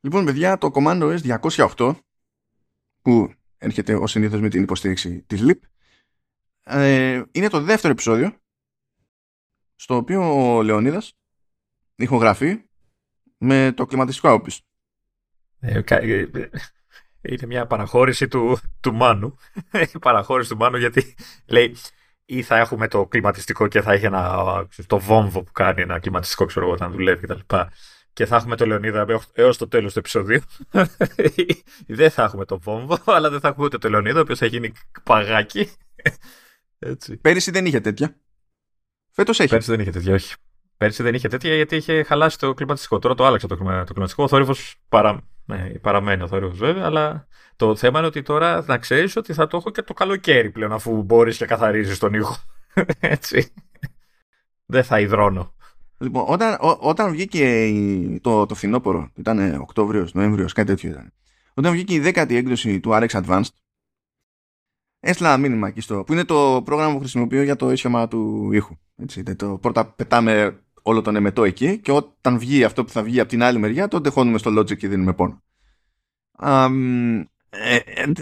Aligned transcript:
Λοιπόν, 0.00 0.24
παιδιά, 0.24 0.58
το 0.58 0.70
Commando 0.74 1.18
S208 1.18 1.94
που 3.02 3.32
έρχεται 3.58 3.94
ως 3.94 4.10
συνήθως 4.10 4.40
με 4.40 4.48
την 4.48 4.62
υποστήριξη 4.62 5.22
της 5.22 5.40
LIP 5.44 5.58
ε, 6.62 7.22
είναι 7.30 7.48
το 7.48 7.60
δεύτερο 7.60 7.92
επεισόδιο 7.92 8.36
στο 9.74 9.96
οποίο 9.96 10.56
ο 10.56 10.62
Λεωνίδας 10.62 11.16
ηχογραφεί 11.94 12.62
με 13.38 13.72
το 13.76 13.86
κλιματιστικό 13.86 14.28
άοπιστο. 14.28 14.66
Ε, 15.60 15.82
ε, 15.86 16.26
είναι 17.20 17.46
μια 17.46 17.66
παραχώρηση 17.66 18.28
του, 18.28 18.58
του 18.80 18.94
Μάνου. 18.94 19.36
παραχώρηση 20.00 20.50
του 20.50 20.56
Μάνου 20.56 20.76
γιατί 20.76 21.14
λέει 21.46 21.76
ή 22.24 22.42
θα 22.42 22.56
έχουμε 22.56 22.88
το 22.88 23.06
κλιματιστικό 23.06 23.68
και 23.68 23.80
θα 23.80 23.92
έχει 23.92 24.04
ένα, 24.04 24.44
το 24.86 24.98
βόμβο 24.98 25.42
που 25.42 25.52
κάνει 25.52 25.80
ένα 25.80 25.98
κλιματιστικό 25.98 26.44
ξέρω 26.44 26.64
εγώ 26.64 26.74
όταν 26.74 26.92
δουλεύει 26.92 27.26
κτλ. 27.26 27.56
Και 28.18 28.26
θα 28.26 28.36
έχουμε 28.36 28.56
το 28.56 28.66
Λεωνίδα 28.66 29.06
έως 29.32 29.56
το 29.56 29.68
τέλος 29.68 29.92
του 29.92 29.98
επεισοδίου. 29.98 30.40
δεν 31.86 32.10
θα 32.10 32.22
έχουμε 32.22 32.44
το 32.44 32.58
βόμβο, 32.58 32.98
αλλά 33.16 33.30
δεν 33.30 33.40
θα 33.40 33.48
έχουμε 33.48 33.64
ούτε 33.64 33.78
το 33.78 33.88
Λεωνίδα, 33.88 34.18
ο 34.18 34.22
οποίος 34.22 34.38
θα 34.38 34.46
γίνει 34.46 34.72
παγάκι. 35.02 35.70
Έτσι. 36.78 37.16
Πέρυσι 37.16 37.50
δεν 37.50 37.66
είχε 37.66 37.80
τέτοια. 37.80 38.16
Φέτος 39.10 39.40
έχει. 39.40 39.48
Πέρυσι 39.48 39.70
δεν 39.70 39.80
είχε 39.80 39.90
τέτοια, 39.90 40.14
όχι. 40.14 40.34
Πέρυσι 40.76 41.02
δεν 41.02 41.14
είχε 41.14 41.28
τέτοια 41.28 41.54
γιατί 41.54 41.76
είχε 41.76 42.02
χαλάσει 42.02 42.38
το 42.38 42.54
κλιματιστικό. 42.54 42.98
Τώρα 42.98 43.14
το 43.14 43.26
άλλαξε 43.26 43.46
το, 43.46 43.56
κλιματιστικό. 43.56 44.22
Ο 44.22 44.28
θόρυβος 44.28 44.76
παρα... 44.88 45.20
ναι, 45.44 45.68
παραμένει 45.68 46.22
ο 46.22 46.28
θόρυβος 46.28 46.58
βέβαια, 46.58 46.84
αλλά 46.84 47.26
το 47.56 47.76
θέμα 47.76 47.98
είναι 47.98 48.08
ότι 48.08 48.22
τώρα 48.22 48.64
να 48.66 48.78
ξέρεις 48.78 49.16
ότι 49.16 49.32
θα 49.32 49.46
το 49.46 49.56
έχω 49.56 49.70
και 49.70 49.82
το 49.82 49.94
καλοκαίρι 49.94 50.50
πλέον 50.50 50.72
αφού 50.72 51.02
μπορείς 51.02 51.36
και 51.36 51.46
καθαρίζεις 51.46 51.98
τον 51.98 52.14
ήχο. 52.14 52.36
Έτσι. 53.00 53.52
Δεν 54.66 54.84
θα 54.84 55.00
υδρώνω. 55.00 55.56
Λοιπόν, 56.00 56.24
όταν, 56.26 56.56
ό, 56.60 56.76
όταν 56.80 57.10
βγήκε 57.10 57.72
το, 58.20 58.46
το 58.46 58.54
φθινόπωρο, 58.54 59.10
ήταν 59.14 59.60
Οκτώβριος, 59.60 60.14
Νοέμβριος, 60.14 60.52
κάτι 60.52 60.68
τέτοιο 60.68 60.90
ήταν. 60.90 61.12
Όταν 61.54 61.72
βγήκε 61.72 61.94
η 61.94 61.98
δέκατη 61.98 62.36
έκδοση 62.36 62.80
του 62.80 62.90
RX 62.92 63.08
Advanced, 63.08 63.48
έστειλα 65.00 65.28
ένα 65.28 65.38
μήνυμα 65.38 65.68
εκεί 65.68 65.80
στο. 65.80 66.04
που 66.04 66.12
είναι 66.12 66.24
το 66.24 66.62
πρόγραμμα 66.64 66.92
που 66.92 66.98
χρησιμοποιώ 66.98 67.42
για 67.42 67.56
το 67.56 67.70
ίσιομα 67.70 68.08
του 68.08 68.52
ήχου. 68.52 68.76
Έτσι, 68.96 69.22
το, 69.22 69.58
πρώτα 69.58 69.86
πετάμε 69.86 70.62
όλο 70.82 71.02
τον 71.02 71.16
εμετό 71.16 71.44
εκεί 71.44 71.78
και 71.78 71.92
όταν 71.92 72.38
βγει 72.38 72.64
αυτό 72.64 72.84
που 72.84 72.90
θα 72.90 73.02
βγει 73.02 73.20
από 73.20 73.28
την 73.28 73.42
άλλη 73.42 73.58
μεριά, 73.58 73.88
τότε 73.88 74.10
χώνουμε 74.10 74.38
στο 74.38 74.58
Logic 74.58 74.76
και 74.76 74.88
δίνουμε 74.88 75.12
πόνο. 75.12 75.42
Ε, 77.50 77.76
ε, 77.76 78.12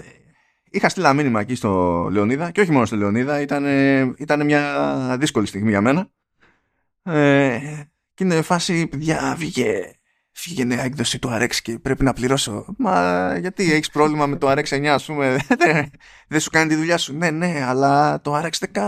είχα 0.70 0.88
στείλει 0.88 1.04
ένα 1.04 1.14
μήνυμα 1.14 1.41
εκεί 1.41 1.54
στο 1.54 2.02
Λεωνίδα 2.10 2.50
και 2.50 2.60
όχι 2.60 2.70
μόνο 2.70 2.86
στο 2.86 2.97
Λεωνίδα, 2.97 3.41
ήταν, 3.41 3.64
ήταν 4.16 4.44
μια 4.44 5.16
δύσκολη 5.19 5.47
στιγμή 5.47 5.70
για 5.70 5.80
μένα. 5.80 6.10
Ε, 7.06 7.58
και 8.14 8.24
είναι 8.24 8.42
φάση, 8.42 8.86
παιδιά, 8.86 9.34
βγήκε, 9.38 9.98
βγήκε 10.44 10.64
νέα 10.64 10.84
έκδοση 10.84 11.18
του 11.18 11.28
RX 11.32 11.54
και 11.62 11.78
πρέπει 11.78 12.04
να 12.04 12.12
πληρώσω. 12.12 12.74
Μα 12.78 13.38
γιατί 13.38 13.72
έχεις 13.72 13.90
πρόβλημα 13.90 14.26
με 14.26 14.36
το 14.36 14.50
RX 14.50 14.64
9, 14.64 14.86
ας 14.86 15.04
πούμε, 15.04 15.36
δεν 16.28 16.40
σου 16.40 16.50
κάνει 16.50 16.68
τη 16.68 16.74
δουλειά 16.74 16.98
σου. 16.98 17.16
Ναι, 17.16 17.30
ναι, 17.30 17.64
αλλά 17.64 18.20
το 18.20 18.36
RX 18.36 18.50
10 18.72 18.80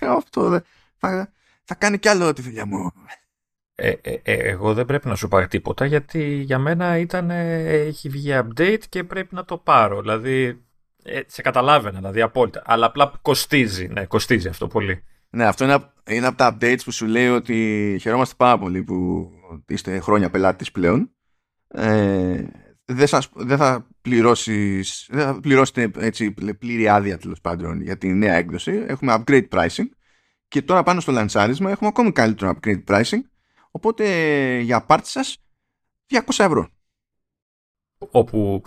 αυτό, 0.16 0.60
θα, 0.96 1.32
θα 1.64 1.74
κάνει 1.74 1.98
κι 1.98 2.08
άλλο 2.08 2.32
τη 2.32 2.42
δουλειά 2.42 2.66
μου. 2.66 2.92
Ε, 3.74 3.92
ε, 4.02 4.20
ε, 4.22 4.34
εγώ 4.34 4.74
δεν 4.74 4.84
πρέπει 4.84 5.08
να 5.08 5.14
σου 5.14 5.28
πάρει 5.28 5.46
τίποτα 5.46 5.84
γιατί 5.84 6.24
για 6.24 6.58
μένα 6.58 6.98
ήταν, 6.98 7.30
έχει 7.30 8.08
βγει 8.08 8.30
update 8.34 8.82
και 8.88 9.04
πρέπει 9.04 9.34
να 9.34 9.44
το 9.44 9.56
πάρω. 9.58 10.00
Δηλαδή, 10.00 10.64
σε 11.26 11.42
καταλάβαινα, 11.42 11.98
δηλαδή 11.98 12.20
απόλυτα. 12.20 12.62
Αλλά 12.64 12.86
απλά 12.86 13.12
κοστίζει, 13.22 13.88
ναι, 13.88 14.04
κοστίζει 14.06 14.48
αυτό 14.48 14.66
πολύ. 14.66 15.04
Ναι, 15.34 15.44
αυτό 15.44 15.64
είναι, 15.64 15.92
είναι 16.08 16.26
από 16.26 16.36
τα 16.36 16.56
updates 16.56 16.80
που 16.84 16.90
σου 16.90 17.06
λέει 17.06 17.28
ότι 17.28 17.96
χαιρόμαστε 18.00 18.34
πάρα 18.38 18.58
πολύ 18.58 18.82
που 18.82 19.30
είστε 19.66 20.00
χρόνια 20.00 20.30
πελάτης 20.30 20.70
πλέον. 20.70 21.10
Ε, 21.68 22.44
δεν, 22.84 23.06
σας, 23.06 23.28
δεν, 23.34 23.56
θα 23.56 23.86
πληρώσεις, 24.02 25.08
δεν 25.10 25.24
θα 25.24 25.40
πληρώσετε 25.40 25.90
έτσι, 25.96 26.34
πλήρη 26.58 26.88
άδεια 26.88 27.18
τέλος 27.18 27.40
πάντων 27.40 27.80
για 27.80 27.98
τη 27.98 28.08
νέα 28.14 28.34
έκδοση. 28.34 28.84
Έχουμε 28.86 29.14
upgrade 29.18 29.48
pricing 29.48 29.88
και 30.48 30.62
τώρα 30.62 30.82
πάνω 30.82 31.00
στο 31.00 31.12
λανσάρισμα 31.12 31.70
έχουμε 31.70 31.88
ακόμη 31.88 32.12
καλύτερο 32.12 32.52
upgrade 32.56 32.84
pricing 32.84 33.20
οπότε 33.70 34.04
για 34.58 34.84
πάρτι 34.84 35.08
σας 35.08 35.36
200 36.08 36.18
ευρώ. 36.26 36.68
Όπου 38.10 38.62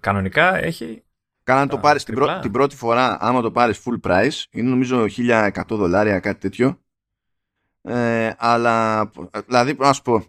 κανονικά 0.00 0.56
έχει 0.56 1.05
Κάνα 1.46 1.60
να 1.60 1.66
το 1.66 1.78
πάρεις 1.78 2.04
την, 2.04 2.18
την, 2.40 2.50
πρώτη 2.50 2.76
φορά, 2.76 3.16
άμα 3.20 3.40
το 3.40 3.50
πάρεις 3.50 3.82
full 3.84 4.10
price, 4.10 4.44
είναι 4.50 4.68
νομίζω 4.68 5.04
1100 5.16 5.50
δολάρια, 5.68 6.20
κάτι 6.20 6.40
τέτοιο. 6.40 6.80
Ε, 7.82 8.32
αλλά, 8.38 9.10
δηλαδή, 9.46 9.76
να 9.78 9.92
σου 9.92 10.02
πω, 10.02 10.24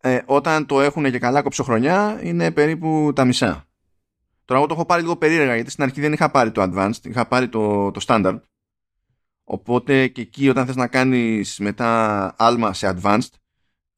ε, 0.00 0.18
όταν 0.26 0.66
το 0.66 0.80
έχουν 0.80 1.10
και 1.10 1.18
καλά 1.18 1.42
κοψοχρονιά, 1.42 2.20
είναι 2.22 2.50
περίπου 2.50 3.12
τα 3.14 3.24
μισά. 3.24 3.66
Τώρα, 4.44 4.60
εγώ 4.60 4.68
το 4.68 4.74
έχω 4.74 4.86
πάρει 4.86 5.02
λίγο 5.02 5.16
περίεργα, 5.16 5.54
γιατί 5.54 5.70
στην 5.70 5.84
αρχή 5.84 6.00
δεν 6.00 6.12
είχα 6.12 6.30
πάρει 6.30 6.50
το 6.50 6.62
advanced, 6.62 7.04
είχα 7.04 7.26
πάρει 7.26 7.48
το, 7.48 7.90
το 7.90 8.00
standard. 8.06 8.40
Οπότε 9.44 10.08
και 10.08 10.20
εκεί, 10.20 10.48
όταν 10.48 10.66
θες 10.66 10.76
να 10.76 10.86
κάνεις 10.86 11.58
μετά 11.58 12.34
άλμα 12.38 12.72
σε 12.72 12.96
advanced, 12.96 13.32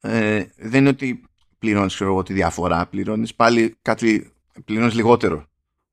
ε, 0.00 0.44
δεν 0.56 0.80
είναι 0.80 0.88
ότι 0.88 1.24
πληρώνεις 1.58 1.94
ξέρω 1.94 2.10
εγώ, 2.10 2.22
τη 2.22 2.32
διαφορά, 2.32 2.86
πληρώνεις 2.86 3.34
πάλι 3.34 3.78
κάτι, 3.82 4.32
πληρώνεις 4.64 4.94
λιγότερο 4.94 5.48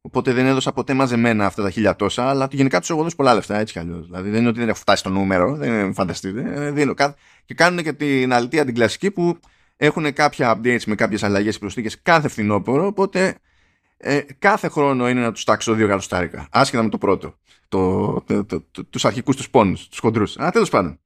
Οπότε 0.08 0.34
δεν 0.34 0.46
έδωσα 0.46 0.72
ποτέ 0.72 0.94
μαζεμένα 0.94 1.46
αυτά 1.46 1.64
τα 1.64 1.70
χίλια 1.70 1.96
τόσα, 1.96 2.30
αλλά 2.30 2.48
γενικά 2.52 2.80
τους 2.80 2.90
έχω 2.90 3.04
δώσει 3.04 3.16
πολλά 3.16 3.34
λεφτά 3.34 3.58
έτσι 3.58 3.74
κι 3.74 3.80
αλλιώς. 3.80 4.06
Δηλαδή 4.06 4.30
δεν 4.30 4.40
είναι 4.40 4.50
ότι 4.50 4.60
δεν 4.60 4.70
έχω 4.70 4.78
φτάσει 4.78 5.00
στο 5.00 5.10
νούμερο, 5.10 5.56
δεν 5.56 5.94
φανταστείτε. 5.94 6.54
Ε, 6.56 6.72
δίνω. 6.72 6.94
Και 7.46 7.54
κάνουν 7.54 7.84
και 7.84 7.94
την 7.94 8.34
αλητία 8.34 8.66
την 8.66 8.74
κλασική 8.74 9.12
που 9.12 9.40
έχουν 9.78 10.14
κάποια 10.14 10.56
updates 10.56 10.84
με 10.86 10.96
κάποιες 10.96 11.24
αλλαγές 11.24 11.54
και 11.54 11.60
προσθήκες 11.60 12.02
κάθε 12.02 12.28
φθινόπωρο. 12.28 12.86
Οπότε 12.86 13.38
ε, 13.98 14.22
κάθε 14.40 14.68
χρόνο 14.68 15.10
είναι 15.10 15.22
να 15.22 15.32
τους 15.32 15.44
τάξω 15.44 15.74
δύο 15.74 15.88
γαλοστάρικα. 15.88 16.48
Άσχετα 16.52 16.84
με 16.84 16.90
το 16.90 16.98
πρώτο. 16.98 17.34
Το, 17.68 18.14
το, 18.22 18.46
το, 18.46 18.62
το, 18.72 18.86
τους 18.86 19.06
αρχικούς 19.06 19.36
τους 19.36 19.50
πόνους, 19.50 19.88
τους 19.88 20.00
χοντρούς. 20.00 20.38
Αλλά 20.38 20.52
τέλος 20.52 20.70
πάντων. 20.70 21.00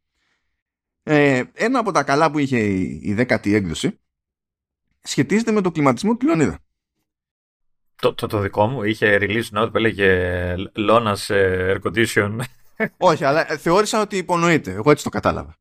Ε, 1.04 1.44
ένα 1.54 1.80
από 1.80 1.92
τα 1.92 2.04
καλά 2.04 2.32
που 2.32 2.40
είχε 2.40 2.60
η, 2.60 3.00
η 3.04 3.14
δέκατη 3.14 3.54
έκδοση 3.54 4.00
σχετίζεται 5.02 5.52
με 5.52 5.62
το 5.62 5.72
κλιματισμό 5.72 6.16
του 6.16 6.26
Λεωνίδα. 6.26 6.60
Το, 8.02 8.14
το, 8.14 8.28
το 8.28 8.40
δικό 8.40 8.68
μου 8.68 8.84
είχε 8.84 9.18
release 9.22 9.58
note 9.58 9.72
που 9.72 9.78
έλεγε 9.78 10.56
Lona's 10.90 11.28
Air 11.28 11.78
Condition. 11.84 12.40
Όχι, 12.98 13.24
αλλά 13.24 13.46
θεώρησα 13.46 14.02
ότι 14.02 14.18
υπονοείται. 14.18 14.72
Εγώ 14.72 14.92
έτσι 14.92 15.04
το 15.04 15.10
κατάλαβα. 15.10 15.56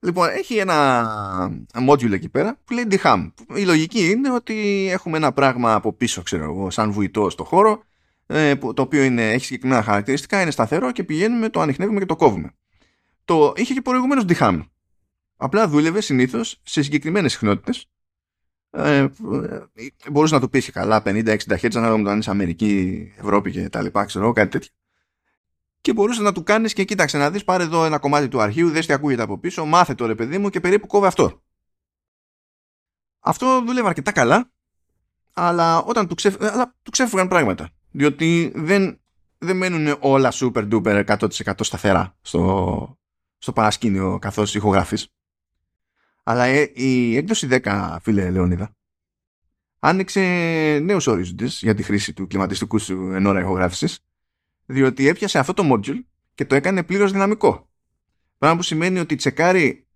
Λοιπόν, 0.00 0.28
έχει 0.28 0.56
ένα 0.56 1.06
module 1.88 2.12
εκεί 2.12 2.28
πέρα 2.28 2.58
που 2.64 2.72
λέει 2.72 2.86
DHAM. 2.90 3.30
Η 3.54 3.64
λογική 3.64 4.10
είναι 4.10 4.32
ότι 4.32 4.88
έχουμε 4.90 5.16
ένα 5.16 5.32
πράγμα 5.32 5.74
από 5.74 5.92
πίσω, 5.92 6.22
ξέρω 6.22 6.44
εγώ, 6.44 6.70
σαν 6.70 6.92
βουητό 6.92 7.30
στο 7.30 7.44
χώρο, 7.44 7.82
ε, 8.26 8.56
το 8.56 8.82
οποίο 8.82 9.02
είναι, 9.02 9.30
έχει 9.30 9.44
συγκεκριμένα 9.44 9.82
χαρακτηριστικά, 9.82 10.42
είναι 10.42 10.50
σταθερό 10.50 10.92
και 10.92 11.04
πηγαίνουμε, 11.04 11.48
το 11.48 11.60
ανοιχνεύουμε 11.60 11.98
και 11.98 12.06
το 12.06 12.16
κόβουμε. 12.16 12.54
Το 13.24 13.52
είχε 13.56 13.74
και 13.74 13.82
προηγουμένως 13.82 14.24
DHAM. 14.28 14.60
Απλά 15.36 15.68
δούλευε 15.68 16.00
συνήθως 16.00 16.60
σε 16.62 16.82
συγκεκριμένες 16.82 17.32
συχνότητες 17.32 17.88
ε, 18.70 18.96
ε, 18.98 19.10
μπορούσε 20.10 20.34
να 20.34 20.40
το 20.40 20.48
πεις 20.48 20.64
και 20.64 20.72
καλά 20.72 21.02
50-60 21.04 21.36
Hz 21.46 21.74
ανάλογα 21.74 21.98
με 21.98 22.04
το 22.04 22.10
αν 22.10 22.18
είσαι 22.18 22.30
Αμερική, 22.30 23.12
Ευρώπη 23.18 23.50
και 23.50 23.68
τα 23.68 23.82
λοιπά, 23.82 24.04
ξέρω 24.04 24.32
κάτι 24.32 24.50
τέτοιο. 24.50 24.70
Και 25.80 25.92
μπορούσε 25.92 26.22
να 26.22 26.32
του 26.32 26.42
κάνεις 26.42 26.72
και 26.72 26.84
κοίταξε 26.84 27.18
να 27.18 27.30
δεις, 27.30 27.44
πάρε 27.44 27.62
εδώ 27.62 27.84
ένα 27.84 27.98
κομμάτι 27.98 28.28
του 28.28 28.40
αρχείου, 28.40 28.70
δες 28.70 28.86
τι 28.86 28.92
ακούγεται 28.92 29.22
από 29.22 29.38
πίσω, 29.38 29.64
μάθε 29.64 29.94
το 29.94 30.06
ρε 30.06 30.14
παιδί 30.14 30.38
μου 30.38 30.48
και 30.48 30.60
περίπου 30.60 30.86
κόβε 30.86 31.06
αυτό. 31.06 31.42
Αυτό 33.20 33.62
δούλευε 33.66 33.88
αρκετά 33.88 34.12
καλά, 34.12 34.50
αλλά 35.32 35.82
όταν 35.82 36.08
του, 36.08 36.14
ξεφ... 36.14 36.34
αλλά 36.40 36.74
του 36.82 36.90
ξέφυγαν 36.90 37.28
πράγματα. 37.28 37.70
Διότι 37.90 38.52
δεν, 38.54 39.00
δεν 39.38 39.56
μένουν 39.56 39.96
όλα 40.00 40.32
super 40.32 40.68
duper 40.72 41.04
100% 41.04 41.28
σταθερά 41.60 42.16
στο, 42.20 42.98
στο 43.38 43.52
παρασκήνιο 43.52 44.18
καθώς 44.18 44.54
ηχογραφείς. 44.54 45.08
Αλλά 46.22 46.44
ε, 46.44 46.70
η 46.74 47.16
έκδοση 47.16 47.48
10, 47.50 47.96
φίλε 48.02 48.30
Λεωνίδα, 48.30 48.76
άνοιξε 49.78 50.20
νέους 50.82 51.06
ορίζοντες 51.06 51.60
για 51.62 51.74
τη 51.74 51.82
χρήση 51.82 52.12
του 52.12 52.26
κλιματιστικού 52.26 52.78
σου 52.78 53.10
εν 53.12 53.26
ώρα 53.26 53.40
ηχογράφησης, 53.40 53.98
διότι 54.66 55.08
έπιασε 55.08 55.38
αυτό 55.38 55.54
το 55.54 55.72
module 55.72 56.00
και 56.34 56.44
το 56.44 56.54
έκανε 56.54 56.82
πλήρως 56.82 57.12
δυναμικό. 57.12 57.68
Πράγμα 58.38 58.56
που 58.56 58.62
σημαίνει 58.62 58.98
ότι 58.98 59.16
τσεκάρει 59.16 59.86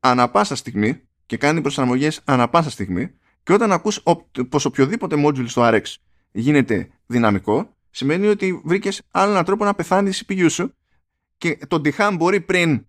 ανα 0.00 0.30
πάσα 0.30 0.54
στιγμή 0.54 1.00
και 1.26 1.36
κάνει 1.36 1.60
προσαρμογές 1.60 2.20
ανα 2.24 2.48
πάσα 2.48 2.70
στιγμή 2.70 3.10
και 3.42 3.52
όταν 3.52 3.72
ακούς 3.72 4.02
πως 4.48 4.64
οποιοδήποτε 4.64 5.16
module 5.26 5.48
στο 5.48 5.62
RX 5.64 5.82
γίνεται 6.30 6.88
δυναμικό, 7.06 7.76
σημαίνει 7.90 8.26
ότι 8.26 8.60
βρήκες 8.64 9.02
άλλο 9.10 9.30
έναν 9.30 9.44
τρόπο 9.44 9.64
να 9.64 9.74
πεθάνει 9.74 10.08
η 10.08 10.12
CPU 10.26 10.46
σου 10.50 10.74
και 11.38 11.58
το 11.68 11.80
DHAM 11.84 12.14
μπορεί 12.18 12.40
πριν 12.40 12.86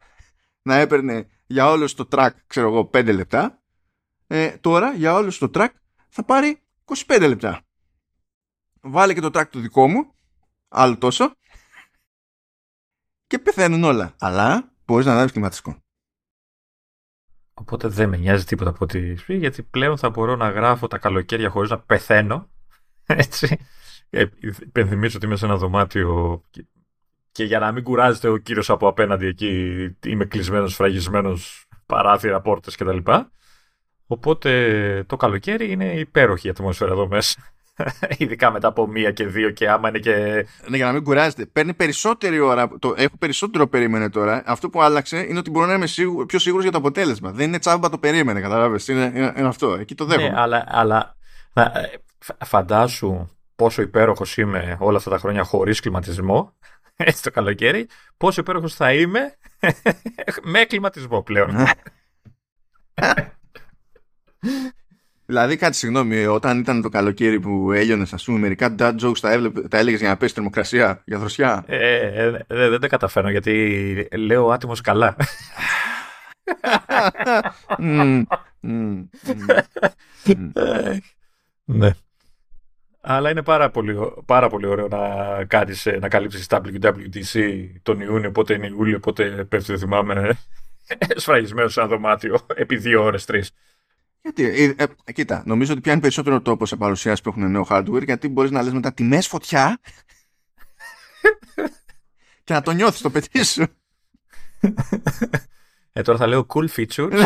να 0.62 0.76
έπαιρνε 0.76 1.28
για 1.48 1.70
όλο 1.70 1.94
το 1.94 2.08
track, 2.12 2.30
ξέρω 2.48 2.68
εγώ, 2.68 2.90
5 2.94 3.14
λεπτά. 3.14 3.62
Ε, 4.28 4.58
τώρα 4.58 4.94
για 4.94 5.14
όλο 5.14 5.38
το 5.40 5.50
track 5.54 5.70
θα 6.10 6.24
πάρει 6.24 6.62
25 7.08 7.26
λεπτά. 7.28 7.62
Βάλε 8.82 9.14
και 9.14 9.22
το 9.22 9.30
track 9.34 9.48
του 9.50 9.60
δικό 9.60 9.88
μου, 9.88 10.14
άλλο 10.68 10.98
τόσο, 10.98 11.36
και 13.28 13.40
πεθαίνουν 13.40 13.84
όλα. 13.84 14.16
Αλλά 14.20 14.74
μπορείς 14.86 15.06
να 15.06 15.12
ανάβεις 15.12 15.32
κλιματιστικό. 15.32 15.78
Οπότε 17.54 17.88
δεν 17.88 18.10
με 18.10 18.18
νοιάζει 18.18 18.46
τίποτα 18.46 18.70
από 18.70 18.80
ό,τι 18.84 19.14
πει, 19.14 19.38
γιατί 19.38 19.64
πλέον 19.64 19.98
θα 19.98 20.10
μπορώ 20.10 20.36
να 20.36 20.50
γράφω 20.50 20.88
τα 20.88 20.98
καλοκαίρια 20.98 21.50
χωρίς 21.50 21.70
να 21.70 21.80
πεθαίνω. 21.80 22.50
Έτσι. 23.06 23.58
Ε, 24.10 24.26
υπενθυμίζω 24.40 25.18
ότι 25.18 25.26
είμαι 25.26 25.36
σε 25.36 25.46
ένα 25.46 25.58
δωμάτιο 25.58 26.44
και 27.36 27.44
για 27.44 27.60
να 27.60 27.72
μην 27.72 27.84
κουράζεται 27.84 28.28
ο 28.28 28.38
κύριος 28.38 28.70
από 28.70 28.88
απέναντι 28.88 29.26
εκεί 29.26 29.96
είμαι 30.06 30.26
κλεισμένος, 30.26 30.76
φραγισμένος, 30.76 31.66
παράθυρα, 31.86 32.42
πόρτες 32.42 32.76
κτλ. 32.76 32.98
Οπότε 34.08 35.04
το 35.08 35.16
καλοκαίρι 35.16 35.72
είναι 35.72 35.94
υπέροχη 35.94 36.48
η 36.48 36.50
ατμόσφαιρα 36.50 36.92
εδώ 36.92 37.08
μέσα. 37.08 37.40
Ειδικά 38.18 38.52
μετά 38.52 38.68
από 38.68 38.88
μία 38.88 39.12
και 39.12 39.26
δύο 39.26 39.50
και 39.50 39.70
άμα 39.70 39.90
είναι 39.90 40.00
και. 40.00 40.46
Ναι, 40.68 40.78
για 40.78 40.86
να 40.86 40.92
μην 40.92 41.04
κουράζεται. 41.04 41.46
Παίρνει 41.46 41.74
περισσότερη 41.74 42.40
ώρα. 42.40 42.68
Το, 42.80 42.94
έχω 42.98 43.18
περισσότερο 43.20 43.68
περίμενε 43.68 44.10
τώρα. 44.10 44.44
Αυτό 44.46 44.70
που 44.70 44.82
άλλαξε 44.82 45.18
είναι 45.18 45.40
ότι 45.40 45.50
μπορώ 45.50 45.66
να 45.66 45.74
είμαι 45.74 45.88
σίγου, 45.88 46.26
πιο 46.26 46.40
σίγουρος 46.40 46.64
για 46.64 46.72
το 46.72 46.78
αποτέλεσμα. 46.78 47.32
Δεν 47.32 47.48
είναι 47.48 47.60
τσάμπα 47.60 47.90
το 47.90 47.98
περίμενε, 47.98 48.42
καταλάβει. 48.42 48.92
Είναι, 48.92 49.12
είναι, 49.16 49.34
είναι, 49.38 49.48
αυτό. 49.48 49.74
Εκεί 49.74 49.96
το 49.96 50.06
δέχομαι. 50.06 50.30
Ναι, 50.30 50.40
αλλά, 50.40 50.64
αλλά 50.68 51.16
ε, 51.54 51.64
φαντάσου 52.46 53.28
πόσο 53.56 53.82
υπέροχος 53.82 54.38
είμαι 54.38 54.78
όλα 54.80 54.98
αυτά 54.98 55.10
τα 55.10 55.18
χρόνια 55.18 55.44
χωρίς 55.44 55.80
κλιματισμό. 55.80 56.54
Έτσι 57.10 57.24
το 57.24 57.32
καλοκαίρι. 57.32 57.88
Πόσο 58.18 58.42
υπέροχος 58.42 58.76
θα 58.76 58.94
είμαι 58.94 59.36
με 60.54 60.64
κλιματισμό 60.64 61.22
πλέον. 61.22 61.56
Δηλαδή, 65.28 65.58
κάτι 65.58 65.76
συγγνώμη, 65.76 66.26
όταν 66.26 66.60
ήταν 66.60 66.82
το 66.82 66.90
καλοκαίρι 66.90 67.40
που 67.40 67.72
έλειωνες, 67.72 68.14
ας 68.14 68.24
πούμε, 68.24 68.40
μερικά 68.40 68.76
dad 68.80 68.96
jokes 69.02 69.20
τα, 69.20 69.32
έβλεπε, 69.32 69.62
τα 69.62 69.78
έλεγες 69.78 70.00
για 70.00 70.10
να 70.10 70.18
πέσει 70.18 70.34
θερμοκρασία, 70.34 71.02
για 71.06 71.20
δροσιά; 71.20 71.64
Ε, 71.68 71.78
ε, 71.78 72.46
ε, 72.48 72.70
δεν 72.70 72.80
τα 72.80 72.88
καταφέρνω 72.88 73.30
γιατί 73.30 74.08
λέω 74.12 74.50
άτιμος 74.50 74.82
καλά. 74.82 75.16
ναι. 81.66 81.92
Αλλά 83.08 83.30
είναι 83.30 83.44
πάρα 83.44 83.70
πολύ, 83.70 83.96
πάρα 84.26 84.50
πολύ 84.50 84.66
ωραίο 84.66 84.88
να, 84.88 85.46
κάνεις, 85.46 85.88
να 86.00 86.08
καλύψεις 86.08 86.48
τα 86.48 86.62
WWDC 86.66 87.66
τον 87.82 88.00
Ιούνιο, 88.00 88.32
πότε 88.32 88.54
είναι 88.54 88.68
Ιούλιο, 88.68 89.00
πότε 89.00 89.46
πέφτει, 89.50 89.72
δεν 89.72 89.80
θυμάμαι, 89.80 90.38
σφραγισμένος 91.16 91.74
σε 91.74 91.80
ένα 91.80 91.90
δωμάτιο 91.90 92.46
επί 92.56 92.76
δύο 92.76 93.04
ώρες, 93.04 93.26
τρεις. 93.26 93.52
Γιατί, 94.22 94.44
ε, 94.78 94.84
ε, 95.04 95.12
κοίτα, 95.12 95.44
νομίζω 95.46 95.72
ότι 95.72 95.82
πιάνει 95.82 96.02
περισσότερο 96.02 96.42
τόπο 96.42 96.66
σε 96.66 96.76
παρουσιάσεις 96.76 97.22
που 97.22 97.30
έχουν 97.30 97.52
νέο 97.52 97.68
hardware 97.70 98.04
γιατί 98.06 98.28
μπορείς 98.28 98.52
να 98.52 98.62
λες 98.62 98.74
μετά 98.74 98.94
τιμές 98.94 99.28
φωτιά 99.28 99.80
και 102.44 102.54
να 102.54 102.62
το 102.62 102.72
νιώθεις 102.72 103.02
το 103.02 103.10
παιδί 103.10 103.44
σου. 103.44 103.66
Ε, 105.94 106.02
τώρα 106.02 106.18
θα 106.18 106.28
λέω 106.28 106.46
cool 106.54 106.68
features. 106.76 107.26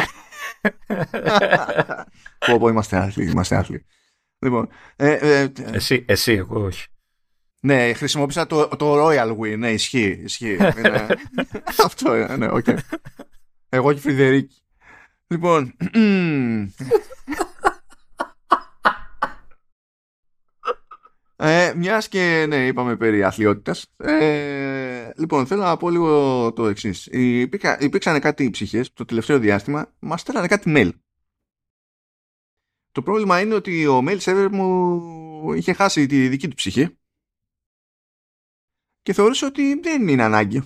πω, 2.46 2.58
πω, 2.60 2.68
είμαστε 2.68 2.98
άθλιοι, 2.98 3.30
είμαστε 3.30 3.56
άθλιοι. 3.56 3.86
Λοιπόν, 4.40 4.70
ε, 4.96 5.12
ε, 5.12 5.52
εσύ, 5.72 6.06
εσύ, 6.08 6.32
εγώ 6.32 6.64
όχι. 6.64 6.88
Ναι, 7.62 7.94
χρησιμοποίησα 7.94 8.48
το, 8.48 8.68
το 8.68 9.08
royal 9.08 9.38
we, 9.38 9.58
ναι, 9.58 9.72
ισχύει, 9.72 10.22
ισχύει. 10.24 10.58
αυτό, 11.86 12.36
ναι, 12.38 12.48
OK. 12.48 12.66
Okay. 12.68 12.78
Εγώ 13.70 13.94
και 13.94 14.00
Φρειδερίκη. 14.00 14.62
Λοιπόν. 15.28 15.76
ε, 21.36 21.74
μιας 21.76 22.08
και 22.08 22.46
ναι, 22.48 22.66
είπαμε 22.66 22.96
περί 22.96 23.24
αθλειότητας. 23.24 23.94
Ε, 23.98 25.12
λοιπόν, 25.16 25.48
θέλω 25.48 25.62
να 25.62 25.78
πω 25.78 25.90
λίγο 25.90 26.54
το 26.54 26.68
εξής. 26.68 27.06
Υπήρξαν 27.80 28.20
κάτι 28.20 28.50
ψυχές 28.50 28.94
το 28.94 29.06
τελευταίο 29.06 29.40
διάστημα, 29.40 29.94
μας 30.00 30.22
στέλνανε 30.22 30.48
κάτι 30.48 30.74
mail. 30.76 30.90
Το 32.92 33.02
πρόβλημα 33.02 33.42
είναι 33.42 33.54
ότι 33.54 33.88
ο 33.88 34.04
mail 34.08 34.20
server 34.20 34.48
μου 34.52 35.54
είχε 35.54 35.74
χάσει 35.74 36.06
τη 36.06 36.28
δική 36.28 36.48
του 36.48 36.56
ψυχή 36.56 36.98
και 39.02 39.14
θεωρούσε 39.14 39.46
ότι 39.46 39.80
δεν 39.80 40.08
είναι 40.08 40.24
ανάγκη 40.24 40.64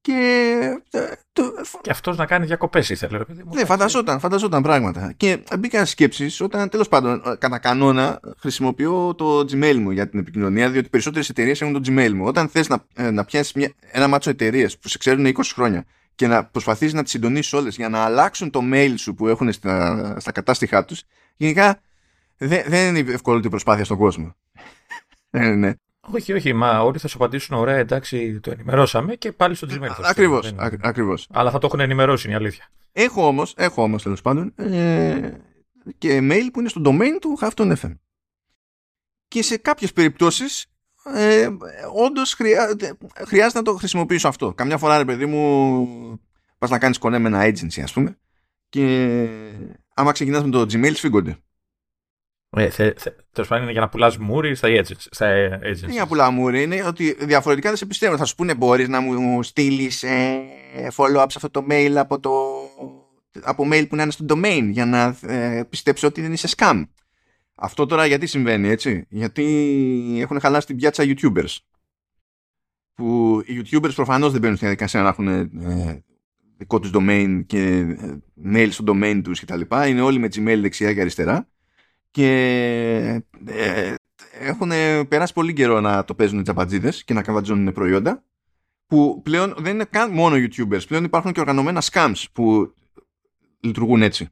και, 0.00 0.82
ε, 0.90 1.12
το... 1.32 1.42
και 1.80 1.90
αυτός 1.90 2.16
να 2.16 2.26
κάνει 2.26 2.46
διακοπές 2.46 2.88
ήθελε. 2.88 3.18
Ρε, 3.18 3.24
ναι, 3.54 3.64
φανταζόταν, 3.64 4.20
φανταζόταν 4.20 4.62
πράγματα. 4.62 5.12
Και 5.16 5.42
μπήκα 5.58 5.84
σκέψεις 5.84 6.40
όταν 6.40 6.68
τέλος 6.68 6.88
πάντων 6.88 7.22
κατά 7.38 7.58
κανόνα 7.58 8.20
χρησιμοποιώ 8.38 9.14
το 9.14 9.40
Gmail 9.40 9.76
μου 9.76 9.90
για 9.90 10.08
την 10.08 10.18
επικοινωνία 10.18 10.70
διότι 10.70 10.88
περισσότερες 10.88 11.28
εταιρείες 11.28 11.60
έχουν 11.60 11.72
το 11.72 11.80
Gmail 11.86 12.12
μου. 12.12 12.24
Όταν 12.24 12.48
θες 12.48 12.68
να, 12.68 12.84
ε, 12.94 13.10
να 13.10 13.24
πιάσεις 13.24 13.52
μια, 13.52 13.72
ένα 13.90 14.08
μάτσο 14.08 14.30
εταιρείες 14.30 14.78
που 14.78 14.88
σε 14.88 14.98
ξέρουν 14.98 15.26
20 15.26 15.32
χρόνια 15.54 15.84
και 16.20 16.26
να 16.26 16.44
προσπαθείς 16.44 16.92
να 16.92 17.02
τις 17.02 17.12
συντονίσεις 17.12 17.52
όλες 17.52 17.76
για 17.76 17.88
να 17.88 17.98
αλλάξουν 18.04 18.50
το 18.50 18.60
mail 18.72 18.94
σου 18.96 19.14
που 19.14 19.28
έχουν 19.28 19.52
στα, 19.52 20.16
στα 20.20 20.32
κατάστοιχά 20.32 20.84
τους 20.84 21.02
γενικά 21.36 21.80
δεν, 22.36 22.64
δεν 22.66 22.96
είναι 22.96 23.12
ευκολότερη 23.12 23.48
προσπάθεια 23.48 23.84
στον 23.84 23.96
κόσμο. 23.96 24.36
ναι, 25.30 25.54
ναι. 25.62 25.72
Όχι, 26.00 26.32
όχι, 26.32 26.52
μα 26.52 26.82
όλοι 26.82 26.98
θα 26.98 27.08
σου 27.08 27.16
απαντήσουν 27.16 27.56
ωραία, 27.56 27.76
εντάξει, 27.76 28.40
το 28.40 28.50
ενημερώσαμε 28.50 29.14
και 29.14 29.32
πάλι 29.32 29.54
στο 29.54 29.66
Gmail. 29.70 29.88
Ακριβώς. 30.02 30.54
Ακριβώς. 30.80 31.26
Αλλά 31.30 31.50
θα 31.50 31.58
το 31.58 31.66
έχουν 31.66 31.80
ενημερώσει, 31.80 32.26
είναι 32.26 32.36
η 32.36 32.38
αλήθεια. 32.38 32.68
Έχω 32.92 33.26
όμως, 33.26 33.54
έχω 33.56 33.82
όμως 33.82 34.02
τέλος 34.02 34.20
πάντων, 34.20 34.52
ε, 34.56 35.30
και 35.98 36.18
mail 36.22 36.48
που 36.52 36.60
είναι 36.60 36.68
στο 36.68 36.80
domain 36.84 37.18
του 37.20 37.38
Hafton 37.40 37.76
FM. 37.76 37.94
Και 39.28 39.42
σε 39.42 39.56
κάποιες 39.56 39.92
περιπτώσεις, 39.92 40.66
ε, 41.04 41.48
όντως 41.94 42.34
χρειά, 42.34 42.76
χρειάζεται 43.26 43.58
να 43.58 43.64
το 43.64 43.74
χρησιμοποιήσω 43.74 44.28
αυτό. 44.28 44.54
Καμιά 44.54 44.78
φορά, 44.78 44.98
ρε 44.98 45.04
παιδί 45.04 45.26
μου, 45.26 46.20
πας 46.58 46.70
να 46.70 46.78
κάνεις 46.78 46.98
κονέ 46.98 47.18
με 47.18 47.28
ένα 47.28 47.44
agency, 47.44 47.80
ας 47.82 47.92
πούμε, 47.92 48.18
και 48.68 49.28
άμα 49.94 50.12
ξεκινάς 50.12 50.44
με 50.44 50.50
το 50.50 50.60
Gmail, 50.60 50.94
σφίγγονται. 50.94 51.38
Ε, 52.56 52.68
Τέλος 53.32 53.48
πάντων 53.48 53.62
είναι 53.62 53.72
για 53.72 53.80
να 53.80 53.88
πουλάς 53.88 54.16
μούρι 54.16 54.54
στα 54.54 54.68
agencies. 54.68 55.06
Στα 55.10 55.58
agencies. 55.62 55.88
για 55.88 56.00
να 56.00 56.06
πουλά 56.06 56.30
μούρι 56.30 56.62
είναι 56.62 56.84
ότι 56.86 57.16
διαφορετικά 57.20 57.68
δεν 57.68 57.78
σε 57.78 57.86
πιστεύω. 57.86 58.16
Θα 58.16 58.24
σου 58.24 58.34
πούνε 58.34 58.54
μπορείς 58.54 58.88
να 58.88 59.00
μου 59.00 59.42
στείλεις 59.42 60.02
ε, 60.02 60.42
follow-up 60.96 61.26
σε 61.28 61.36
αυτό 61.36 61.50
το 61.50 61.66
mail 61.70 61.92
από, 61.96 62.20
το, 62.20 62.30
από 63.42 63.68
mail 63.72 63.88
που 63.88 63.96
να 63.96 64.02
είναι 64.02 64.10
στο 64.10 64.24
domain 64.28 64.68
για 64.70 64.86
να 64.86 65.16
ε, 65.22 65.62
πιστέψω 65.68 66.06
ότι 66.06 66.20
δεν 66.20 66.32
είσαι 66.32 66.48
scam. 66.56 66.84
Αυτό 67.62 67.86
τώρα 67.86 68.06
γιατί 68.06 68.26
συμβαίνει 68.26 68.68
έτσι; 68.68 69.06
Γιατί 69.08 70.18
έχουν 70.20 70.40
χαλάσει 70.40 70.66
την 70.66 70.76
πιάτσα 70.76 71.04
YouTubers. 71.06 71.56
Που 72.94 73.40
οι 73.46 73.62
YouTubers 73.62 73.94
προφανώς 73.94 74.30
δεν 74.30 74.40
μπαίνουν 74.40 74.56
στην 74.56 74.68
διαδικασία 74.68 75.02
να 75.02 75.08
έχουν 75.08 75.28
ε, 75.28 76.04
δικό 76.56 76.80
τους 76.80 76.90
domain 76.94 77.42
και 77.46 77.60
ε, 77.78 78.18
mail 78.44 78.68
στο 78.70 78.84
domain 78.86 79.20
τους 79.24 79.40
κτλ. 79.40 79.60
Είναι 79.88 80.00
όλοι 80.00 80.18
με 80.18 80.26
Gmail 80.26 80.58
δεξιά 80.60 80.94
και 80.94 81.00
αριστερά 81.00 81.48
και 82.10 82.28
ε, 83.46 83.94
έχουν 84.40 84.70
περάσει 85.08 85.32
πολύ 85.32 85.52
καιρό 85.52 85.80
να 85.80 86.04
το 86.04 86.14
παίζουν 86.14 86.38
οι 86.38 86.42
τζαμπατζήδες 86.42 87.04
και 87.04 87.14
να 87.14 87.22
καβατζώνουν 87.22 87.72
προϊόντα 87.72 88.24
που 88.86 89.20
πλέον 89.22 89.54
δεν 89.58 89.74
είναι 89.74 89.84
καν 89.84 90.12
μόνο 90.12 90.36
YouTubers, 90.36 90.86
πλέον 90.86 91.04
υπάρχουν 91.04 91.32
και 91.32 91.40
οργανωμένα 91.40 91.82
scams 91.90 92.24
που 92.32 92.74
λειτουργούν 93.60 94.02
έτσι. 94.02 94.28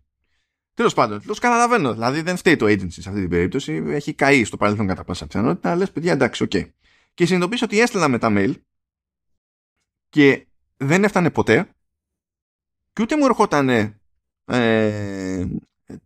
Τέλος 0.79 0.95
πάντων, 0.95 1.23
το 1.27 1.35
καταλαβαίνω. 1.35 1.93
Δηλαδή 1.93 2.21
δεν 2.21 2.37
φταίει 2.37 2.57
το 2.57 2.67
agency 2.67 2.91
σε 2.93 3.09
αυτή 3.09 3.21
την 3.21 3.29
περίπτωση. 3.29 3.73
Έχει 3.87 4.15
καεί 4.15 4.45
στο 4.45 4.57
παρελθόν 4.57 4.87
κατά 4.87 5.05
πάσα 5.05 5.27
πιθανότητα. 5.27 5.77
Λες, 5.77 5.93
παιδιά, 5.93 6.13
εντάξει, 6.13 6.43
OK. 6.43 6.51
Okay. 6.55 6.71
Και 7.15 7.27
συνειδητοποίησα 7.27 7.65
ότι 7.65 7.81
στέλναμε 7.81 8.19
τα 8.19 8.29
mail 8.31 8.55
και 10.09 10.47
δεν 10.77 11.05
έφτανε 11.05 11.31
ποτέ 11.31 11.75
και 12.93 13.03
ούτε 13.03 13.17
μου 13.17 13.25
ερχόταν 13.25 13.69
ε, 14.45 15.47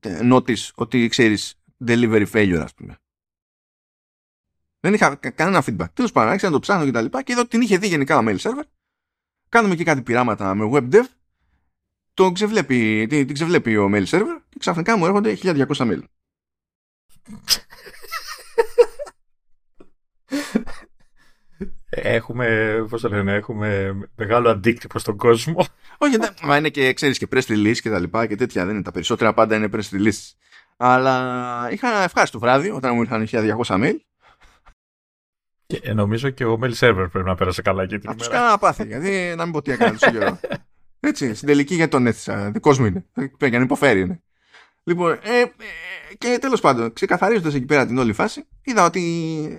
notice 0.03 0.71
ότι 0.75 1.09
ξέρεις 1.09 1.55
delivery 1.87 2.27
failure, 2.33 2.61
ας 2.63 2.75
πούμε. 2.75 2.97
Δεν 4.81 4.95
είχα 4.95 5.15
κανένα 5.15 5.65
feedback. 5.67 5.91
Τέλος 5.93 6.13
πάντων, 6.13 6.29
άρχισα 6.29 6.47
να 6.47 6.53
το 6.53 6.59
ψάχνω 6.59 6.85
και 6.85 6.91
τα 6.91 7.03
λοιπά 7.03 7.23
και 7.23 7.33
είδα 7.33 7.41
ότι 7.41 7.51
την 7.51 7.61
είχε 7.61 7.79
δει 7.79 7.87
γενικά 7.87 8.19
ο 8.19 8.23
mail 8.25 8.39
server. 8.39 8.65
Κάνουμε 9.49 9.75
και 9.75 9.85
κάτι 9.85 10.03
πειράματα 10.03 10.55
με 10.55 10.71
web 10.73 10.95
dev. 10.95 11.05
Το 12.15 12.33
ξεβλέπει, 12.33 13.07
την, 13.09 13.27
την 13.27 13.35
ξεβλέπει 13.35 13.77
ο 13.77 13.91
mail 13.93 14.07
server 14.07 14.41
και 14.49 14.59
ξαφνικά 14.59 14.97
μου 14.97 15.07
έρχονται 15.07 15.39
1200 15.43 15.65
mail. 15.67 16.03
Έχουμε, 21.95 22.77
πώς 22.89 23.01
το 23.01 23.09
λένε, 23.09 23.35
έχουμε 23.35 23.99
μεγάλο 24.17 24.51
αντίκτυπο 24.51 24.99
στον 24.99 25.17
κόσμο. 25.17 25.67
Όχι, 25.99 26.17
μα 26.43 26.57
είναι 26.57 26.69
και, 26.69 26.93
ξέρεις, 26.93 27.19
και 27.19 27.29
press 27.31 27.47
release 27.47 27.77
και 27.77 27.91
τα 27.91 27.99
λοιπά 27.99 28.27
και 28.27 28.37
τέτοια. 28.37 28.65
Δεν 28.65 28.75
είναι 28.75 28.83
τα 28.83 28.91
περισσότερα 28.91 29.35
πάντα 29.35 29.57
είναι 29.57 29.69
press 29.73 29.91
release. 29.91 30.33
Αλλά 30.77 31.69
είχα 31.71 31.89
ένα 31.89 32.03
ευχάριστο 32.03 32.39
βράδυ 32.39 32.71
όταν 32.71 32.95
μου 32.95 33.01
ήρθαν 33.01 33.27
1200 33.31 33.85
mail. 33.85 33.97
Και 35.67 35.81
ε, 35.83 35.93
νομίζω 35.93 36.31
και 36.31 36.45
ο 36.45 36.59
mail 36.63 36.75
server 36.75 37.09
πρέπει 37.13 37.29
να 37.29 37.35
πέρασε 37.35 37.63
καλά 37.63 37.83
εκεί 37.83 37.99
την 37.99 38.11
ημέρα. 38.11 38.21
Αυτό 38.21 38.37
κάνα 38.37 38.59
πάθη, 38.59 38.87
γιατί 38.87 39.35
να 39.37 39.45
μην 39.45 39.53
πω 39.53 39.63
τι 39.63 39.73
έκανε 39.73 39.93
τόσο 39.93 40.11
καιρό. 40.11 40.41
Έτσι, 41.05 41.35
στην 41.35 41.49
τελική 41.49 41.75
για 41.75 41.89
τον 41.89 42.07
έθισα. 42.07 42.51
Δικός 42.51 42.79
μου 42.79 42.87
είναι. 42.87 43.05
Πρέπει 43.39 43.57
να 43.57 43.63
υποφέρει 43.63 44.01
είναι. 44.01 44.23
Λοιπόν, 44.85 45.19
ε, 45.23 45.41
ε, 45.41 45.47
και 46.19 46.39
τέλος 46.41 46.61
πάντων, 46.61 46.93
ξεκαθαρίζοντας 46.93 47.55
εκεί 47.55 47.65
πέρα 47.65 47.87
την 47.87 47.99
όλη 47.99 48.13
φάση, 48.13 48.47
είδα 48.63 48.85
ότι 48.85 49.01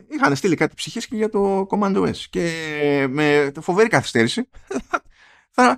είχαν 0.10 0.36
στείλει 0.36 0.56
κάτι 0.56 0.76
ψυχές 0.76 1.08
και 1.08 1.16
για 1.16 1.30
το 1.30 1.68
Command 1.70 1.98
OS. 1.98 2.18
Και 2.30 3.06
με 3.10 3.52
φοβερή 3.62 3.90
καθυστέρηση 3.90 4.50
θα, 5.56 5.78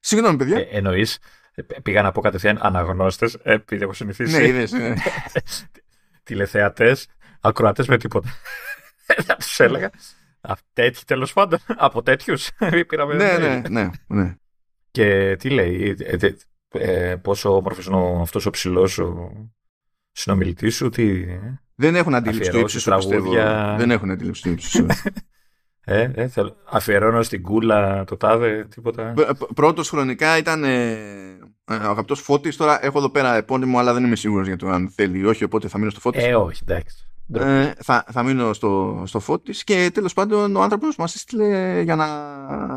Συγγνώμη, 0.00 0.36
παιδιά. 0.36 0.58
Ε, 0.58 0.68
Εννοείς. 0.70 1.18
Πήγα 1.82 2.02
να 2.02 2.12
πω 2.12 2.20
κατευθείαν 2.20 2.58
αναγνώστες, 2.62 3.36
επειδή 3.42 3.82
έχω 3.82 3.92
συνηθίσει. 3.92 4.36
Ναι, 4.36 4.46
είδες. 4.46 4.72
Ναι. 4.72 4.94
Τηλεθεατές, 6.22 7.06
ακροατές 7.40 7.86
με 7.86 7.96
τίποτα. 7.96 8.28
Θα 9.26 9.36
τους 9.36 9.60
έλεγα. 9.60 9.90
Τέτοιοι 10.72 11.04
τέλος 11.04 11.32
πάντων. 11.32 11.58
Από 11.66 12.02
τέτοιους. 12.02 12.50
ναι, 13.14 13.38
ναι, 13.38 13.62
ναι, 13.68 13.90
ναι. 14.06 14.34
Και 14.94 15.36
τι 15.38 15.50
λέει, 15.50 15.96
ε, 15.98 16.16
ε, 16.68 17.16
πόσο 17.16 17.56
όμορφο 17.56 17.80
είναι 17.90 18.20
αυτός 18.22 18.46
ο 18.46 18.50
ψηλός 18.50 18.98
ο 18.98 19.32
συνομιλητής 20.12 20.74
σου, 20.74 20.88
τι. 20.88 21.22
Ε; 21.22 21.60
Δεν 21.74 21.94
έχουν 21.94 22.14
αντίληψη 22.14 22.50
του 22.50 22.58
ύψους 22.58 22.84
τραγούδια. 22.84 23.74
Δεν 23.78 23.90
έχουν 23.90 24.10
αντίληψη 24.10 24.42
του 24.42 24.48
ύψους. 24.48 24.74
ε, 25.84 26.10
ε, 26.14 26.28
θέλω. 26.28 26.56
Αφιερώνω 26.64 27.22
στην 27.22 27.42
κούλα 27.42 28.04
το 28.04 28.16
τάδε, 28.16 28.64
τίποτα. 28.64 29.14
Πρώτος 29.54 29.88
χρονικά 29.88 30.38
ήταν 30.38 30.64
ε, 30.64 30.96
ο 31.70 31.74
αγαπητός 31.74 32.20
Φώτης. 32.20 32.56
Τώρα 32.56 32.84
έχω 32.84 32.98
εδώ 32.98 33.10
πέρα 33.10 33.36
επώνυμο, 33.36 33.78
αλλά 33.78 33.92
δεν 33.92 34.04
είμαι 34.04 34.16
σίγουρος 34.16 34.46
για 34.46 34.56
το 34.56 34.68
αν 34.68 34.90
θέλει 34.90 35.18
ή 35.18 35.24
όχι, 35.24 35.44
οπότε 35.44 35.68
θα 35.68 35.78
μείνω 35.78 35.90
στο 35.90 36.00
Φώτης. 36.00 36.24
Ε, 36.24 36.34
όχι, 36.34 36.62
εντάξει. 36.68 37.06
Ε, 37.32 37.72
θα, 37.82 38.04
θα 38.12 38.22
μείνω 38.22 38.52
στο, 38.52 39.02
στο 39.06 39.20
φώτη 39.20 39.52
και 39.64 39.90
τέλος 39.94 40.12
πάντων 40.12 40.56
ο 40.56 40.62
άνθρωπος 40.62 40.96
μας 40.96 41.14
έστειλε 41.14 41.80
για 41.80 41.96
να, 41.96 42.06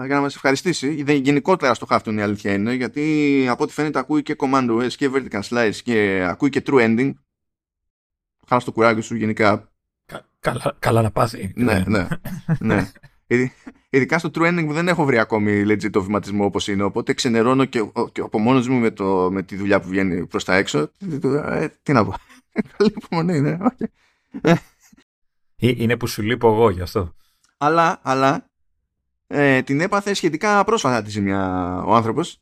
για 0.05 0.15
να 0.15 0.21
μας 0.21 0.35
ευχαριστήσει. 0.35 1.03
Γενικότερα 1.07 1.73
στο 1.73 1.85
χάφτον 1.85 2.17
η 2.17 2.21
αλήθεια 2.21 2.53
είναι, 2.53 2.73
γιατί 2.73 3.45
από 3.49 3.63
ό,τι 3.63 3.73
φαίνεται 3.73 3.99
ακούει 3.99 4.23
και 4.23 4.35
Command 4.37 4.69
OS 4.69 4.91
και 4.91 5.09
Vertical 5.13 5.41
Slice 5.41 5.75
και 5.83 6.25
ακούει 6.29 6.49
και 6.49 6.63
True 6.65 6.79
Ending. 6.79 7.11
Χάρα 8.47 8.61
στο 8.61 8.71
κουράγιο 8.71 9.01
σου 9.01 9.15
γενικά. 9.15 9.71
καλά, 10.39 10.75
καλά 10.79 11.01
να 11.01 11.11
πάθει. 11.11 11.51
Ναι, 11.55 11.83
ναι. 11.87 12.07
ναι. 12.59 12.91
Ειδικά 13.89 14.19
στο 14.19 14.29
True 14.33 14.47
Ending 14.47 14.65
που 14.65 14.73
δεν 14.73 14.87
έχω 14.87 15.05
βρει 15.05 15.19
ακόμη 15.19 15.63
legit 15.67 15.89
το 15.89 16.03
βηματισμό 16.03 16.45
όπως 16.45 16.67
είναι. 16.67 16.83
Οπότε 16.83 17.13
ξενερώνω 17.13 17.65
και, 17.65 17.91
και 18.11 18.21
από 18.21 18.39
μόνο 18.39 18.63
μου 18.69 18.79
με, 18.79 18.91
το, 18.91 19.29
με 19.31 19.43
τη 19.43 19.55
δουλειά 19.55 19.79
που 19.79 19.87
βγαίνει 19.87 20.25
προς 20.25 20.43
τα 20.43 20.55
έξω. 20.55 20.91
Ε, 21.45 21.67
τι 21.83 21.93
να 21.93 22.05
πω. 22.05 22.13
Καλή 22.77 22.93
υπομονή, 22.95 23.41
ναι. 23.41 23.57
Okay. 23.61 23.85
Ε, 24.41 24.55
είναι 25.55 25.97
που 25.97 26.07
σου 26.07 26.21
λείπω 26.21 26.47
εγώ 26.47 26.69
γι' 26.69 26.81
αυτό. 26.81 27.15
Αλλά, 27.57 27.99
αλλά 28.03 28.49
ε, 29.27 29.61
την 29.61 29.81
έπαθε 29.81 30.13
σχετικά 30.13 30.63
πρόσφατα 30.63 31.01
τη 31.01 31.09
ζημιά 31.09 31.73
ο 31.85 31.95
άνθρωπος. 31.95 32.41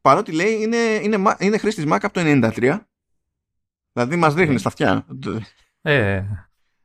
Παρότι 0.00 0.32
λέει 0.32 0.62
είναι, 0.62 0.76
είναι, 0.76 1.36
είναι 1.38 1.58
χρήστης 1.58 1.84
Mac 1.88 1.98
από 2.02 2.12
το 2.12 2.20
93. 2.24 2.78
Δηλαδή 3.92 4.16
μας 4.16 4.34
δείχνει 4.34 4.54
ε. 4.54 4.58
στα 4.58 4.68
αυτιά. 4.68 5.06
Ε. 5.82 6.22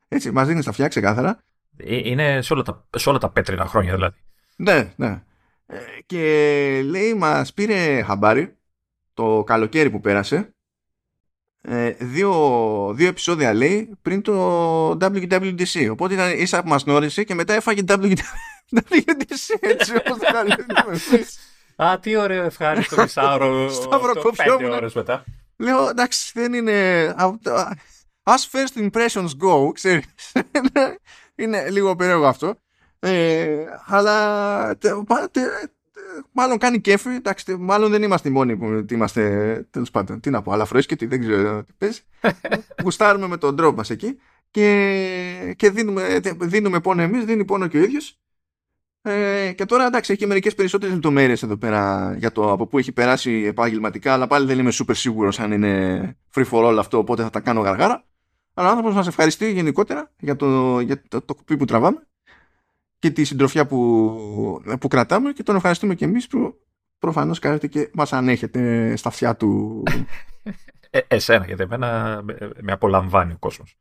Έτσι, 0.08 0.32
μας 0.32 0.48
δείχνει 0.48 0.62
στα 0.62 0.70
αυτιά 0.70 0.88
ξεκάθαρα. 0.88 1.44
Είναι 1.86 2.42
σε 2.42 2.54
όλα, 2.54 2.64
τα, 2.64 2.88
σε 2.96 3.10
όλα 3.10 3.18
τα 3.18 3.30
πέτρινα 3.30 3.66
χρόνια 3.66 3.94
δηλαδή. 3.94 4.18
Ναι, 4.56 4.94
ναι. 4.96 5.24
Και 6.06 6.82
λέει, 6.86 7.14
μας 7.14 7.54
πήρε 7.54 8.02
χαμπάρι 8.02 8.58
το 9.14 9.44
καλοκαίρι 9.46 9.90
που 9.90 10.00
πέρασε 10.00 10.36
ε, 10.36 10.53
δύο, 12.00 12.94
δύο 12.96 13.08
επεισόδια 13.08 13.54
λέει 13.54 13.90
πριν 14.02 14.22
το 14.22 14.90
WWDC. 14.90 15.88
Οπότε 15.92 16.14
ήταν 16.14 16.32
ίσα 16.40 16.62
που 16.62 16.70
μας 16.70 16.84
γνώρισε 16.84 17.24
και 17.24 17.34
μετά 17.34 17.54
έφαγε 17.54 17.82
WWDC 17.88 18.18
έτσι 19.60 19.96
όπως 19.96 20.18
Α, 21.76 22.00
τι 22.00 22.16
ωραίο 22.16 22.44
ευχάριστο 22.44 23.02
μισάωρο. 23.02 23.70
Πέντε 24.58 24.70
ώρες 24.70 24.94
μετά. 24.94 25.24
Λέω, 25.58 25.90
εντάξει, 25.90 26.32
δεν 26.34 26.54
είναι... 26.54 27.08
As 28.24 28.48
first 28.52 28.90
impressions 28.90 29.30
go, 29.44 29.74
ξέρεις. 29.74 30.06
είναι 31.36 31.70
λίγο 31.70 31.96
περίεργο 31.96 32.26
αυτό. 32.26 32.56
Ε, 33.00 33.66
αλλά 33.86 34.78
μάλλον 36.32 36.58
κάνει 36.58 36.82
κέφι. 36.82 37.10
Εντάξει, 37.10 37.56
μάλλον 37.56 37.92
δεν 37.92 38.04
είμαστε 38.04 38.30
οι 38.30 38.32
μόνοι 38.32 38.58
που 38.58 38.86
είμαστε. 38.92 39.22
Τέλος 39.70 39.92
πάντων, 39.92 40.20
τι 40.20 40.30
να 40.30 40.42
πω, 40.42 40.52
αλλά 40.52 40.68
τι 40.98 41.06
δεν 41.06 41.20
ξέρω 41.20 41.64
τι 41.64 41.74
πες. 41.78 42.04
Γουστάρουμε 42.84 43.28
με 43.28 43.38
τον 43.38 43.56
τρόπο 43.56 43.76
μας 43.76 43.90
εκεί 43.90 44.20
και, 44.52 45.54
και 45.58 45.70
δίνουμε, 45.70 46.20
δίνουμε 46.40 46.80
πόνο 46.80 47.02
εμείς, 47.02 47.26
δίνει 47.26 47.46
πόνο 47.46 47.68
και 47.68 47.78
ο 47.78 47.84
ίδιος. 47.84 48.18
Ε, 49.02 49.52
και 49.52 49.66
τώρα 49.66 49.86
εντάξει, 49.86 50.14
έχει 50.14 50.26
μερικές 50.26 50.56
περισσότερες 50.56 50.94
λεπτομέρειες 50.94 51.44
εδώ 51.44 51.58
πέρα 51.58 52.14
για 52.18 52.32
το 52.32 52.52
από 52.52 52.68
πού 52.68 52.78
έχει 52.78 52.92
περάσει 52.92 53.32
επαγγελματικά, 53.32 54.14
αλλά 54.14 54.28
πάλι 54.28 54.46
δεν 54.46 54.60
είμαι 54.60 54.72
super 54.74 54.96
σίγουρος 54.96 55.40
αν 55.40 55.52
είναι 55.52 56.18
free 56.36 56.46
for 56.52 56.66
all 56.66 56.78
αυτό, 56.80 56.98
οπότε 56.98 57.24
θα 57.24 57.30
τα 57.30 57.40
κάνω 57.40 57.62
γαργάρα. 57.62 58.06
Αλλά 58.54 58.68
ο 58.68 58.70
άνθρωπος 58.70 58.94
μας 58.96 59.08
ευχαριστεί 59.08 59.52
γενικότερα 59.52 60.12
για 60.20 60.36
το, 60.36 60.80
για 60.80 61.02
το, 61.08 61.22
το 61.22 61.36
κουπί 61.36 61.58
που 61.58 61.66
τραβάμε 61.66 62.08
και 63.04 63.12
τη 63.12 63.24
συντροφιά 63.24 63.66
που, 63.66 64.62
που 64.80 64.88
κρατάμε 64.88 65.32
και 65.32 65.44
τον 65.44 65.56
ευχαριστούμε 65.56 65.96
και 65.96 66.06
εμείς 66.06 66.28
που 66.28 66.56
προφανώς 67.00 67.40
κάνετε 67.40 67.68
και 67.68 67.90
μας 67.94 68.14
ανέχετε 68.14 68.96
στα 68.96 69.10
αυτιά 69.10 69.36
του. 69.36 69.84
Ε, 70.90 71.00
εσένα, 71.08 71.46
γιατί 71.46 71.64
εμένα 71.64 72.22
με 72.62 72.72
απολαμβάνει 72.72 73.34
ο 73.34 73.38
κόσμος. 73.40 73.78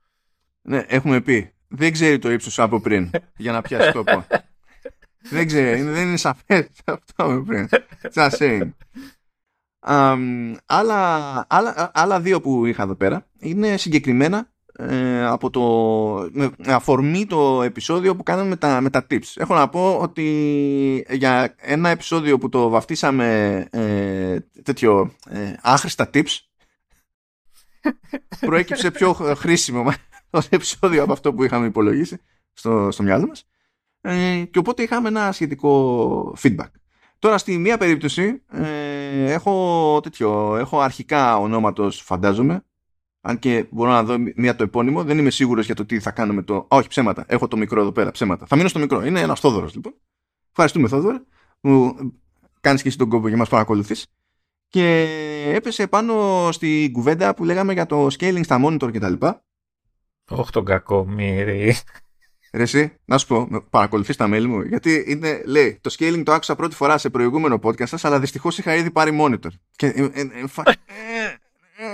Ναι, 0.62 0.84
έχουμε 0.86 1.20
πει. 1.20 1.52
Δεν 1.68 1.92
ξέρει 1.92 2.18
το 2.18 2.30
ύψος 2.30 2.58
από 2.58 2.80
πριν 2.80 3.10
για 3.36 3.52
να 3.52 3.62
πιάσει 3.62 3.92
τόπο. 3.92 4.26
δεν 5.30 5.46
ξέρει, 5.46 5.82
δεν 5.82 6.06
είναι 6.06 6.16
σαφές 6.16 6.68
αυτό 6.84 7.24
από 7.24 7.42
πριν. 7.42 7.68
Just 8.14 8.30
saying. 8.30 8.70
Um, 9.86 10.54
άλλα, 10.66 11.46
άλλα, 11.48 11.90
άλλα 11.94 12.20
δύο 12.20 12.40
που 12.40 12.66
είχα 12.66 12.82
εδώ 12.82 12.94
πέρα 12.94 13.26
είναι 13.38 13.76
συγκεκριμένα 13.76 14.51
ε, 14.88 15.24
από 15.26 15.50
το, 15.50 15.62
με 16.32 16.50
αφορμή 16.66 17.26
το 17.26 17.62
επεισόδιο 17.62 18.16
που 18.16 18.22
κάναμε 18.22 18.48
με 18.48 18.56
τα, 18.56 18.80
με 18.80 18.90
τα 18.90 19.06
tips. 19.10 19.32
Έχω 19.34 19.54
να 19.54 19.68
πω 19.68 19.98
ότι 19.98 21.06
για 21.10 21.54
ένα 21.58 21.88
επεισόδιο 21.88 22.38
που 22.38 22.48
το 22.48 22.68
βαφτίσαμε 22.68 23.58
ε, 23.70 24.38
τέτοιο 24.62 25.12
ε, 25.28 25.52
άχρηστα 25.62 26.10
tips 26.14 26.38
προέκυψε 28.46 28.90
πιο 28.90 29.12
χρήσιμο 29.12 29.92
το 30.30 30.42
επεισόδιο 30.48 31.02
από 31.02 31.12
αυτό 31.12 31.34
που 31.34 31.44
είχαμε 31.44 31.66
υπολογίσει 31.66 32.20
στο, 32.52 32.88
στο 32.90 33.02
μυαλό 33.02 33.26
μας 33.26 33.46
ε, 34.00 34.44
και 34.50 34.58
οπότε 34.58 34.82
είχαμε 34.82 35.08
ένα 35.08 35.32
σχετικό 35.32 36.36
feedback. 36.42 36.70
Τώρα 37.18 37.38
στη 37.38 37.58
μία 37.58 37.78
περίπτωση 37.78 38.42
ε, 38.52 39.32
έχω, 39.32 40.00
τέτοιο, 40.02 40.56
έχω 40.56 40.80
αρχικά 40.80 41.36
ονόματος 41.38 42.00
φαντάζομαι 42.00 42.64
αν 43.24 43.38
και 43.38 43.66
μπορώ 43.70 43.90
να 43.90 44.02
δω 44.02 44.16
μία 44.36 44.56
το 44.56 44.62
επώνυμο, 44.62 45.04
δεν 45.04 45.18
είμαι 45.18 45.30
σίγουρος 45.30 45.66
για 45.66 45.74
το 45.74 45.84
τι 45.84 46.00
θα 46.00 46.10
κάνουμε 46.10 46.42
το. 46.42 46.66
όχι, 46.68 46.88
ψέματα. 46.88 47.24
Έχω 47.28 47.48
το 47.48 47.56
μικρό 47.56 47.80
εδώ 47.80 47.92
πέρα, 47.92 48.10
ψέματα. 48.10 48.46
Θα 48.46 48.56
μείνω 48.56 48.68
στο 48.68 48.78
μικρό. 48.78 49.04
Είναι 49.04 49.20
ένας 49.20 49.40
Θόδωρος 49.40 49.74
λοιπόν. 49.74 49.94
Ευχαριστούμε, 50.50 50.88
Θόδωρο, 50.88 51.24
που 51.60 51.96
κάνεις 52.60 52.82
και 52.82 52.88
εσύ 52.88 52.98
τον 52.98 53.08
κόπο 53.08 53.28
για 53.28 53.36
μας 53.36 53.48
παρακολουθείς. 53.48 54.06
Και 54.68 55.08
έπεσε 55.54 55.86
πάνω 55.86 56.48
στη 56.52 56.90
κουβέντα 56.92 57.34
που 57.34 57.44
λέγαμε 57.44 57.72
για 57.72 57.86
το 57.86 58.06
scaling 58.06 58.44
στα 58.44 58.60
monitor 58.64 58.90
κτλ. 58.92 59.26
Όχι 60.28 60.50
τον 60.50 60.64
κακομίρι. 60.64 61.74
Ρε 62.54 62.62
εσύ, 62.62 62.92
να 63.04 63.18
σου 63.18 63.26
πω, 63.26 63.48
παρακολουθείς 63.70 64.16
τα 64.16 64.28
mail 64.32 64.44
μου, 64.44 64.60
γιατί 64.60 65.04
είναι, 65.06 65.42
λέει, 65.46 65.78
το 65.80 65.94
scaling 65.98 66.22
το 66.24 66.32
άκουσα 66.32 66.56
πρώτη 66.56 66.74
φορά 66.74 66.98
σε 66.98 67.10
προηγούμενο 67.10 67.58
podcast 67.62 67.88
σας, 67.88 68.04
αλλά 68.04 68.20
δυστυχώς 68.20 68.58
είχα 68.58 68.74
ήδη 68.74 68.90
πάρει 68.90 69.18
monitor. 69.20 69.50
Και, 69.76 69.86
ε, 69.86 70.02
ε, 70.02 70.20
ε, 70.20 70.46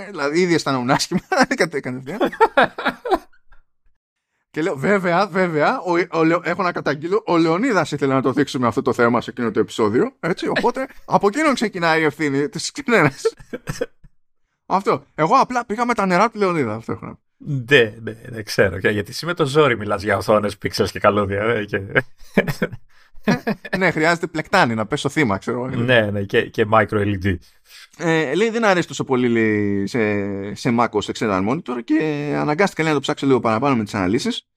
δηλαδή 0.09 0.39
ήδη 0.39 0.53
αισθανόμουν 0.53 0.89
άσχημα. 0.89 1.21
κατευθείαν. 1.55 2.03
Και 4.51 4.61
λέω, 4.61 4.75
βέβαια, 4.75 5.27
βέβαια, 5.27 5.79
ο, 5.79 5.91
ο, 5.91 6.41
έχω 6.43 6.63
να 6.63 6.71
καταγγείλω. 6.71 7.23
Ο 7.25 7.37
Λεωνίδας 7.37 7.91
ήθελε 7.91 8.13
να 8.13 8.21
το 8.21 8.31
δείξουμε 8.31 8.67
αυτό 8.67 8.81
το 8.81 8.93
θέμα 8.93 9.21
σε 9.21 9.29
εκείνο 9.29 9.51
το 9.51 9.59
επεισόδιο. 9.59 10.15
Έτσι, 10.19 10.47
οπότε 10.47 10.87
από 11.05 11.27
εκείνον 11.27 11.53
ξεκινάει 11.53 12.01
η 12.01 12.03
ευθύνη 12.03 12.49
της 12.49 12.71
κοινωνία. 12.71 13.13
αυτό. 14.65 15.03
Εγώ 15.15 15.35
απλά 15.35 15.65
πήγα 15.65 15.85
με 15.85 15.93
τα 15.93 16.05
νερά 16.05 16.29
του 16.29 16.37
Λεωνίδα. 16.37 16.73
Αυτό 16.73 16.91
έχω 16.91 17.19
Ναι, 17.37 17.93
ναι, 18.01 18.15
ναι, 18.29 18.41
ξέρω. 18.43 18.77
Γιατί 18.77 19.09
εσύ 19.09 19.25
με 19.25 19.33
το 19.33 19.45
ζόρι 19.45 19.77
μιλάς 19.77 20.03
για 20.03 20.17
οθόνες, 20.17 20.57
πίξελ 20.57 20.89
και 20.89 20.99
καλώδια. 20.99 21.43
Ε, 21.43 21.65
και... 21.65 21.81
ναι, 23.77 23.91
χρειάζεται 23.91 24.27
πλεκτάνη 24.27 24.75
να 24.75 24.85
πέσω 24.85 25.09
θύμα, 25.09 25.37
ξέρω. 25.37 25.67
ναι, 25.67 26.11
ναι, 26.11 26.23
και, 26.23 26.49
και 26.49 26.65
micro 26.71 26.89
LED. 26.89 27.37
Ε, 28.01 28.35
λέει 28.35 28.49
δεν 28.49 28.65
αρέσει 28.65 28.87
τόσο 28.87 29.03
πολύ 29.03 29.29
λέει, 29.29 29.87
σε, 29.87 29.99
σε 30.55 30.75
Mac 30.79 30.89
ως 30.91 31.09
external 31.13 31.49
monitor 31.49 31.83
και 31.83 32.33
αναγκάστηκα 32.37 32.83
λέει, 32.83 32.91
να 32.91 32.97
το 32.97 33.03
ψάξω 33.03 33.25
λίγο 33.25 33.39
παραπάνω 33.39 33.75
με 33.75 33.83
τις 33.83 33.93
αναλύσεις. 33.93 34.47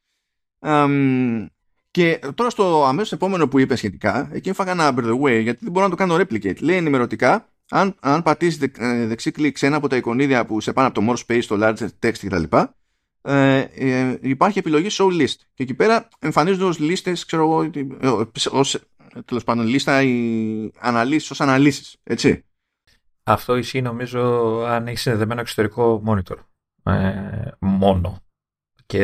και 1.91 2.21
τώρα 2.35 2.51
στο 2.51 2.85
αμέσως 2.85 3.13
επόμενο 3.13 3.49
που 3.49 3.59
είπες 3.59 3.79
σχετικά, 3.79 4.29
εκεί 4.33 4.49
έφαγα 4.49 4.71
ένα 4.71 4.95
by 4.97 5.05
the 5.05 5.21
way 5.21 5.43
γιατί 5.43 5.59
δεν 5.61 5.73
μπορώ 5.73 5.85
να 5.85 5.91
το 5.91 5.97
κάνω 5.97 6.15
replicate. 6.15 6.61
Λέει 6.61 6.77
ενημερωτικά, 6.77 7.49
αν, 7.71 7.95
αν 8.01 8.23
πατήσεις 8.23 8.63
ε, 8.79 9.07
δεξί 9.07 9.31
κλικ 9.31 9.57
σε 9.57 9.67
ένα 9.67 9.77
από 9.77 9.89
τα 9.89 9.97
εικονίδια 9.97 10.47
που 10.47 10.61
σε 10.61 10.73
πάνε 10.73 10.87
από 10.87 11.01
το 11.01 11.13
more 11.13 11.27
space, 11.27 11.45
το 11.45 11.59
larger 11.61 11.89
text 12.07 12.19
κτλ. 12.19 12.57
Ε, 13.25 13.59
ε, 13.61 14.19
υπάρχει 14.21 14.59
επιλογή 14.59 14.89
show 14.91 15.07
list 15.07 15.35
και 15.55 15.63
εκεί 15.63 15.75
πέρα 15.75 16.09
εμφανίζονται 16.19 16.65
ως 16.65 16.79
λίστες 16.79 17.25
ξέρω 17.25 17.43
εγώ 17.43 17.63
ε, 17.63 18.09
ως, 18.51 18.79
τέλος 19.25 19.45
πάντων 19.45 19.67
λίστα 19.67 20.03
οι 20.03 20.71
αναλύσεις 20.79 21.31
ως 21.31 21.41
αναλύσεις 21.41 21.97
έτσι 22.03 22.45
αυτό 23.25 23.57
ισχύει 23.57 23.83
νομίζω 23.83 24.21
αν 24.67 24.87
έχεις 24.87 25.01
συνδεδεμένο 25.01 25.41
εξωτερικό 25.41 26.03
monitor. 26.07 26.37
Ε, 26.85 27.51
μόνο. 27.59 28.19
Και 28.87 29.03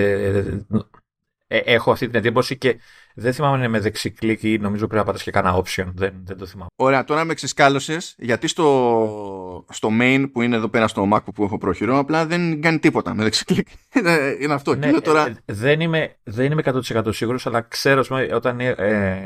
ε, 1.47 1.59
έχω 1.59 1.91
αυτή 1.91 2.07
την 2.07 2.15
εντύπωση 2.15 2.59
και 2.59 2.79
Δεν 3.21 3.33
θυμάμαι 3.33 3.55
αν 3.55 3.59
είναι 3.59 3.69
με 3.69 3.81
δεξικλικ 3.81 4.43
ή 4.43 4.59
νομίζω 4.59 4.87
πρέπει 4.87 5.01
να 5.01 5.05
πατάς 5.05 5.23
και 5.23 5.31
κάνα 5.31 5.57
option. 5.57 5.85
Δεν, 5.95 6.13
δεν 6.25 6.37
το 6.37 6.47
θυμάμαι. 6.47 6.71
Ωραία, 6.77 7.05
τώρα 7.05 7.25
με 7.25 7.35
ξεσκάλωσες 7.35 8.15
γιατί 8.19 8.49
στο, 8.49 9.65
στο 9.71 9.89
main 10.01 10.25
που 10.33 10.43
είναι 10.43 10.57
εδώ 10.57 10.69
πέρα 10.69 10.89
στο 10.89 11.09
Mac 11.13 11.19
που 11.35 11.45
έχω 11.45 11.59
πρόχειρο 11.59 11.99
απλά 11.99 12.27
δεν 12.27 12.61
κάνει 12.61 12.79
τίποτα 12.79 13.15
με 13.15 13.23
δεξικλικ. 13.23 13.67
είναι 14.43 14.55
αυτό. 14.55 14.75
Ναι, 14.75 14.93
και 14.93 15.01
τώρα... 15.01 15.27
ε, 15.27 15.35
δεν, 15.45 15.81
είμαι, 15.81 16.17
δεν 16.23 16.53
είμαι 16.53 16.63
100% 16.65 17.03
σίγουρος 17.09 17.47
αλλά 17.47 17.61
ξέρω 17.61 18.03
όταν 18.35 18.61
ε, 18.61 18.69
ε, 18.69 19.17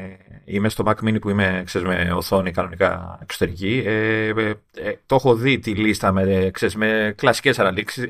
είμαι 0.45 0.69
στο 0.69 0.85
Mac 0.87 1.09
Mini 1.09 1.21
που 1.21 1.31
είμαι 1.31 1.63
ξέρεις, 1.65 1.89
με 1.89 2.13
οθόνη 2.15 2.51
κανονικά 2.51 3.19
εξωτερική 3.23 3.83
ε, 3.87 4.27
ε, 4.27 4.55
ε 4.75 4.95
το 5.07 5.15
έχω 5.15 5.35
δει 5.35 5.59
τη 5.59 5.71
λίστα 5.71 6.13
με, 6.13 6.51
ξέρεις, 6.53 6.77
με 6.77 7.15
κλασικές 7.17 7.59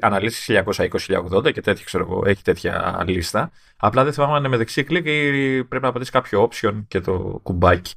αναλύσεις 0.00 0.62
1920-1080 0.64 1.52
και 1.52 1.60
τέτοια 1.60 1.84
ξέρω 1.84 2.06
εγώ, 2.10 2.22
έχει 2.26 2.42
τέτοια 2.42 3.04
λίστα. 3.06 3.50
Απλά 3.76 4.04
δεν 4.04 4.12
θυμάμαι 4.12 4.32
αν 4.32 4.38
είναι 4.38 4.48
με 4.48 4.56
δεξί 4.56 4.84
κλικ 4.84 5.06
ή 5.06 5.64
πρέπει 5.72 5.86
να 5.86 5.92
πατήσεις 5.92 6.12
κάποιο 6.12 6.48
option 6.50 6.84
και 6.88 7.00
το 7.00 7.40
κουμπάκι. 7.42 7.94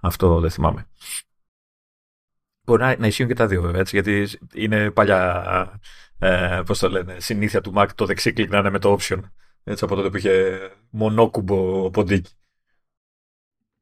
Αυτό 0.00 0.40
δεν 0.40 0.50
θυμάμαι. 0.50 0.86
Μπορεί 2.62 2.82
να, 2.82 2.96
να 2.96 3.06
ισχύουν 3.06 3.28
και 3.28 3.34
τα 3.34 3.46
δύο 3.46 3.62
βέβαια, 3.62 3.80
έτσι, 3.80 4.00
γιατί 4.00 4.38
είναι 4.54 4.90
παλιά, 4.90 5.80
ε, 6.18 6.62
πώς 6.66 6.78
το 6.78 6.88
λένε, 6.88 7.20
συνήθεια 7.20 7.60
του 7.60 7.72
Mac 7.76 7.88
το 7.94 8.06
δεξί 8.06 8.32
κλικ 8.32 8.50
να 8.50 8.58
είναι 8.58 8.70
με 8.70 8.78
το 8.78 8.96
option. 9.00 9.20
Έτσι 9.64 9.84
από 9.84 9.94
τότε 9.94 10.10
που 10.10 10.16
είχε 10.16 10.58
μονόκουμπο 10.90 11.90
ποντίκι. 11.90 12.32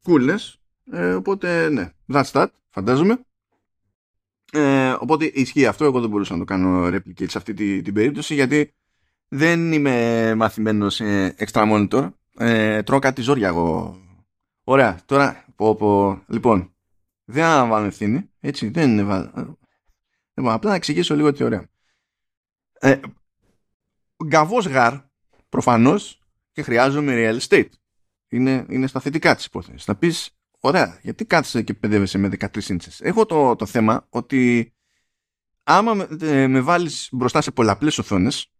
Κούλες. 0.02 0.60
Ε, 0.92 1.12
οπότε 1.12 1.68
ναι, 1.68 1.92
that's 2.12 2.30
that, 2.32 2.46
φαντάζομαι. 2.68 3.20
Ε, 4.52 4.90
οπότε 4.98 5.24
ισχύει 5.24 5.66
αυτό, 5.66 5.84
εγώ 5.84 6.00
δεν 6.00 6.10
μπορούσα 6.10 6.32
να 6.32 6.38
το 6.38 6.44
κάνω 6.44 6.86
replicate 6.86 7.30
σε 7.30 7.38
αυτή 7.38 7.54
την, 7.54 7.82
την 7.84 7.94
περίπτωση 7.94 8.34
γιατί 8.34 8.74
δεν 9.28 9.72
είμαι 9.72 10.34
μαθημένος 10.34 10.94
σε 10.94 11.34
extra 11.38 11.72
monitor. 11.72 12.10
Ε, 12.40 12.82
τρώω 12.82 12.98
κάτι 12.98 13.22
ζόρια 13.22 13.48
εγώ. 13.48 13.98
Ωραία, 14.64 14.98
τώρα, 15.06 15.44
πω, 15.56 15.74
πω, 15.74 16.22
λοιπόν, 16.26 16.74
δεν 17.24 17.44
αναβάλω 17.44 17.86
ευθύνη, 17.86 18.30
έτσι, 18.40 18.68
δεν 18.68 18.90
είναι 18.90 19.02
βάλω. 19.02 19.58
Λοιπόν, 20.34 20.52
απλά 20.52 20.70
να 20.70 20.76
εξηγήσω 20.76 21.14
λίγο 21.16 21.32
τη 21.32 21.44
ωραία. 21.44 21.68
Ε, 22.72 23.00
γκαβός 24.24 24.66
γαρ, 24.66 24.94
προφανώς, 25.48 26.20
και 26.52 26.62
χρειάζομαι 26.62 27.12
real 27.16 27.38
estate. 27.38 27.68
Είναι, 28.28 28.66
είναι 28.68 28.86
στα 28.86 29.00
θετικά 29.00 29.34
της 29.34 29.44
υπόθεσης. 29.44 29.84
Θα 29.84 29.96
πεις, 29.96 30.38
ωραία, 30.60 30.98
γιατί 31.02 31.24
κάθεσαι 31.24 31.62
και 31.62 31.74
παιδεύεσαι 31.74 32.18
με 32.18 32.28
13 32.28 32.68
ίντσες; 32.68 33.00
Έχω 33.00 33.26
το, 33.26 33.56
το 33.56 33.66
θέμα 33.66 34.06
ότι 34.10 34.72
άμα 35.62 35.94
με, 35.94 36.08
ε, 36.20 36.46
με 36.46 36.60
βάλεις 36.60 37.08
μπροστά 37.12 37.40
σε 37.40 37.50
πολλαπλές 37.50 37.98
οθόνες, 37.98 38.52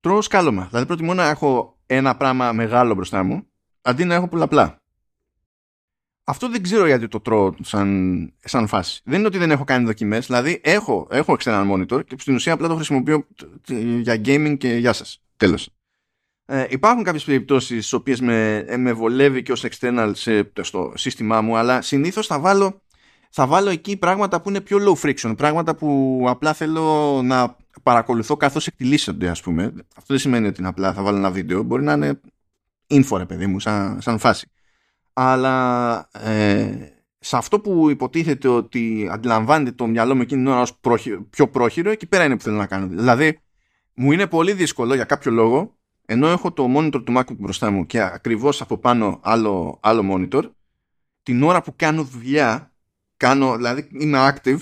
τρώω 0.00 0.22
σκάλωμα. 0.22 0.66
Δηλαδή 0.66 0.86
προτιμώ 0.86 1.14
να 1.14 1.28
έχω 1.28 1.79
ένα 1.94 2.16
πράγμα 2.16 2.52
μεγάλο 2.52 2.94
μπροστά 2.94 3.22
μου 3.22 3.46
αντί 3.82 4.04
να 4.04 4.14
έχω 4.14 4.28
πολλαπλά. 4.28 4.82
Αυτό 6.24 6.48
δεν 6.48 6.62
ξέρω 6.62 6.86
γιατί 6.86 7.08
το 7.08 7.20
τρώω 7.20 7.54
σαν, 7.60 8.32
σαν 8.40 8.66
φάση. 8.66 9.00
Δεν 9.04 9.18
είναι 9.18 9.26
ότι 9.26 9.38
δεν 9.38 9.50
έχω 9.50 9.64
κάνει 9.64 9.84
δοκιμές. 9.84 10.26
Δηλαδή 10.26 10.60
έχω, 10.64 11.08
έχω 11.10 11.36
external 11.38 11.70
monitor 11.72 12.04
και 12.06 12.16
στην 12.18 12.34
ουσία 12.34 12.52
απλά 12.52 12.68
το 12.68 12.74
χρησιμοποιώ 12.74 13.26
για 14.00 14.20
gaming 14.24 14.56
και 14.58 14.68
γεια 14.68 14.92
σας. 14.92 15.22
Τέλος. 15.36 15.68
Ε, 16.44 16.66
υπάρχουν 16.68 17.02
κάποιες 17.02 17.24
περιπτώσεις 17.24 17.68
στις 17.68 17.92
οποίες 17.92 18.20
με, 18.20 18.56
ε, 18.56 18.76
με 18.76 18.92
βολεύει 18.92 19.42
και 19.42 19.52
ως 19.52 19.64
external 19.64 20.10
σε, 20.14 20.52
στο 20.60 20.92
σύστημά 20.96 21.40
μου, 21.40 21.56
αλλά 21.56 21.82
συνήθως 21.82 22.26
θα 22.26 22.38
βάλω, 22.38 22.82
θα 23.30 23.46
βάλω 23.46 23.70
εκεί 23.70 23.96
πράγματα 23.96 24.40
που 24.40 24.48
είναι 24.48 24.60
πιο 24.60 24.78
low 24.80 25.06
friction. 25.06 25.36
Πράγματα 25.36 25.74
που 25.76 26.24
απλά 26.28 26.52
θέλω 26.52 27.20
να 27.24 27.56
παρακολουθώ 27.82 28.36
καθώς 28.36 28.66
εκτιλήσονται 28.66 29.28
ας 29.28 29.40
πούμε. 29.40 29.64
Αυτό 29.64 30.04
δεν 30.06 30.18
σημαίνει 30.18 30.46
ότι 30.46 30.64
απλά 30.64 30.92
θα 30.92 31.02
βάλω 31.02 31.16
ένα 31.16 31.30
βίντεο. 31.30 31.62
Μπορεί 31.62 31.82
να 31.82 31.92
είναι 31.92 32.20
info 32.86 33.16
ρε 33.16 33.26
παιδί 33.26 33.46
μου 33.46 33.60
σαν, 33.60 34.00
σαν 34.00 34.18
φάση. 34.18 34.50
Αλλά 35.12 36.08
ε, 36.12 36.72
σε 37.18 37.36
αυτό 37.36 37.60
που 37.60 37.90
υποτίθεται 37.90 38.48
ότι 38.48 39.08
αντιλαμβάνεται 39.10 39.72
το 39.72 39.86
μυαλό 39.86 40.14
μου 40.14 40.22
εκείνη 40.22 40.42
την 40.42 40.50
ώρα 40.52 40.60
ως 40.60 40.80
πιο 41.30 41.48
πρόχειρο 41.48 41.90
εκεί 41.90 42.06
πέρα 42.06 42.24
είναι 42.24 42.36
που 42.36 42.42
θέλω 42.42 42.56
να 42.56 42.66
κάνω. 42.66 42.86
Δηλαδή 42.86 43.40
μου 43.94 44.12
είναι 44.12 44.26
πολύ 44.26 44.52
δύσκολο 44.52 44.94
για 44.94 45.04
κάποιο 45.04 45.30
λόγο 45.32 45.78
ενώ 46.06 46.28
έχω 46.28 46.52
το 46.52 46.66
monitor 46.76 47.02
του 47.04 47.14
MacBook 47.16 47.36
μπροστά 47.38 47.70
μου 47.70 47.86
και 47.86 48.00
ακριβώς 48.00 48.60
από 48.60 48.78
πάνω 48.78 49.20
άλλο, 49.22 49.78
άλλο 49.82 50.02
monitor 50.12 50.50
την 51.22 51.42
ώρα 51.42 51.62
που 51.62 51.72
κάνω 51.76 52.02
δουλειά 52.02 52.72
κάνω, 53.16 53.56
δηλαδή 53.56 53.88
είμαι 53.92 54.18
active 54.32 54.58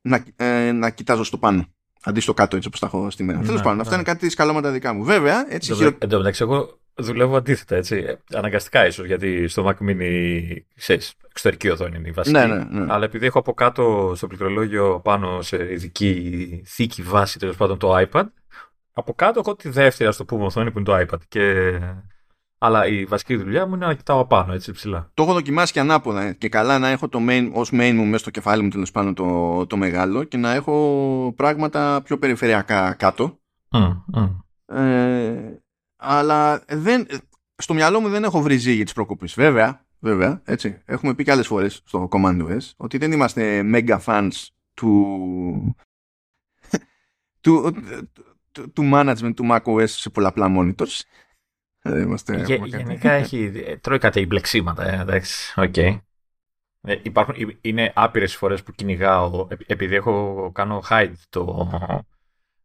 να, 0.00 0.24
ε, 0.36 0.72
να 0.72 0.90
κοιτάζω 0.90 1.24
στο 1.24 1.38
πάνω 1.38 1.66
αντί 2.08 2.20
στο 2.20 2.34
κάτω 2.34 2.56
έτσι 2.56 2.68
όπως 2.68 2.80
τα 2.80 2.86
έχω 2.86 3.10
στη 3.10 3.22
μέρα. 3.22 3.38
Ναι, 3.38 3.44
Τέλος 3.44 3.60
πάντων, 3.60 3.76
ναι. 3.76 3.82
αυτά 3.82 3.94
είναι 3.94 4.04
κάτι 4.04 4.30
σκαλώματα 4.30 4.70
δικά 4.70 4.92
μου. 4.92 5.04
Βέβαια, 5.04 5.46
έτσι. 5.48 5.96
Εν 5.98 6.08
τω 6.08 6.16
μεταξύ, 6.16 6.42
εγώ 6.42 6.78
δουλεύω 6.94 7.36
αντίθετα 7.36 7.76
έτσι. 7.76 8.18
Αναγκαστικά 8.34 8.86
ίσως, 8.86 9.06
γιατί 9.06 9.48
στο 9.48 9.66
Mac 9.66 9.88
Mini 9.88 10.40
ξέρεις, 10.76 11.14
εξωτερική 11.28 11.68
οθόνη 11.68 11.96
είναι 11.96 12.08
η 12.08 12.10
βασική. 12.10 12.38
Ναι, 12.38 12.46
ναι, 12.46 12.64
ναι. 12.70 12.92
Αλλά 12.92 13.04
επειδή 13.04 13.26
έχω 13.26 13.38
από 13.38 13.54
κάτω 13.54 14.12
στο 14.16 14.26
πληκτρολόγιο 14.26 15.00
πάνω 15.04 15.42
σε 15.42 15.72
ειδική 15.72 16.62
θήκη 16.66 17.02
βάση 17.02 17.38
τέλος 17.38 17.56
πάντων 17.56 17.78
το 17.78 17.96
iPad, 17.98 18.24
από 18.92 19.14
κάτω 19.14 19.40
έχω 19.40 19.56
τη 19.56 19.68
δεύτερη, 19.68 20.08
ας 20.08 20.16
το 20.16 20.24
πούμε, 20.24 20.44
οθόνη 20.44 20.70
που 20.70 20.78
είναι 20.78 20.86
το 20.86 21.06
iPad. 21.06 21.20
Και 21.28 21.78
αλλά 22.58 22.86
η 22.86 23.04
βασική 23.04 23.36
δουλειά 23.36 23.66
μου 23.66 23.74
είναι 23.74 23.86
να 23.86 23.94
κοιτάω 23.94 24.20
απάνω, 24.20 24.52
έτσι 24.52 24.72
ψηλά. 24.72 25.10
Το 25.14 25.22
έχω 25.22 25.32
δοκιμάσει 25.32 25.72
και 25.72 25.80
ανάποδα. 25.80 26.22
Ε, 26.22 26.32
και 26.32 26.48
καλά 26.48 26.78
να 26.78 26.88
έχω 26.88 27.08
το 27.08 27.18
main, 27.28 27.50
ως 27.52 27.70
main 27.72 27.92
μου 27.94 28.04
μέσα 28.04 28.18
στο 28.18 28.30
κεφάλι 28.30 28.62
μου 28.62 28.68
τέλος 28.68 28.90
πάνω 28.90 29.12
το, 29.12 29.66
το 29.66 29.76
μεγάλο 29.76 30.24
και 30.24 30.36
να 30.36 30.52
έχω 30.52 31.32
πράγματα 31.36 32.02
πιο 32.04 32.18
περιφερειακά 32.18 32.92
κάτω. 32.92 33.38
Mm, 33.70 34.02
mm. 34.14 34.36
Ε, 34.76 35.62
αλλά 35.96 36.62
δεν, 36.68 37.06
στο 37.56 37.74
μυαλό 37.74 38.00
μου 38.00 38.08
δεν 38.08 38.24
έχω 38.24 38.40
βρει 38.40 38.56
ζύγι 38.56 38.82
της 38.82 38.92
προκοπής. 38.92 39.34
Βέβαια, 39.34 39.86
βέβαια, 39.98 40.42
έτσι. 40.44 40.82
Έχουμε 40.84 41.14
πει 41.14 41.24
και 41.24 41.30
άλλες 41.30 41.46
φορές 41.46 41.82
στο 41.84 42.08
Command 42.10 42.46
OS 42.48 42.70
ότι 42.76 42.98
δεν 42.98 43.12
είμαστε 43.12 43.62
mega 43.74 43.98
fans 44.04 44.30
του, 44.78 45.76
του, 47.40 47.74
του, 48.52 48.72
του 48.72 48.90
management 48.92 49.34
του 49.36 49.48
macOS 49.50 49.88
σε 49.88 50.10
πολλαπλά 50.10 50.46
monitors. 50.56 51.00
Ε, 51.82 52.00
είμαστε, 52.00 52.42
Γε, 52.42 52.58
γενικά 52.64 53.12
έχει, 53.12 53.52
ε, 53.66 53.76
τρώει 53.76 53.98
κάτι 53.98 54.26
μπλεξίματα, 54.26 54.88
ε, 54.88 55.00
εντάξει, 55.00 55.54
okay. 55.56 55.98
ε, 56.82 56.96
υπάρχουν, 57.02 57.58
είναι 57.60 57.92
άπειρες 57.94 58.36
φορές 58.36 58.62
που 58.62 58.72
κυνηγάω, 58.72 59.48
επειδή 59.66 59.94
έχω 59.94 60.50
κάνω 60.54 60.82
hide 60.90 61.12
το, 61.28 61.70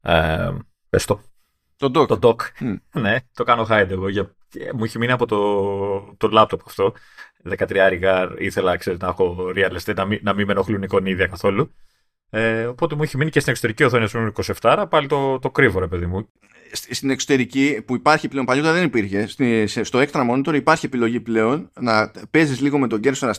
ε, 0.01 0.51
πες 0.89 1.05
το, 1.05 1.21
το 1.75 1.91
dock. 2.01 2.07
Το 2.07 2.19
dock. 2.21 2.63
Mm. 2.63 2.75
ναι, 3.01 3.17
το 3.33 3.43
κάνω 3.43 3.67
hide 3.69 3.89
εγώ. 3.89 4.09
Για, 4.09 4.35
μου 4.73 4.83
έχει 4.83 4.97
μείνει 4.97 5.11
από 5.11 5.25
το, 5.25 6.15
το 6.17 6.29
laptop 6.33 6.59
αυτό. 6.65 6.93
13 7.49 7.77
άριγα 7.77 8.33
ήθελα 8.37 8.77
ξέρετε, 8.77 9.05
να 9.05 9.11
έχω 9.11 9.51
real 9.55 9.77
estate, 9.79 9.95
να 9.95 10.05
μην, 10.05 10.19
να 10.23 10.33
μην 10.33 10.45
με 10.45 10.51
ενοχλούν 10.51 10.83
εικονίδια 10.83 11.27
καθόλου. 11.27 11.73
Ε, 12.35 12.65
οπότε 12.65 12.95
μου 12.95 13.03
έχει 13.03 13.17
μείνει 13.17 13.29
και 13.29 13.39
στην 13.39 13.51
εξωτερική 13.51 13.83
οθόνη, 13.83 14.03
ας 14.03 14.13
27, 14.61 14.85
πάλι 14.89 15.07
το, 15.07 15.39
το 15.39 15.49
κρύβω, 15.49 15.79
ρε 15.79 15.87
παιδί 15.87 16.05
μου 16.05 16.27
στην 16.73 17.09
εξωτερική 17.09 17.81
που 17.85 17.95
υπάρχει 17.95 18.27
πλέον, 18.27 18.45
παλιότερα 18.45 18.73
δεν 18.73 18.83
υπήρχε, 18.83 19.27
στο 19.83 19.99
extra 19.99 20.29
monitor 20.29 20.53
υπάρχει 20.53 20.85
επιλογή 20.85 21.19
πλέον 21.19 21.69
να 21.79 22.11
παίζεις 22.31 22.61
λίγο 22.61 22.77
με 22.77 22.87
τον 22.87 22.99
κέρσορα 22.99 23.33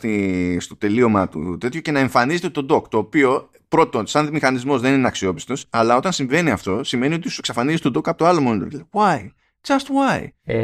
στο 0.58 0.76
τελείωμα 0.78 1.28
του 1.28 1.58
τέτοιου 1.58 1.80
και 1.80 1.90
να 1.90 1.98
εμφανίζεται 1.98 2.48
το 2.48 2.66
dock, 2.70 2.88
το 2.88 2.98
οποίο 2.98 3.50
πρώτον 3.68 4.06
σαν 4.06 4.28
μηχανισμός 4.32 4.80
δεν 4.80 4.94
είναι 4.94 5.06
αξιόπιστος, 5.06 5.66
αλλά 5.70 5.96
όταν 5.96 6.12
συμβαίνει 6.12 6.50
αυτό 6.50 6.84
σημαίνει 6.84 7.14
ότι 7.14 7.28
σου 7.28 7.36
εξαφανίζεις 7.38 7.80
το 7.80 7.90
dock 7.94 8.08
από 8.08 8.18
το 8.18 8.26
άλλο 8.26 8.40
monitor. 8.48 9.00
Why? 9.00 9.18
Just 9.66 10.18
why? 10.18 10.28
Ε, 10.44 10.56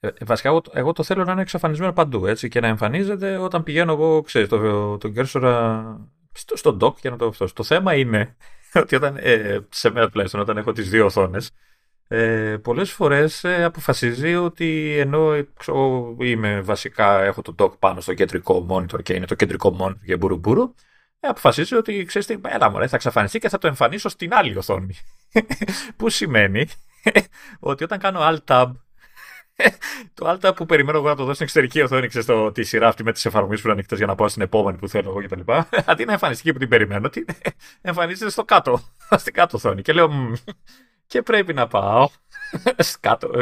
ε, 0.00 0.08
βασικά 0.26 0.48
εγώ, 0.48 0.62
εγώ, 0.72 0.92
το 0.92 1.02
θέλω 1.02 1.24
να 1.24 1.32
είναι 1.32 1.40
εξαφανισμένο 1.40 1.92
παντού 1.92 2.26
έτσι, 2.26 2.48
και 2.48 2.60
να 2.60 2.66
εμφανίζεται 2.66 3.36
όταν 3.36 3.62
πηγαίνω 3.62 3.92
εγώ, 3.92 4.22
ξέρεις, 4.22 4.48
τον 4.48 4.98
το 4.98 5.08
κέρσορα 5.08 5.84
στο, 6.38 6.56
στο 6.56 6.76
dock 6.80 6.94
και 7.00 7.10
να 7.10 7.16
το 7.16 7.26
αυτό. 7.26 7.52
Το 7.52 7.62
θέμα 7.62 7.94
είναι 7.94 8.36
ότι 8.82 8.96
όταν, 8.96 9.16
ε, 9.20 9.58
σε 9.68 9.90
μένα 9.90 10.08
τουλάχιστον 10.08 10.40
όταν 10.40 10.56
έχω 10.56 10.72
τις 10.72 10.90
δύο 10.90 11.04
οθόνες 11.04 11.50
ε, 12.10 12.56
πολλές 12.62 12.92
φορές 12.92 13.44
ε, 13.44 13.64
αποφασίζει 13.64 14.34
ότι 14.34 14.96
ενώ 14.98 15.44
ξέρω, 15.58 16.16
είμαι 16.20 16.60
βασικά 16.60 17.22
έχω 17.22 17.42
το 17.42 17.54
dock 17.58 17.78
πάνω 17.78 18.00
στο 18.00 18.14
κεντρικό 18.14 18.66
monitor 18.70 19.02
και 19.02 19.14
είναι 19.14 19.26
το 19.26 19.34
κεντρικό 19.34 19.76
monitor 19.80 20.04
και 20.04 20.16
μπουρου 20.16 20.74
ε, 21.20 21.28
αποφασίζει 21.28 21.74
ότι 21.74 22.04
ξέρεις 22.04 22.26
τι, 22.26 22.36
έλα 22.42 22.70
μωρέ, 22.70 22.86
θα 22.86 22.96
εξαφανιστεί 22.96 23.38
και 23.38 23.48
θα 23.48 23.58
το 23.58 23.66
εμφανίσω 23.66 24.08
στην 24.08 24.34
άλλη 24.34 24.56
οθόνη. 24.56 24.94
που 25.96 26.08
σημαίνει 26.08 26.66
ότι 27.70 27.84
όταν 27.84 27.98
κάνω 27.98 28.20
alt 28.22 28.44
tab 28.44 28.72
το 30.14 30.30
Alta 30.30 30.56
που 30.56 30.66
περιμένω 30.66 30.98
εγώ 30.98 31.08
να 31.08 31.16
το 31.16 31.24
δω 31.24 31.32
στην 31.32 31.44
εξωτερική 31.44 31.80
οθόνη, 31.80 32.06
ξέρεις 32.06 32.26
το, 32.26 32.52
τη 32.52 32.62
σειρά 32.62 32.88
αυτή 32.88 33.04
με 33.04 33.12
τις 33.12 33.26
εφαρμογές 33.26 33.60
που 33.60 33.66
είναι 33.66 33.74
ανοιχτές 33.74 33.98
για 33.98 34.06
να 34.06 34.14
πάω 34.14 34.28
στην 34.28 34.42
επόμενη 34.42 34.78
που 34.78 34.88
θέλω 34.88 35.10
εγώ 35.10 35.22
κτλ. 35.22 35.52
Αντί 35.90 36.04
να 36.04 36.12
εμφανιστεί 36.12 36.52
που 36.52 36.58
την 36.58 36.68
περιμένω, 36.68 37.06
ότι 37.06 37.24
εμφανίζεται 37.80 38.30
στο 38.30 38.44
κάτω, 38.44 38.80
στην 39.22 39.32
κάτω 39.32 39.56
οθόνη. 39.56 39.82
Και 39.82 39.92
λέω, 39.92 40.34
και 41.06 41.22
πρέπει 41.22 41.54
να 41.54 41.66
πάω 41.66 42.08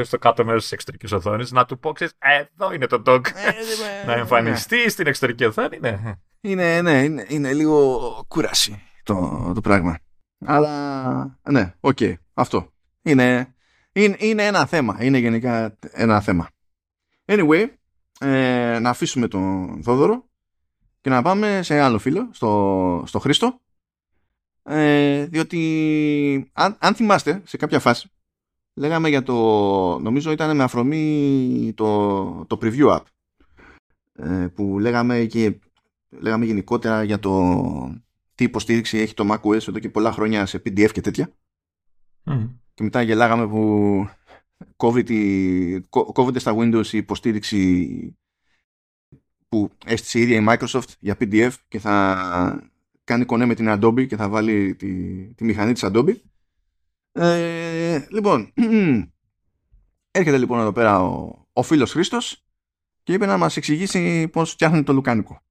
στο 0.03 0.19
κάτω 0.19 0.45
μέρος 0.45 0.63
της 0.63 0.73
εξωτερικής 0.73 1.13
οθόνης 1.13 1.51
να 1.51 1.65
του 1.65 1.79
πω, 1.79 1.93
ξέρεις, 1.93 2.13
εδώ 2.19 2.73
είναι 2.73 2.87
το 2.87 3.03
dog. 3.07 3.21
Ε, 3.27 4.07
να 4.07 4.13
εμφανιστεί 4.13 4.91
στην 4.91 5.07
εξωτερική 5.07 5.45
οθόνη, 5.45 5.79
ναι. 5.81 5.99
Είναι, 6.41 6.81
ναι, 6.83 7.03
είναι, 7.03 7.25
είναι 7.29 7.53
λίγο 7.53 8.01
κούραση 8.29 8.83
το, 9.03 9.53
το 9.55 9.61
πράγμα. 9.61 9.99
Αλλά 10.45 11.39
ναι, 11.51 11.75
OK, 11.81 11.97
okay, 12.01 12.15
αυτό. 12.35 12.73
Είναι 13.03 13.56
είναι, 13.97 14.17
είναι 14.19 14.47
ένα 14.47 14.67
θέμα. 14.67 14.97
Είναι 15.01 15.19
γενικά 15.19 15.77
ένα 15.91 16.21
θέμα. 16.21 16.49
Anyway, 17.25 17.67
ε, 18.21 18.79
να 18.81 18.91
αφήσουμε 18.91 19.29
τον 19.29 19.81
Θόδωρο 19.83 20.29
και 21.01 21.11
να 21.11 21.23
πάμε 21.23 21.63
σε 21.63 21.81
άλλο 21.81 21.99
φίλο, 21.99 22.29
στο, 22.33 23.03
στο 23.07 23.19
Χρήστο. 23.19 23.61
Ε, 24.63 25.27
διότι 25.27 26.51
αν, 26.53 26.77
αν 26.81 26.95
θυμάστε 26.95 27.43
σε 27.45 27.57
κάποια 27.57 27.79
φάση 27.79 28.11
λέγαμε 28.75 29.09
για 29.09 29.23
το 29.23 29.35
νομίζω 29.99 30.31
ήταν 30.31 30.57
με 30.57 30.63
αφορμή 30.63 31.73
το, 31.77 32.45
το 32.45 32.59
preview 32.63 32.97
app 32.97 33.03
ε, 34.13 34.47
που 34.55 34.79
λέγαμε 34.79 35.25
και 35.25 35.59
λέγαμε 36.11 36.45
γενικότερα 36.45 37.03
για 37.03 37.19
το 37.19 37.53
τι 38.35 38.45
υποστήριξη 38.45 38.99
έχει 38.99 39.15
το 39.15 39.33
macOS 39.33 39.69
εδώ 39.69 39.79
και 39.79 39.89
πολλά 39.89 40.13
χρόνια 40.13 40.47
σε 40.47 40.63
PDF 40.65 40.91
και 40.93 41.01
τέτοια 41.01 41.33
και 42.77 42.83
μετά 42.83 43.03
γελάγαμε 43.03 43.47
που 43.47 44.09
κόβεται 46.13 46.39
στα 46.39 46.55
Windows 46.57 46.87
η 46.87 46.99
υποστήριξη 46.99 48.17
που 49.49 49.71
έστησε 49.85 50.19
η 50.19 50.23
ίδια 50.23 50.41
η 50.41 50.45
Microsoft 50.49 50.89
για 50.99 51.17
PDF 51.21 51.53
και 51.69 51.79
θα 51.79 52.71
κάνει 53.05 53.25
κονέ 53.25 53.45
με 53.45 53.55
την 53.55 53.67
Adobe 53.69 54.07
και 54.07 54.17
θα 54.17 54.29
βάλει 54.29 54.75
τη, 54.75 55.15
τη 55.35 55.45
μηχανή 55.45 55.73
της 55.73 55.85
Adobe. 55.87 56.15
Ε, 57.13 58.07
λοιπόν, 58.11 58.53
έρχεται 60.19 60.39
λοιπόν 60.39 60.61
εδώ 60.61 60.73
πέρα 60.73 61.03
ο, 61.03 61.47
ο 61.53 61.63
φίλος 61.63 61.93
Χρήστος 61.93 62.45
και 63.03 63.13
είπε 63.13 63.27
να 63.27 63.37
μας 63.37 63.57
εξηγήσει 63.57 64.29
πώς 64.29 64.51
φτιάχνει 64.51 64.83
το 64.83 64.93
λουκάνικο. 64.93 65.43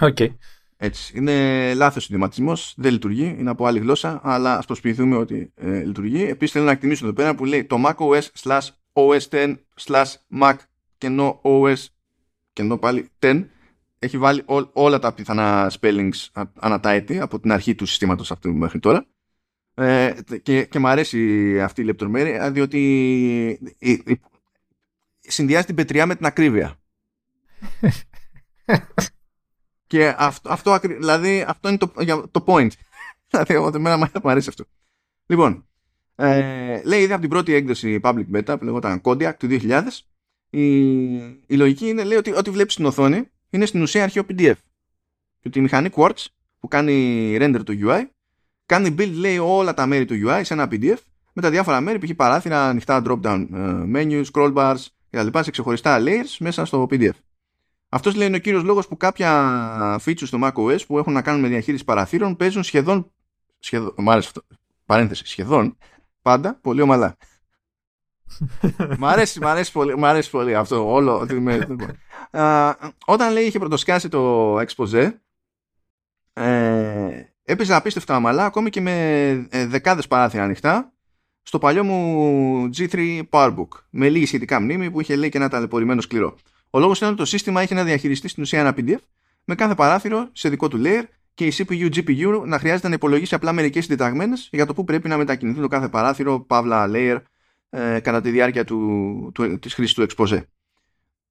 OK. 0.00 0.16
Okay. 0.18 0.34
Έτσι. 0.76 1.12
Είναι 1.16 1.74
λάθος 1.74 2.02
ο 2.02 2.06
ιδιωματισμός, 2.06 2.74
δεν 2.76 2.92
λειτουργεί, 2.92 3.36
είναι 3.38 3.50
από 3.50 3.66
άλλη 3.66 3.78
γλώσσα, 3.78 4.20
αλλά 4.22 4.58
ας 4.58 4.66
προσποιηθούμε 4.66 5.16
ότι 5.16 5.52
ε, 5.54 5.84
λειτουργεί. 5.84 6.22
Επίσης 6.22 6.52
θέλω 6.52 6.64
να 6.64 6.70
εκτιμήσω 6.70 7.04
εδώ 7.04 7.14
πέρα 7.14 7.34
που 7.34 7.44
λέει 7.44 7.64
το 7.64 7.82
macOS 7.86 8.22
slash 8.42 8.68
OS 8.92 9.20
10 9.30 9.56
slash 9.80 10.12
Mac 10.40 10.54
κενό 10.98 11.40
OS 11.42 11.84
κενό 12.52 12.78
πάλι 12.78 13.10
10 13.18 13.44
έχει 13.98 14.18
βάλει 14.18 14.42
ό, 14.46 14.70
όλα 14.72 14.98
τα 14.98 15.12
πιθανά 15.14 15.72
spellings 15.80 16.42
ανά 16.54 16.80
τα 16.80 16.90
έτη 16.90 17.20
από 17.20 17.40
την 17.40 17.52
αρχή 17.52 17.74
του 17.74 17.86
συστήματος 17.86 18.30
αυτού 18.30 18.54
μέχρι 18.54 18.78
τώρα. 18.78 19.06
Ε, 19.74 20.14
και, 20.42 20.64
και 20.64 20.78
μου 20.78 20.88
αρέσει 20.88 21.60
αυτή 21.60 21.80
η 21.80 21.84
λεπτομέρεια 21.84 22.50
διότι 22.50 22.78
η, 23.78 23.90
η, 23.90 24.20
συνδυάζει 25.20 25.66
την 25.66 25.74
πετριά 25.74 26.06
με 26.06 26.14
την 26.14 26.26
ακρίβεια. 26.26 26.76
και 29.86 30.14
αυτό, 30.18 30.50
αυτό, 30.52 30.78
δηλαδή, 30.82 31.44
αυτό 31.48 31.68
είναι 31.68 31.78
το, 31.78 31.92
το 32.30 32.44
point. 32.46 32.70
δηλαδή, 33.30 33.54
εγώ 33.54 33.70
εμένα 33.74 34.10
μου 34.22 34.30
αρέσει 34.30 34.48
αυτό. 34.48 34.64
Λοιπόν, 35.26 35.66
ε, 36.14 36.82
λέει 36.84 37.02
ήδη 37.02 37.12
από 37.12 37.20
την 37.20 37.30
πρώτη 37.30 37.52
έκδοση 37.52 38.00
public 38.02 38.24
beta 38.34 38.56
που 38.58 38.64
λεγόταν 38.64 39.00
Kodiak 39.04 39.32
του 39.38 39.46
2000 39.50 39.82
η, 40.50 41.14
η 41.46 41.56
λογική 41.56 41.88
είναι 41.88 42.04
λέει 42.04 42.18
ότι 42.18 42.32
ό,τι 42.32 42.50
βλέπεις 42.50 42.72
στην 42.72 42.84
οθόνη 42.84 43.22
είναι 43.50 43.66
στην 43.66 43.82
ουσία 43.82 44.02
αρχαίο 44.02 44.22
PDF. 44.28 44.54
Και 45.40 45.48
ότι 45.48 45.58
η 45.58 45.62
μηχανή 45.62 45.88
Quartz 45.94 46.24
που 46.60 46.68
κάνει 46.68 47.36
render 47.40 47.60
το 47.64 47.74
UI 47.86 48.02
κάνει 48.66 48.94
build 48.98 49.12
λέει 49.12 49.38
όλα 49.38 49.74
τα 49.74 49.86
μέρη 49.86 50.04
του 50.04 50.14
UI 50.26 50.40
σε 50.44 50.54
ένα 50.54 50.68
PDF 50.70 50.98
με 51.32 51.42
τα 51.42 51.50
διάφορα 51.50 51.80
μέρη 51.80 51.98
που 51.98 52.04
έχει 52.04 52.14
παράθυρα, 52.14 52.68
ανοιχτά 52.68 53.02
drop-down 53.06 53.46
uh, 53.54 53.94
menus, 53.94 54.24
scroll 54.32 54.54
bars 54.54 54.86
κτλ. 55.10 55.38
σε 55.40 55.50
ξεχωριστά 55.50 55.98
layers 56.00 56.36
μέσα 56.38 56.64
στο 56.64 56.86
PDF. 56.90 57.10
Αυτός 57.88 58.14
λέει 58.14 58.26
είναι 58.26 58.36
ο 58.36 58.40
κύριος 58.40 58.62
λόγος 58.62 58.88
που 58.88 58.96
κάποια 58.96 60.00
features 60.04 60.26
στο 60.26 60.38
macOS 60.42 60.86
που 60.86 60.98
έχουν 60.98 61.12
να 61.12 61.22
κάνουν 61.22 61.40
με 61.40 61.48
διαχείριση 61.48 61.84
παραθύρων 61.84 62.36
παίζουν 62.36 62.62
σχεδόν. 62.62 63.12
σχεδόν 63.58 63.94
μ' 63.96 64.10
άρεσε 64.10 64.26
αυτό. 64.28 64.42
Παρένθεση. 64.86 65.26
Σχεδόν 65.26 65.76
πάντα 66.22 66.58
πολύ 66.60 66.80
ομαλά. 66.80 67.16
μ, 68.98 69.06
αρέσει, 69.06 69.40
μ, 69.40 69.46
αρέσει 69.46 69.72
πολύ, 69.72 69.98
μ' 69.98 70.04
αρέσει 70.04 70.30
πολύ 70.30 70.54
αυτό 70.54 70.92
όλο. 70.92 71.26
όταν 73.06 73.32
λέει 73.32 73.44
είχε 73.44 73.58
πρωτοσκάσει 73.58 74.08
το 74.08 74.54
expose 74.60 75.12
ε, 76.32 77.22
έπαιζε 77.42 77.74
απίστευτα 77.74 78.16
ομαλά 78.16 78.44
ακόμη 78.44 78.70
και 78.70 78.80
με 78.80 79.28
ε, 79.50 79.66
δεκάδες 79.66 80.06
παράθυρα 80.06 80.42
ανοιχτά 80.42 80.92
στο 81.42 81.58
παλιό 81.58 81.84
μου 81.84 82.70
G3 82.76 83.22
PowerBook 83.30 83.68
με 83.90 84.08
λίγη 84.08 84.26
σχετικά 84.26 84.60
μνήμη 84.60 84.90
που 84.90 85.00
είχε 85.00 85.16
λέει 85.16 85.28
και 85.28 85.38
ένα 85.38 85.48
ταλαιπωρημένο 85.48 86.00
σκληρό. 86.00 86.36
Ο 86.76 86.78
λόγος 86.78 87.00
είναι 87.00 87.08
ότι 87.08 87.18
το 87.18 87.24
σύστημα 87.24 87.62
είχε 87.62 87.74
να 87.74 87.84
διαχειριστεί 87.84 88.28
στην 88.28 88.42
ουσία 88.42 88.60
ένα 88.60 88.74
PDF 88.76 88.98
με 89.44 89.54
κάθε 89.54 89.74
παράθυρο 89.74 90.28
σε 90.32 90.48
δικό 90.48 90.68
του 90.68 90.82
layer 90.84 91.02
και 91.34 91.46
η 91.46 91.52
CPU 91.56 91.94
GPU 91.94 92.42
να 92.46 92.58
χρειάζεται 92.58 92.88
να 92.88 92.94
υπολογίσει 92.94 93.34
απλά 93.34 93.52
μερικές 93.52 93.84
συντεταγμένες 93.84 94.48
για 94.52 94.66
το 94.66 94.74
που 94.74 94.84
πρέπει 94.84 95.08
να 95.08 95.16
μετακινηθεί 95.16 95.60
το 95.60 95.68
κάθε 95.68 95.88
παράθυρο, 95.88 96.40
παύλα 96.40 96.90
layer, 96.92 97.22
ε, 97.70 98.00
κατά 98.00 98.20
τη 98.20 98.30
διάρκεια 98.30 98.64
του, 98.64 99.30
του, 99.34 99.58
της 99.58 99.74
χρήσης 99.74 99.94
του 99.94 100.06
expose. 100.08 100.42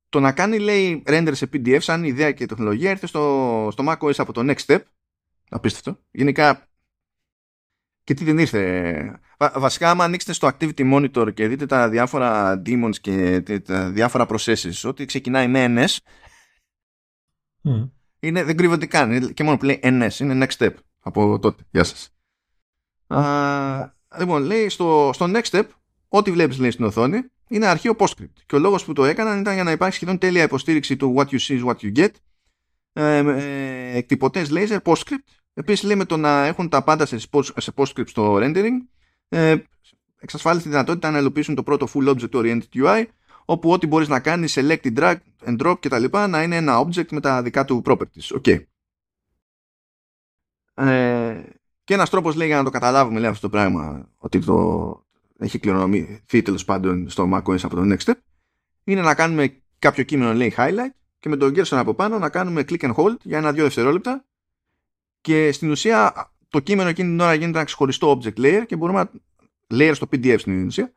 Το 0.09 0.19
να 0.19 0.31
κάνει 0.31 0.59
λέει 0.59 1.03
render 1.05 1.31
σε 1.31 1.49
PDF 1.53 1.79
σαν 1.79 2.03
ιδέα 2.03 2.31
και 2.31 2.45
τεχνολογία 2.45 2.89
ήρθε 2.89 3.07
στο, 3.07 3.67
στο 3.71 3.83
macOS 3.87 4.15
από 4.17 4.33
το 4.33 4.53
Next 4.53 4.65
Step. 4.65 4.79
Απίστευτο. 5.49 5.99
Γενικά 6.11 6.67
και 8.05 8.13
τι 8.13 8.23
δεν 8.23 8.37
ήρθε. 8.37 9.19
βασικά, 9.37 9.89
άμα 9.89 10.03
ανοίξετε 10.03 10.33
στο 10.33 10.49
Activity 10.51 10.93
Monitor 10.93 11.33
και 11.33 11.47
δείτε 11.47 11.65
τα 11.65 11.89
διάφορα 11.89 12.61
demons 12.65 12.95
και 13.01 13.41
τα 13.65 13.89
διάφορα 13.89 14.25
processes, 14.29 14.83
ό,τι 14.83 15.05
ξεκινάει 15.05 15.47
με 15.47 15.65
NS, 15.67 15.97
mm. 17.63 17.89
είναι, 18.19 18.43
δεν 18.43 18.57
κρύβεται 18.57 18.85
καν. 18.85 19.33
Και 19.33 19.43
μόνο 19.43 19.57
που 19.57 19.65
λέει 19.65 19.79
NS, 19.83 20.19
είναι 20.19 20.47
next 20.47 20.63
step 20.63 20.73
από 20.99 21.39
τότε. 21.39 21.63
Γεια 21.71 21.83
σας. 21.83 22.09
Α, 23.07 23.93
λοιπόν, 24.19 24.43
λέει 24.43 24.69
στο, 24.69 25.09
στο 25.13 25.31
next 25.33 25.49
step, 25.49 25.65
ό,τι 26.07 26.31
βλέπεις 26.31 26.59
λέει 26.59 26.71
στην 26.71 26.85
οθόνη, 26.85 27.21
είναι 27.47 27.65
αρχείο 27.65 27.95
PostScript. 27.97 28.43
Και 28.45 28.55
ο 28.55 28.59
λόγος 28.59 28.85
που 28.85 28.93
το 28.93 29.05
έκαναν 29.05 29.39
ήταν 29.39 29.53
για 29.53 29.63
να 29.63 29.71
υπάρχει 29.71 29.95
σχεδόν 29.95 30.17
τέλεια 30.17 30.43
υποστήριξη 30.43 30.95
του 30.95 31.15
what 31.17 31.25
you 31.25 31.39
see 31.39 31.63
is 31.63 31.65
what 31.65 31.75
you 31.75 31.95
get. 31.95 32.09
Ε, 32.93 33.17
ε, 33.17 33.97
εκτυπωτές 33.97 34.49
laser 34.51 34.77
PostScript 34.83 35.44
Επίση, 35.57 35.85
λέει 35.85 35.95
με 35.95 36.05
το 36.05 36.17
να 36.17 36.45
έχουν 36.45 36.69
τα 36.69 36.83
πάντα 36.83 37.05
σε, 37.05 37.17
σε 37.57 37.71
PostScript 37.75 38.07
στο 38.07 38.35
rendering, 38.35 38.77
ε, 39.29 39.55
εξασφάλισε 40.19 40.63
τη 40.63 40.69
δυνατότητα 40.69 41.11
να 41.11 41.17
υλοποιήσουν 41.17 41.55
το 41.55 41.63
πρώτο 41.63 41.87
full 41.93 42.09
object 42.09 42.29
oriented 42.29 42.59
UI, 42.73 43.05
όπου 43.45 43.71
ό,τι 43.71 43.87
μπορείς 43.87 44.07
να 44.07 44.19
κάνεις, 44.19 44.57
select, 44.57 44.97
drag 44.97 45.15
and 45.45 45.57
drop 45.57 45.75
κτλ. 45.79 46.05
να 46.29 46.43
είναι 46.43 46.55
ένα 46.55 46.85
object 46.85 47.11
με 47.11 47.19
τα 47.19 47.41
δικά 47.41 47.65
του 47.65 47.81
properties. 47.85 48.39
Okay. 48.41 48.63
Ε, 50.73 51.43
και 51.83 51.93
ένας 51.93 52.09
τρόπος 52.09 52.35
λέει 52.35 52.47
για 52.47 52.57
να 52.57 52.63
το 52.63 52.69
καταλάβουμε 52.69 53.19
λέει, 53.19 53.29
αυτό 53.29 53.41
το 53.41 53.49
πράγμα, 53.49 54.09
ότι 54.17 54.39
το 54.39 55.05
έχει 55.37 55.59
κληρονομηθεί 55.59 56.41
τέλος 56.41 56.65
πάντων 56.65 57.09
στο 57.09 57.29
macOS 57.33 57.63
από 57.63 57.75
το 57.75 57.81
Next 57.95 58.03
Step, 58.03 58.19
είναι 58.83 59.01
να 59.01 59.15
κάνουμε 59.15 59.61
κάποιο 59.79 60.03
κείμενο 60.03 60.33
λέει 60.33 60.53
highlight 60.57 60.95
και 61.19 61.29
με 61.29 61.37
τον 61.37 61.53
cursor 61.55 61.77
από 61.77 61.93
πάνω 61.93 62.19
να 62.19 62.29
κάνουμε 62.29 62.63
click 62.69 62.79
and 62.79 62.93
hold 62.93 63.17
για 63.21 63.37
ένα-δύο 63.37 63.63
δευτερόλεπτα 63.63 64.25
και 65.25 65.51
στην 65.51 65.71
ουσία 65.71 66.31
το 66.49 66.59
κείμενο 66.59 66.89
εκείνη 66.89 67.09
την 67.09 67.19
ώρα 67.19 67.33
γίνεται 67.33 67.57
ένα 67.57 67.65
ξεχωριστό 67.65 68.19
object 68.19 68.39
layer 68.39 68.63
και 68.67 68.75
μπορούμε 68.75 68.99
να 68.99 69.09
layer 69.73 69.91
στο 69.93 70.07
PDF 70.11 70.35
στην 70.39 70.65
ουσία 70.65 70.93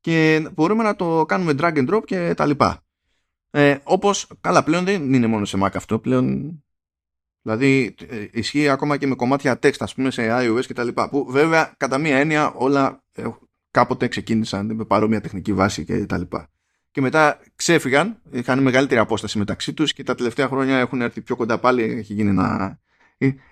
και 0.00 0.48
μπορούμε 0.54 0.82
να 0.82 0.96
το 0.96 1.24
κάνουμε 1.28 1.54
drag 1.58 1.76
and 1.76 1.90
drop 1.90 2.04
και 2.04 2.34
τα 2.36 2.46
λοιπά. 2.46 2.84
Ε, 3.50 3.76
όπως, 3.82 4.26
καλά 4.40 4.64
πλέον 4.64 4.84
δεν 4.84 5.12
είναι 5.12 5.26
μόνο 5.26 5.44
σε 5.44 5.58
Mac 5.62 5.70
αυτό, 5.74 5.98
πλέον 5.98 6.52
δηλαδή 7.42 7.94
ε, 8.08 8.26
ισχύει 8.32 8.68
ακόμα 8.68 8.96
και 8.96 9.06
με 9.06 9.14
κομμάτια 9.14 9.58
text 9.62 9.78
ας 9.78 9.94
πούμε 9.94 10.10
σε 10.10 10.28
iOS 10.30 10.64
και 10.66 10.74
τα 10.74 10.84
λοιπά 10.84 11.08
που 11.08 11.26
βέβαια 11.30 11.74
κατά 11.76 11.98
μία 11.98 12.16
έννοια 12.16 12.52
όλα 12.52 13.04
ε, 13.12 13.24
κάποτε 13.70 14.08
ξεκίνησαν 14.08 14.74
με 14.74 14.84
παρόμοια 14.84 15.20
τεχνική 15.20 15.52
βάση 15.52 15.84
και 15.84 16.06
τα 16.06 16.18
λοιπά. 16.18 16.50
Και 16.90 17.00
μετά 17.00 17.40
ξέφυγαν, 17.54 18.20
είχαν 18.30 18.62
μεγαλύτερη 18.62 19.00
απόσταση 19.00 19.38
μεταξύ 19.38 19.72
τους 19.72 19.92
και 19.92 20.02
τα 20.02 20.14
τελευταία 20.14 20.48
χρόνια 20.48 20.78
έχουν 20.78 21.00
έρθει 21.00 21.20
πιο 21.20 21.36
κοντά 21.36 21.58
πάλι, 21.58 21.82
έχει 21.82 22.14
γίνει 22.14 22.28
ένα 22.28 22.54
ε, 22.62 22.64
ε, 22.64 22.89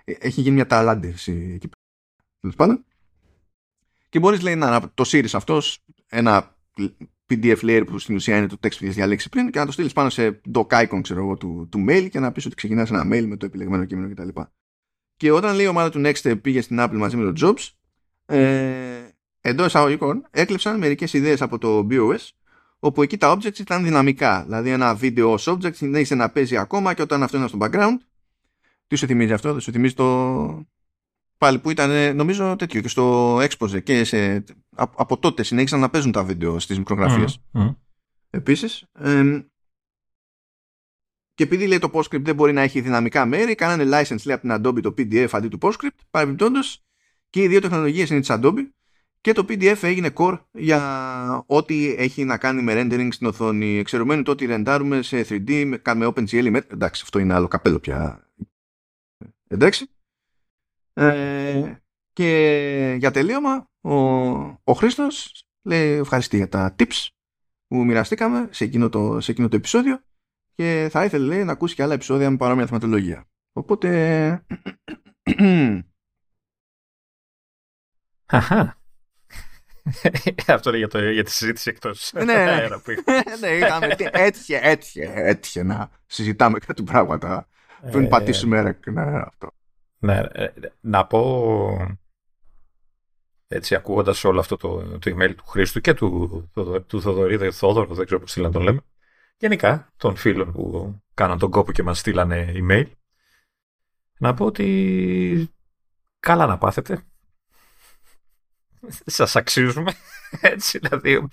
έχει 0.04 0.40
γίνει 0.40 0.54
μια 0.54 0.66
ταλάντευση 0.66 1.52
εκεί 1.54 1.68
πέρα. 2.56 2.84
Και 4.08 4.18
μπορείς 4.18 4.42
λέει 4.42 4.54
να 4.54 4.92
το 4.94 5.04
σύρεις 5.04 5.34
αυτός 5.34 5.84
ένα 6.08 6.56
PDF 7.28 7.58
layer 7.60 7.82
που 7.86 7.98
στην 7.98 8.14
ουσία 8.14 8.36
είναι 8.36 8.46
το 8.46 8.56
text 8.62 8.76
που 8.78 8.84
έχεις 8.84 8.94
διαλέξει 8.94 9.28
πριν 9.28 9.50
και 9.50 9.58
να 9.58 9.66
το 9.66 9.72
στείλεις 9.72 9.92
πάνω 9.92 10.10
σε 10.10 10.40
doc 10.54 10.66
icon 10.66 11.00
ξέρω 11.02 11.20
εγώ, 11.20 11.36
του, 11.36 11.68
του 11.70 11.84
mail 11.88 12.08
και 12.10 12.18
να 12.18 12.32
πεις 12.32 12.46
ότι 12.46 12.54
ξεκινάς 12.54 12.90
ένα 12.90 13.02
mail 13.02 13.24
με 13.26 13.36
το 13.36 13.46
επιλεγμένο 13.46 13.84
κείμενο 13.84 14.14
κτλ. 14.14 14.40
Και 15.16 15.30
όταν 15.30 15.54
λέει 15.54 15.64
η 15.64 15.68
ομάδα 15.68 15.90
του 15.90 16.02
Next 16.04 16.42
πήγε 16.42 16.60
στην 16.60 16.76
Apple 16.80 16.96
μαζί 16.96 17.16
με 17.16 17.32
το 17.32 17.46
Jobs 17.46 17.68
ε, 18.26 19.08
εντός 19.40 19.66
εισαγωγικών 19.66 20.26
έκλεψαν 20.30 20.78
μερικές 20.78 21.12
ιδέες 21.12 21.42
από 21.42 21.58
το 21.58 21.86
BOS 21.90 22.28
όπου 22.78 23.02
εκεί 23.02 23.16
τα 23.16 23.36
objects 23.36 23.58
ήταν 23.58 23.84
δυναμικά. 23.84 24.42
Δηλαδή 24.44 24.70
ένα 24.70 24.98
video 25.00 25.34
object 25.36 25.74
συνέχισε 25.74 26.14
να 26.14 26.30
παίζει 26.30 26.56
ακόμα 26.56 26.94
και 26.94 27.02
όταν 27.02 27.22
αυτό 27.22 27.36
είναι 27.36 27.48
στο 27.48 27.58
background 27.60 27.96
τι 28.88 28.96
σου 28.96 29.06
θυμίζει 29.06 29.32
αυτό, 29.32 29.52
δεν 29.52 29.60
σου 29.60 29.72
θυμίζει 29.72 29.94
το. 29.94 30.66
Πάλι 31.38 31.58
που 31.58 31.70
ήταν, 31.70 32.16
νομίζω 32.16 32.56
τέτοιο 32.56 32.80
και 32.80 32.88
στο 32.88 33.36
Exposé 33.36 33.82
και 33.82 34.04
σε... 34.04 34.44
από 34.76 35.18
τότε 35.18 35.42
συνέχισαν 35.42 35.80
να 35.80 35.90
παίζουν 35.90 36.12
τα 36.12 36.24
βίντεο 36.24 36.58
στις 36.58 36.78
μικρογραφίες. 36.78 37.40
Mm, 37.52 37.60
mm. 37.60 37.74
Επίσης, 38.30 38.84
και 41.34 41.44
επειδή 41.44 41.66
λέει 41.66 41.78
το 41.78 41.90
PostScript 41.92 42.22
δεν 42.22 42.34
μπορεί 42.34 42.52
να 42.52 42.60
έχει 42.60 42.80
δυναμικά 42.80 43.26
μέρη, 43.26 43.54
κάνανε 43.54 43.82
license 43.84 44.22
λέει 44.24 44.36
από 44.36 44.40
την 44.40 44.52
Adobe 44.52 44.82
το 44.82 44.94
PDF 44.98 45.28
αντί 45.30 45.48
του 45.48 45.58
PostScript. 45.60 45.98
Παρεμπιπτόντως 46.10 46.84
και 47.30 47.42
οι 47.42 47.48
δύο 47.48 47.60
τεχνολογίες 47.60 48.10
είναι 48.10 48.20
της 48.20 48.28
Adobe 48.32 48.68
και 49.20 49.32
το 49.32 49.44
PDF 49.48 49.76
έγινε 49.82 50.10
core 50.14 50.38
για 50.52 51.44
ό,τι 51.46 51.94
έχει 51.98 52.24
να 52.24 52.36
κάνει 52.36 52.62
με 52.62 52.72
rendering 52.76 53.08
στην 53.10 53.26
οθόνη. 53.26 53.78
Εξαιρουμένου 53.78 54.22
το 54.22 54.30
ότι 54.30 54.46
ρεντάρουμε 54.46 55.02
σε 55.02 55.26
3D 55.28 55.64
με, 55.66 55.94
με 55.94 56.06
OpenGL. 56.06 56.60
Εντάξει, 56.68 57.02
αυτό 57.04 57.18
είναι 57.18 57.34
άλλο 57.34 57.48
καπέλο 57.48 57.78
πια. 57.78 58.28
Εντάξει. 59.48 59.86
Ε, 60.92 61.74
και 62.12 62.96
για 62.98 63.10
τελείωμα, 63.10 63.70
ο, 63.80 63.94
ο 64.64 64.72
Χρήστος 64.76 65.44
λέει 65.62 65.90
ευχαριστή 65.90 66.36
για 66.36 66.48
τα 66.48 66.74
tips 66.78 67.06
που 67.66 67.84
μοιραστήκαμε 67.84 68.48
σε 68.50 68.64
εκείνο 68.64 68.88
το, 68.88 69.20
σε 69.20 69.30
εκείνο 69.30 69.48
το 69.48 69.56
επεισόδιο 69.56 70.02
και 70.54 70.88
θα 70.90 71.04
ήθελε 71.04 71.26
λέει, 71.26 71.44
να 71.44 71.52
ακούσει 71.52 71.74
και 71.74 71.82
άλλα 71.82 71.94
επεισόδια 71.94 72.30
με 72.30 72.36
παρόμοια 72.36 72.66
θεματολογία. 72.66 73.28
Οπότε... 73.52 74.44
Αχα. 78.26 78.78
Αυτό 80.46 80.68
είναι 80.68 80.78
για, 80.78 80.88
το, 80.88 81.10
για 81.10 81.24
τη 81.24 81.30
συζήτηση 81.30 81.70
εκτός. 81.70 82.12
ναι, 82.12 82.24
ναι. 82.24 82.66
ναι, 83.40 83.48
είχαμε. 83.48 83.96
Έτυχε, 83.98 84.60
έτυχε, 84.62 85.12
έτυχε 85.14 85.62
να 85.62 85.90
συζητάμε 86.06 86.58
κάτι 86.58 86.82
πράγματα 86.82 87.48
πριν 87.90 88.04
ε, 88.04 88.08
πατήσουμε 88.08 88.60
ρεκ. 88.60 88.86
Ναι, 88.86 89.02
αυτό. 89.02 89.50
Ναι, 89.98 90.20
ε, 90.32 90.52
να 90.80 91.06
πω 91.06 91.98
έτσι 93.48 93.74
ακούγοντας 93.74 94.24
όλο 94.24 94.40
αυτό 94.40 94.56
το, 94.56 94.98
το 94.98 95.16
email 95.16 95.34
του 95.36 95.46
Χρήστου 95.46 95.80
και 95.80 95.94
του, 95.94 96.50
του, 96.54 96.84
του 96.86 97.00
Θοδωρή, 97.00 97.50
Θόδωρο, 97.50 97.94
δεν 97.94 98.04
ξέρω 98.04 98.20
πώς 98.20 98.36
να 98.36 98.50
το 98.50 98.60
λέμε, 98.60 98.80
γενικά 99.36 99.92
των 99.96 100.16
φίλων 100.16 100.52
που 100.52 100.94
κάναν 101.14 101.38
τον 101.38 101.50
κόπο 101.50 101.72
και 101.72 101.82
μας 101.82 101.98
στείλανε 101.98 102.52
email, 102.54 102.86
να 104.18 104.34
πω 104.34 104.44
ότι 104.44 105.50
καλά 106.20 106.46
να 106.46 106.58
πάθετε. 106.58 107.02
Σας 109.06 109.36
αξίζουμε. 109.36 109.92
Έτσι, 110.40 110.78
δηλαδή, 110.78 111.28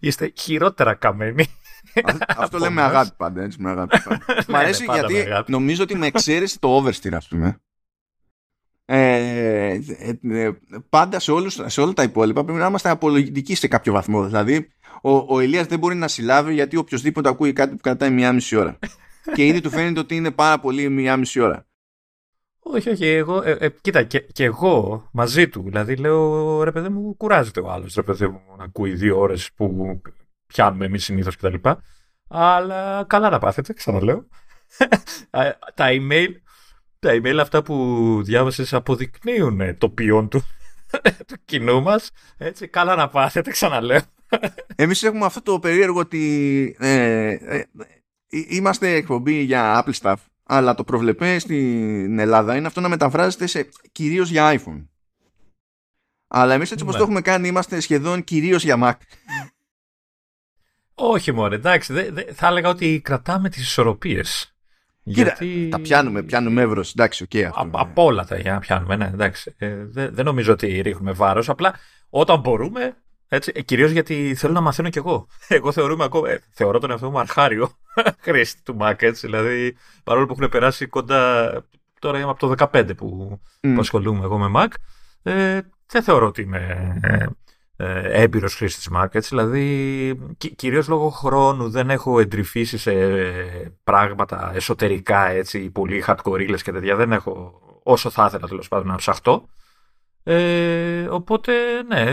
είστε 0.00 0.32
χειρότερα 0.36 0.94
καμένοι. 0.94 1.46
Αυτό 2.36 2.58
λέμε 2.58 2.82
αγάπη 2.82 3.10
πάντα, 3.16 3.42
έτσι 3.42 3.62
με 3.62 3.70
αγάπη. 3.70 3.96
Μ' 4.48 4.52
ναι, 4.52 4.58
αρέσει 4.58 4.84
ναι, 4.86 4.94
γιατί 4.94 5.44
νομίζω 5.46 5.82
ότι 5.82 5.96
με 5.96 6.06
εξαίρεση 6.06 6.58
το 6.58 6.78
oversteer, 6.78 7.12
ας 7.12 7.28
πούμε. 7.28 7.58
Ε, 8.86 9.78
ε, 9.98 10.18
ε, 10.22 10.50
πάντα 10.88 11.18
σε, 11.18 11.32
όλους, 11.32 11.60
σε 11.66 11.80
όλα 11.80 11.92
τα 11.92 12.02
υπόλοιπα 12.02 12.44
πρέπει 12.44 12.58
να 12.58 12.66
είμαστε 12.66 12.88
απολογητικοί 12.88 13.54
σε 13.54 13.68
κάποιο 13.68 13.92
βαθμό. 13.92 14.24
Δηλαδή, 14.24 14.68
ο, 15.02 15.34
ο 15.34 15.40
Ηλίας 15.40 15.66
δεν 15.66 15.78
μπορεί 15.78 15.94
να 15.94 16.08
συλλάβει 16.08 16.54
γιατί 16.54 16.76
οποιοδήποτε 16.76 17.28
ακούει 17.28 17.52
κάτι 17.52 17.74
που 17.74 17.80
κρατάει 17.80 18.10
μία 18.10 18.32
μισή 18.32 18.56
ώρα. 18.56 18.78
και 19.34 19.46
ήδη 19.46 19.60
του 19.60 19.70
φαίνεται 19.70 20.00
ότι 20.00 20.16
είναι 20.16 20.30
πάρα 20.30 20.60
πολύ 20.60 20.88
μία 20.88 21.16
μισή 21.16 21.40
ώρα. 21.40 21.66
Όχι, 22.66 22.90
όχι. 22.90 23.06
Εγώ, 23.06 23.42
ε, 23.42 23.56
ε, 23.60 23.70
κοίτα, 23.80 24.02
και, 24.02 24.20
και, 24.20 24.44
εγώ 24.44 25.08
μαζί 25.12 25.48
του. 25.48 25.62
Δηλαδή, 25.62 25.96
λέω 25.96 26.62
ρε 26.62 26.72
παιδί 26.72 26.88
μου, 26.88 27.16
κουράζεται 27.16 27.60
ο 27.60 27.70
άλλος. 27.70 27.94
Ρε 27.94 28.02
παιδί 28.02 28.26
μου, 28.26 28.40
να 28.58 28.64
ακούει 28.64 28.94
δύο 28.94 29.18
ώρες 29.18 29.50
που 29.52 30.00
πιάνουμε 30.54 30.84
εμείς 30.84 31.04
συνήθως 31.04 31.36
κτλ. 31.36 31.54
Αλλά 32.28 33.04
καλά 33.06 33.30
να 33.30 33.38
πάθετε, 33.38 33.72
ξαναλέω. 33.72 34.26
τα 35.74 35.86
email 35.88 36.28
τα 36.98 37.12
email 37.12 37.38
αυτά 37.40 37.62
που 37.62 38.20
διάβασες 38.24 38.74
αποδεικνύουν 38.74 39.78
το 39.78 39.88
ποιόν 39.88 40.28
του, 40.28 40.42
του 41.26 41.36
κοινού 41.44 41.82
μας. 41.82 42.10
Έτσι, 42.36 42.68
καλά 42.68 42.94
να 42.94 43.08
πάθετε, 43.08 43.50
ξαναλέω. 43.50 44.00
Εμείς 44.76 45.02
έχουμε 45.02 45.24
αυτό 45.24 45.42
το 45.42 45.58
περίεργο 45.58 45.98
ότι 45.98 46.76
ε, 46.78 47.28
ε, 47.30 47.56
ε, 47.56 47.66
είμαστε 48.28 48.94
εκπομπή 48.94 49.40
για 49.40 49.84
Apple 49.84 49.92
Stuff, 50.00 50.16
αλλά 50.42 50.74
το 50.74 50.84
προβλεπέ 50.84 51.38
στην 51.38 52.18
Ελλάδα 52.18 52.56
είναι 52.56 52.66
αυτό 52.66 52.80
να 52.80 52.88
μεταφράζεται 52.88 53.46
σε 53.46 53.68
κυρίως 53.92 54.30
για 54.30 54.58
iPhone. 54.58 54.86
Αλλά 56.28 56.54
εμείς 56.54 56.70
έτσι 56.70 56.82
όπως 56.82 56.94
ναι. 56.94 57.00
το 57.00 57.06
έχουμε 57.06 57.20
κάνει 57.20 57.48
είμαστε 57.48 57.80
σχεδόν 57.80 58.24
κυρίως 58.24 58.64
για 58.64 58.78
Mac. 58.82 58.94
Όχι 60.94 61.32
μόνο, 61.32 61.54
εντάξει, 61.54 61.92
δε, 61.92 62.10
δε, 62.10 62.22
θα 62.32 62.46
έλεγα 62.46 62.68
ότι 62.68 63.00
κρατάμε 63.04 63.48
τις 63.48 63.62
ισορροπίες. 63.62 64.54
Γιατί... 65.02 65.68
τα 65.70 65.80
πιάνουμε, 65.80 66.22
πιάνουμε 66.22 66.62
εύρος. 66.62 66.90
Εντάξει, 66.90 67.22
OK. 67.22 67.30
Okay, 67.32 67.68
από 67.70 68.04
όλα 68.04 68.24
τα 68.24 68.38
για 68.38 68.52
να 68.52 68.58
πιάνουμε, 68.58 68.96
ναι, 68.96 69.10
εντάξει. 69.12 69.54
Ε, 69.58 69.84
δεν, 69.84 70.14
δεν 70.14 70.24
νομίζω 70.24 70.52
ότι 70.52 70.80
ρίχνουμε 70.80 71.12
βάρος. 71.12 71.48
Απλά 71.48 71.74
όταν 72.08 72.40
μπορούμε, 72.40 72.96
έτσι, 73.28 73.52
ε, 73.54 73.62
κυρίως 73.62 73.90
γιατί 73.90 74.34
θέλω 74.34 74.52
να 74.52 74.60
μαθαίνω 74.60 74.88
κι 74.88 74.98
εγώ. 74.98 75.26
Εγώ 75.48 75.72
θεωρούμε 75.72 76.04
ακόμα, 76.04 76.30
ε, 76.30 76.42
θεωρώ 76.50 76.78
τον 76.78 76.90
εαυτό 76.90 77.10
μου 77.10 77.18
αρχάριο 77.18 77.70
χρήστη 78.24 78.62
του 78.62 78.76
Mac, 78.80 79.02
έτσι. 79.02 79.26
Δηλαδή, 79.26 79.76
παρόλο 80.04 80.26
που 80.26 80.34
έχουν 80.38 80.50
περάσει 80.50 80.86
κοντά, 80.86 81.52
τώρα 81.98 82.18
είμαι 82.18 82.30
από 82.30 82.56
το 82.56 82.68
15 82.72 82.96
που, 82.96 83.40
mm. 83.42 83.72
που 83.74 83.80
ασχολούμαι 83.80 84.24
εγώ 84.24 84.38
με 84.38 84.50
Mac, 84.56 84.68
ε, 85.22 85.60
δεν 85.86 86.02
θεωρώ 86.02 86.26
ότι 86.26 86.42
είμαι 86.42 87.00
ε, 87.76 87.98
ε, 87.98 88.22
έμπειρος 88.22 88.54
χρήστης 88.54 88.88
Mac. 88.94 89.06
Έτσι, 89.14 89.28
δηλαδή, 89.28 90.18
κυ- 90.38 90.54
κυρίως 90.56 90.88
λόγω 90.88 91.08
χρόνου 91.08 91.70
δεν 91.70 91.90
έχω 91.90 92.20
εντρυφήσει 92.20 92.78
σε 92.78 92.92
πράγματα 93.84 94.50
εσωτερικά, 94.54 95.28
έτσι, 95.28 95.70
πολύ 95.70 96.04
hardcore 96.06 96.56
και 96.62 96.72
τέτοια. 96.72 96.96
Δεν 96.96 97.12
έχω 97.12 97.60
όσο 97.82 98.10
θα 98.10 98.24
ήθελα 98.28 98.48
τέλος 98.48 98.68
πάντων 98.68 98.86
να 98.86 98.94
ψαχτώ. 98.94 99.48
Ε, 100.26 101.06
οπότε, 101.10 101.52
ναι, 101.88 102.12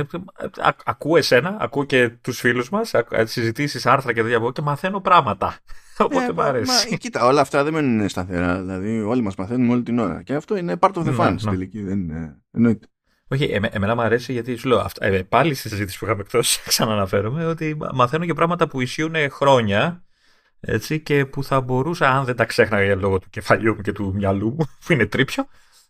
α, 0.58 0.70
ακούω 0.86 1.18
εσένα, 1.18 1.58
ακούω 1.60 1.84
και 1.84 2.10
τους 2.10 2.40
φίλους 2.40 2.70
μας, 2.70 2.94
συζητήσεις, 3.24 3.86
άρθρα 3.86 4.14
και 4.14 4.22
τέτοια 4.22 4.50
και 4.54 4.62
μαθαίνω 4.62 5.02
πράγματα. 5.02 5.58
Οπότε 5.98 6.26
ε, 6.26 6.32
μου 6.32 6.42
αρέσει. 6.42 6.90
Μα, 6.90 6.98
κοίτα, 6.98 7.26
όλα 7.26 7.42
αυτά 7.42 7.64
δεν 7.64 7.74
μένουν 7.74 8.10
σταθερά. 8.10 8.60
Δηλαδή, 8.60 9.02
όλοι 9.02 9.22
μας 9.22 9.36
μαθαίνουμε 9.36 9.74
όλη 9.74 9.84
την 9.84 10.00
ώρα. 10.00 10.24
Και 10.24 10.34
αυτό 10.34 10.58
είναι 10.58 10.76
part 10.80 10.92
of 10.94 11.00
the 11.00 11.04
ναι, 11.04 11.16
fun 11.18 11.34
στην 11.38 11.50
τελική. 11.50 11.82
Δεν 11.82 12.00
είναι, 12.00 12.42
εννοείται. 12.52 12.88
Όχι, 13.32 13.44
εμέ, 13.44 13.70
εμένα 13.72 13.96
μου 13.96 14.02
αρέσει 14.02 14.34
γιατί 14.34 14.56
σου 14.56 14.68
λέω, 14.68 14.80
αυτά, 14.80 15.06
ε, 15.06 15.24
πάλι 15.24 15.54
στη 15.54 15.70
συζήτηση 15.70 15.98
που 15.98 16.06
είχαμε 16.06 16.22
εκτό, 16.22 16.40
ξαναναφέρομαι, 16.72 17.46
ότι 17.46 17.78
μαθαίνω 17.94 18.26
και 18.26 18.34
πράγματα 18.34 18.68
που 18.68 18.82
ισχύουν 18.82 19.16
χρόνια 19.30 20.04
έτσι, 20.60 21.00
και 21.00 21.26
που 21.26 21.44
θα 21.44 21.62
μπορούσα, 21.62 22.10
αν 22.10 22.26
δεν 22.26 22.36
τα 22.36 22.46
ξέχναγα 22.46 22.96
λόγω 22.96 23.20
του 23.20 23.30
κεφαλιού 23.30 23.76
μου 23.76 23.82
και 23.82 23.92
του 23.92 24.14
μυαλού 24.16 24.50
μου, 24.50 24.66
που 24.86 24.94
είναι 24.94 25.06
τρίπιο, 25.06 25.46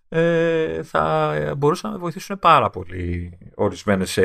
ε, 0.10 0.84
θα 0.84 1.34
μπορούσαν 1.58 1.90
να 1.90 1.96
με 1.96 2.02
βοηθήσουν 2.02 2.40
πάρα 2.40 2.70
πολύ 2.70 3.38
ορισμένες 3.56 4.20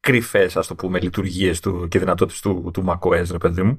κρυφές, 0.00 0.56
ας 0.56 0.66
το 0.66 0.74
πούμε, 0.74 1.00
λειτουργίες 1.00 1.60
και 1.88 1.98
δυνατότητες 1.98 2.40
του, 2.40 2.70
του 2.72 2.84
macOS, 2.86 3.30
ρε 3.30 3.38
παιδί 3.38 3.62
μου. 3.62 3.76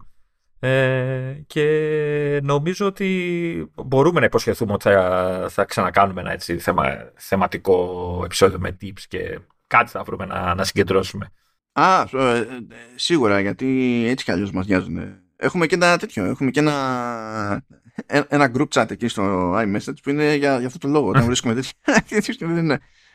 Ε, 0.60 1.44
και 1.48 2.40
νομίζω 2.44 2.86
ότι 2.86 3.72
μπορούμε 3.86 4.20
να 4.20 4.26
υποσχεθούμε 4.26 4.74
ότι 4.74 4.84
θα, 4.84 5.46
θα 5.50 5.66
ξανακάνουμε 5.66 6.22
ένα 6.22 6.32
έτσι 6.32 6.58
θεμα, 6.58 7.12
θεματικό 7.16 8.22
επεισόδιο 8.24 8.60
με 8.60 8.78
tips 8.82 9.02
και 9.08 9.40
κάτι 9.68 9.90
θα 9.90 10.04
βρούμε 10.04 10.26
να, 10.26 10.56
να 10.56 10.64
συγκεντρώσουμε. 10.64 11.32
Α, 11.72 12.02
ε, 12.02 12.48
σίγουρα, 12.96 13.40
γιατί 13.40 14.04
έτσι 14.08 14.26
κι 14.26 14.32
αλλιώς 14.32 14.52
μας 14.52 14.68
νοιάζουν. 14.68 15.00
Έχουμε 15.36 15.66
και 15.66 15.76
ένα 15.76 15.98
τέτοιο, 15.98 16.26
έχουμε 16.26 16.52
και 16.52 16.60
ένα, 16.60 17.64
ε, 18.06 18.22
ένα 18.28 18.52
group 18.56 18.68
chat 18.70 18.92
εκεί 18.92 19.08
στο 19.08 19.54
iMessage 19.54 20.02
που 20.04 20.10
είναι 20.10 20.36
για, 20.36 20.58
για 20.58 20.68
αυτό 20.68 20.80
το 20.80 20.88
λόγο. 20.88 21.08
Όταν 21.08 21.26
βρίσκουμε 21.30 21.54
τέτοιος. 22.10 22.38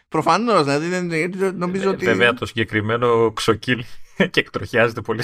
Προφανώς, 0.09 0.65
δηλαδή 0.65 0.87
δεν, 0.87 1.57
νομίζω 1.57 1.91
ότι. 1.91 2.05
Βέβαια 2.05 2.35
το 2.35 2.47
συγκεκριμένο 2.47 3.33
ξοκύλι 3.33 3.85
και 4.31 4.41
εκτροχιάζεται 4.41 5.01
πολύ. 5.01 5.23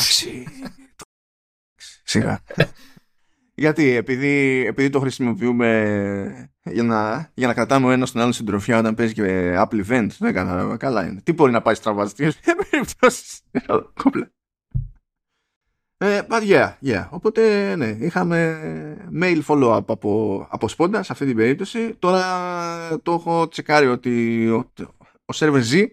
Σιγά. 2.11 2.41
Γιατί, 3.55 3.95
επειδή, 3.95 4.65
επειδή 4.67 4.91
το 4.91 5.01
χρησιμοποιούμε 5.01 6.51
για 6.63 6.83
να, 6.83 7.31
για 7.35 7.47
να 7.47 7.55
κρατάμε 7.55 7.87
ο 7.87 7.91
ένας 7.91 8.13
τον 8.13 8.23
άλλο 8.23 8.33
συντροφιά 8.33 8.79
όταν 8.79 8.95
παίζει 8.95 9.13
και 9.13 9.55
Apple 9.57 9.85
Event, 9.87 10.07
δεν 10.19 10.33
κατάλαβα. 10.33 10.77
Καλά 10.77 11.07
είναι. 11.07 11.21
Τι 11.21 11.33
μπορεί 11.33 11.53
να 11.53 11.63
πάει 11.63 11.75
στραβά 11.75 12.07
στι 12.07 12.33
περιπτώσει. 12.71 13.41
Ε, 15.97 16.23
but 16.29 16.43
yeah, 16.43 16.73
yeah. 16.85 17.07
Οπότε, 17.11 17.77
ναι, 17.77 17.87
είχαμε 17.87 18.59
mail 19.21 19.41
follow-up 19.47 19.85
από, 19.87 20.47
από 20.51 20.69
Sponda 20.77 21.01
σε 21.01 21.13
αυτή 21.13 21.27
την 21.27 21.37
περίπτωση. 21.37 21.95
Τώρα 21.99 22.25
το 23.03 23.13
έχω 23.13 23.49
τσεκάρει 23.49 23.87
ότι 23.87 24.47
ο, 24.49 24.73
ο 25.25 25.35
server 25.35 25.63
Z 25.73 25.87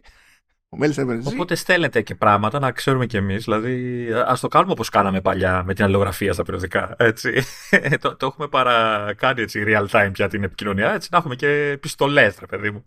Οπότε 1.23 1.55
στέλνετε 1.55 2.01
και 2.01 2.15
πράγματα 2.15 2.59
να 2.59 2.71
ξέρουμε 2.71 3.05
κι 3.05 3.17
εμείς. 3.17 3.43
Δηλαδή, 3.43 4.07
ας 4.25 4.39
το 4.39 4.47
κάνουμε 4.47 4.71
όπως 4.71 4.89
κάναμε 4.89 5.21
παλιά 5.21 5.63
με 5.63 5.73
την 5.73 5.83
αλληλογραφία 5.83 6.33
στα 6.33 6.43
περιοδικά. 6.43 6.95
Έτσι. 6.97 7.43
το, 8.01 8.15
το 8.15 8.25
έχουμε 8.25 8.47
παρακάνει 8.47 9.41
έτσι 9.41 9.63
real 9.67 9.87
time 9.87 10.09
πια 10.13 10.27
την 10.27 10.43
επικοινωνία. 10.43 10.93
Έτσι, 10.93 11.09
να 11.11 11.17
έχουμε 11.17 11.35
και 11.35 11.47
επιστολές, 11.47 12.37
ρε 12.39 12.45
παιδί 12.45 12.71
μου. 12.71 12.83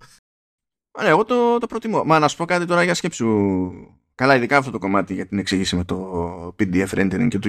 Ναι, 1.03 1.09
εγώ 1.09 1.25
το, 1.25 1.59
το 1.59 1.66
προτιμώ. 1.66 2.05
Μα 2.05 2.19
να 2.19 2.29
σου 2.29 2.37
πω 2.37 2.45
κάτι 2.45 2.64
τώρα 2.64 2.83
για 2.83 2.95
σκέψου. 2.95 3.71
Καλά, 4.14 4.37
ειδικά 4.37 4.57
αυτό 4.57 4.71
το 4.71 4.79
κομμάτι 4.79 5.14
για 5.14 5.27
την 5.27 5.38
εξήγηση 5.38 5.77
με 5.77 5.85
το 5.85 6.55
PDF 6.59 6.88
rendering 6.88 7.29
και 7.29 7.38
το, 7.38 7.49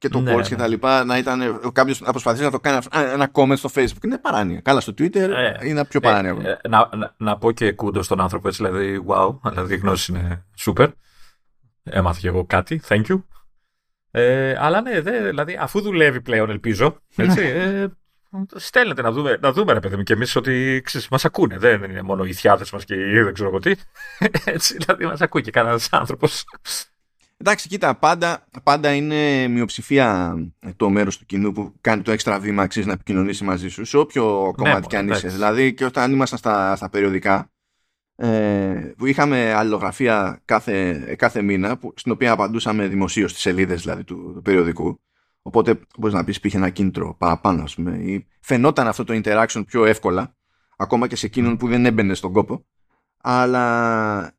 και 0.00 0.08
το 0.08 0.20
ναι, 0.20 0.34
και 0.34 0.48
ναι. 0.50 0.56
τα 0.56 0.66
λοιπά, 0.66 1.04
να 1.04 1.18
ήταν 1.18 1.60
κάποιος 1.72 2.00
να 2.00 2.10
προσπαθήσει 2.10 2.44
να 2.44 2.50
το 2.50 2.60
κάνει 2.60 2.78
ένα 2.92 3.30
comment 3.32 3.56
στο 3.56 3.70
Facebook. 3.74 4.04
Είναι 4.04 4.18
παράνοια. 4.18 4.60
Καλά, 4.60 4.80
στο 4.80 4.92
Twitter 4.98 5.16
ε, 5.16 5.68
είναι 5.68 5.84
πιο 5.84 6.00
παράνοια. 6.00 6.48
Ε, 6.48 6.58
ε, 6.62 6.68
να, 6.68 6.88
να, 6.96 7.14
να, 7.16 7.38
πω 7.38 7.52
και 7.52 7.72
κούντος 7.72 8.04
στον 8.04 8.20
άνθρωπο 8.20 8.48
έτσι, 8.48 8.64
δηλαδή, 8.64 9.04
wow, 9.06 9.38
δηλαδή 9.48 9.74
η 9.74 9.76
γνώση 9.76 10.12
είναι 10.12 10.44
super. 10.64 10.88
Έμαθα 11.82 12.20
και 12.20 12.28
εγώ 12.28 12.44
κάτι, 12.44 12.80
thank 12.88 13.02
you. 13.06 13.22
Ε, 14.10 14.54
αλλά 14.58 14.80
ναι, 14.80 15.00
δε, 15.00 15.22
δηλαδή, 15.28 15.56
αφού 15.60 15.80
δουλεύει 15.80 16.20
πλέον, 16.20 16.50
ελπίζω, 16.50 16.96
έτσι, 17.16 17.40
ε, 17.40 17.86
στέλνετε 18.54 19.02
να 19.02 19.12
δούμε, 19.12 19.38
να 19.40 19.52
δούμε 19.52 19.72
ρε 19.72 19.80
παιδί 19.80 19.96
μου 19.96 20.02
και 20.02 20.12
εμείς 20.12 20.36
ότι 20.36 20.82
μας 21.10 21.24
ακούνε. 21.24 21.58
Δεν 21.58 21.82
είναι 21.82 22.02
μόνο 22.02 22.24
οι 22.24 22.32
θιάδε 22.32 22.64
μας 22.72 22.84
και 22.84 22.94
οι 22.94 23.22
δεν 23.22 23.34
ξέρω 23.34 23.48
εγώ 23.48 23.58
τι. 23.58 23.74
Έτσι, 24.54 24.76
δηλαδή 24.76 25.06
μας 25.06 25.20
ακούει 25.20 25.42
και 25.42 25.50
κανένας 25.50 25.88
άνθρωπος. 25.92 26.44
Εντάξει, 27.42 27.68
κοίτα, 27.68 27.94
πάντα, 27.94 28.46
πάντα 28.62 28.94
είναι 28.94 29.48
μειοψηφία 29.48 30.36
το 30.76 30.90
μέρος 30.90 31.18
του 31.18 31.26
κοινού 31.26 31.52
που 31.52 31.74
κάνει 31.80 32.02
το 32.02 32.10
έξτρα 32.12 32.38
βήμα 32.38 32.62
αξίζει 32.62 32.86
να 32.86 32.92
επικοινωνήσει 32.92 33.44
μαζί 33.44 33.68
σου, 33.68 33.84
σε 33.84 33.96
όποιο 33.96 34.44
ναι, 34.46 34.52
κομμάτι 34.52 34.86
κι 34.86 34.96
αν 34.96 35.08
είσαι. 35.08 35.28
Δηλαδή, 35.28 35.74
και 35.74 35.84
όταν 35.84 36.12
ήμασταν 36.12 36.38
στα, 36.38 36.76
στα 36.76 36.88
περιοδικά, 36.88 37.50
ε, 38.16 38.92
που 38.96 39.06
είχαμε 39.06 39.52
αλληλογραφία 39.52 40.42
κάθε, 40.44 40.92
κάθε 41.18 41.42
μήνα, 41.42 41.78
που, 41.78 41.92
στην 41.96 42.12
οποία 42.12 42.32
απαντούσαμε 42.32 42.86
δημοσίως 42.86 43.30
στι 43.30 43.40
σελίδες 43.40 43.80
δηλαδή, 43.80 44.04
του, 44.04 44.32
του 44.34 44.42
περιοδικού. 44.42 45.00
Οπότε 45.42 45.80
μπορείς 45.98 46.14
να 46.14 46.24
πεις 46.24 46.40
πήγε 46.40 46.56
ένα 46.56 46.70
κίνητρο 46.70 47.14
παραπάνω, 47.18 47.62
ας 47.62 47.74
πούμε, 47.74 47.96
ή 47.96 48.26
φαινόταν 48.40 48.88
αυτό 48.88 49.04
το 49.04 49.20
interaction 49.24 49.62
πιο 49.66 49.84
εύκολα, 49.84 50.36
ακόμα 50.76 51.06
και 51.06 51.16
σε 51.16 51.26
εκείνον 51.26 51.56
που 51.56 51.68
δεν 51.68 51.86
έμπαινε 51.86 52.14
στον 52.14 52.32
κόπο. 52.32 52.64
Αλλά 53.22 54.34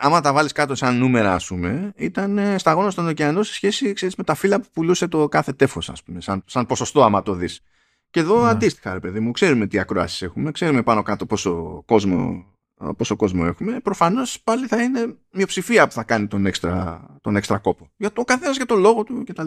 άμα 0.00 0.20
τα 0.20 0.32
βάλεις 0.32 0.52
κάτω 0.52 0.74
σαν 0.74 0.98
νούμερα, 0.98 1.34
ας 1.34 1.46
πούμε, 1.46 1.92
ήταν 1.96 2.40
σταγόνα 2.58 2.90
στον 2.90 3.08
ωκεανό 3.08 3.42
σε 3.42 3.52
σχέση 3.52 3.92
ξέρεις, 3.92 4.16
με 4.16 4.24
τα 4.24 4.34
φύλλα 4.34 4.60
που 4.60 4.66
πουλούσε 4.72 5.08
το 5.08 5.28
κάθε 5.28 5.52
τέφος, 5.52 5.88
ας 5.90 6.02
πούμε, 6.02 6.20
σαν, 6.20 6.42
σαν 6.46 6.66
ποσοστό, 6.66 7.02
άμα 7.02 7.22
το 7.22 7.34
δεις. 7.34 7.60
Και 8.10 8.20
εδώ 8.20 8.42
ναι. 8.42 8.48
αντίστοιχα, 8.48 8.92
ρε 8.92 9.00
παιδί 9.00 9.20
μου, 9.20 9.30
ξέρουμε 9.30 9.66
τι 9.66 9.78
ακροάσεις 9.78 10.22
έχουμε, 10.22 10.50
ξέρουμε 10.50 10.82
πάνω 10.82 11.02
κάτω 11.02 11.26
πόσο 11.26 11.82
κόσμο, 11.86 12.44
πόσο 12.96 13.16
κόσμο 13.16 13.42
έχουμε. 13.46 13.80
Προφανώς 13.80 14.40
πάλι 14.40 14.66
θα 14.66 14.82
είναι 14.82 15.16
μειοψηφία 15.32 15.86
που 15.86 15.92
θα 15.92 16.02
κάνει 16.02 16.26
τον 16.26 16.46
έξτρα, 16.46 17.06
τον 17.20 17.36
έξτρα 17.36 17.58
κόπο. 17.58 17.90
Για 17.96 18.12
το 18.12 18.24
καθένας 18.24 18.56
για 18.56 18.66
τον 18.66 18.80
λόγο 18.80 19.04
του 19.04 19.24
κτλ. 19.26 19.46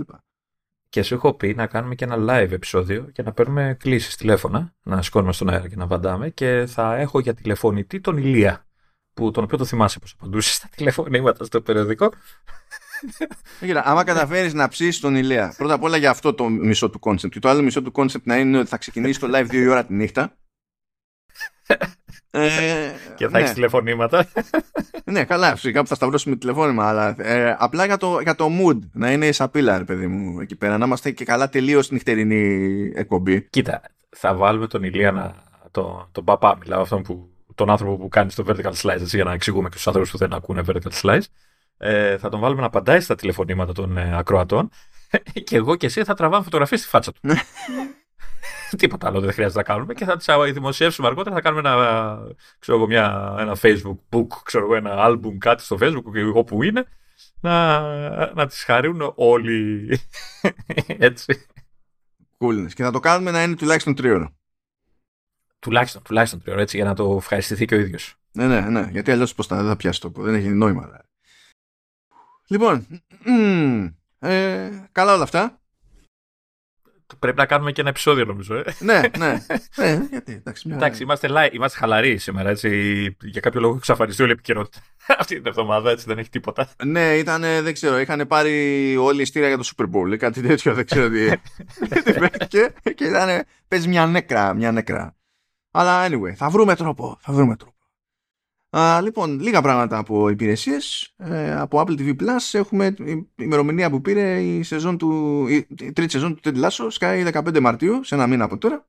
Και 0.89 1.03
σου 1.03 1.13
έχω 1.13 1.33
πει 1.33 1.53
να 1.53 1.67
κάνουμε 1.67 1.95
και 1.95 2.05
ένα 2.05 2.15
live 2.19 2.51
επεισόδιο 2.51 3.01
και 3.01 3.21
να 3.21 3.31
παίρνουμε 3.31 3.77
κλήσεις 3.79 4.15
τηλέφωνα, 4.15 4.73
να 4.83 5.01
σηκώνουμε 5.01 5.33
στον 5.33 5.49
αέρα 5.49 5.67
και 5.67 5.75
να 5.75 5.83
απαντάμε. 5.83 6.29
Και 6.29 6.65
θα 6.67 6.95
έχω 6.95 7.19
για 7.19 7.33
τηλεφωνητή 7.33 8.01
τον 8.01 8.17
Ηλία, 8.17 8.66
που, 9.17 9.31
τον 9.31 9.43
οποίο 9.43 9.57
το 9.57 9.65
θυμάσαι 9.65 9.99
πώς 9.99 10.05
απαντούσες 10.19 10.53
στα 10.53 10.69
τηλεφωνήματα 10.75 11.45
στο 11.45 11.61
περιοδικό. 11.61 12.11
Κοίτα, 13.59 13.81
άμα 13.85 14.03
καταφέρεις 14.03 14.53
να 14.53 14.67
ψήσεις 14.67 14.99
τον 14.99 15.15
Ηλία, 15.15 15.53
πρώτα 15.57 15.73
απ' 15.73 15.83
όλα 15.83 15.97
για 15.97 16.09
αυτό 16.09 16.33
το 16.33 16.49
μισό 16.49 16.89
του 16.89 16.99
κόνσεπτ. 16.99 17.33
Και 17.33 17.39
το 17.39 17.49
άλλο 17.49 17.61
μισό 17.61 17.81
του 17.81 17.91
κόνσεπτ 17.91 18.25
να 18.25 18.37
είναι 18.37 18.57
ότι 18.57 18.69
θα 18.69 18.77
ξεκινήσει 18.77 19.19
το 19.19 19.27
live 19.33 19.45
δύο 19.45 19.61
η 19.63 19.67
ώρα 19.67 19.85
τη 19.85 19.93
νύχτα 19.93 20.37
ε, 22.31 22.91
και 23.15 23.27
θα 23.27 23.37
ναι. 23.37 23.43
έχει 23.43 23.53
τηλεφωνήματα. 23.53 24.27
ναι, 25.11 25.23
καλά, 25.25 25.55
φυσικά 25.55 25.81
που 25.81 25.87
θα 25.87 25.95
σταυρώσουμε 25.95 26.35
τηλεφώνημα, 26.35 26.87
αλλά 26.87 27.15
ε, 27.17 27.55
απλά 27.59 27.85
για 27.85 27.97
το, 27.97 28.19
για 28.19 28.35
το 28.35 28.47
mood 28.59 28.79
να 28.91 29.11
είναι 29.11 29.31
σαπίλα, 29.31 29.77
ρε 29.77 29.83
παιδί 29.83 30.07
μου, 30.07 30.39
εκεί 30.39 30.55
πέρα. 30.55 30.77
Να 30.77 30.85
είμαστε 30.85 31.11
και 31.11 31.25
καλά 31.25 31.49
τελείως 31.49 31.91
νυχτερινή 31.91 32.91
εκπομπή. 32.95 33.41
Κοίτα, 33.41 33.81
θα 34.09 34.35
βάλουμε 34.35 34.67
τον 34.67 34.83
Ηλία 34.83 35.11
να. 35.11 35.45
Το, 35.71 36.09
τον 36.11 36.23
παπά, 36.23 36.57
μιλάω 36.59 36.81
αυτόν 36.81 37.01
που, 37.01 37.29
τον 37.57 37.69
άνθρωπο 37.69 37.97
που 37.97 38.07
κάνει 38.07 38.31
στο 38.31 38.43
vertical 38.47 38.73
slice, 38.73 38.99
έτσι, 38.99 39.15
για 39.15 39.25
να 39.25 39.33
εξηγούμε 39.33 39.69
και 39.69 39.73
στους 39.73 39.87
άνθρωπου 39.87 40.09
που 40.11 40.17
δεν 40.17 40.33
ακούνε 40.33 40.63
vertical 40.67 41.01
slice. 41.01 41.21
Ε, 41.77 42.17
θα 42.17 42.29
τον 42.29 42.39
βάλουμε 42.39 42.61
να 42.61 42.67
απαντάει 42.67 42.99
στα 42.99 43.15
τηλεφωνήματα 43.15 43.73
των 43.73 43.97
ε, 43.97 44.17
ακροατών 44.17 44.69
και 45.43 45.55
εγώ 45.55 45.75
και 45.75 45.85
εσύ 45.85 46.03
θα 46.03 46.13
τραβάμε 46.13 46.43
φωτογραφίες 46.43 46.79
στη 46.79 46.89
φάτσα 46.89 47.11
του. 47.11 47.19
Τίποτα 48.77 49.07
άλλο 49.07 49.19
δεν 49.19 49.33
χρειάζεται 49.33 49.59
να 49.59 49.65
κάνουμε 49.65 49.93
και 49.93 50.05
θα 50.05 50.17
τις 50.17 50.27
δημοσιεύσουμε 50.53 51.07
αργότερα. 51.07 51.35
Θα 51.35 51.41
κάνουμε 51.41 51.69
ένα, 51.69 52.17
ξέρω 52.59 52.77
εγώ, 52.77 52.87
μια, 52.87 53.35
ένα 53.39 53.57
Facebook 53.61 53.97
book, 54.09 54.27
ξέρω 54.43 54.63
εγώ, 54.63 54.75
ένα 54.75 54.95
album, 55.07 55.37
κάτι 55.37 55.63
στο 55.63 55.77
Facebook, 55.81 56.33
όπου 56.33 56.63
είναι, 56.63 56.85
να, 57.39 57.79
να 58.33 58.47
τις 58.47 58.63
χαρούν 58.63 59.13
όλοι 59.15 59.89
έτσι. 61.09 61.45
Cool. 62.39 62.67
Και 62.73 62.83
να 62.83 62.91
το 62.91 62.99
κάνουμε 62.99 63.31
να 63.31 63.43
είναι 63.43 63.55
τουλάχιστον 63.55 63.95
τρίωρο. 63.95 64.36
Τουλάχιστον, 65.59 66.01
τουλάχιστον 66.01 66.41
τρίωρο, 66.41 66.61
έτσι, 66.61 66.77
για 66.77 66.85
να 66.85 66.95
το 66.95 67.15
ευχαριστηθεί 67.15 67.65
και 67.65 67.75
ο 67.75 67.79
ίδιος. 67.79 68.15
Ναι, 68.31 68.47
ναι, 68.47 68.59
ναι, 68.59 68.89
γιατί 68.91 69.11
αλλιώς 69.11 69.35
πώς 69.35 69.47
θα, 69.47 69.55
δεν 69.55 69.67
θα 69.67 69.75
πιάσει 69.75 70.01
το 70.01 70.11
δεν 70.15 70.35
έχει 70.35 70.47
νόημα. 70.47 71.01
Λοιπόν, 72.47 72.87
ε, 74.19 74.69
καλά 74.91 75.13
όλα 75.13 75.23
αυτά. 75.23 75.61
Πρέπει 77.19 77.37
να 77.37 77.45
κάνουμε 77.45 77.71
και 77.71 77.81
ένα 77.81 77.89
επεισόδιο 77.89 78.25
νομίζω. 78.25 78.55
Ε. 78.55 78.63
ναι, 78.79 79.01
ναι. 79.17 79.45
ναι 79.77 80.07
γιατί, 80.09 80.33
εντάξει, 80.33 80.67
μια... 80.67 80.77
εντάξει 80.77 81.03
είμαστε, 81.03 81.27
live, 81.31 81.53
είμαστε 81.53 81.77
χαλαροί 81.77 82.17
σήμερα. 82.17 82.49
Έτσι. 82.49 82.69
Για 83.21 83.41
κάποιο 83.41 83.61
λόγο 83.61 83.75
εξαφανιστεί 83.75 84.21
όλη 84.21 84.31
η 84.31 84.33
επικαιρότητα 84.33 84.79
αυτή 85.19 85.35
την 85.35 85.47
εβδομάδα. 85.47 85.91
Έτσι 85.91 86.05
δεν 86.07 86.17
έχει 86.17 86.29
τίποτα. 86.29 86.69
Ναι, 86.85 87.13
ήταν, 87.13 87.41
δεν 87.41 87.73
ξέρω. 87.73 87.99
Είχαν 87.99 88.27
πάρει 88.27 88.97
όλη 88.97 89.21
η 89.21 89.25
στήρια 89.25 89.47
για 89.47 89.57
το 89.57 89.69
Super 89.75 89.83
Bowl 89.83 90.13
ή 90.13 90.17
κάτι 90.17 90.41
τέτοιο. 90.41 90.73
Δεν 90.73 90.85
ξέρω 90.85 91.09
τι. 91.09 91.29
και, 92.47 92.73
και 92.95 93.03
ήταν. 93.03 93.43
Παίζει 93.67 93.87
μια 93.87 94.05
νέκρα, 94.05 94.53
μια 94.53 94.71
νέκρα. 94.71 95.16
Αλλά 95.71 96.07
anyway, 96.07 96.33
θα 96.35 96.49
βρούμε 96.49 96.75
τρόπο. 96.75 97.17
Θα 97.19 97.33
βρούμε 97.33 97.55
τρόπο. 97.55 97.75
Α, 98.77 99.01
λοιπόν, 99.01 99.39
λίγα 99.39 99.61
πράγματα 99.61 99.97
από 99.97 100.29
υπηρεσίες. 100.29 101.13
Ε, 101.17 101.55
από 101.55 101.79
Apple 101.81 101.99
TV 101.99 102.15
Plus 102.21 102.59
έχουμε 102.59 102.95
η 103.05 103.27
ημερομηνία 103.35 103.89
που 103.89 104.01
πήρε 104.01 104.41
η, 104.41 104.63
σεζόν 104.63 104.97
του, 104.97 105.45
η, 105.47 105.55
η 105.55 105.91
τρίτη 105.91 106.11
σεζόν 106.11 106.35
του 106.35 106.41
Ted 106.43 106.63
Lasso, 106.63 106.87
σκάει 106.89 107.23
15 107.33 107.59
Μαρτίου, 107.59 108.03
σε 108.03 108.15
ένα 108.15 108.27
μήνα 108.27 108.43
από 108.43 108.57
τώρα. 108.57 108.87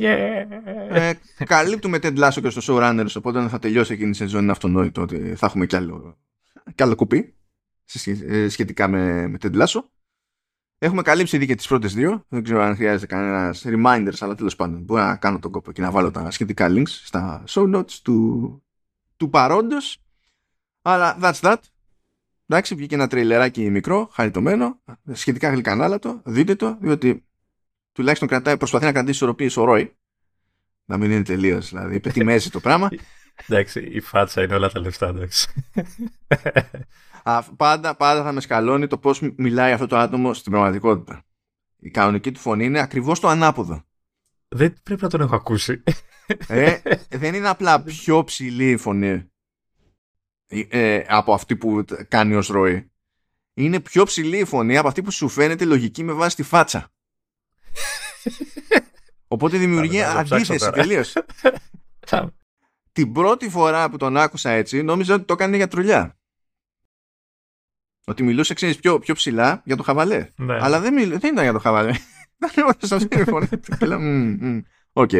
Yeah. 0.00 0.46
Ε, 0.90 1.12
καλύπτουμε 1.44 1.98
Ted 2.02 2.18
Lasso 2.18 2.38
και 2.42 2.50
στο 2.50 2.60
Showrunners, 2.62 3.12
οπότε 3.16 3.38
όταν 3.38 3.48
θα 3.48 3.58
τελειώσει 3.58 3.92
εκείνη 3.92 4.10
η 4.10 4.14
σεζόν 4.14 4.42
είναι 4.42 4.50
αυτονόητο 4.50 5.02
ότι 5.02 5.34
θα 5.34 5.46
έχουμε 5.46 5.66
κι 5.66 5.76
άλλο, 5.76 6.18
κι 6.74 6.82
άλλο 6.82 6.94
κουπί 6.94 7.34
ε, 8.26 8.48
σχετικά 8.48 8.88
με, 8.88 9.28
με 9.28 9.38
Ted 9.42 9.54
Lasso. 9.54 9.80
Έχουμε 10.78 11.02
καλύψει 11.02 11.36
ήδη 11.36 11.46
και 11.46 11.54
τις 11.54 11.66
πρώτες 11.66 11.94
δύο. 11.94 12.24
Δεν 12.28 12.42
ξέρω 12.42 12.62
αν 12.62 12.76
χρειάζεται 12.76 13.06
κανένας 13.06 13.64
reminders, 13.66 14.16
αλλά 14.18 14.34
τέλος 14.34 14.56
πάντων 14.56 14.82
μπορώ 14.82 15.02
να 15.02 15.16
κάνω 15.16 15.38
τον 15.38 15.50
κόπο 15.50 15.72
και 15.72 15.82
να 15.82 15.90
βάλω 15.90 16.10
τα 16.10 16.30
σχετικά 16.30 16.66
links 16.70 16.88
στα 16.88 17.44
show 17.48 17.76
notes 17.76 17.92
του, 18.02 18.62
του 19.16 19.30
παρόντος. 19.30 20.02
Αλλά 20.82 21.18
that's 21.22 21.40
that. 21.40 21.56
Εντάξει 22.46 22.74
βγήκε 22.74 22.94
ένα 22.94 23.06
τριλεράκι 23.06 23.70
μικρό 23.70 24.08
χαριτωμένο 24.12 24.80
σχετικά 25.12 25.50
γλυκανάλατο. 25.50 26.20
Δείτε 26.24 26.54
το 26.54 26.78
διότι 26.80 27.24
τουλάχιστον 27.92 28.28
κρατάει, 28.28 28.56
προσπαθεί 28.56 28.84
να 28.84 28.92
κρατήσει 28.92 29.14
ισορροπίες 29.14 29.56
ο 29.56 29.64
Ρόι. 29.64 29.96
Να 30.84 30.96
μην 30.96 31.10
είναι 31.10 31.22
τελείως, 31.22 31.68
δηλαδή 31.68 32.00
πετυμέζει 32.00 32.50
το 32.50 32.60
πράγμα. 32.60 32.88
Εντάξει 33.46 33.80
η 33.80 34.00
φάτσα 34.00 34.42
είναι 34.42 34.54
όλα 34.54 34.70
τα 34.70 34.80
λεφτά 34.80 35.08
εντάξει. 35.08 35.48
Α, 36.28 36.36
πάντα, 37.56 37.96
πάντα 37.96 38.22
θα 38.22 38.32
με 38.32 38.40
σκαλώνει 38.40 38.86
το 38.86 38.98
πώς 38.98 39.20
μιλάει 39.36 39.72
αυτό 39.72 39.86
το 39.86 39.96
άτομο 39.96 40.34
στην 40.34 40.52
πραγματικότητα 40.52 41.22
η 41.80 41.90
κανονική 41.90 42.32
του 42.32 42.40
φωνή 42.40 42.64
είναι 42.64 42.80
ακριβώς 42.80 43.20
το 43.20 43.28
ανάποδο 43.28 43.82
δεν 44.48 44.76
πρέπει 44.82 45.02
να 45.02 45.08
τον 45.08 45.20
έχω 45.20 45.34
ακούσει. 45.34 45.82
Ε, 46.46 46.78
δεν 47.08 47.34
είναι 47.34 47.48
απλά 47.48 47.82
πιο 47.82 48.24
ψηλή 48.24 48.70
η 48.70 48.76
φωνή 48.76 49.30
ε, 50.48 51.04
από 51.08 51.32
αυτή 51.32 51.56
που 51.56 51.84
κάνει 52.08 52.34
ως 52.34 52.48
ροή. 52.48 52.90
Είναι 53.54 53.80
πιο 53.80 54.04
ψηλή 54.04 54.38
η 54.38 54.44
φωνή 54.44 54.76
από 54.76 54.88
αυτή 54.88 55.02
που 55.02 55.10
σου 55.10 55.28
φαίνεται 55.28 55.64
λογική 55.64 56.02
με 56.02 56.12
βάση 56.12 56.36
τη 56.36 56.42
φάτσα. 56.42 56.92
Οπότε 59.28 59.58
δημιουργεί 59.58 60.02
αντίθεση 60.02 60.70
τελείως. 60.70 61.12
Την 62.92 63.12
πρώτη 63.12 63.48
φορά 63.48 63.90
που 63.90 63.96
τον 63.96 64.16
άκουσα 64.16 64.50
έτσι 64.50 64.82
νόμιζα 64.82 65.14
ότι 65.14 65.24
το 65.24 65.32
έκανε 65.32 65.56
για 65.56 65.68
τρολιά. 65.68 66.18
Ότι 68.08 68.22
μιλούσε, 68.22 68.54
ξέρεις, 68.54 68.76
πιο, 68.76 68.98
πιο 68.98 69.14
ψηλά 69.14 69.62
για 69.64 69.76
το 69.76 69.82
χαβαλέ. 69.82 70.28
Ναι. 70.36 70.58
Αλλά 70.60 70.80
δεν, 70.80 70.94
μιλ... 70.94 71.18
δεν 71.18 71.32
ήταν 71.32 71.42
για 71.42 71.52
το 71.52 71.58
χαβαλέ. 71.58 71.92
Οκ. 75.02 75.10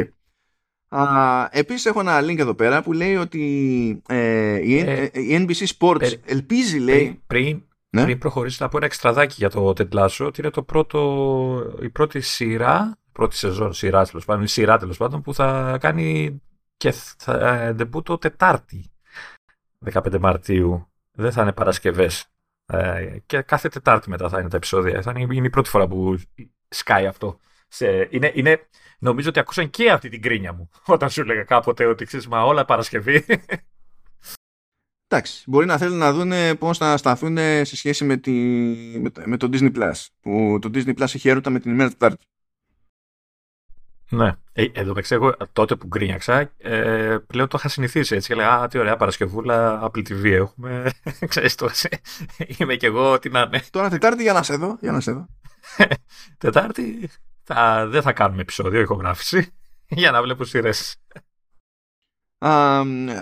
Επίσης 1.50 1.86
έχω 1.86 2.00
ένα 2.00 2.20
link 2.20 2.38
εδώ 2.38 2.54
πέρα 2.54 2.82
που 2.82 2.92
λέει 2.92 3.16
ότι 3.16 4.02
ε, 4.08 4.58
η, 4.62 4.78
ε, 4.78 5.10
ε 5.12 5.20
η 5.20 5.46
NBC 5.46 5.66
Sports 5.78 6.02
ε, 6.02 6.10
ελπίζει 6.24 6.78
λέει... 6.78 7.22
Πριν, 7.26 7.62
ναι; 7.90 8.02
πριν 8.02 8.18
προχωρήσει 8.18 8.62
να 8.62 8.68
πω 8.68 8.76
ένα 8.76 8.86
εξτραδάκι 8.86 9.34
για 9.38 9.50
το 9.50 9.72
Ted 9.72 9.92
Lasso 9.92 10.26
ότι 10.26 10.40
είναι 10.40 10.50
το 10.50 10.62
πρώτο, 10.62 11.76
η 11.82 11.88
πρώτη 11.88 12.20
σειρά, 12.20 12.98
πρώτη 13.12 13.36
σεζόν 13.36 13.72
σειράς 13.72 14.10
τέλος 14.10 14.24
πάντων, 14.24 14.42
η 14.42 14.48
σειρά 14.48 14.78
τέλος 14.78 14.96
πάντων 14.96 15.22
που 15.22 15.34
θα 15.34 15.78
κάνει 15.80 16.40
και 16.76 16.92
θα 16.92 17.62
ε, 17.62 17.72
ντεμπούτο 17.72 18.18
Τετάρτη 18.18 18.90
15 19.92 20.18
Μαρτίου. 20.18 20.88
Δεν 21.12 21.32
θα 21.32 21.42
είναι 21.42 21.52
Παρασκευές. 21.52 22.30
Ε, 22.72 23.18
και 23.26 23.40
κάθε 23.42 23.68
Τετάρτη 23.68 24.10
μετά 24.10 24.28
θα 24.28 24.40
είναι 24.40 24.48
τα 24.48 24.56
επεισόδια. 24.56 25.02
Θα 25.02 25.12
είναι, 25.16 25.34
είναι 25.34 25.46
η 25.46 25.50
πρώτη 25.50 25.68
φορά 25.68 25.88
που 25.88 26.18
σκάει 26.68 27.06
αυτό. 27.06 27.38
Σε, 27.68 28.08
είναι, 28.10 28.32
είναι, 28.34 28.68
νομίζω 28.98 29.28
ότι 29.28 29.38
ακούσαν 29.38 29.70
και 29.70 29.90
αυτή 29.90 30.08
την 30.08 30.22
κρίνια 30.22 30.52
μου 30.52 30.70
όταν 30.86 31.10
σου 31.10 31.20
έλεγα 31.20 31.42
κάποτε 31.42 31.84
ότι 31.84 32.04
ξέρεις, 32.04 32.28
μα 32.28 32.44
όλα 32.44 32.64
Παρασκευή. 32.64 33.24
Εντάξει, 35.10 35.42
μπορεί 35.46 35.66
να 35.66 35.78
θέλουν 35.78 35.98
να 35.98 36.12
δουν 36.12 36.58
πώς 36.58 36.78
θα 36.78 36.96
σταθούν 36.96 37.36
σε 37.36 37.76
σχέση 37.76 38.04
με, 38.04 38.16
τη, 38.16 38.32
με, 38.98 39.10
το, 39.10 39.22
με 39.24 39.36
το 39.36 39.48
Disney 39.52 39.76
Plus. 39.76 40.06
Που 40.20 40.58
το 40.60 40.70
Disney 40.74 40.94
Plus 40.98 41.14
έχει 41.14 41.28
έρωτα 41.28 41.50
με 41.50 41.60
την 41.60 41.70
ημέρα 41.70 41.88
του 41.88 41.96
Τετάρτη. 41.96 42.26
Ναι. 44.10 44.36
Ε, 44.52 44.64
εδώ 44.72 44.88
μεταξύ, 44.88 45.14
εγώ 45.14 45.36
τότε 45.52 45.76
που 45.76 45.86
γκρίνιαξα, 45.86 46.50
ε, 46.58 47.16
πλέον 47.26 47.48
το 47.48 47.56
είχα 47.58 47.68
συνηθίσει 47.68 48.14
έτσι. 48.14 48.32
Έλεγα, 48.32 48.50
Α, 48.50 48.68
τι 48.68 48.78
ωραία 48.78 48.96
Παρασκευούλα, 48.96 49.80
Apple 49.82 50.08
TV 50.08 50.24
έχουμε. 50.24 50.92
Ξέρεις 51.28 51.54
το, 51.54 51.70
είμαι 52.58 52.76
κι 52.76 52.86
εγώ, 52.86 53.18
τι 53.18 53.28
να 53.28 53.40
είναι. 53.40 53.62
Τώρα 53.70 53.88
Τετάρτη 53.88 54.22
για 54.22 54.32
να 54.32 54.42
σε 54.42 54.56
δω. 54.56 54.76
Για 54.80 54.92
να 54.92 55.00
σε 55.00 55.12
δω. 55.12 55.26
Τετάρτη 56.38 57.10
θα, 57.42 57.86
δεν 57.86 58.02
θα 58.02 58.12
κάνουμε 58.12 58.40
επεισόδιο 58.40 58.80
ηχογράφηση 58.80 59.52
για 60.00 60.10
να 60.10 60.22
βλέπω 60.22 60.44
σειρές. 60.44 60.96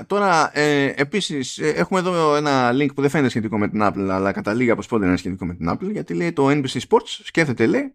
τώρα, 0.06 0.58
ε, 0.58 0.92
επίσης, 0.96 1.58
ε, 1.58 1.68
έχουμε 1.68 2.00
εδώ 2.00 2.36
ένα 2.36 2.70
link 2.72 2.94
που 2.94 3.00
δεν 3.00 3.10
φαίνεται 3.10 3.28
σχετικό 3.28 3.58
με 3.58 3.68
την 3.68 3.80
Apple, 3.82 4.08
αλλά 4.10 4.32
καταλήγει 4.32 4.70
από 4.70 4.82
πότε 4.88 5.06
είναι 5.06 5.16
σχετικό 5.16 5.46
με 5.46 5.54
την 5.54 5.70
Apple, 5.70 5.90
γιατί 5.90 6.14
λέει 6.14 6.32
το 6.32 6.48
NBC 6.48 6.80
Sports 6.88 7.06
σκέφτεται, 7.06 7.66
λέει, 7.66 7.94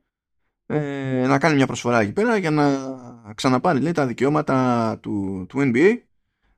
ε, 0.72 1.28
να 1.28 1.40
κάνει 1.40 1.56
μια 1.56 1.68
προσφορά 1.68 2.00
εκεί 2.00 2.12
πέρα 2.12 2.38
για 2.38 2.52
να 2.52 2.80
ξαναπάρει, 3.36 3.80
λέει, 3.80 3.92
τα 3.92 4.06
δικαιώματα 4.06 4.98
του, 5.02 5.46
του 5.50 5.60
NBA, 5.60 5.98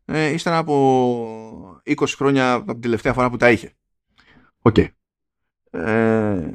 ε, 0.05 0.30
ύστερα 0.30 0.57
από 0.57 1.82
20 1.86 1.93
χρόνια 2.07 2.53
από 2.53 2.72
την 2.72 2.82
τελευταία 2.82 3.14
φορά 3.14 3.30
που 3.30 3.38
τα 3.38 3.51
είχε. 3.51 3.74
OK. 4.61 4.76
Okay. 4.78 4.88
Ε, 5.80 6.49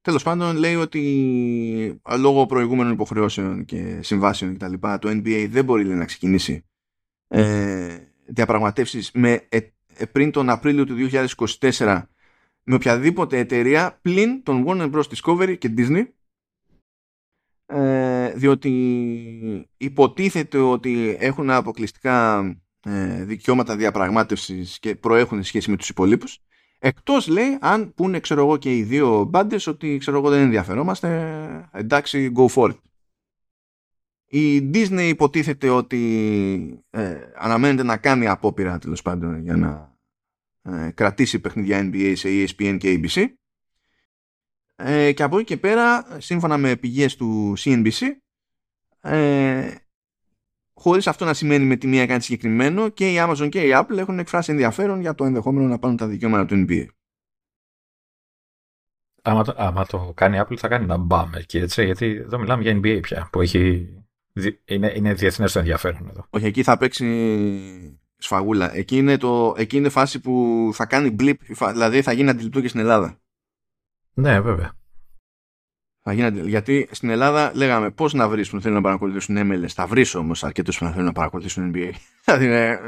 τέλος 0.00 0.22
πάντων 0.22 0.56
λέει 0.56 0.74
ότι 0.74 2.00
λόγω 2.18 2.46
προηγούμενων 2.46 2.92
υποχρεώσεων 2.92 3.64
και 3.64 3.98
συμβάσεων 4.02 4.56
κτλ. 4.56 4.72
το 5.00 5.08
NBA 5.08 5.46
δεν 5.50 5.64
μπορεί 5.64 5.84
λέει, 5.84 5.96
να 5.96 6.04
ξεκινήσει 6.04 6.64
ε, 7.28 7.96
διαπραγματεύσεις 8.26 9.10
με, 9.14 9.46
ε, 9.48 9.58
ε, 9.94 10.04
πριν 10.04 10.30
τον 10.30 10.50
Απρίλιο 10.50 10.84
του 10.84 11.08
2024 11.58 12.02
με 12.62 12.74
οποιαδήποτε 12.74 13.38
εταιρεία 13.38 13.98
πλην 14.02 14.42
τον 14.42 14.64
Warner 14.66 14.90
Bros. 14.90 15.02
Discovery 15.02 15.58
και 15.58 15.74
Disney 15.76 16.06
ε, 17.70 18.32
διότι 18.34 18.72
υποτίθεται 19.76 20.58
ότι 20.58 21.16
έχουν 21.20 21.50
αποκλειστικά 21.50 22.38
ε, 22.84 23.24
δικαιώματα 23.24 23.76
διαπραγμάτευσης 23.76 24.78
και 24.78 24.94
προέχουν 24.94 25.42
σχέση 25.42 25.70
με 25.70 25.76
τους 25.76 25.88
υπολείπους 25.88 26.40
εκτός 26.78 27.28
λέει 27.28 27.58
αν 27.60 27.94
πούνε 27.94 28.20
ξέρω 28.20 28.40
εγώ 28.40 28.56
και 28.56 28.76
οι 28.76 28.82
δύο 28.82 29.24
μπάντες 29.24 29.66
ότι 29.66 29.96
ξέρω 29.98 30.18
εγώ 30.18 30.30
δεν 30.30 30.40
ενδιαφερόμαστε 30.40 31.68
εντάξει 31.72 32.32
go 32.36 32.46
for 32.46 32.68
it. 32.68 32.78
Η 34.30 34.70
Disney 34.74 35.06
υποτίθεται 35.08 35.68
ότι 35.68 36.84
ε, 36.90 37.16
αναμένεται 37.36 37.82
να 37.82 37.96
κάνει 37.96 38.28
απόπειρα 38.28 38.78
τέλος 38.78 39.02
πάντων 39.02 39.42
για 39.42 39.56
να 39.56 39.96
ε, 40.62 40.90
κρατήσει 40.90 41.38
παιχνίδια 41.38 41.90
NBA 41.92 42.12
σε 42.16 42.28
ESPN 42.28 42.76
και 42.78 43.00
ABC 43.02 43.26
ε, 44.80 45.12
και 45.12 45.22
από 45.22 45.36
εκεί 45.36 45.44
και 45.44 45.56
πέρα 45.56 46.06
σύμφωνα 46.18 46.58
με 46.58 46.76
πηγές 46.76 47.16
του 47.16 47.54
CNBC 47.58 48.06
ε, 49.00 49.74
χωρίς 50.74 51.06
αυτό 51.06 51.24
να 51.24 51.34
σημαίνει 51.34 51.64
με 51.64 51.76
τη 51.76 51.86
μία 51.86 52.06
κάτι 52.06 52.24
συγκεκριμένο 52.24 52.88
και 52.88 53.12
η 53.12 53.16
Amazon 53.18 53.48
και 53.48 53.60
η 53.60 53.70
Apple 53.72 53.96
έχουν 53.96 54.18
εκφράσει 54.18 54.50
ενδιαφέρον 54.50 55.00
για 55.00 55.14
το 55.14 55.24
ενδεχόμενο 55.24 55.66
να 55.66 55.78
πάρουν 55.78 55.96
τα 55.96 56.06
δικαιώματα 56.06 56.44
του 56.44 56.64
NBA. 56.68 56.86
Άμα 59.22 59.44
το, 59.44 59.54
άμα 59.56 59.86
το 59.86 60.12
κάνει 60.16 60.36
η 60.36 60.40
Apple 60.42 60.56
θα 60.56 60.68
κάνει 60.68 60.84
ένα 60.84 60.96
μπαμ 60.96 61.34
εκεί 61.34 61.58
έτσι 61.58 61.84
γιατί 61.84 62.06
εδώ 62.06 62.38
μιλάμε 62.38 62.62
για 62.62 62.76
NBA 62.76 63.00
πια 63.02 63.28
που 63.32 63.40
έχει 63.40 63.92
είναι, 64.64 64.92
είναι 64.96 65.14
διεθνές 65.14 65.52
το 65.52 65.58
ενδιαφέρον 65.58 66.08
εδώ. 66.08 66.26
Όχι, 66.30 66.46
εκεί 66.46 66.62
θα 66.62 66.76
παίξει 66.76 67.98
σφαγούλα. 68.16 68.74
Εκεί 68.74 68.96
είναι, 68.96 69.16
το, 69.16 69.54
εκεί 69.56 69.76
είναι 69.76 69.88
φάση 69.88 70.20
που 70.20 70.70
θα 70.72 70.86
κάνει 70.86 71.16
blip, 71.20 71.34
δηλαδή 71.72 72.02
θα 72.02 72.12
γίνει 72.12 72.30
αντιληπτό 72.30 72.60
και 72.60 72.68
στην 72.68 72.80
Ελλάδα. 72.80 73.20
Ναι, 74.18 74.40
βέβαια. 74.40 74.72
Θα 76.02 76.12
γίνει, 76.12 76.48
γιατί 76.48 76.88
στην 76.90 77.10
Ελλάδα 77.10 77.52
λέγαμε 77.54 77.90
πώς 77.90 78.12
να 78.12 78.28
βρεις 78.28 78.50
που 78.50 78.60
θέλουν 78.60 78.76
να 78.76 78.82
παρακολουθήσουν 78.82 79.36
MLS. 79.38 79.68
Θα 79.68 79.86
βρεις 79.86 80.14
όμως 80.14 80.44
αρκετούς 80.44 80.78
που 80.78 80.84
να 80.84 80.90
θέλουν 80.90 81.06
να 81.06 81.12
παρακολουθήσουν 81.12 81.72
NBA. 81.74 81.90
δηλαδή, 82.38 82.78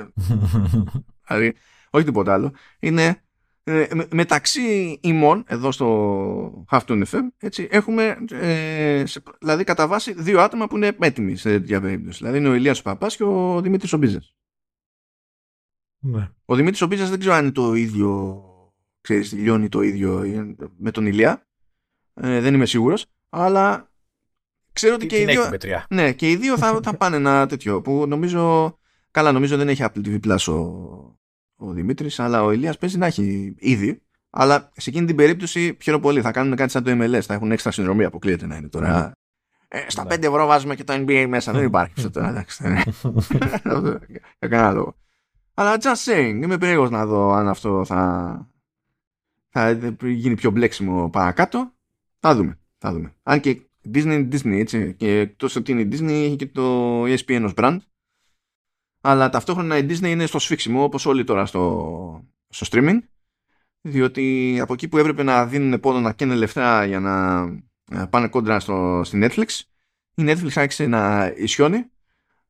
δηλαδή, 1.27 1.55
όχι 1.91 2.05
τίποτα 2.05 2.33
άλλο. 2.33 2.53
Είναι 2.79 3.23
ε, 3.63 3.87
μεταξύ 4.11 4.99
ημών 5.03 5.45
εδώ 5.47 5.73
στο 5.73 6.67
Halftone 6.71 7.05
FM 7.05 7.27
έτσι, 7.39 7.69
έχουμε 7.71 8.17
ε, 8.31 9.03
σε, 9.07 9.23
δηλαδή 9.41 9.65
κατά 9.65 9.87
βάση 9.87 10.13
δύο 10.13 10.41
άτομα 10.41 10.67
που 10.67 10.77
είναι 10.77 10.97
έτοιμοι 11.01 11.37
σε 11.37 11.51
τέτοια 11.51 11.81
περίπτωση 11.81 12.19
δηλαδή 12.19 12.39
είναι 12.39 12.49
ο 12.49 12.55
Ηλίας 12.55 12.83
Παπάς 12.83 13.17
και 13.17 13.25
ο 13.25 13.61
Δημήτρης 13.61 13.93
Ομπίζας 13.93 14.35
ναι. 15.99 16.31
ο 16.45 16.55
Δημήτρης 16.55 16.83
Ομπίζας 16.83 17.11
δεν 17.11 17.19
ξέρω 17.19 17.35
αν 17.35 17.43
είναι 17.43 17.53
το 17.53 17.75
ίδιο 17.75 18.45
ξέρεις 19.01 19.33
λιώνει 19.33 19.69
το 19.69 19.81
ίδιο 19.83 20.25
με 20.77 20.91
τον 20.91 21.07
Ηλία 21.07 21.47
ε, 22.15 22.41
δεν 22.41 22.55
είμαι 22.55 22.67
σίγουρος 22.67 23.07
αλλά 23.29 23.93
ξέρω 24.73 24.95
ότι 24.95 25.07
και 25.07 25.21
οι, 25.21 25.25
δύο, 25.25 25.51
ναι, 25.89 26.13
και 26.13 26.31
οι 26.31 26.37
δύο 26.37 26.59
θα, 26.59 26.81
θα 26.83 26.97
πάνε 26.97 27.17
ένα 27.17 27.47
τέτοιο 27.47 27.81
που 27.81 28.05
νομίζω 28.09 28.75
καλά 29.11 29.33
νομίζω 29.33 29.57
δεν 29.57 29.69
έχει 29.69 29.85
Apple 29.87 30.07
TV 30.07 30.21
Plus 30.27 30.53
ο, 30.53 31.21
ο 31.61 31.73
Δημήτρης, 31.73 32.21
αλλά 32.21 32.43
ο 32.43 32.53
Ηλίας 32.53 32.79
παίζει 32.79 32.99
να 32.99 33.07
έχει 33.07 33.55
ήδη. 33.59 34.03
Αλλά 34.31 34.71
σε 34.77 34.91
εκείνη 34.91 35.07
την 35.07 35.17
περίπτωση 35.17 35.75
πιο 35.75 36.01
πολύ 36.01 36.21
θα 36.21 36.31
κάνουν 36.31 36.57
κάτι 36.57 36.71
σαν 36.71 36.85
το 36.85 36.91
MLS. 36.91 37.21
Θα 37.21 37.35
έχουν 37.35 37.53
έξτρα 37.53 37.71
συνδρομή, 37.71 38.05
αποκλείεται 38.05 38.47
να 38.47 38.57
είναι 38.57 38.69
τώρα. 38.69 38.99
Ναι. 38.99 39.11
Ε, 39.69 39.85
στα 39.91 40.07
5 40.07 40.23
ευρώ 40.23 40.47
βάζουμε 40.47 40.75
και 40.75 40.85
το 40.85 40.93
NBA 40.93 41.27
μέσα. 41.29 41.53
Δεν 41.53 41.65
υπάρχει 41.73 41.93
αυτό 41.97 42.11
τώρα. 42.11 42.29
Εντάξει. 42.29 42.65
Για 44.39 44.49
κανένα 44.49 44.73
λόγο. 44.73 44.97
Αλλά 45.55 45.77
just 45.81 46.13
saying, 46.13 46.41
είμαι 46.43 46.59
περίεργος 46.59 46.91
να 46.91 47.07
δω 47.07 47.33
αν 47.33 47.49
αυτό 47.49 47.85
θα, 47.85 48.51
θα 49.51 49.73
γίνει 50.01 50.35
πιο 50.35 50.51
μπλέξιμο 50.51 51.11
παρακάτω. 51.11 51.73
Θα 52.19 52.35
δούμε. 52.35 52.59
Θα 52.79 52.93
δούμε. 52.93 53.15
Αν 53.23 53.41
και 53.41 53.61
Disney 53.95 54.05
είναι 54.05 54.29
Disney, 54.33 54.59
έτσι. 54.59 54.95
Και 54.95 55.19
εκτός 55.19 55.57
ότι 55.57 55.73
είναι 55.73 55.89
Disney, 55.93 56.25
έχει 56.25 56.37
και 56.37 56.47
το 56.47 57.03
ESPN 57.05 57.43
ως 57.45 57.53
brand 57.57 57.79
αλλά 59.01 59.29
ταυτόχρονα 59.29 59.77
η 59.77 59.87
Disney 59.89 60.07
είναι 60.07 60.27
στο 60.27 60.39
σφίξιμο 60.39 60.83
όπως 60.83 61.07
όλοι 61.07 61.25
τώρα 61.25 61.47
στο, 61.47 62.25
στο 62.49 62.67
streaming 62.71 62.99
διότι 63.81 64.59
από 64.63 64.73
εκεί 64.73 64.89
που 64.89 64.99
έπρεπε 64.99 65.23
να 65.23 65.47
δίνουν 65.47 65.81
πόνο 65.81 66.01
να 66.01 66.13
καίνε 66.13 66.35
λεφτά 66.35 66.85
για 66.85 67.01
να 67.01 68.07
πάνε 68.07 68.29
κόντρα 68.29 68.61
στο, 68.61 69.01
στη 69.05 69.19
Netflix 69.23 69.47
η 70.15 70.23
Netflix 70.27 70.51
άρχισε 70.55 70.87
να 70.87 71.33
ισιώνει 71.37 71.85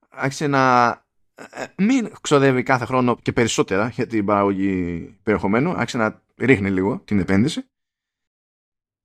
άρχισε 0.08 0.46
να 0.46 0.88
ε, 1.34 1.64
μην 1.76 2.12
ξοδεύει 2.20 2.62
κάθε 2.62 2.84
χρόνο 2.84 3.16
και 3.22 3.32
περισσότερα 3.32 3.88
για 3.88 4.06
την 4.06 4.24
παραγωγή 4.24 5.00
περιεχομένου 5.22 5.70
άρχισε 5.70 5.98
να 5.98 6.22
ρίχνει 6.40 6.70
λίγο 6.70 7.00
την 7.04 7.18
επένδυση 7.18 7.64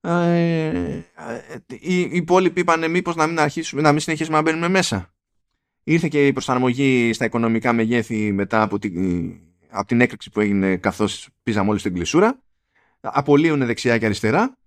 ε, 0.01 0.67
ε, 0.67 1.03
οι, 1.67 1.99
οι 1.99 2.09
υπόλοιποι 2.11 2.59
είπαν 2.59 2.91
μήπως 2.91 3.15
να 3.15 3.27
μην, 3.27 3.39
αρχίσουμε, 3.39 3.81
να 3.81 3.91
μην 3.91 3.99
συνεχίσουμε 3.99 4.37
να 4.37 4.43
μπαίνουμε 4.43 4.67
μέσα 4.67 5.15
Ήρθε 5.87 6.07
και 6.07 6.27
η 6.27 6.33
προσαρμογή 6.33 7.13
στα 7.13 7.25
οικονομικά 7.25 7.73
μεγέθη 7.73 8.31
μετά 8.31 8.61
από 8.61 8.79
την, 8.79 9.33
από 9.69 9.87
την 9.87 10.01
έκρηξη 10.01 10.29
που 10.29 10.39
έγινε 10.39 10.77
καθώς 10.77 11.29
πίζαμε 11.43 11.69
όλοι 11.69 11.79
στην 11.79 11.93
κλεισούρα. 11.93 12.39
Απολύουν 12.99 13.65
δεξιά 13.65 13.97
και 13.97 14.05
αριστερά 14.05 14.57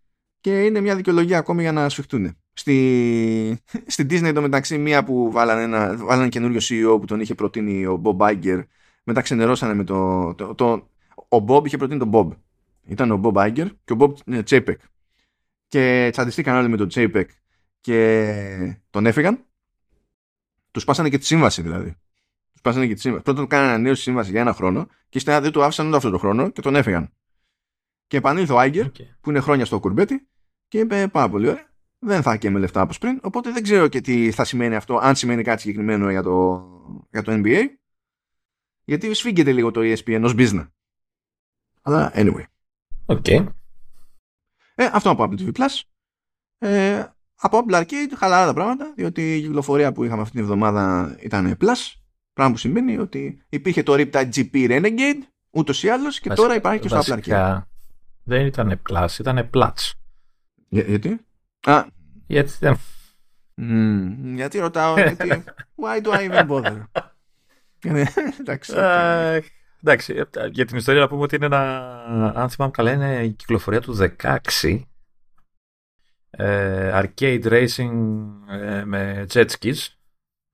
και 0.40 0.64
είναι 0.64 0.80
μια 0.80 0.96
δικαιολογία 0.96 1.38
ακόμη 1.38 1.62
για 1.62 1.72
να 1.72 1.88
σφιχτούν. 1.88 2.36
Στη, 2.52 3.58
στην 3.86 4.06
Disney 4.10 4.24
εντωμεταξύ 4.24 4.78
μία 4.78 5.04
που 5.04 5.30
βάλανε 5.30 5.62
ένα, 5.62 5.96
βάλανε 5.96 6.28
καινούριο 6.28 6.60
CEO 6.62 7.00
που 7.00 7.04
τον 7.06 7.20
είχε 7.20 7.34
προτείνει 7.34 7.86
ο 7.86 8.02
Bob 8.04 8.16
Iger 8.16 8.62
μετά 9.04 9.20
ξενερώσανε 9.20 9.74
με 9.74 9.84
το, 9.84 10.34
το, 10.34 10.54
το, 10.54 10.88
ο 11.28 11.44
Bob 11.48 11.66
είχε 11.66 11.76
προτείνει 11.76 11.98
τον 11.98 12.10
Bob 12.12 12.36
ήταν 12.88 13.10
ο 13.10 13.20
Bob 13.24 13.32
Iger 13.34 13.70
και 13.84 13.92
ο 13.92 13.96
Bob 13.98 14.42
Τσέιπεκ 14.44 14.80
και 15.68 16.08
τσαντιστήκαν 16.12 16.56
όλοι 16.56 16.68
με 16.68 16.76
τον 16.76 16.88
Τσέιπεκ 16.88 17.30
και 17.80 18.78
τον 18.90 19.06
έφυγαν 19.06 19.48
τους 20.70 20.84
πάσανε 20.84 21.08
και 21.08 21.18
τη 21.18 21.24
σύμβαση 21.24 21.62
δηλαδή. 21.62 21.96
Τους 22.52 22.60
πάσανε 22.60 22.86
και 22.86 22.94
τη 22.94 23.00
σύμβαση. 23.00 23.22
Πρώτον 23.22 23.46
κάνανε 23.46 23.76
νέο 23.76 23.94
σύμβαση 23.94 24.30
για 24.30 24.40
ένα 24.40 24.52
χρόνο 24.52 24.86
και 25.08 25.18
ύστερα 25.18 25.40
δεν 25.40 25.52
του 25.52 25.62
άφησαν 25.62 25.86
ούτε 25.86 25.96
αυτό 25.96 26.10
το 26.10 26.18
χρόνο 26.18 26.50
και 26.50 26.60
τον 26.60 26.74
έφεγαν. 26.74 27.12
Και 28.06 28.16
επανήλθε 28.16 28.52
ο 28.52 28.58
Άγκερ 28.58 28.90
που 29.20 29.30
είναι 29.30 29.40
χρόνια 29.40 29.64
στο 29.64 29.80
κουρμπέτι 29.80 30.28
και 30.68 30.78
είπε 30.78 31.08
πάρα 31.08 31.28
πολύ 31.28 31.48
ωραία. 31.48 31.66
Δεν 31.98 32.22
θα 32.22 32.36
και 32.36 32.50
με 32.50 32.58
λεφτά 32.58 32.82
όπως 32.82 32.98
πριν. 32.98 33.18
Οπότε 33.22 33.52
δεν 33.52 33.62
ξέρω 33.62 33.88
και 33.88 34.00
τι 34.00 34.30
θα 34.30 34.44
σημαίνει 34.44 34.74
αυτό, 34.74 34.96
αν 34.96 35.16
σημαίνει 35.16 35.42
κάτι 35.42 35.60
συγκεκριμένο 35.60 36.10
για 36.10 36.22
το, 36.22 36.66
για 37.10 37.22
το 37.22 37.32
NBA. 37.34 37.62
Γιατί 38.84 39.14
σφίγγεται 39.14 39.52
λίγο 39.52 39.70
το 39.70 39.80
ESPN 39.84 40.20
ως 40.24 40.34
business. 40.36 40.68
Αλλά 41.82 42.12
anyway. 42.14 42.44
Okay. 43.08 43.46
Ε, 44.74 44.88
αυτό 44.92 45.10
από 45.10 45.24
Apple 45.24 45.40
TV 45.40 45.52
Plus. 45.52 45.80
Ε, 46.58 47.04
από 47.34 47.64
Apple 47.66 47.74
Arcade 47.74 48.12
χαλαρά 48.16 48.46
τα 48.46 48.52
πράγματα, 48.54 48.92
διότι 48.96 49.36
η 49.36 49.40
κυκλοφορία 49.40 49.92
που 49.92 50.04
είχαμε 50.04 50.20
αυτή 50.20 50.32
την 50.32 50.42
εβδομάδα 50.42 51.16
ήταν 51.20 51.56
Plus, 51.60 51.94
πράγμα 52.32 52.52
που 52.52 52.58
σημαίνει 52.58 52.98
ότι 52.98 53.42
υπήρχε 53.48 53.82
το 53.82 53.94
Riptide 53.96 54.28
GP 54.34 54.52
Renegade, 54.52 55.22
ούτως 55.50 55.82
ή 55.82 55.88
άλλως, 55.88 56.20
και 56.20 56.28
τώρα 56.28 56.54
υπάρχει 56.54 56.80
και 56.80 56.88
στο 56.88 57.00
Apple 57.06 57.18
Arcade. 57.22 57.62
Δεν 58.24 58.46
ήταν 58.46 58.82
Plus, 58.90 59.18
ήταν 59.18 59.50
Plus. 59.54 59.92
Για, 60.68 60.82
γιατί; 60.82 61.20
Α, 61.66 61.84
γιατί 62.26 62.52
Mm, 63.60 64.16
γιατί 64.34 64.58
ρωτάω, 64.58 64.94
γιατί, 64.94 65.44
why 65.82 66.00
do 66.02 66.10
I 66.10 66.30
even 66.30 66.46
bother? 66.48 66.82
εντάξει, 68.40 68.72
okay. 68.76 69.40
Εντάξει, 69.82 70.24
για 70.50 70.66
την 70.66 70.76
ιστορία 70.76 71.00
να 71.00 71.08
πούμε 71.08 71.22
ότι 71.22 71.36
είναι 71.36 71.46
ένα, 71.46 72.02
αν 72.34 72.50
θυμάμαι 72.50 72.72
καλά, 72.72 72.92
είναι 72.92 73.24
η 73.24 73.30
κυκλοφορία 73.30 73.80
του 73.80 73.96
16 74.22 74.80
ε, 76.30 76.90
arcade 76.94 77.44
racing 77.44 77.92
ε, 78.48 78.84
με 78.84 79.26
jet 79.32 79.46
skis 79.58 79.86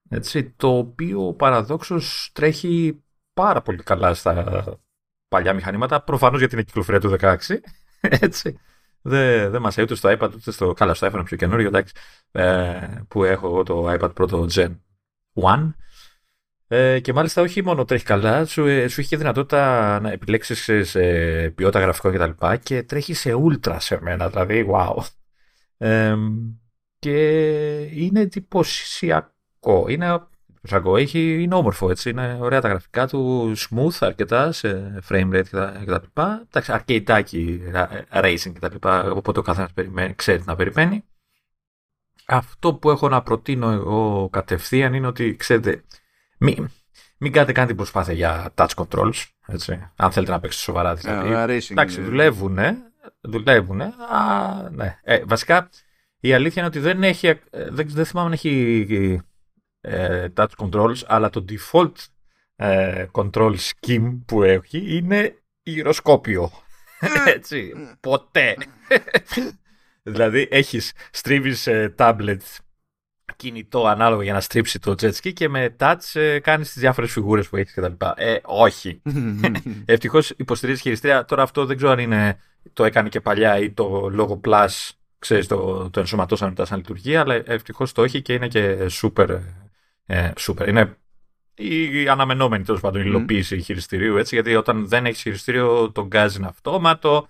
έτσι, 0.09 0.51
το 0.51 0.77
οποίο 0.77 1.35
παραδόξως 1.35 2.31
τρέχει 2.35 3.03
πάρα 3.35 3.63
πολύ 3.63 3.83
καλά 3.83 4.15
στα 4.15 4.65
παλιά 5.29 5.55
μηχανήματα 5.55 6.03
προφανώς 6.03 6.39
γιατί 6.39 6.55
είναι 6.55 6.65
κυκλοφορία 6.65 7.01
του 7.01 7.17
16 7.21 7.37
έτσι. 8.01 8.59
Δεν 9.07 9.51
δε 9.51 9.59
μας 9.59 9.79
ούτε 9.79 9.95
στο 9.95 10.17
iPad 10.19 10.31
ούτε 10.35 10.51
στο... 10.51 10.73
Καλά, 10.73 10.95
στο 10.95 11.09
iPhone 11.13 11.23
πιο 11.25 11.37
καινούριο, 11.37 11.67
εντάξει, 11.67 11.95
ε, 12.33 13.03
που 13.09 13.25
έχω 13.25 13.47
εγώ 13.47 13.63
το 13.63 13.93
iPad 13.93 14.15
πρώτο 14.15 14.47
Gen 14.51 14.77
1. 15.35 15.73
Ε, 16.77 17.01
και 17.01 17.13
μάλιστα 17.13 17.43
όχι 17.43 17.63
μόνο 17.63 17.85
τρέχει 17.85 18.05
καλά, 18.05 18.45
σου, 18.45 18.67
ε, 18.67 18.89
σου 18.89 19.01
έχει 19.01 19.09
και 19.09 19.17
δυνατότητα 19.17 20.01
να 20.01 20.11
επιλέξεις 20.11 20.89
σε 20.89 21.01
ποιότητα 21.51 21.81
γραφικών 21.81 22.13
κτλ. 22.13 22.47
Και, 22.47 22.59
και 22.63 22.83
τρέχει 22.83 23.15
σε 23.15 23.31
ultra 23.35 23.77
σε 23.79 23.99
μένα, 24.03 24.29
δηλαδή 24.29 24.69
wow. 24.73 25.05
Ε, 25.77 26.15
και 26.99 27.19
είναι 27.81 28.21
εντυπωσιακό. 28.21 29.87
Είναι 29.89 30.21
έχει, 30.97 31.43
είναι 31.43 31.55
όμορφο 31.55 31.91
έτσι, 31.91 32.11
είναι 32.11 32.39
ωραία 32.41 32.61
τα 32.61 32.69
γραφικά 32.69 33.07
του, 33.07 33.53
smooth 33.57 33.97
αρκετά 34.01 34.53
σε 34.53 34.99
frame 35.09 35.35
rate 35.35 35.73
κτλ. 35.85 36.21
Εντάξει, 36.43 36.73
αρκετάκι 36.73 37.61
racing 38.13 38.53
κτλ. 38.61 38.89
Οπότε 39.11 39.39
ο 39.39 39.43
καθένας 39.43 39.71
ξέρει 40.17 40.43
να 40.47 40.57
περιμένει. 40.57 41.05
Αυτό 42.27 42.75
που 42.75 42.91
έχω 42.91 43.09
να 43.09 43.23
προτείνω 43.23 43.71
εγώ 43.71 44.29
κατευθείαν 44.33 44.95
είναι 44.95 45.07
ότι 45.07 45.37
ξέρετε, 45.37 45.85
μην, 46.45 46.69
μην 47.19 47.33
κάνετε 47.33 47.53
καν 47.53 47.67
την 47.67 47.77
προσπάθεια 47.77 48.13
για 48.13 48.53
touch 48.55 48.75
controls. 48.75 49.25
Έτσι, 49.47 49.91
αν 49.97 50.13
θέλετε 50.13 50.33
να 50.33 50.41
παίξετε 50.41 50.65
σοβαρά. 50.65 50.95
Δηλαδή. 50.95 51.31
Yeah, 51.33 51.71
Εντάξει, 51.71 52.01
δουλεύουν, 52.01 52.59
δουλεύουν. 53.21 53.83
ναι. 54.71 54.99
Ε, 55.03 55.23
βασικά 55.27 55.71
η 56.21 56.33
αλήθεια 56.33 56.63
είναι 56.63 56.71
ότι 56.71 56.79
δεν 56.79 57.03
έχει, 57.03 57.27
ε, 57.27 57.39
δεν, 57.51 57.89
δεν 57.89 58.05
θυμάμαι 58.05 58.27
αν 58.27 58.33
έχει 58.33 59.21
ε, 59.81 60.27
touch 60.37 60.47
controls, 60.57 61.03
αλλά 61.07 61.31
το 61.31 61.45
default 61.49 61.93
ε, 62.57 63.07
control 63.13 63.55
scheme 63.57 64.19
που 64.27 64.43
έχει 64.43 64.97
είναι 64.97 65.39
γυροσκόπιο. 65.63 66.51
Έτσι, 67.27 67.73
ποτέ. 68.01 68.57
δηλαδή 70.03 70.49
έχεις, 70.51 70.93
στρίβεις 71.11 71.67
ε, 71.67 71.95
tablet 71.99 72.39
κινητό 73.37 73.87
ανάλογο 73.87 74.23
για 74.23 74.33
να 74.33 74.41
στρίψει 74.41 74.79
το 74.79 74.95
jet 75.01 75.13
ski 75.13 75.33
και 75.33 75.49
με 75.49 75.77
touch 75.79 75.95
ε, 76.13 76.39
κάνεις 76.39 76.73
τις 76.73 76.81
διάφορες 76.81 77.13
φιγούρες 77.13 77.49
που 77.49 77.57
έχεις 77.57 77.75
κτλ. 77.75 77.93
Ε, 78.17 78.37
όχι. 78.43 79.03
Ευτυχώς 79.85 80.31
υποστηρίζει 80.31 80.81
χειριστήρια. 80.81 81.25
Τώρα 81.25 81.43
αυτό 81.43 81.67
δεν 81.67 81.77
ξέρω 81.77 81.93
αν 81.93 81.99
είναι, 81.99 82.39
το 82.73 82.85
έκανε 82.85 83.09
και 83.09 83.21
παλιά 83.21 83.59
ή 83.59 83.71
το 83.71 84.11
Logo 84.19 84.49
Plus 84.49 84.91
ξέρεις, 85.19 85.47
το, 85.47 85.91
το 85.91 86.01
ενσωματώσαν 86.01 86.49
μετά 86.49 86.65
σαν 86.65 86.77
λειτουργία, 86.77 87.21
αλλά 87.21 87.43
ευτυχώς 87.47 87.93
το 87.93 88.03
έχει 88.03 88.23
και 88.23 88.33
είναι 88.33 88.49
και 88.49 88.77
super 89.03 89.41
ε, 90.07 90.31
super. 90.39 90.69
Είναι 90.69 90.97
η 91.55 92.09
αναμενόμενη 92.09 92.65
τέλος 92.65 92.81
πάντων 92.81 93.01
υλοποίηση 93.01 93.61
χειριστηρίου 93.61 94.17
έτσι, 94.17 94.35
γιατί 94.35 94.55
όταν 94.55 94.89
δεν 94.89 95.07
έχεις 95.07 95.21
χειριστήριο 95.21 95.93
το 95.93 96.07
γκάζ 96.07 96.35
είναι 96.35 96.47
αυτόματο. 96.47 97.29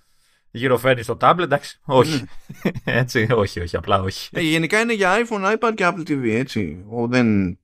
Γυροφέρνει 0.57 1.03
στο 1.03 1.17
tablet, 1.21 1.39
εντάξει. 1.39 1.81
Όχι. 1.85 2.25
έτσι, 2.85 3.27
όχι, 3.31 3.61
όχι, 3.61 3.77
απλά 3.77 4.03
όχι. 4.03 4.29
Ε, 4.33 4.41
γενικά 4.41 4.81
είναι 4.81 4.93
για 4.93 5.13
iPhone, 5.27 5.57
iPad 5.57 5.73
και 5.75 5.87
Apple 5.87 6.09
TV, 6.09 6.29
έτσι. 6.29 6.85
Ο, 6.89 7.07
δεν... 7.07 7.59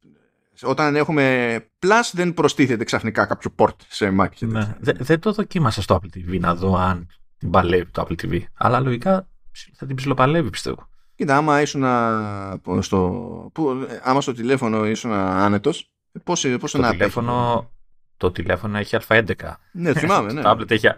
Όταν 0.62 0.96
έχουμε 0.96 1.56
Plus 1.82 2.10
δεν 2.12 2.34
προστίθεται 2.34 2.84
ξαφνικά 2.84 3.26
κάποιο 3.26 3.54
port 3.56 3.74
σε 3.88 4.14
Mac. 4.20 4.28
Ναι. 4.38 4.74
Δεν 4.80 5.20
το 5.20 5.32
δοκίμασα 5.32 5.82
στο 5.82 6.00
Apple 6.02 6.16
TV 6.16 6.40
να 6.40 6.54
δω 6.54 6.76
αν 6.76 7.08
την 7.38 7.50
παλεύει 7.50 7.90
το 7.90 8.06
Apple 8.08 8.24
TV. 8.24 8.40
Αλλά 8.54 8.80
λογικά 8.80 9.28
θα 9.72 9.86
την 9.86 9.96
ψιλοπαλεύει 9.96 10.50
πιστεύω. 10.50 10.88
Κοίτα, 11.14 11.36
άμα 11.36 11.60
ήσουν 11.60 11.84
στο, 12.80 13.50
που, 13.54 13.86
άμα 14.02 14.20
στο 14.20 14.32
τηλέφωνο 14.32 14.86
ήσουν 14.86 15.12
άνετος, 15.12 15.90
πώς, 16.24 16.46
πώς 16.60 16.72
το 16.72 16.78
να 16.78 16.90
τηλέφωνο, 16.90 17.70
Το 18.20 18.30
τηλέφωνο 18.30 18.78
έχει 18.78 18.96
Α11. 19.08 19.32
Ναι, 19.72 19.92
θυμάμαι, 19.92 20.32
ναι. 20.32 20.42
το, 20.42 20.50
tablet 20.50 20.70
έχει, 20.70 20.88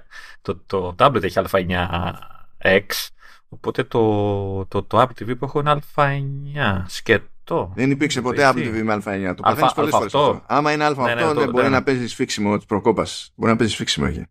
το, 0.42 0.56
το 0.66 0.94
tablet 0.98 1.22
έχει 1.22 1.40
Α9X, 1.50 3.08
οπότε 3.48 3.84
το, 3.84 4.66
το, 4.66 4.82
το 4.82 5.00
Apple 5.00 5.22
TV 5.22 5.38
που 5.38 5.44
έχω 5.44 5.60
είναι 5.60 5.78
Α9. 5.94 6.82
Σκετό. 6.86 7.72
Δεν 7.74 7.90
υπήρξε 7.90 8.20
ποτέ 8.20 8.50
Apple 8.50 8.58
TV 8.58 8.82
με 8.82 8.94
Α9. 8.94 9.34
Το 9.36 9.42
παθαίνεις 9.42 9.72
πολλές 9.72 9.90
φορές 9.90 10.14
αυτό. 10.14 10.42
Άμα 10.46 10.72
είναι 10.72 10.88
Α8, 10.88 10.96
ναι, 10.96 11.14
ναι, 11.14 11.32
δεν 11.32 11.50
μπορεί 11.50 11.64
ναι. 11.64 11.68
να 11.68 11.82
παίζεις 11.82 12.14
φίξιμο 12.14 12.56
της 12.56 12.66
προκόπας. 12.66 13.32
Μπορεί 13.34 13.50
να 13.50 13.56
παίζεις 13.56 13.76
φίξιμο 13.76 14.06
εκεί. 14.08 14.26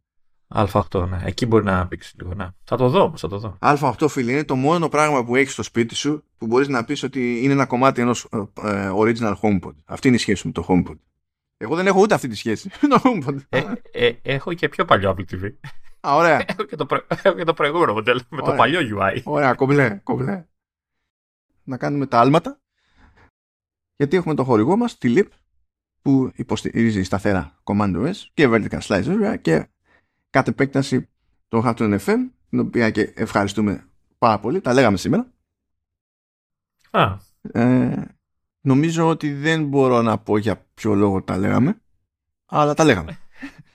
Α8, 0.56 1.08
ναι. 1.10 1.22
Εκεί 1.24 1.46
μπορεί 1.46 1.64
να 1.64 1.88
πήξει 1.88 2.14
λίγο. 2.20 2.34
Ναι. 2.34 2.48
Θα 2.64 2.78
το 2.78 2.90
δω, 2.90 3.14
θα 3.18 3.28
το 3.28 3.38
δω. 3.38 3.58
Α8, 3.60 4.10
φίλε, 4.10 4.32
είναι 4.32 4.44
το 4.44 4.56
μόνο 4.56 4.90
πράγμα 4.90 5.26
που 5.26 5.36
έχεις 5.36 5.54
στο 5.54 5.64
σπίτι 5.64 5.96
σου 5.96 6.24
που 6.38 6.48
μπορείς 6.48 6.68
να 6.68 6.84
πεις 6.84 7.04
ότι 7.04 7.44
είναι 7.44 7.54
ένα 7.54 7.66
κομμάτι 7.66 8.02
ενός 8.02 8.28
ε, 8.64 8.90
original 8.96 9.34
HomePod. 9.42 9.74
Αυτή 9.86 10.08
είναι 10.08 10.16
η 10.16 10.20
σχέση 10.20 10.48
με 10.48 10.54
το 10.54 10.66
HomePod. 10.70 10.96
Εγώ 11.62 11.76
δεν 11.76 11.88
έχω 11.88 12.02
ούτε 12.02 12.14
αυτή 12.14 12.28
τη 12.28 12.36
σχέση 12.36 12.70
με 12.82 12.88
το 12.88 13.02
HomePod. 13.04 13.38
Ε, 13.50 13.64
ε, 13.92 14.12
έχω 14.22 14.54
και 14.54 14.70
πιο 14.70 14.86
παλιό 14.86 15.16
Apple 15.16 15.34
TV. 15.34 15.52
Α, 16.00 16.16
ωραία. 16.16 16.44
έχω, 16.48 16.64
και 16.64 16.76
το 16.76 16.86
προ... 16.86 17.06
έχω 17.08 17.36
και 17.36 17.44
το 17.44 17.54
προηγούμενο 17.54 17.94
μοντέλο 17.94 18.22
με 18.30 18.42
το 18.42 18.54
παλιό 18.54 18.80
UI. 19.00 19.22
Ωραία, 19.24 19.54
κομπλέ, 19.54 20.00
κομπλέ. 20.04 20.46
Να 21.64 21.78
κάνουμε 21.78 22.06
τα 22.06 22.20
άλματα. 22.20 22.60
Γιατί 23.96 24.18
έχουμε 24.18 24.36
το 24.36 24.44
χορηγό 24.44 24.78
μας, 24.78 24.98
τη 24.98 25.14
LIP, 25.18 25.28
που 26.02 26.32
υποστηρίζει 26.36 27.04
σταθερά 27.04 27.60
Command 27.64 27.96
OS 27.96 28.16
και 28.34 28.48
Vertical 28.52 28.80
Slice 28.80 29.38
και 29.42 29.68
κατ' 30.30 30.48
επέκταση 30.48 31.10
το 31.48 31.62
Hafton 31.66 32.00
FM, 32.06 32.18
την 32.50 32.60
οποία 32.60 32.90
και 32.90 33.14
ευχαριστούμε 33.16 33.88
πάρα 34.18 34.40
πολύ. 34.40 34.62
Τα 34.62 34.74
λέγαμε 34.74 34.98
σήμερα. 34.98 35.32
Α. 36.92 37.18
Ε, 37.42 38.06
νομίζω 38.62 39.08
ότι 39.08 39.34
δεν 39.34 39.66
μπορώ 39.66 40.02
να 40.02 40.18
πω 40.18 40.38
για 40.38 40.66
ποιο 40.74 40.94
λόγο 40.94 41.24
τα 41.24 41.38
λέγαμε, 41.38 41.82
αλλά 42.46 42.74
τα 42.74 42.84
λέγαμε. 42.84 43.18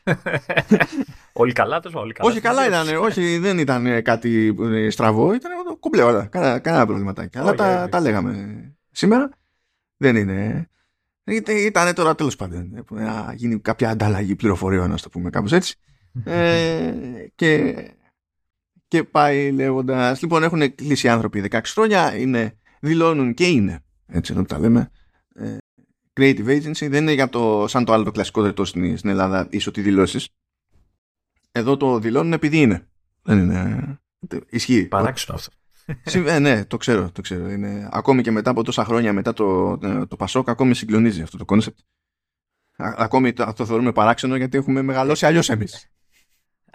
όλοι 1.33 1.53
καλά, 1.53 1.81
τόσο 1.81 2.01
όλοι 2.01 2.13
καλά. 2.13 2.31
Όχι, 2.31 2.41
καλά 2.41 2.67
ήταν. 2.67 2.97
όχι, 2.97 3.39
δεν 3.39 3.59
ήταν 3.59 4.03
κάτι 4.03 4.57
στραβό. 4.91 5.35
Ήταν 5.35 5.53
κομπλέ 5.81 6.03
όλα. 6.03 6.27
Κανένα, 6.27 6.59
κανένα 6.59 6.87
προβληματάκι. 6.87 7.39
Αλλά 7.39 7.55
τα, 7.55 7.89
τα 7.89 8.01
λέγαμε 8.01 8.75
σήμερα. 8.91 9.31
Δεν 9.97 10.17
είναι. 10.17 10.69
Ήταν 11.49 11.95
τώρα 11.95 12.15
τέλος 12.15 12.37
πάντων 12.37 12.85
να 12.91 13.33
γίνει 13.37 13.61
κάποια 13.61 13.91
ανταλλαγή 13.91 14.37
πληροφοριών, 14.37 14.91
να 14.91 14.97
το 14.97 15.09
πούμε 15.09 15.31
κάπως 15.31 15.53
έτσι 15.53 15.77
ε, 16.25 16.93
και, 17.35 17.75
και 18.89 19.05
πάει 19.05 19.51
λέγοντας. 19.51 20.23
Λοιπόν, 20.23 20.43
έχουν 20.43 20.75
κλείσει 20.75 21.07
οι 21.07 21.11
άνθρωποι 21.11 21.49
16 21.51 21.61
χρόνια, 21.65 22.17
είναι, 22.17 22.59
δηλώνουν 22.81 23.35
και 23.35 23.47
είναι. 23.47 23.81
Έτσι 24.07 24.33
εδώ 24.33 24.45
τα 24.45 24.59
λέμε. 24.59 24.91
Ε, 25.35 25.57
creative 26.13 26.47
agency 26.47 26.89
δεν 26.89 27.03
είναι 27.03 27.13
για 27.13 27.29
το, 27.29 27.65
σαν 27.69 27.85
το 27.85 27.93
άλλο 27.93 28.05
το 28.05 28.11
κλασικό 28.11 28.43
δετό 28.43 28.65
στην, 28.65 28.97
στην 28.97 29.11
Ελλάδα, 29.11 29.47
ίσως 29.51 29.67
ότι 29.67 29.81
δηλώσεις. 29.81 30.29
Εδώ 31.53 31.77
το 31.77 31.99
δηλώνουν 31.99 32.33
επειδή 32.33 32.61
είναι. 32.61 32.89
Δεν 33.23 33.39
είναι. 33.39 33.99
Ισχύει. 34.49 34.87
Παράξενο 34.87 35.39
αυτό. 35.39 35.57
Ε, 36.31 36.39
ναι, 36.39 36.65
το 36.65 36.77
ξέρω, 36.77 37.11
το 37.11 37.21
ξέρω. 37.21 37.51
Είναι, 37.51 37.89
ακόμη 37.93 38.23
και 38.23 38.31
μετά 38.31 38.51
από 38.51 38.63
τόσα 38.63 38.85
χρόνια 38.85 39.13
μετά 39.13 39.33
το, 39.33 39.79
το, 39.79 40.07
το 40.07 40.17
Πασόκ, 40.17 40.49
ακόμη 40.49 40.75
συγκλονίζει 40.75 41.23
αυτό 41.23 41.37
το 41.37 41.45
κόνσεπτ. 41.45 41.79
Ακόμη 42.77 43.33
το, 43.33 43.53
το 43.57 43.67
θεωρούμε 43.67 43.93
παράξενο 43.93 44.37
γιατί 44.37 44.57
έχουμε 44.57 44.83
μεγαλώσει 44.83 45.27
αλλιώς 45.27 45.49
εμείς. 45.49 45.91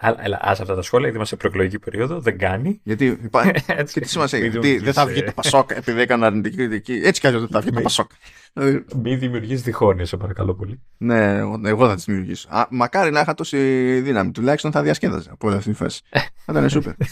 Αλλά 0.04 0.36
α 0.36 0.50
αυτά 0.50 0.74
τα 0.74 0.82
σχόλια, 0.82 1.08
γιατί 1.08 1.16
είμαστε 1.16 1.34
σε 1.34 1.36
προεκλογική 1.36 1.78
περίοδο, 1.78 2.20
δεν 2.20 2.38
κάνει. 2.38 2.80
Γιατί 2.82 3.06
υπάρχει. 3.22 3.52
και 3.92 4.00
τι 4.00 4.08
σημασία 4.08 4.38
έχει. 4.38 4.78
Δεν 4.78 4.92
θα 4.92 5.06
βγει 5.06 5.22
το 5.22 5.32
Πασόκ 5.32 5.70
επειδή 5.70 6.00
έκανε 6.00 6.26
αρνητική 6.26 6.56
κριτική. 6.56 7.00
Έτσι 7.04 7.20
κι 7.20 7.26
αλλιώς 7.26 7.42
δεν 7.42 7.50
θα 7.50 7.60
βγει 7.60 7.70
το 7.70 7.80
Πασόκ. 7.80 8.10
Μην 9.02 9.18
δημιουργεί 9.18 9.54
διχόνοιες, 9.54 10.04
σε 10.04 10.16
παρακαλώ 10.16 10.54
πολύ. 10.54 10.82
Ναι, 10.96 11.36
εγώ 11.64 11.88
θα 11.88 11.94
τις 11.94 12.04
δημιουργήσω. 12.04 12.48
μακάρι 12.70 13.10
να 13.10 13.20
είχα 13.20 13.34
τόση 13.34 13.58
δύναμη. 14.00 14.30
Τουλάχιστον 14.30 14.72
θα 14.72 14.82
διασκέδαζα 14.82 15.32
από 15.32 15.48
όλη 15.48 15.56
αυτή 15.56 15.70
τη 15.70 15.76
φάση. 15.76 16.02
Θα 16.10 16.52
ήταν 16.52 16.70
σούπερ. 16.70 16.92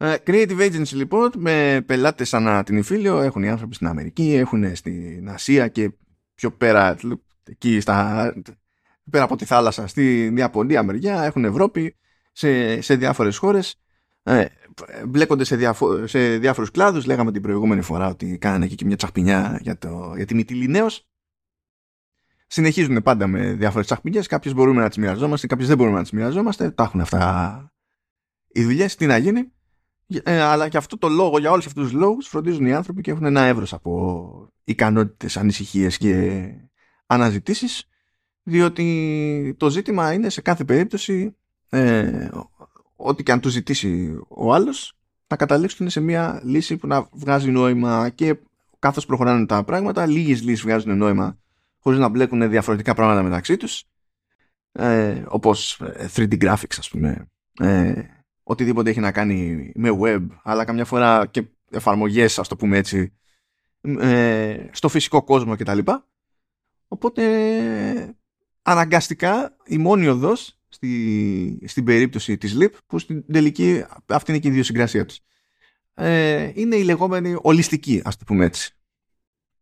Ε, 0.00 0.14
creative 0.26 0.60
Agency 0.60 0.92
λοιπόν 0.92 1.30
με 1.36 1.82
πελάτες 1.86 2.28
σαν 2.28 2.64
την 2.64 2.76
Ιφίλιο 2.76 3.20
έχουν 3.20 3.42
οι 3.42 3.48
άνθρωποι 3.48 3.74
στην 3.74 3.86
Αμερική, 3.86 4.34
έχουν 4.34 4.76
στην 4.76 5.28
Ασία 5.28 5.68
και 5.68 5.90
πιο 6.34 6.50
πέρα 6.50 6.96
εκεί 7.44 7.80
στα 7.80 8.32
πέρα 9.10 9.24
από 9.24 9.36
τη 9.36 9.44
θάλασσα 9.44 9.86
στη 9.86 10.32
Ιαπωνία 10.36 10.82
μεριά, 10.82 11.22
έχουν 11.22 11.44
Ευρώπη, 11.44 11.96
σε, 12.32 12.80
σε 12.80 12.96
διάφορες 12.96 13.36
χώρες. 13.36 13.80
Ε, 14.22 14.44
μπλέκονται 15.06 15.44
σε, 15.44 15.56
διαφο- 15.56 16.06
σε 16.06 16.38
διάφορους 16.38 16.70
κλάδους. 16.70 17.06
Λέγαμε 17.06 17.32
την 17.32 17.42
προηγούμενη 17.42 17.82
φορά 17.82 18.08
ότι 18.08 18.38
κάνανε 18.38 18.66
και 18.66 18.84
μια 18.84 18.96
τσαχπινιά 18.96 19.58
για, 19.62 19.78
το, 19.78 20.12
για 20.16 20.26
τη 20.26 20.34
Μυτιλινέως. 20.34 21.08
Συνεχίζουν 22.46 23.02
πάντα 23.02 23.26
με 23.26 23.52
διάφορες 23.52 23.86
τσαχπινιές. 23.86 24.26
Κάποιες 24.26 24.54
μπορούμε 24.54 24.80
να 24.82 24.88
τις 24.88 24.98
μοιραζόμαστε, 24.98 25.46
κάποιες 25.46 25.68
δεν 25.68 25.76
μπορούμε 25.76 25.96
να 25.96 26.02
τις 26.02 26.12
μοιραζόμαστε. 26.12 26.70
Τα 26.70 26.82
έχουν 26.82 27.00
αυτά 27.00 27.72
οι 28.48 28.62
δουλειές, 28.62 28.94
τι 28.94 29.06
να 29.06 29.16
γίνει. 29.16 29.52
Ε, 30.22 30.40
αλλά 30.40 30.68
και 30.68 30.76
αυτό 30.76 30.98
το 30.98 31.08
λόγο, 31.08 31.38
για 31.38 31.50
όλους 31.50 31.66
αυτούς 31.66 31.82
τους 31.82 31.92
λόγους 31.92 32.28
φροντίζουν 32.28 32.66
οι 32.66 32.72
άνθρωποι 32.72 33.00
και 33.00 33.10
έχουν 33.10 33.24
ένα 33.24 33.40
εύρος 33.40 33.72
από 33.72 34.52
ικανότητες, 34.64 35.36
ανησυχίες 35.36 35.98
και 35.98 36.42
αναζητήσεις 37.06 37.88
διότι 38.48 39.54
το 39.58 39.70
ζήτημα 39.70 40.12
είναι 40.12 40.28
σε 40.28 40.40
κάθε 40.40 40.64
περίπτωση 40.64 41.36
ε, 41.68 42.28
ό,τι 42.96 43.22
και 43.22 43.32
αν 43.32 43.40
του 43.40 43.48
ζητήσει 43.48 44.18
ο 44.28 44.54
άλλος 44.54 44.96
να 45.26 45.36
καταλήξουν 45.36 45.90
σε 45.90 46.00
μια 46.00 46.40
λύση 46.44 46.76
που 46.76 46.86
να 46.86 47.08
βγάζει 47.12 47.50
νόημα 47.50 48.08
και 48.08 48.36
καθώς 48.78 49.06
προχωράνε 49.06 49.46
τα 49.46 49.64
πράγματα 49.64 50.06
λίγες 50.06 50.42
λύσεις 50.42 50.62
βγάζουν 50.62 50.96
νόημα 50.96 51.38
χωρίς 51.78 51.98
να 51.98 52.08
μπλέκουν 52.08 52.50
διαφορετικά 52.50 52.94
πράγματα 52.94 53.22
μεταξύ 53.22 53.56
τους 53.56 53.84
ε, 54.72 55.22
όπως 55.28 55.80
3D 56.14 56.32
ε, 56.32 56.36
graphics 56.40 56.76
ας 56.78 56.88
πούμε 56.90 57.28
ε, 57.58 58.02
οτιδήποτε 58.42 58.90
έχει 58.90 59.00
να 59.00 59.12
κάνει 59.12 59.70
με 59.74 59.98
web, 60.00 60.26
αλλά 60.42 60.64
καμιά 60.64 60.84
φορά 60.84 61.26
και 61.26 61.44
εφαρμογές, 61.70 62.38
ας 62.38 62.48
το 62.48 62.56
πούμε 62.56 62.76
έτσι, 62.76 63.12
ε, 63.80 64.66
στο 64.70 64.88
φυσικό 64.88 65.22
κόσμο 65.22 65.56
κτλ. 65.56 65.78
Οπότε 66.88 67.22
αναγκαστικά 68.70 69.56
η 69.66 69.78
μόνη 69.78 70.06
οδός 70.06 70.58
στη, 70.68 71.62
στην 71.66 71.84
περίπτωση 71.84 72.36
της 72.36 72.56
LIP 72.60 72.70
που 72.86 72.98
στην 72.98 73.32
τελική 73.32 73.84
αυτή 74.06 74.30
είναι 74.30 74.40
και 74.40 74.48
η 74.48 74.50
ιδιοσυγκρασία 74.50 75.04
της 75.04 75.20
ε, 75.94 76.50
είναι 76.54 76.76
η 76.76 76.82
λεγόμενη 76.82 77.36
ολιστική 77.42 78.00
ας 78.04 78.16
το 78.16 78.24
πούμε 78.24 78.44
έτσι. 78.44 78.72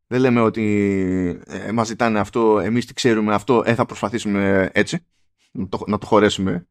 Δεν 0.06 0.20
λέμε 0.20 0.40
ότι 0.40 1.40
ε, 1.46 1.72
μας 1.72 1.86
ζητάνε 1.86 2.18
αυτό 2.18 2.58
εμείς 2.58 2.86
τι 2.86 2.94
ξέρουμε 2.94 3.34
αυτό 3.34 3.62
ε, 3.66 3.74
θα 3.74 3.86
προσπαθήσουμε 3.86 4.70
έτσι 4.72 5.06
να 5.52 5.68
το, 5.68 5.84
να 5.86 5.98
το 5.98 6.06
χωρέσουμε. 6.06 6.68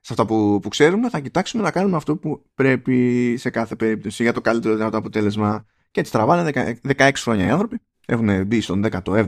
Σε 0.00 0.12
αυτά 0.12 0.26
που, 0.26 0.58
που 0.62 0.68
ξέρουμε 0.68 1.08
θα 1.08 1.20
κοιτάξουμε 1.20 1.62
να 1.62 1.70
κάνουμε 1.70 1.96
αυτό 1.96 2.16
που 2.16 2.44
πρέπει 2.54 3.34
σε 3.38 3.50
κάθε 3.50 3.76
περίπτωση 3.76 4.22
για 4.22 4.32
το 4.32 4.40
καλύτερο 4.40 4.76
δυνατό 4.76 4.96
αποτέλεσμα. 4.96 5.66
Και 5.90 6.00
έτσι 6.00 6.12
τραβάνε 6.12 6.50
16 6.96 7.10
χρόνια 7.14 7.46
οι 7.46 7.50
άνθρωποι. 7.50 7.78
Έχουν 8.06 8.46
μπει 8.46 8.60
στον 8.60 8.84
17ο 8.90 9.26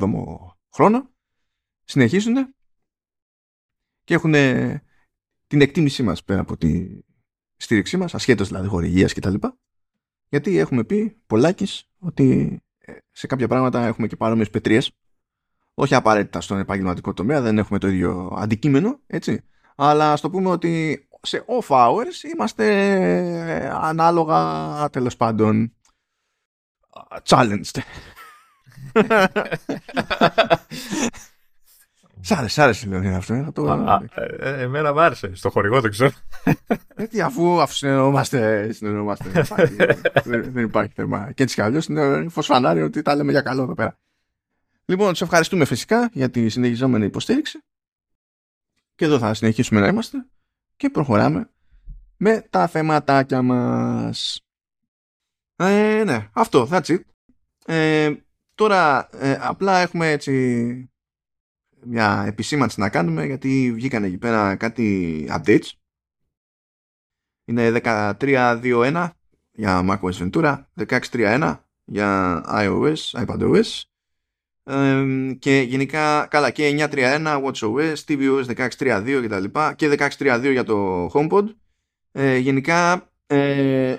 χρόνο 0.74 1.15
συνεχίζουν 1.87 2.55
και 4.05 4.14
έχουν 4.14 4.34
την 5.47 5.61
εκτίμησή 5.61 6.03
μας 6.03 6.24
πέρα 6.24 6.41
από 6.41 6.57
τη 6.57 6.99
στήριξή 7.57 7.97
μας, 7.97 8.14
ασχέτως 8.14 8.49
δηλαδή 8.49 8.68
χορηγίας 8.68 9.12
κτλ. 9.12 9.34
Γιατί 10.28 10.59
έχουμε 10.59 10.84
πει 10.84 11.22
πολλάκις 11.26 11.91
ότι 11.99 12.59
ε, 12.78 12.93
σε 13.11 13.26
κάποια 13.26 13.49
πράγματα 13.49 13.87
έχουμε 13.87 14.07
και 14.07 14.16
παρόμοιες 14.16 14.51
πετρίες 14.51 14.93
όχι 15.74 15.95
απαραίτητα 15.95 16.41
στον 16.41 16.59
επαγγελματικό 16.59 17.12
τομέα, 17.12 17.41
δεν 17.41 17.59
έχουμε 17.59 17.78
το 17.78 17.89
ίδιο 17.89 18.32
αντικείμενο, 18.37 19.01
έτσι. 19.07 19.45
Αλλά 19.76 20.12
ας 20.12 20.20
το 20.20 20.30
πούμε 20.30 20.49
ότι 20.49 21.09
σε 21.22 21.45
off 21.49 21.66
hours 21.66 22.22
είμαστε 22.34 22.66
ε, 23.55 23.68
ανάλογα 23.68 24.91
τέλος 24.91 25.16
πάντων 25.16 25.74
challenged. 27.24 27.80
Σ' 32.27 32.33
άρεσε, 32.33 32.55
σ' 32.55 32.59
άρεσε 32.59 32.87
Λεωνίδα 32.87 33.16
αυτό. 33.16 33.35
Ε, 33.35 33.49
το... 33.53 33.89
ε, 34.39 34.62
εμένα 34.62 34.93
μου 34.93 35.01
άρεσε. 35.01 35.35
Στο 35.35 35.51
χορηγό 35.51 35.81
δεν 35.81 35.91
ξέρω. 35.91 36.11
Γιατί 36.97 37.20
αφού, 37.20 37.61
αφού 37.61 37.74
συνεννοούμαστε, 37.74 38.72
συνεννοούμαστε 38.72 39.31
δεν, 40.24 40.53
δεν, 40.53 40.64
υπάρχει 40.64 40.93
θέμα. 40.95 41.33
Και 41.33 41.43
έτσι 41.43 41.55
κι 41.55 41.61
αλλιώς 41.61 41.87
είναι 41.87 42.29
φωσφανάριο 42.29 42.85
ότι 42.85 43.03
τα 43.03 43.14
λέμε 43.14 43.31
για 43.31 43.41
καλό 43.41 43.62
εδώ 43.62 43.74
πέρα. 43.74 43.99
Λοιπόν, 44.85 45.14
σε 45.14 45.24
ευχαριστούμε 45.24 45.64
φυσικά 45.64 46.11
για 46.12 46.31
τη 46.31 46.49
συνεχιζόμενη 46.49 47.05
υποστήριξη. 47.05 47.62
Και 48.95 49.05
εδώ 49.05 49.18
θα 49.18 49.35
συνεχίσουμε 49.35 49.81
να 49.81 49.89
είμαστε. 49.89 50.27
Και 50.77 50.91
προχωράμε 50.91 51.51
με 52.16 52.47
τα 52.51 52.66
θεματάκια 52.66 53.43
μας. 53.43 54.41
Ε, 55.57 56.03
ναι, 56.05 56.29
αυτό, 56.33 56.68
that's 56.70 56.87
it. 56.87 57.01
Ε, 57.66 58.12
τώρα, 58.55 59.09
ε, 59.12 59.39
απλά 59.41 59.79
έχουμε 59.79 60.11
έτσι 60.11 60.91
μια 61.87 62.24
επισήμανση 62.26 62.80
να 62.80 62.89
κάνουμε 62.89 63.24
γιατί 63.24 63.72
βγήκαν 63.74 64.05
εκεί 64.05 64.18
πέρα 64.18 64.57
κάτι 64.57 65.28
updates. 65.30 65.70
Είναι 67.45 67.80
13.2.1 67.82 69.09
για 69.53 69.84
macOS 69.89 70.12
Ventura, 70.12 70.64
16.3.1 70.87 71.57
για 71.84 72.43
iOS, 72.49 73.24
iPadOS 73.26 73.82
και 75.39 75.61
γενικά, 75.68 76.26
καλά 76.26 76.51
και 76.51 76.89
9.3.1 76.91 77.45
WatchOS, 77.45 77.95
tvOS 78.07 78.45
16.3.2 78.45 79.18
και 79.20 79.28
τα 79.28 79.41
λοιπά 79.41 79.74
και 79.74 79.97
16.3.2 79.99 80.51
για 80.53 80.64
το 80.64 81.07
HomePod. 81.07 81.45
Ε, 82.12 82.37
γενικά 82.37 83.11
ε, 83.26 83.97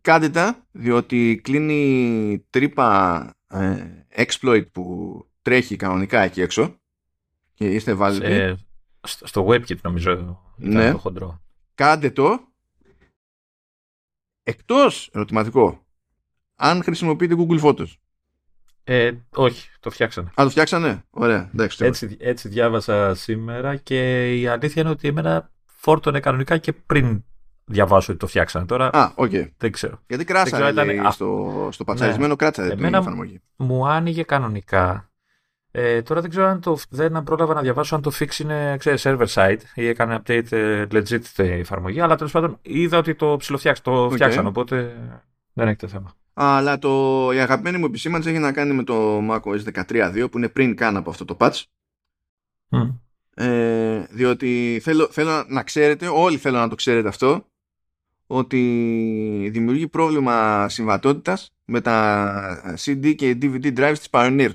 κάντε 0.00 0.28
τα 0.28 0.66
διότι 0.72 1.40
κλείνει 1.42 2.46
τρύπα 2.50 3.30
ε, 3.48 3.86
exploit 4.16 4.64
που 4.72 5.26
τρέχει 5.42 5.76
κανονικά 5.76 6.20
εκεί 6.20 6.40
έξω 6.40 6.76
και 7.54 7.70
είστε 7.70 7.94
βάλει. 7.94 8.56
στο 9.02 9.46
WebKit 9.48 9.80
νομίζω 9.80 10.40
ναι. 10.56 10.90
το 10.90 10.98
χοντρό. 10.98 11.40
Κάντε 11.74 12.10
το 12.10 12.40
εκτός 14.42 15.10
ερωτηματικό 15.12 15.86
αν 16.56 16.82
χρησιμοποιείτε 16.82 17.34
Google 17.38 17.60
Photos. 17.60 17.86
Ε, 18.84 19.12
όχι, 19.34 19.68
το 19.80 19.90
φτιάξανε. 19.90 20.28
Α, 20.28 20.44
το 20.44 20.50
φτιάξανε; 20.50 21.04
Ωραία, 21.10 21.50
εντάξει. 21.54 21.84
Έτσι, 21.84 22.16
έτσι 22.20 22.48
διάβασα 22.48 23.14
σήμερα 23.14 23.76
και 23.76 24.30
η 24.40 24.46
αλήθεια 24.46 24.82
είναι 24.82 24.90
ότι 24.90 25.08
εμένα 25.08 25.50
φόρτωνε 25.64 26.20
κανονικά 26.20 26.58
και 26.58 26.72
πριν 26.72 27.24
διαβάσω 27.64 28.10
ότι 28.10 28.20
το 28.20 28.26
φτιάξανε 28.26 28.66
τώρα. 28.66 28.86
Α, 28.92 29.12
okay. 29.16 29.50
Δεν 29.56 29.72
ξέρω. 29.72 30.00
Γιατί 30.06 30.24
κράσανε 30.24 30.68
ήταν... 30.68 31.12
στο, 31.12 31.68
στο 31.72 31.84
πατσαρισμένο, 31.84 32.28
ναι. 32.28 32.36
κράτσα 32.36 32.74
την 32.74 32.94
εφαρμογή. 32.94 33.40
Μου 33.56 33.88
άνοιγε 33.88 34.22
κανονικά 34.22 35.11
ε, 35.74 36.02
τώρα 36.02 36.20
δεν 36.20 36.30
ξέρω 36.30 36.46
αν 36.46 36.60
το, 36.60 36.78
δεν 36.88 37.22
πρόλαβα 37.22 37.54
να 37.54 37.60
διαβάσω 37.60 37.94
αν 37.94 38.02
το 38.02 38.12
fix 38.18 38.38
είναι 38.38 38.76
ξέρεις, 38.78 39.02
server 39.06 39.26
side 39.26 39.58
ή 39.74 39.86
έκανε 39.86 40.22
update 40.22 40.52
ε, 40.52 40.86
legit 40.92 41.22
η 41.36 41.42
εφαρμογή, 41.42 42.00
αλλά 42.00 42.16
τέλος 42.16 42.32
πάντων 42.32 42.58
είδα 42.62 42.98
ότι 42.98 43.14
το 43.14 43.36
ψηλοφτιάξαν, 43.36 43.84
το 43.84 44.06
okay. 44.06 44.12
φτιάξαν, 44.12 44.46
οπότε 44.46 44.96
δεν 45.52 45.68
έχετε 45.68 45.86
θέμα. 45.86 46.14
Αλλά 46.34 46.78
το, 46.78 47.30
η 47.32 47.38
αγαπημένη 47.38 47.78
μου 47.78 47.84
επισήμανση 47.84 48.28
έχει 48.30 48.38
να 48.38 48.52
κάνει 48.52 48.74
με 48.74 48.82
το 48.82 49.18
macOS 49.30 49.84
13.2 49.88 50.30
που 50.30 50.38
είναι 50.38 50.48
πριν 50.48 50.76
καν 50.76 50.96
από 50.96 51.10
αυτό 51.10 51.24
το 51.24 51.36
patch. 51.40 51.62
Mm. 52.70 52.94
Ε, 53.34 54.04
διότι 54.10 54.80
θέλω, 54.82 55.08
θέλω 55.10 55.44
να 55.48 55.62
ξέρετε, 55.62 56.06
όλοι 56.08 56.36
θέλω 56.36 56.58
να 56.58 56.68
το 56.68 56.74
ξέρετε 56.74 57.08
αυτό, 57.08 57.46
ότι 58.26 59.48
δημιουργεί 59.52 59.88
πρόβλημα 59.88 60.68
συμβατότητας 60.68 61.54
με 61.64 61.80
τα 61.80 62.76
CD 62.78 63.14
και 63.14 63.38
DVD 63.42 63.78
drives 63.78 63.98
της 63.98 64.08
Pioneer 64.10 64.50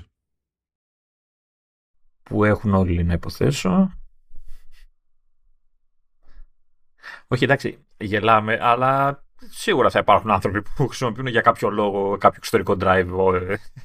που 2.28 2.44
έχουν 2.44 2.74
όλοι 2.74 3.04
να 3.04 3.12
υποθέσω. 3.12 3.92
Όχι 7.28 7.44
εντάξει, 7.44 7.86
γελάμε, 7.96 8.58
αλλά 8.60 9.22
σίγουρα 9.50 9.90
θα 9.90 9.98
υπάρχουν 9.98 10.30
άνθρωποι 10.30 10.62
που 10.62 10.86
χρησιμοποιούν 10.86 11.26
για 11.26 11.40
κάποιο 11.40 11.70
λόγο 11.70 12.16
κάποιο 12.16 12.36
εξωτερικό 12.36 12.76
drive. 12.80 13.34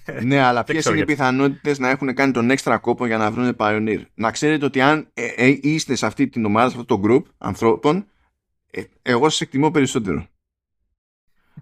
Ε. 0.06 0.24
Ναι, 0.24 0.40
αλλά 0.40 0.64
ποιες 0.74 0.86
είναι 0.86 1.00
οι 1.00 1.06
πιθανότητες 1.06 1.80
να 1.80 1.90
έχουν 1.90 2.14
κάνει 2.14 2.32
τον 2.32 2.50
έξτρα 2.50 2.78
κόπο 2.78 3.06
για 3.06 3.18
να 3.18 3.32
βρουν 3.32 3.56
Pioneer; 3.58 4.02
Να 4.14 4.32
ξέρετε 4.32 4.66
ότι 4.66 4.82
αν 4.82 5.08
ε, 5.14 5.26
ε, 5.26 5.60
είστε 5.62 5.96
σε 5.96 6.06
αυτή 6.06 6.28
την 6.28 6.46
ομάδα, 6.46 6.70
σε 6.70 6.78
αυτό 6.80 6.98
το 6.98 7.08
group 7.08 7.24
ανθρώπων, 7.38 8.06
εγώ 9.02 9.30
σας 9.30 9.42
εκτιμώ 9.42 9.72
περισσότερο. 9.72 10.28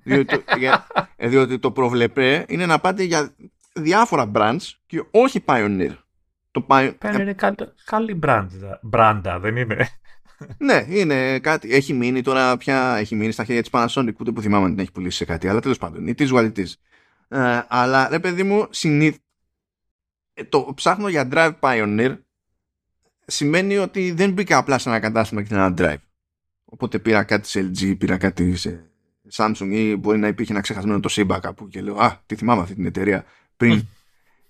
διότι, 0.04 0.38
το, 0.38 0.44
για, 0.60 0.88
διότι 1.18 1.60
το 1.60 1.72
προβλεπέ 1.72 2.46
είναι 2.48 2.66
να 2.66 2.80
πάτε 2.80 3.04
για 3.04 3.36
διάφορα 3.74 4.32
brands 4.36 4.72
και 4.86 5.04
όχι 5.12 5.44
Pioneer. 5.46 5.96
Το 6.52 6.62
πάει... 6.62 6.98
Είναι 7.04 7.36
καλή 7.86 8.14
μπράντα, 8.82 9.40
δεν 9.40 9.56
είναι; 9.56 9.88
ναι, 10.58 10.86
είναι 10.88 11.40
κάτι. 11.40 11.74
Έχει 11.74 11.94
μείνει 11.94 12.22
τώρα 12.22 12.58
πια, 12.58 12.96
έχει 12.96 13.16
μείνει 13.16 13.32
στα 13.32 13.44
χέρια 13.44 13.62
της 13.62 13.72
Panasonic, 13.74 14.14
ούτε 14.20 14.32
που 14.32 14.42
θυμάμαι 14.42 14.66
αν 14.66 14.72
την 14.72 14.80
έχει 14.80 14.92
πουλήσει 14.92 15.18
σε 15.18 15.26
κάτι, 15.26 15.48
αλλά 15.48 15.60
τέλος 15.60 15.78
πάντων, 15.78 16.08
η 16.08 16.14
τη 16.14 16.28
what 16.32 16.52
ε, 17.28 17.62
αλλά 17.68 18.08
ρε 18.10 18.20
παιδί 18.20 18.44
μου, 18.44 18.68
συνήθω. 18.70 19.18
Ε, 20.34 20.44
το 20.44 20.72
ψάχνω 20.76 21.08
για 21.08 21.28
Drive 21.32 21.60
Pioneer 21.60 22.18
σημαίνει 23.26 23.78
ότι 23.78 24.12
δεν 24.12 24.32
μπήκα 24.32 24.58
απλά 24.58 24.78
σε 24.78 24.90
ένα 24.90 25.00
κατάστημα 25.00 25.44
και 25.44 25.54
ένα 25.54 25.74
Drive. 25.78 26.02
Οπότε 26.66 27.00
πήρα 27.00 27.24
κάτι 27.24 27.48
σε 27.48 27.72
LG, 27.72 27.98
πήρα 27.98 28.18
κάτι 28.18 28.56
σε 28.56 28.92
Samsung 29.34 29.68
ή 29.70 29.96
μπορεί 29.96 30.18
να 30.18 30.28
υπήρχε 30.28 30.52
ένα 30.52 30.62
ξεχασμένο 30.62 31.00
το 31.00 31.10
Simba 31.12 31.38
κάπου 31.42 31.68
και 31.68 31.82
λέω 31.82 31.96
Α, 31.96 32.22
τι 32.26 32.36
θυμάμαι 32.36 32.62
αυτή 32.62 32.76
την 32.76 32.86
εταιρεία 32.86 33.26
πριν 33.58 33.88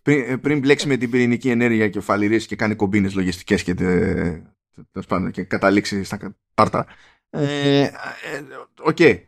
πριν, 0.01 0.31
ε, 0.31 0.37
πριν 0.37 0.59
μπλέξει 0.59 0.87
με 0.87 0.97
την 0.97 1.09
πυρηνική 1.09 1.49
ενέργεια 1.49 1.89
και 1.89 1.99
φαλυρίσει 1.99 2.47
και 2.47 2.55
κάνει 2.55 2.75
κομπίνες 2.75 3.15
λογιστικές 3.15 3.63
και, 3.63 3.73
και 5.31 5.43
καταλήξει 5.43 6.03
στα 6.03 6.35
πάρτα. 6.53 6.85
Ε, 7.29 7.81
ε, 7.81 7.91
οκ. 8.79 8.99
Ε, 8.99 9.03
okay. 9.05 9.23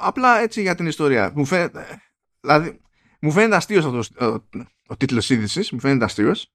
Απλά 0.00 0.38
έτσι 0.38 0.60
για 0.60 0.74
την 0.74 0.86
ιστορία. 0.86 1.32
Μου 1.34 1.44
φαίνεται, 1.44 2.02
δηλαδή, 2.40 2.80
μου 3.20 3.30
φαίνεται 3.30 3.56
αστείος 3.56 3.84
αυτός 3.84 4.10
ο, 4.10 4.44
ο 4.86 4.96
τίτλος 4.96 5.30
είδησης. 5.30 5.72
Μου 5.72 5.80
φαίνεται 5.80 6.04
αστείος. 6.04 6.52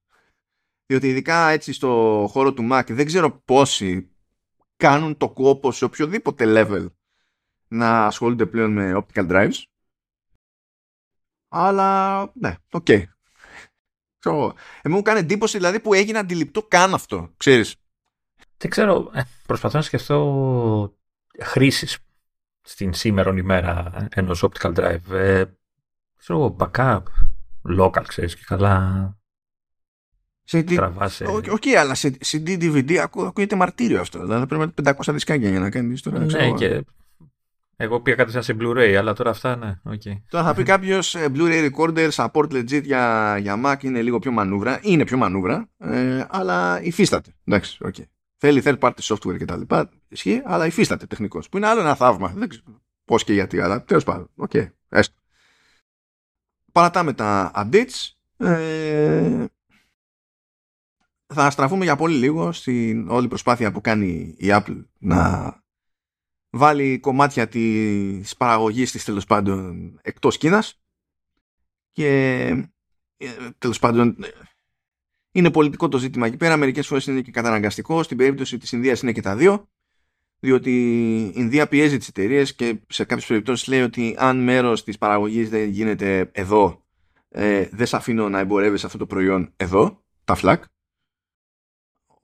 Διότι 0.86 1.08
ειδικά 1.08 1.50
έτσι 1.50 1.74
στο 1.74 2.26
χώρο 2.30 2.54
του 2.54 2.68
Mac 2.72 2.84
δεν 2.88 3.06
ξέρω 3.06 3.32
πόσοι 3.32 4.10
κάνουν 4.76 5.18
το 5.18 5.30
κόπο 5.30 5.72
σε 5.72 5.86
οποιοδήποτε 5.86 6.45
level 6.47 6.86
να 7.68 8.06
ασχολούνται 8.06 8.45
πλέον 8.45 8.72
με 8.72 9.06
optical 9.06 9.30
drives. 9.32 9.64
Αλλά 11.47 12.22
ναι, 12.34 12.56
OK. 12.72 12.86
Okay. 12.88 13.04
Εμένα 14.26 14.56
μου 14.84 15.02
κάνει 15.02 15.20
εντύπωση 15.20 15.58
δηλαδή 15.58 15.80
που 15.80 15.94
έγινε 15.94 16.18
αντιληπτό 16.18 16.64
καν 16.64 16.94
αυτό, 16.94 17.30
ξέρεις. 17.38 17.76
Δεν 18.58 18.72
ξέρω, 18.72 19.12
ε, 19.14 19.22
προσπαθώ 19.46 19.78
να 19.78 19.84
σκεφτώ 19.84 20.98
χρήσεις 21.40 21.98
στην 22.62 22.94
σήμερον 22.94 23.38
ημέρα 23.38 24.08
ενός 24.14 24.44
optical 24.44 24.74
drive. 24.76 25.12
Ε, 25.12 25.44
ξέρω, 26.18 26.56
backup, 26.60 27.02
local, 27.80 28.04
ξέρεις 28.08 28.36
και 28.36 28.44
καλά. 28.46 29.14
Σε, 30.44 30.64
Τραβάσαι. 30.64 31.26
Όχι, 31.26 31.50
okay, 31.50 31.70
αλλά 31.70 31.96
σε 31.96 32.18
CD, 32.26 32.48
DVD 32.48 32.96
ακούγεται 32.96 33.56
μαρτύριο 33.56 34.00
αυτό. 34.00 34.22
Δηλαδή 34.22 34.46
πρέπει 34.46 34.82
να 34.84 34.94
500 34.94 35.14
δισκάκια 35.14 35.50
για 35.50 35.60
να 35.60 35.70
κάνεις 35.70 36.02
τώρα. 36.02 36.20
Ναι, 36.20 36.52
και 36.52 36.84
εγώ 37.82 38.02
πήγα 38.02 38.16
κάτι 38.16 38.44
σε 38.44 38.56
Blu-ray, 38.60 38.94
αλλά 38.98 39.14
τώρα 39.14 39.30
αυτά 39.30 39.56
ναι. 39.56 39.80
Okay. 39.90 40.22
Τώρα 40.30 40.44
θα 40.44 40.54
πει 40.54 40.64
κάποιος 40.64 41.16
ε, 41.16 41.32
Blu-ray 41.34 41.70
recorder 41.72 42.10
support 42.10 42.52
legit 42.52 42.84
για, 42.84 43.38
για 43.42 43.62
Mac 43.66 43.84
είναι 43.84 44.02
λίγο 44.02 44.20
πιο 44.20 44.32
μανούβρα. 44.32 44.80
Είναι 44.82 45.04
πιο 45.04 45.18
μανούβρα, 45.18 45.70
ε, 45.78 46.26
αλλά 46.30 46.82
υφίσταται. 46.82 47.36
Εντάξει, 47.46 47.78
okay. 47.82 48.04
Θέλει 48.38 48.62
third 48.66 48.80
party 48.80 49.00
software 49.02 49.38
κτλ. 49.40 49.62
Ισχύει, 50.08 50.42
αλλά 50.46 50.66
υφίσταται 50.66 51.06
τεχνικώς. 51.06 51.50
Που 51.50 51.58
είναι 51.58 51.68
άλλο 51.68 51.80
ένα 51.80 51.96
θαύμα. 51.96 52.34
Δεν 52.36 52.50
ξέρω 52.50 52.64
πώς 53.06 53.24
και 53.24 53.34
γιατί, 53.34 53.62
αλλά 53.62 53.84
τέλος 53.84 54.04
πάντων. 54.04 54.30
OK, 54.36 54.52
okay. 54.54 54.68
έστω. 54.90 55.16
Παρατάμε 56.72 57.14
τα 57.14 57.52
updates. 57.56 58.12
Ε, 58.38 59.46
θα 61.34 61.50
στραφούμε 61.50 61.84
για 61.84 61.96
πολύ 61.96 62.16
λίγο 62.16 62.52
στην 62.52 63.10
όλη 63.10 63.28
προσπάθεια 63.28 63.72
που 63.72 63.82
κάνει 63.82 64.36
η 64.38 64.48
Apple 64.48 64.86
να 64.98 65.54
βάλει 66.50 67.00
κομμάτια 67.00 67.47
της 67.47 68.36
παραγωγής 68.38 68.91
της 68.91 69.04
τέλος 69.04 69.26
πάντων 69.26 69.93
εκτός 70.02 70.38
Κίνας. 70.38 70.82
Και 71.91 72.47
ε, 73.18 73.28
τέλος 73.58 73.80
πάντων 73.80 74.18
είναι 75.32 75.52
πολιτικό 75.52 75.88
το 75.88 75.97
ζήτημα 75.97 76.28
εκεί 76.28 76.38
πέρα. 76.38 76.58
Μερικές 76.58 76.88
φορές 76.88 77.06
είναι 77.06 77.22
και 77.22 77.32
καταναγκαστικό. 77.32 78.04
Στην 78.04 78.18
περίπτωση 78.18 78.58
της 78.58 78.72
Ινδίας 78.72 79.02
είναι 79.02 79.12
και 79.12 79.22
τα 79.22 79.36
δύο 79.36 79.70
διότι 80.39 80.72
η 81.26 81.32
Ινδία 81.36 81.68
πιέζει 81.68 81.97
τις 81.97 82.08
εταιρείες 82.08 82.56
και 82.56 82.80
σε 82.88 83.04
κάποιες 83.04 83.28
περιπτώσεις 83.28 83.68
λέει 83.68 83.82
ότι 83.82 84.16
αν 84.18 84.43
μέρος 84.43 84.84
της 84.84 84.97
παραγωγής 84.97 85.50
δεν 85.50 85.70
γίνεται 85.70 86.30
εδώ 86.32 86.84
ε, 87.30 87.68
δεν 87.72 87.86
σε 87.86 87.95
αφήνω 87.95 88.30
να 88.30 88.39
εμπορεύεις 88.39 88.84
αυτό 88.84 88.97
το 88.97 89.06
προϊόν 89.06 89.54
εδώ 89.56 90.04
τα 90.24 90.36
φλακ 90.36 90.64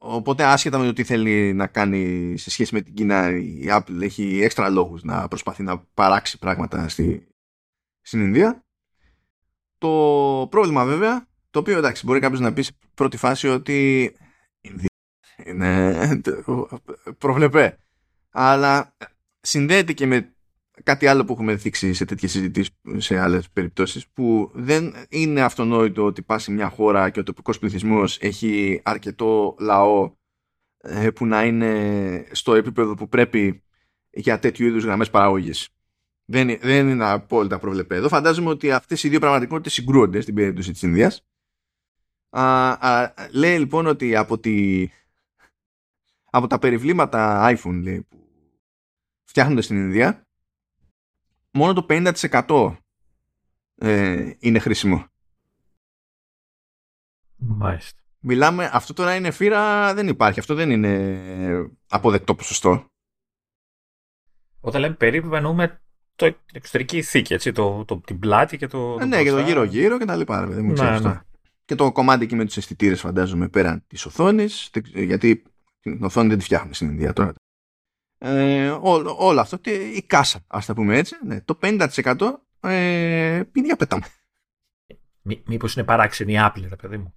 Οπότε 0.08 0.44
άσχετα 0.44 0.78
με 0.78 0.86
το 0.86 0.94
τι 0.94 1.04
θέλει 1.04 1.54
να 1.54 1.68
κάνει 1.68 2.34
σε 2.38 2.50
σχέση 2.50 2.74
με 2.74 2.82
την 2.82 2.94
Κίνα 2.94 3.38
η 3.38 3.66
Apple 3.68 4.02
έχει 4.02 4.42
έξτρα 4.42 4.70
λόγους 4.70 5.04
να 5.04 5.28
προσπαθεί 5.28 5.64
να 5.64 5.80
παράξει 5.80 6.38
πράγματα 6.38 6.90
στη, 6.90 7.28
στην 8.02 8.22
Ινδία. 8.22 8.64
Το 9.78 10.48
πρόβλημα 10.50 10.86
βέβαια, 10.86 11.28
το 11.50 11.60
οποίο 11.60 11.78
εντάξει 11.78 12.06
μπορεί 12.06 12.20
κάποιος 12.20 12.40
να 12.40 12.54
πει 12.54 12.62
σε 12.62 12.72
πρώτη 12.94 13.18
φάση 13.18 13.48
ότι 13.48 14.12
είναι 15.46 16.22
προβλεπέ. 17.18 17.78
Αλλά 18.32 18.96
συνδέεται 19.42 19.94
και 19.94 20.06
με 20.06 20.35
κάτι 20.84 21.08
άλλο 21.08 21.26
που 21.26 21.34
έχουμε 21.34 21.56
δείξει 21.56 21.94
σε 21.94 22.06
τέτοιες 22.06 22.32
συζητήσεις 22.32 22.72
σε 22.98 23.20
άλλες 23.20 23.50
περιπτώσεις 23.50 24.08
που 24.08 24.52
δεν 24.54 24.94
είναι 25.10 25.42
αυτονόητο 25.42 26.06
ότι 26.06 26.22
πας 26.22 26.44
σε 26.44 26.52
μια 26.52 26.70
χώρα 26.70 27.10
και 27.10 27.20
ο 27.20 27.24
τοπικός 27.24 27.60
πληθυσμός 27.60 28.18
έχει 28.22 28.82
αρκετό 28.84 29.56
λαό 29.60 30.16
ε, 30.78 31.10
που 31.10 31.26
να 31.26 31.46
είναι 31.46 32.28
στο 32.32 32.56
επίπεδο 32.56 32.94
που 32.94 33.08
πρέπει 33.08 33.64
για 34.10 34.40
τέτοιου 34.40 34.66
είδους 34.66 34.84
γραμμές 34.84 35.10
παραγωγής. 35.10 35.70
Δεν, 36.26 36.58
δεν 36.62 36.90
είναι 36.90 37.06
απόλυτα 37.06 37.60
προβλεπέ. 37.60 37.96
Εδώ 37.96 38.08
φαντάζομαι 38.08 38.50
ότι 38.50 38.72
αυτές 38.72 39.04
οι 39.04 39.10
δύο 39.10 39.20
πραγματικότητες 39.20 39.74
συγκρούονται 39.74 40.22
στην 40.22 40.36
περίπτωση 40.36 40.72
της 40.72 40.82
Ινδίας. 40.82 41.26
Α, 42.30 42.70
α, 42.70 43.14
λέει 43.32 43.60
λοιπόν 43.60 43.88
ότι 43.88 44.16
από, 44.16 44.40
τη, 44.40 44.88
από 46.32 46.48
τα 46.48 46.60
περιβλήματα 46.60 47.50
iPhone 47.50 47.80
λέει, 47.82 48.02
που 48.02 48.28
φτιάχνονται 49.24 49.62
στην 49.62 49.78
Ινδία 49.78 50.25
μόνο 51.56 51.74
το 51.74 51.86
50% 51.90 52.76
ε, 53.76 54.32
είναι 54.40 54.60
χρήσιμο. 54.60 55.06
Μάλιστα. 57.36 58.00
Μιλάμε, 58.20 58.70
αυτό 58.74 58.94
τώρα 58.94 59.16
είναι 59.16 59.32
φύρα, 59.32 59.94
δεν 59.94 60.08
υπάρχει. 60.08 60.40
Αυτό 60.40 60.56
δεν 60.56 60.70
είναι 60.70 61.72
αποδεκτό 61.88 62.36
ποσοστό. 62.36 62.86
Όταν 64.60 64.82
λέμε 64.82 64.96
περίπου 64.96 65.36
εννοούμε 65.36 65.82
το, 66.16 66.26
την 66.32 66.38
εξωτερική 66.54 67.02
θήκη, 67.02 67.34
έτσι, 67.34 67.52
το, 67.52 67.86
το, 67.86 68.02
την 68.06 68.20
πλάτη 68.20 68.58
και 68.58 68.68
το. 68.68 68.98
Ε, 69.00 69.06
ναι, 69.06 69.24
και 69.24 69.30
το 69.30 69.40
γύρω-γύρω 69.40 69.98
και 69.98 70.06
τα 70.06 70.16
λοιπά. 70.16 70.48
Δεν 70.48 70.66
μου 70.66 70.74
ναι, 70.74 71.00
ναι. 71.00 71.20
Και 71.66 71.76
το 71.76 71.92
κομμάτι 71.92 72.24
εκεί 72.24 72.36
με 72.36 72.46
τους 72.46 72.58
αισθητήρες, 72.58 73.00
φαντάζομαι, 73.00 73.50
πέραν 73.50 73.84
της 73.88 74.06
οθόνης. 74.06 74.70
Γιατί 74.94 75.44
την 75.80 76.04
οθόνη 76.04 76.28
δεν 76.28 76.38
τη 76.38 76.44
φτιάχνουμε 76.44 76.74
στην 76.74 76.90
Ινδία 76.90 77.14
τώρα 77.14 77.34
ε, 78.18 78.70
ό, 78.70 79.16
όλο 79.18 79.40
αυτό 79.40 79.58
και 79.58 79.72
η 79.72 80.04
κάσα, 80.08 80.44
ας 80.48 80.66
τα 80.66 80.74
πούμε 80.74 80.98
έτσι, 80.98 81.16
ναι, 81.26 81.42
το 81.42 81.60
50% 81.62 81.88
ε, 82.60 83.42
πίνει 83.52 83.66
για 83.66 83.76
πέταμα. 83.76 84.06
Μή, 85.22 85.44
μήπως 85.46 85.76
είναι 85.76 85.86
παράξενη 85.86 86.34
η 86.34 86.38
Apple, 86.40 86.66
ρε 86.70 86.76
παιδί 86.76 86.98
μου. 86.98 87.14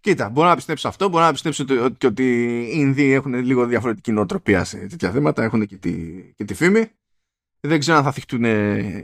Κοίτα, 0.00 0.28
μπορώ 0.28 0.48
να 0.48 0.54
πιστέψω 0.54 0.88
αυτό, 0.88 1.08
μπορώ 1.08 1.24
να 1.24 1.32
πιστέψω 1.32 1.62
ότι, 1.62 2.06
ότι 2.06 2.24
οι 2.62 2.72
Ινδοί 2.72 3.12
έχουν 3.12 3.34
λίγο 3.34 3.66
διαφορετική 3.66 4.12
νοοτροπία 4.12 4.64
σε 4.64 4.76
τέτοια 4.76 5.10
θέματα, 5.10 5.42
έχουν 5.42 5.66
και 5.66 5.76
τη, 5.76 6.22
και 6.36 6.44
τη 6.44 6.54
φήμη. 6.54 6.90
Δεν 7.60 7.78
ξέρω 7.78 7.96
αν 7.96 8.04
θα 8.04 8.12
θυχτούν 8.12 8.44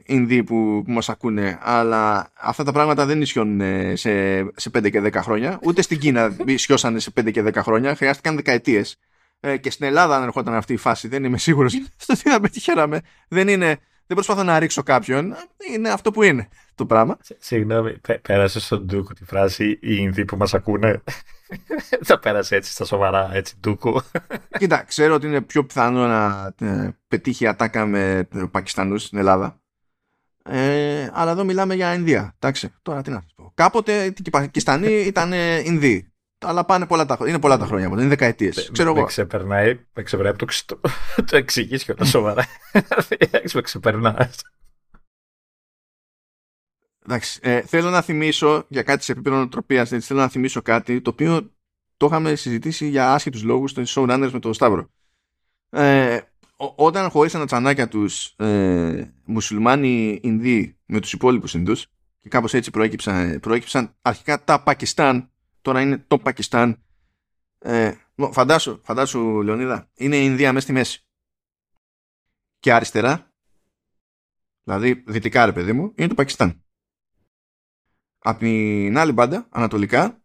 Ινδοί 0.04 0.44
που, 0.44 0.82
που 0.84 0.92
μας 0.92 1.08
ακούνε, 1.08 1.58
αλλά 1.62 2.30
αυτά 2.34 2.64
τα 2.64 2.72
πράγματα 2.72 3.06
δεν 3.06 3.20
ισχύουν 3.20 3.60
σε, 3.94 4.38
σε 4.56 4.70
5 4.78 4.90
και 4.90 5.02
10 5.04 5.12
χρόνια. 5.14 5.58
Ούτε 5.62 5.82
στην 5.82 5.98
Κίνα 5.98 6.36
ισχυώσανε 6.44 6.98
σε 6.98 7.12
5 7.20 7.30
και 7.30 7.42
10 7.46 7.54
χρόνια. 7.54 7.94
Χρειάστηκαν 7.94 8.36
δεκαετίες. 8.36 8.98
Ε, 9.40 9.56
και 9.56 9.70
στην 9.70 9.86
Ελλάδα, 9.86 10.16
αν 10.16 10.22
ερχόταν 10.22 10.54
αυτή 10.54 10.72
η 10.72 10.76
φάση, 10.76 11.08
δεν 11.08 11.24
είμαι 11.24 11.38
σίγουρος 11.38 11.72
στο 11.96 12.14
τι 12.14 12.30
θα 12.30 12.40
πετυχαίναμε. 12.40 13.00
Δεν 13.28 13.48
είναι, 13.48 13.78
δεν 14.06 14.16
προσπαθώ 14.16 14.42
να 14.42 14.58
ρίξω 14.58 14.82
κάποιον. 14.82 15.34
Είναι 15.72 15.90
αυτό 15.90 16.10
που 16.10 16.22
είναι 16.22 16.48
το 16.74 16.86
πράγμα. 16.86 17.18
Συγγνώμη, 17.38 17.96
πέρασε 18.22 18.60
στον 18.60 18.84
Ντούκο 18.84 19.12
τη 19.12 19.24
φράση 19.24 19.64
οι 19.70 19.78
Ινδοί 19.80 20.24
που 20.24 20.36
μας 20.36 20.54
ακούνε. 20.54 21.02
Θα 22.06 22.18
πέρασε 22.18 22.56
έτσι 22.56 22.72
στα 22.72 22.84
σοβαρά, 22.84 23.30
έτσι 23.32 23.56
ντούκου. 23.60 24.00
Κοίτα, 24.58 24.82
ξέρω 24.82 25.14
ότι 25.14 25.26
είναι 25.26 25.40
πιο 25.40 25.64
πιθανό 25.64 26.06
να 26.06 26.54
ε, 26.60 26.96
πετύχει 27.08 27.46
ατάκα 27.46 27.86
με 27.86 28.28
Πακιστανούς 28.50 29.02
στην 29.02 29.18
Ελλάδα. 29.18 29.60
Ε, 30.42 31.10
αλλά 31.12 31.30
εδώ 31.30 31.44
μιλάμε 31.44 31.74
για 31.74 31.94
Ινδία. 31.94 32.34
Εντάξει, 32.38 32.74
τώρα 32.82 33.02
τι 33.02 33.10
να 33.10 33.20
σας 33.20 33.32
πω. 33.36 33.52
Κάποτε 33.54 34.04
οι 34.04 34.30
Πακιστανοί 34.30 34.92
ήταν 34.92 35.32
Ινδοί. 35.64 36.12
Αλλά 36.46 36.64
πάνε 36.64 36.86
πολλά 36.86 37.06
τα, 37.06 37.18
είναι 37.28 37.38
πολλά 37.38 37.58
τα 37.58 37.66
χρόνια 37.66 37.86
είναι 37.86 38.06
δεκαετίες. 38.06 38.70
Ξέρω 38.72 38.90
εγώ. 38.90 39.00
Με 39.00 39.06
ξεπερνάει, 39.06 39.80
με 39.94 40.02
ξεπερνάει 40.02 40.34
το, 40.36 40.46
το, 40.66 40.80
το 41.24 41.36
εξηγείς 41.36 41.84
και 41.84 42.04
σοβαρά. 42.04 42.46
με 43.54 43.60
ξεπερνάει. 43.60 44.28
Εντάξει, 47.04 47.40
ε, 47.42 47.60
θέλω 47.60 47.90
να 47.90 48.02
θυμίσω 48.02 48.64
για 48.68 48.82
κάτι 48.82 49.04
σε 49.04 49.12
επίπεδο 49.12 49.36
νοοτροπίας, 49.36 49.88
θέλω 49.88 50.20
να 50.20 50.28
θυμίσω 50.28 50.62
κάτι 50.62 51.00
το 51.00 51.10
οποίο 51.10 51.50
το 51.96 52.06
είχαμε 52.06 52.34
συζητήσει 52.34 52.88
για 52.88 53.12
άσχετους 53.12 53.42
λόγους 53.42 53.70
στο 53.70 53.82
showrunners 53.86 54.30
με 54.32 54.38
τον 54.38 54.54
Σταύρο. 54.54 54.88
Ε, 55.70 56.20
όταν 56.56 57.10
χωρίσαν 57.10 57.40
τα 57.40 57.46
τσανάκια 57.46 57.88
τους 57.88 58.26
ε, 58.36 59.14
μουσουλμάνοι 59.24 60.20
Ινδοί 60.22 60.78
με 60.86 61.00
τους 61.00 61.12
υπόλοιπους 61.12 61.54
Ινδούς 61.54 61.86
και 62.20 62.28
κάπως 62.28 62.54
έτσι 62.54 62.70
προέκυψαν, 62.70 63.40
προέκυψαν 63.40 63.94
αρχικά 64.02 64.44
τα 64.44 64.62
Πακιστάν, 64.62 65.30
τώρα 65.66 65.80
είναι 65.80 65.98
το 65.98 66.18
Πακιστάν. 66.18 66.82
Ε, 67.58 67.94
φαντάσου, 68.30 68.80
φαντάσου 68.84 69.42
Λεωνίδα, 69.42 69.90
είναι 69.94 70.16
η 70.16 70.22
Ινδία 70.24 70.52
μέσα 70.52 70.64
στη 70.64 70.72
μέση. 70.72 71.06
Και 72.58 72.72
αριστερά, 72.72 73.32
δηλαδή 74.62 75.02
δυτικά 75.06 75.44
ρε 75.44 75.52
παιδί 75.52 75.72
μου, 75.72 75.92
είναι 75.96 76.08
το 76.08 76.14
Πακιστάν. 76.14 76.64
Από 78.18 78.38
την 78.38 78.98
άλλη 78.98 79.12
μπάντα, 79.12 79.46
ανατολικά, 79.50 80.22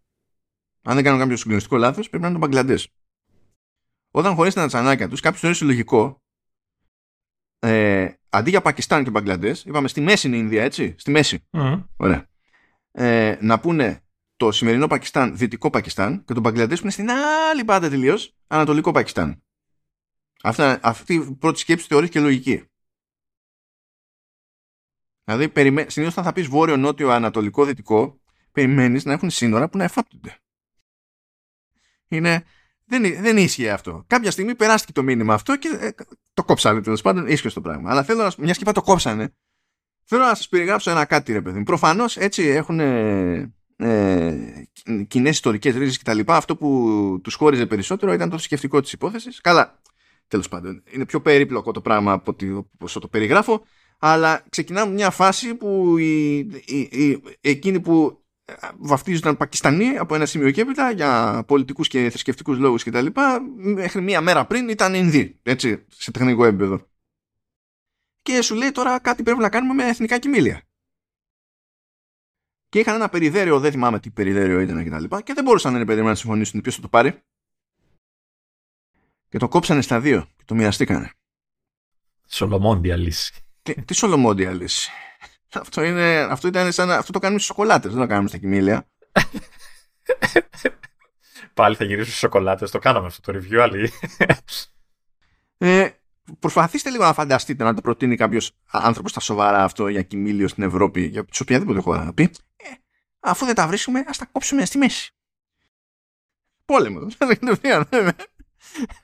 αν 0.82 0.96
δεν 0.96 1.04
κάνω 1.04 1.18
κάποιο 1.18 1.38
συγκλονιστικό 1.38 1.78
λάθος, 1.78 2.10
πρέπει 2.10 2.24
να 2.24 2.30
είναι 2.30 2.40
το 2.40 2.46
Μπαγκλαντές. 2.46 2.94
Όταν 4.12 4.36
χωρί 4.36 4.54
τα 4.54 4.68
τσανάκια 4.68 5.10
τους, 5.10 5.20
κάποιος 5.20 5.42
θεωρεί 5.42 5.58
λογικό, 5.66 6.22
ε, 7.60 8.14
αντί 8.30 8.50
για 8.50 8.62
Πακιστάν 8.62 9.04
και 9.04 9.10
Μπαγκλαντές, 9.10 9.66
είπαμε 9.66 9.88
στη 9.88 10.02
μέση 10.02 10.28
είναι 10.28 10.36
η 10.36 10.40
Ινδία, 10.44 10.64
έτσι. 10.64 10.96
Στη 10.98 11.12
μέση. 11.12 11.48
Ωραία. 11.96 12.30
Ε, 12.92 13.38
να 13.42 13.60
πούνε 13.60 14.04
το 14.42 14.52
σημερινό 14.52 14.88
Πακιστάν 14.88 15.38
δυτικό 15.38 15.70
Πακιστάν 15.70 16.24
και 16.26 16.34
το 16.34 16.40
Μπαγκλαντές 16.40 16.78
που 16.78 16.84
είναι 16.84 16.94
στην 16.94 17.10
άλλη 17.12 17.64
μπάντα 17.64 17.90
τελείως 17.90 18.36
ανατολικό 18.48 18.92
Πακιστάν. 18.92 19.44
Αυτά, 20.44 20.80
αυτή 20.84 21.14
η 21.14 21.36
πρώτη 21.36 21.60
σκέψη 21.60 21.88
θεωρείς 21.88 22.10
και 22.10 22.20
λογική. 22.20 22.64
Δηλαδή, 25.24 25.50
περιμέ... 25.50 25.86
συνήθως 25.90 26.14
όταν 26.14 26.24
θα 26.24 26.34
πεις 26.34 26.48
βόρειο, 26.48 26.78
νότιο, 26.78 27.10
ανατολικό, 27.10 27.66
δυτικό, 27.66 28.22
περιμένεις 28.52 29.06
να 29.06 29.14
έχουν 29.14 29.30
σύνορα 29.30 29.70
που 29.70 29.78
να 29.78 29.84
εφάπτονται. 29.84 30.38
Είναι... 32.08 32.44
Δεν, 32.86 33.02
δεν 33.02 33.38
ίσχυε 33.38 33.72
αυτό. 33.72 34.04
Κάποια 34.08 34.32
στιγμή 34.32 34.56
περάστηκε 34.56 34.92
το 34.92 35.04
μήνυμα 35.04 35.34
αυτό 35.34 35.58
και 35.58 35.78
ε, 35.80 35.90
το 36.34 36.44
κόψανε 36.44 36.82
τέλος 36.82 37.02
πάντων. 37.02 37.28
Ίσχυε 37.28 37.50
το 37.50 37.62
πράγμα. 37.62 37.92
Αλλά 37.92 38.04
θέλω 38.04 38.24
να. 38.24 38.32
Μια 38.38 38.54
και 38.54 38.72
το 38.72 38.82
κόψανε. 38.82 39.36
Θέλω 40.04 40.24
να 40.24 40.36
σας 40.36 40.50
περιγράψω 40.50 40.92
ένα 40.92 41.06
κάτι, 41.06 41.34
ρε 41.34 41.42
παιδί 41.42 41.64
Προφανώς 41.64 42.18
έτσι 42.18 42.44
έχουν 42.44 42.80
ε, 42.80 43.54
ε, 43.82 44.68
κοινές 45.08 45.32
ιστορικές 45.32 45.76
ρίζες 45.76 45.98
κτλ. 46.00 46.20
Αυτό 46.26 46.56
που 46.56 47.20
τους 47.24 47.34
χώριζε 47.34 47.66
περισσότερο 47.66 48.14
ήταν 48.14 48.30
το 48.30 48.38
σκεφτικό 48.38 48.82
της 48.82 48.94
υπόθεσης. 48.94 49.42
Καλά. 49.42 49.80
Τέλος 50.28 50.48
πάντων. 50.48 50.84
Είναι 50.92 51.06
πιο 51.06 51.22
περίπλοκο 51.22 51.72
το 51.72 51.82
πράγμα 51.82 52.12
από 52.12 52.36
όσο 52.80 53.00
το 53.00 53.08
περιγράφω 53.08 53.64
αλλά 54.04 54.44
ξεκινάμε 54.50 54.94
μια 54.94 55.10
φάση 55.10 55.56
που 55.56 55.98
η, 55.98 56.38
η, 56.38 56.80
η, 56.92 57.22
εκείνοι 57.42 57.80
που 57.80 58.24
βαφτίζονταν 58.78 59.38
Πακιστανοί 59.38 59.98
από 59.98 60.16
ένα 60.16 60.26
σημείο 60.26 60.52
και 60.52 60.62
έπειτα 60.62 60.92
για 60.92 61.44
πολιτικούς 61.48 61.88
και 61.88 62.10
θρησκευτικούς 62.10 62.58
λόγους 62.58 62.84
κτλ. 62.84 63.06
Μέχρι 63.58 64.02
μία 64.02 64.22
μέρα 64.22 64.46
πριν 64.46 64.70
ήταν 64.70 64.94
Ινδοί, 64.94 65.40
έτσι, 65.44 65.86
σε 65.88 66.12
τεχνικό 66.12 66.46
επίπεδο. 66.46 66.90
Και 68.22 68.42
σου 68.42 68.56
λέει 68.56 68.72
τώρα 68.72 69.00
κάτι 69.00 69.24
πρέπει 69.24 69.40
να 69.40 69.50
κάνουμε 69.50 69.74
με 69.74 69.90
εθνικά 69.90 70.18
κοιμήλια. 70.18 70.62
Και 72.72 72.80
είχαν 72.80 72.96
ένα 72.96 73.10
περιδέριο, 73.10 73.60
δεν 73.60 73.72
θυμάμαι 73.72 74.00
τι 74.00 74.10
περιδέριο 74.10 74.60
ήταν 74.60 74.86
κτλ. 74.86 75.16
Και, 75.16 75.22
και 75.24 75.34
δεν 75.34 75.44
μπορούσαν 75.44 75.74
να 75.74 75.80
είναι 75.80 76.02
να 76.02 76.16
συμφωνήσουν 76.16 76.62
ποιος 76.62 76.76
θα 76.76 76.82
το 76.82 76.88
πάρει. 76.88 77.22
Και 79.30 79.38
το 79.38 79.48
κόψανε 79.48 79.82
στα 79.82 80.00
δύο 80.00 80.28
και 80.38 80.44
το 80.46 80.56
μοιραστήκανε. 80.56 81.12
Σολομόντια 82.28 82.96
λύση. 82.96 83.34
Τι, 83.62 83.82
τι 83.82 83.94
σολομόντια 83.94 84.52
λύση. 84.52 84.92
Αυτό, 85.54 85.84
είναι, 85.84 86.20
αυτό, 86.20 86.48
ήταν 86.48 86.72
σαν, 86.72 86.92
αυτό 86.92 87.12
το 87.12 87.20
κάνουμε 87.20 87.40
στις 87.40 87.56
σοκολάτες, 87.56 87.92
δεν 87.92 88.02
το 88.02 88.08
κάνουμε 88.08 88.28
στα 88.28 88.38
κοιμήλια. 88.38 88.88
Πάλι 91.54 91.76
θα 91.76 91.84
γυρίσουμε 91.84 92.06
στις 92.06 92.20
σοκολάτες, 92.20 92.72
το 92.72 92.80
κάναμε 92.80 93.08
αυτό 93.08 93.32
το 93.32 93.40
review, 93.40 93.58
άλλη. 93.58 93.92
Ε, 95.58 95.90
προσπαθήστε 96.40 96.90
λίγο 96.90 97.04
να 97.04 97.14
φανταστείτε 97.14 97.64
να 97.64 97.74
το 97.74 97.82
προτείνει 97.82 98.16
κάποιος 98.16 98.52
άνθρωπος 98.72 99.12
στα 99.12 99.20
σοβαρά 99.20 99.64
αυτό 99.64 99.88
για 99.88 100.02
κοιμήλιο 100.02 100.48
στην 100.48 100.64
Ευρώπη, 100.64 101.02
για 101.02 101.26
σε 101.32 101.44
οποιαδήποτε 101.44 101.80
χώρα 101.80 102.04
να 102.04 102.14
πει. 102.14 102.24
Ε, 102.56 102.70
αφού 103.20 103.46
δεν 103.46 103.56
τα 103.56 103.68
βρίσκουμε, 103.68 104.04
ας 104.08 104.18
τα 104.18 104.26
κόψουμε 104.32 104.66
στη 104.66 104.78
μέση. 104.78 105.16
Πόλεμο. 106.66 107.08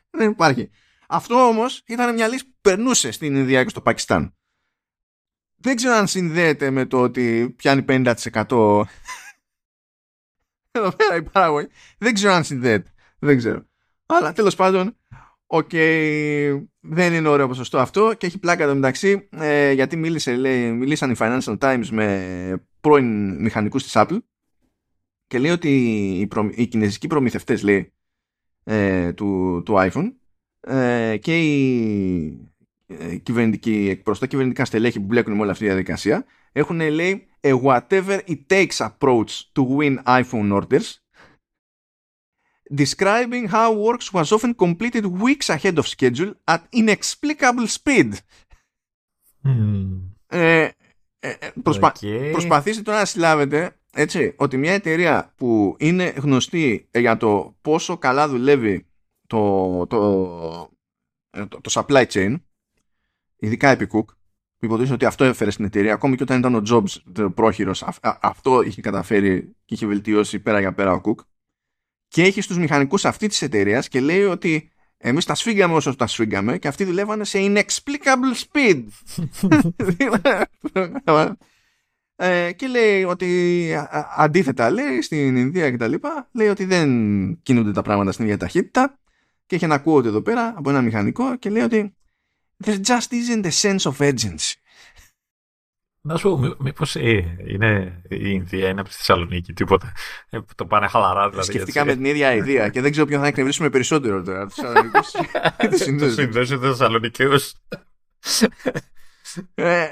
δεν 0.09 0.29
υπάρχει. 0.29 0.69
Αυτό 1.07 1.47
όμως 1.47 1.83
ήταν 1.85 2.13
μια 2.13 2.27
λύση 2.27 2.45
που 2.45 2.55
περνούσε 2.61 3.11
στην 3.11 3.35
Ινδία 3.35 3.63
και 3.63 3.69
στο 3.69 3.81
Πακιστάν 3.81 4.37
δεν 5.57 5.75
ξέρω 5.75 5.93
αν 5.93 6.07
συνδέεται 6.07 6.69
με 6.69 6.85
το 6.85 7.01
ότι 7.01 7.53
πιάνει 7.57 7.85
50% 7.87 8.13
εδώ 10.71 10.91
πέρα 10.95 11.15
η 11.15 11.23
παράγωγη. 11.23 11.67
Δεν 11.97 12.13
ξέρω 12.13 12.33
αν 12.33 12.43
συνδέεται. 12.43 12.93
Δεν 13.19 13.37
ξέρω. 13.37 13.65
Αλλά 14.05 14.33
τέλος 14.33 14.55
πάντων, 14.55 14.97
οκ, 15.47 15.69
δεν 16.79 17.13
είναι 17.13 17.27
ωραίο 17.27 17.47
ποσοστό 17.47 17.77
αυτό 17.77 18.13
και 18.17 18.25
έχει 18.25 18.39
πλάκα 18.39 18.63
εδώ 18.63 18.75
μεταξύ 18.75 19.27
ε, 19.31 19.71
γιατί 19.71 19.95
μίλησε, 19.95 20.35
λέει, 20.35 20.71
μιλήσαν 20.71 21.11
οι 21.11 21.15
Financial 21.17 21.57
Times 21.57 21.87
με 21.91 22.67
πρώην 22.81 23.41
μηχανικούς 23.41 23.83
της 23.83 23.91
Apple 23.95 24.17
και 25.27 25.39
λέει 25.39 25.51
ότι 25.51 25.69
οι, 26.19 26.27
προ, 26.27 26.49
οι 26.53 26.67
κινέζικοι 26.67 27.07
προμηθευτές 27.07 27.63
λέει, 27.63 27.93
ε, 28.63 29.13
του, 29.13 29.61
του 29.65 29.73
iPhone 29.77 30.13
ε, 30.59 31.17
και 31.17 31.39
οι 31.39 32.49
ε, 32.87 33.15
κυβερνητικοί 33.15 33.87
εκπρόσωποι, 33.89 34.27
κυβερνητικά 34.27 34.65
στελέχη 34.65 34.99
που 34.99 35.05
μπλέκουν 35.05 35.33
με 35.33 35.41
όλη 35.41 35.49
αυτή 35.49 35.63
τη 35.63 35.69
διαδικασία 35.69 36.25
έχουν 36.51 36.79
λέει 36.79 37.27
a 37.41 37.61
whatever 37.61 38.19
it 38.27 38.39
takes 38.49 38.77
approach 38.77 39.29
to 39.53 39.63
win 39.77 39.97
iPhone 40.05 40.61
orders 40.61 40.95
describing 42.73 43.47
how 43.47 43.71
works 43.71 44.11
was 44.13 44.31
often 44.31 44.53
completed 44.53 45.05
weeks 45.05 45.49
ahead 45.49 45.77
of 45.77 45.87
schedule 45.87 46.33
at 46.43 46.61
inexplicable 46.71 47.67
speed. 47.67 48.13
Mm. 49.43 49.99
Ε, 50.27 50.69
ε, 51.19 51.33
προσπα... 51.63 51.93
okay. 51.95 52.29
Προσπαθήστε 52.31 52.81
τώρα 52.81 52.97
να 52.97 53.05
συλλάβετε 53.05 53.71
έτσι, 53.93 54.33
ότι 54.37 54.57
μια 54.57 54.73
εταιρεία 54.73 55.33
που 55.35 55.75
είναι 55.79 56.13
γνωστή 56.17 56.89
για 56.91 57.17
το 57.17 57.57
πόσο 57.61 57.97
καλά 57.97 58.27
δουλεύει 58.27 58.87
το, 59.27 59.85
το, 59.87 60.69
το, 61.29 61.61
το 61.61 61.71
supply 61.73 62.05
chain 62.05 62.35
ειδικά 63.39 63.69
επί 63.69 63.87
Cook, 63.91 64.05
που 64.57 64.65
υποτίθεται 64.65 64.93
ότι 64.93 65.05
αυτό 65.05 65.23
έφερε 65.23 65.51
στην 65.51 65.65
εταιρεία, 65.65 65.93
ακόμη 65.93 66.15
και 66.15 66.23
όταν 66.23 66.39
ήταν 66.39 66.55
ο 66.55 66.61
Jobs 66.69 67.23
πρόχειρος, 67.35 67.83
αυτό 68.01 68.61
είχε 68.61 68.81
καταφέρει 68.81 69.55
και 69.65 69.73
είχε 69.73 69.85
βελτιώσει 69.85 70.39
πέρα 70.39 70.59
για 70.59 70.73
πέρα 70.73 70.93
ο 70.93 71.01
Cook. 71.03 71.15
Και 72.07 72.23
έχει 72.23 72.41
στου 72.41 72.59
μηχανικούς 72.59 73.05
αυτή 73.05 73.27
της 73.27 73.41
εταιρείας 73.41 73.87
και 73.87 73.99
λέει 73.99 74.23
ότι 74.23 74.71
εμείς 74.97 75.25
τα 75.25 75.35
σφίγγαμε 75.35 75.73
όσο 75.73 75.95
τα 75.95 76.07
σφίγγαμε 76.07 76.57
και 76.57 76.67
αυτοί 76.67 76.83
δουλεύανε 76.83 77.23
σε 77.23 77.39
inexplicable 77.41 78.33
speed. 78.51 78.83
ε, 82.15 82.51
και 82.51 82.67
λέει 82.67 83.03
ότι 83.03 83.71
αντίθετα 84.15 84.69
λέει 84.69 85.01
στην 85.01 85.35
Ινδία 85.35 85.71
και 85.71 85.77
τα 85.77 85.87
λοιπά 85.87 86.29
λέει 86.31 86.47
ότι 86.47 86.65
δεν 86.65 86.89
κινούνται 87.41 87.71
τα 87.71 87.81
πράγματα 87.81 88.11
στην 88.11 88.25
ίδια 88.25 88.37
ταχύτητα 88.37 88.99
και 89.45 89.55
έχει 89.55 89.65
ένα 89.65 89.83
quote 89.85 90.05
εδώ 90.05 90.21
πέρα 90.21 90.53
από 90.57 90.69
ένα 90.69 90.81
μηχανικό 90.81 91.37
και 91.37 91.49
λέει 91.49 91.63
ότι 91.63 91.91
There 92.63 92.79
just 92.79 93.11
isn't 93.11 93.45
a 93.45 93.51
sense 93.51 93.85
of 93.85 93.99
urgency. 93.99 94.55
Να 96.07 96.17
σου 96.17 96.29
πω, 96.29 96.55
μήπως 96.57 96.95
ε, 96.95 97.37
είναι 97.47 98.01
η 98.09 98.17
Ινδία, 98.19 98.69
είναι 98.69 98.79
από 98.79 98.89
τη 98.89 98.95
Θεσσαλονίκη, 98.95 99.53
τίποτα. 99.53 99.93
Ε, 100.29 100.39
το 100.55 100.65
πάνε 100.65 100.87
χαλαρά 100.87 101.29
δηλαδή. 101.29 101.47
Σκεφτήκαμε 101.47 101.93
την 101.93 102.05
ίδια 102.05 102.33
ιδέα 102.33 102.69
και 102.69 102.81
δεν 102.81 102.91
ξέρω 102.91 103.05
ποιον 103.05 103.21
θα 103.21 103.27
εκνευρίσουμε 103.27 103.69
περισσότερο 103.69 104.23
τώρα. 104.23 104.45
Τους 104.45 104.55
Θεσσαλονίκους. 104.55 105.11
Τους 106.49 106.59
Θεσσαλονικούς. 106.59 107.53
Ε, 109.55 109.85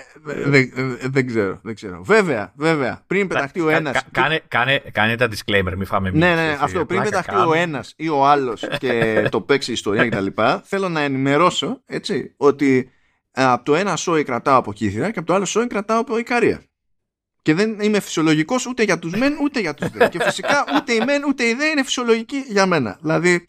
δεν, 1.01 1.27
ξέρω, 1.27 1.59
δεν 1.61 1.75
ξέρω. 1.75 2.03
Βέβαια, 2.03 2.53
βέβαια, 2.55 3.03
πριν 3.07 3.27
πεταχτεί 3.27 3.59
ο 3.61 3.69
ένας. 3.69 4.03
Κάνε, 4.11 4.41
κάνε, 4.47 4.81
κάνε 4.91 5.15
τα 5.15 5.27
disclaimer, 5.27 5.73
μην 5.77 5.85
φάμε 5.85 6.09
Ναι, 6.09 6.35
ναι, 6.35 6.57
αυτό. 6.61 6.85
Πριν 6.85 7.03
πεταχτεί 7.03 7.35
ο 7.35 7.53
ένας 7.53 7.93
ή 7.95 8.09
ο 8.09 8.27
άλλος 8.27 8.63
και 8.79 9.27
το 9.31 9.41
παίξει 9.41 9.69
η 9.69 9.73
ιστορία 9.73 10.09
κτλ. 10.09 10.27
Θέλω 10.63 10.89
να 10.89 11.01
ενημερώσω 11.01 11.81
έτσι, 11.85 12.33
ότι 12.37 12.89
από 13.35 13.65
το 13.65 13.75
ένα 13.75 13.95
σόι 13.95 14.23
κρατάω 14.23 14.57
από 14.57 14.73
κύθρα 14.73 15.11
και 15.11 15.19
από 15.19 15.27
το 15.27 15.33
άλλο 15.33 15.45
σόι 15.45 15.67
κρατάω 15.67 15.99
από 15.99 16.17
Ικαρία. 16.17 16.63
Και 17.41 17.53
δεν 17.53 17.79
είμαι 17.79 17.99
φυσιολογικός 17.99 18.65
ούτε 18.65 18.83
για 18.83 18.99
τους 18.99 19.13
μεν 19.15 19.37
ούτε 19.41 19.59
για 19.59 19.73
τους 19.73 19.89
δε. 19.89 20.07
και 20.07 20.23
φυσικά 20.23 20.65
ούτε 20.75 20.93
η 20.93 20.99
μεν 21.05 21.23
ούτε 21.23 21.47
η 21.47 21.53
δε 21.53 21.65
είναι 21.65 21.83
φυσιολογική 21.83 22.37
για 22.47 22.65
μένα. 22.65 22.97
Δηλαδή, 23.01 23.45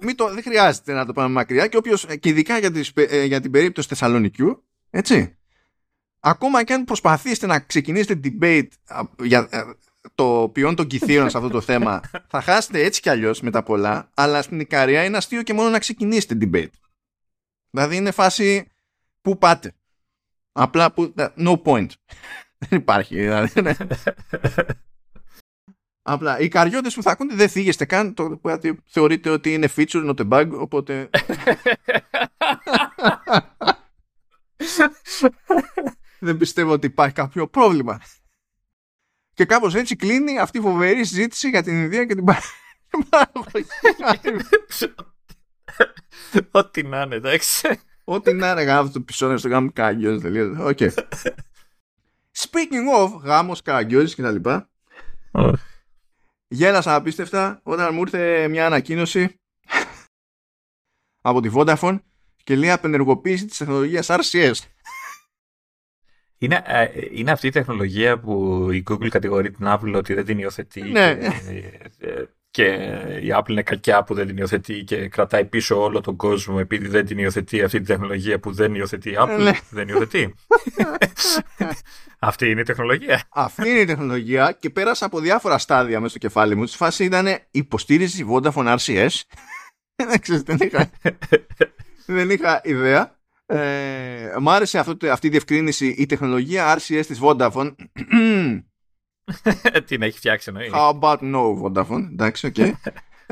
μην 0.00 0.16
το, 0.16 0.34
δεν 0.34 0.42
χρειάζεται 0.42 0.92
να 0.92 1.06
το 1.06 1.12
πάμε 1.12 1.34
μακριά 1.34 1.66
και 1.66 1.76
όποιος, 1.76 2.06
και 2.20 2.28
ειδικά 2.28 2.58
για, 2.58 2.70
τις, 2.70 2.92
ε, 2.94 3.24
για 3.24 3.40
την 3.40 3.50
περίπτωση 3.50 3.88
Θεσσαλονικιού, 3.88 4.64
έτσι, 4.90 5.38
ακόμα 6.20 6.64
και 6.64 6.72
αν 6.72 6.84
προσπαθήσετε 6.84 7.46
να 7.46 7.60
ξεκινήσετε 7.60 8.20
debate 8.24 8.68
για 9.22 9.48
ε, 9.50 9.60
το 10.14 10.50
ποιόν 10.52 10.74
των 10.74 10.86
κηθείων 10.86 11.30
σε 11.30 11.36
αυτό 11.36 11.48
το 11.48 11.60
θέμα, 11.60 12.00
θα 12.28 12.40
χάσετε 12.40 12.84
έτσι 12.84 13.00
κι 13.00 13.08
αλλιώς 13.08 13.40
με 13.40 13.50
τα 13.50 13.62
πολλά, 13.62 14.10
αλλά 14.14 14.42
στην 14.42 14.60
Ικαρία 14.60 15.04
είναι 15.04 15.16
αστείο 15.16 15.42
και 15.42 15.52
μόνο 15.52 15.68
να 15.68 15.78
ξεκινήσετε 15.78 16.36
debate. 16.40 16.70
Δηλαδή 17.70 17.96
είναι 17.96 18.10
φάση 18.10 18.70
που 19.20 19.38
πάτε. 19.38 19.74
Απλά 20.52 20.92
που, 20.92 21.14
no 21.36 21.62
point. 21.62 21.88
Δεν 22.68 22.78
υπάρχει. 22.78 23.14
Δηλαδή, 23.14 23.60
ναι. 23.60 23.76
Απλά 26.02 26.38
οι 26.38 26.48
καριώτες 26.48 26.94
που 26.94 27.02
θα 27.02 27.10
ακούνε 27.10 27.34
δεν 27.34 27.48
θίγεστε 27.48 27.84
καν 27.84 28.14
το, 28.14 28.40
θεωρείτε 28.86 29.30
ότι 29.30 29.52
είναι 29.52 29.68
feature 29.76 30.14
not 30.14 30.14
a 30.16 30.28
bug 30.28 30.50
οπότε 30.52 31.10
δεν 36.20 36.36
πιστεύω 36.36 36.72
ότι 36.72 36.86
υπάρχει 36.86 37.14
κάποιο 37.14 37.48
πρόβλημα 37.48 38.00
και 39.34 39.44
κάπως 39.44 39.74
έτσι 39.74 39.96
κλείνει 39.96 40.38
αυτή 40.38 40.58
η 40.58 40.60
φοβερή 40.60 41.04
συζήτηση 41.04 41.48
για 41.48 41.62
την 41.62 41.82
ιδέα 41.82 42.04
και 42.06 42.14
την 42.14 42.24
παραγωγή 43.10 43.66
Ό,τι 46.50 46.82
να 46.82 47.02
είναι 47.02 47.14
εντάξει 47.14 47.80
Ό,τι 48.04 48.32
να 48.32 48.50
είναι 48.50 48.62
γάμος 48.62 48.92
το 48.92 48.98
επεισόδιο 49.02 49.38
στο 49.38 49.48
γάμο 49.48 49.72
καγκιόζης 49.72 50.58
Οκ 50.58 50.78
Speaking 52.38 53.04
of 53.04 53.20
γάμος 53.22 53.62
καραγκιόζης 53.62 54.14
και 54.14 54.22
τα 54.22 54.30
λοιπά 54.30 54.70
Γέλασα 56.48 56.94
απίστευτα 56.94 57.60
όταν 57.62 57.94
μου 57.94 58.00
ήρθε 58.00 58.48
μια 58.48 58.66
ανακοίνωση 58.66 59.40
από 61.20 61.40
τη 61.40 61.50
Vodafone 61.54 61.98
και 62.44 62.56
λέει 62.56 62.70
απενεργοποίηση 62.70 63.46
της 63.46 63.56
τεχνολογίας 63.56 64.06
RCS. 64.10 64.54
Είναι, 66.38 66.62
ε, 66.66 66.88
είναι 67.10 67.30
αυτή 67.30 67.46
η 67.46 67.50
τεχνολογία 67.50 68.18
που 68.20 68.66
η 68.70 68.82
Google 68.90 69.08
κατηγορεί 69.08 69.50
την 69.50 69.66
Apple 69.68 69.92
ότι 69.94 70.14
δεν 70.14 70.24
την 70.24 70.38
υιοθετεί. 70.38 70.82
Ναι. 70.82 71.14
Και, 71.14 72.06
ε, 72.06 72.19
και 72.50 72.64
η 73.22 73.34
Apple 73.34 73.48
είναι 73.48 73.62
κακιά 73.62 74.02
που 74.02 74.14
δεν 74.14 74.26
την 74.26 74.36
υιοθετεί 74.36 74.84
και 74.84 75.08
κρατάει 75.08 75.44
πίσω 75.44 75.82
όλο 75.82 76.00
τον 76.00 76.16
κόσμο 76.16 76.56
επειδή 76.60 76.88
δεν 76.88 77.06
την 77.06 77.18
υιοθετεί 77.18 77.62
αυτή 77.62 77.80
τη 77.80 77.86
τεχνολογία 77.86 78.40
που 78.40 78.52
δεν 78.52 78.74
υιοθετεί 78.74 79.10
η 79.10 79.16
Apple. 79.18 79.38
Ναι. 79.38 79.52
Δεν 79.70 79.88
υιοθετεί. 79.88 80.34
αυτή 82.18 82.50
είναι 82.50 82.60
η 82.60 82.64
τεχνολογία. 82.64 83.22
Αυτή 83.28 83.68
είναι 83.68 83.78
η 83.78 83.84
τεχνολογία 83.84 84.56
και 84.60 84.70
πέρασα 84.70 85.06
από 85.06 85.20
διάφορα 85.20 85.58
στάδια 85.58 85.96
μέσα 85.96 86.10
στο 86.10 86.18
κεφάλι 86.18 86.54
μου. 86.54 86.66
Στη 86.66 86.76
φάση 86.76 87.04
ήταν 87.04 87.26
υποστήριζη 87.50 88.26
Vodafone 88.30 88.76
RCS. 88.76 89.20
δεν, 90.44 90.58
είχα, 90.60 90.90
δεν 92.06 92.30
είχα 92.30 92.60
ιδέα. 92.64 93.18
Ε, 93.46 94.34
μ' 94.40 94.48
άρεσε 94.48 94.78
αυτό, 94.78 95.10
αυτή 95.10 95.26
η 95.26 95.30
διευκρίνηση 95.30 95.86
η 95.86 96.06
τεχνολογία 96.06 96.78
RCS 96.78 97.02
της 97.06 97.20
Vodafone 97.22 97.74
Την 99.86 100.02
έχει 100.02 100.16
φτιάξει 100.16 100.52
εννοείς. 100.54 100.70
How 100.74 101.00
about 101.00 101.18
no 101.18 101.62
Vodafone; 101.62 102.08
Εντάξει, 102.12 102.46
οκ. 102.46 102.54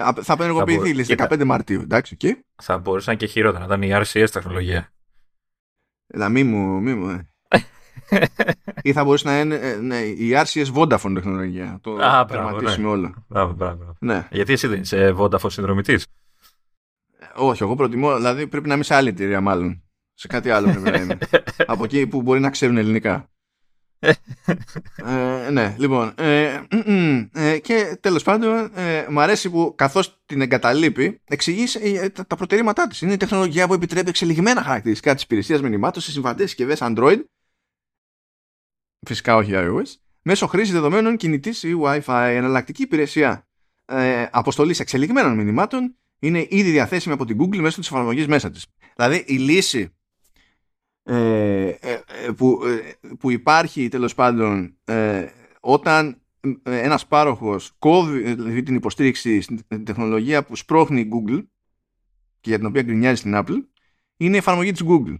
Okay. 0.00 0.18
θα 0.22 0.32
απενεργοποιηθεί 0.32 0.94
λύση 0.94 1.14
15 1.18 1.44
Μαρτίου. 1.44 1.80
Εντάξει, 1.80 2.16
okay. 2.20 2.32
Θα 2.62 2.78
μπορούσαν 2.78 3.16
και 3.16 3.26
χειρότερα 3.26 3.66
να 3.66 3.74
ήταν 3.74 3.82
η 3.82 4.04
RCS 4.04 4.26
τεχνολογία. 4.32 4.92
Έλα, 6.06 6.28
μη 6.28 6.44
μου, 6.44 6.80
μη 6.80 6.94
μου. 6.94 7.08
Ε. 7.08 7.28
ή 8.82 8.92
θα 8.92 9.04
μπορούσε 9.04 9.28
να 9.28 9.40
είναι 9.40 9.54
ε, 9.54 9.76
ναι, 9.76 9.98
η 9.98 10.32
RCS 10.34 10.72
Vodafone 10.74 11.14
τεχνολογία. 11.14 11.78
Το 11.82 11.96
Α, 11.96 12.24
τερματίσουμε 12.24 12.86
ναι. 12.86 12.92
όλο. 12.92 13.14
Μπράβο, 13.28 13.52
μπράβο. 13.52 13.96
Ναι. 14.00 14.28
Γιατί 14.30 14.52
εσύ 14.52 14.66
δεν 14.66 14.80
είσαι 14.80 15.14
Vodafone 15.18 15.50
συνδρομητής; 15.52 16.06
Ε, 17.18 17.26
όχι, 17.34 17.62
εγώ 17.62 17.74
προτιμώ, 17.74 18.16
δηλαδή 18.16 18.46
πρέπει 18.46 18.68
να 18.68 18.74
είμαι 18.74 18.84
σε 18.84 18.94
άλλη 18.94 19.08
εταιρεία 19.08 19.40
μάλλον. 19.40 19.82
Σε 20.14 20.26
κάτι 20.26 20.50
άλλο 20.50 20.70
πρέπει 20.70 20.90
να 20.90 21.00
είμαι. 21.00 21.18
Από 21.66 21.84
εκεί 21.84 22.06
που 22.06 22.22
μπορεί 22.22 22.40
να 22.40 22.50
ξέρουν 22.50 22.76
ελληνικά. 22.76 23.30
Ε, 23.98 25.50
ναι, 25.50 25.74
λοιπόν. 25.78 26.12
Ε, 26.16 26.60
ε, 27.32 27.58
και 27.58 27.98
τέλος 28.00 28.22
πάντων, 28.22 28.70
ε, 28.74 29.06
μου 29.08 29.20
αρέσει 29.20 29.50
που 29.50 29.74
καθώς 29.76 30.20
την 30.26 30.40
εγκαταλείπει, 30.40 31.20
εξηγείς 31.24 31.74
ε, 31.74 32.08
τα, 32.08 32.26
τα 32.26 32.36
προτερήματά 32.36 32.86
της. 32.86 33.00
Είναι 33.00 33.12
η 33.12 33.16
τεχνολογία 33.16 33.66
που 33.66 33.74
επιτρέπει 33.74 34.08
εξελιγμένα 34.08 34.62
χαρακτηριστικά 34.62 35.14
της 35.14 35.22
υπηρεσίας 35.22 35.62
μηνυμάτων 35.62 36.02
σε 36.02 36.10
συμβατές 36.10 36.48
συσκευές 36.48 36.78
Android, 36.82 37.18
φυσικά 39.06 39.36
όχι 39.36 39.50
iOS, 39.54 39.94
μέσω 40.22 40.46
χρήση 40.46 40.72
δεδομένων 40.72 41.16
κινητής 41.16 41.62
ή 41.62 41.74
Wi-Fi. 41.82 42.30
Εναλλακτική 42.30 42.82
υπηρεσία 42.82 43.46
ε, 43.84 44.26
αποστολής 44.30 44.80
εξελιγμένων 44.80 45.34
μηνυμάτων 45.34 45.96
είναι 46.18 46.46
ήδη 46.48 46.70
διαθέσιμη 46.70 47.14
από 47.14 47.24
την 47.24 47.38
Google 47.40 47.58
μέσω 47.58 47.78
της 47.80 47.88
εφαρμογής 47.88 48.26
μέσα 48.26 48.50
της. 48.50 48.66
Δηλαδή 48.96 49.24
η 49.26 49.36
λύση 49.36 49.97
ε, 51.10 51.68
ε, 51.68 52.02
που, 52.36 52.60
ε, 52.64 53.08
που 53.18 53.30
υπάρχει 53.30 53.88
τέλος 53.88 54.14
πάντων 54.14 54.76
όταν 55.60 56.22
ένας 56.62 57.06
πάροχος 57.06 57.72
κόβει 57.78 58.62
την 58.62 58.74
υποστήριξη 58.74 59.40
στην 59.40 59.84
τεχνολογία 59.84 60.44
που 60.44 60.56
σπρώχνει 60.56 61.00
η 61.00 61.08
Google 61.12 61.42
και 62.40 62.48
για 62.48 62.58
την 62.58 62.66
οποία 62.66 62.82
γκρινιάζει 62.82 63.20
στην 63.20 63.32
Apple 63.36 63.64
είναι 64.16 64.34
η 64.34 64.38
εφαρμογή 64.38 64.72
της 64.72 64.82
Google. 64.84 65.18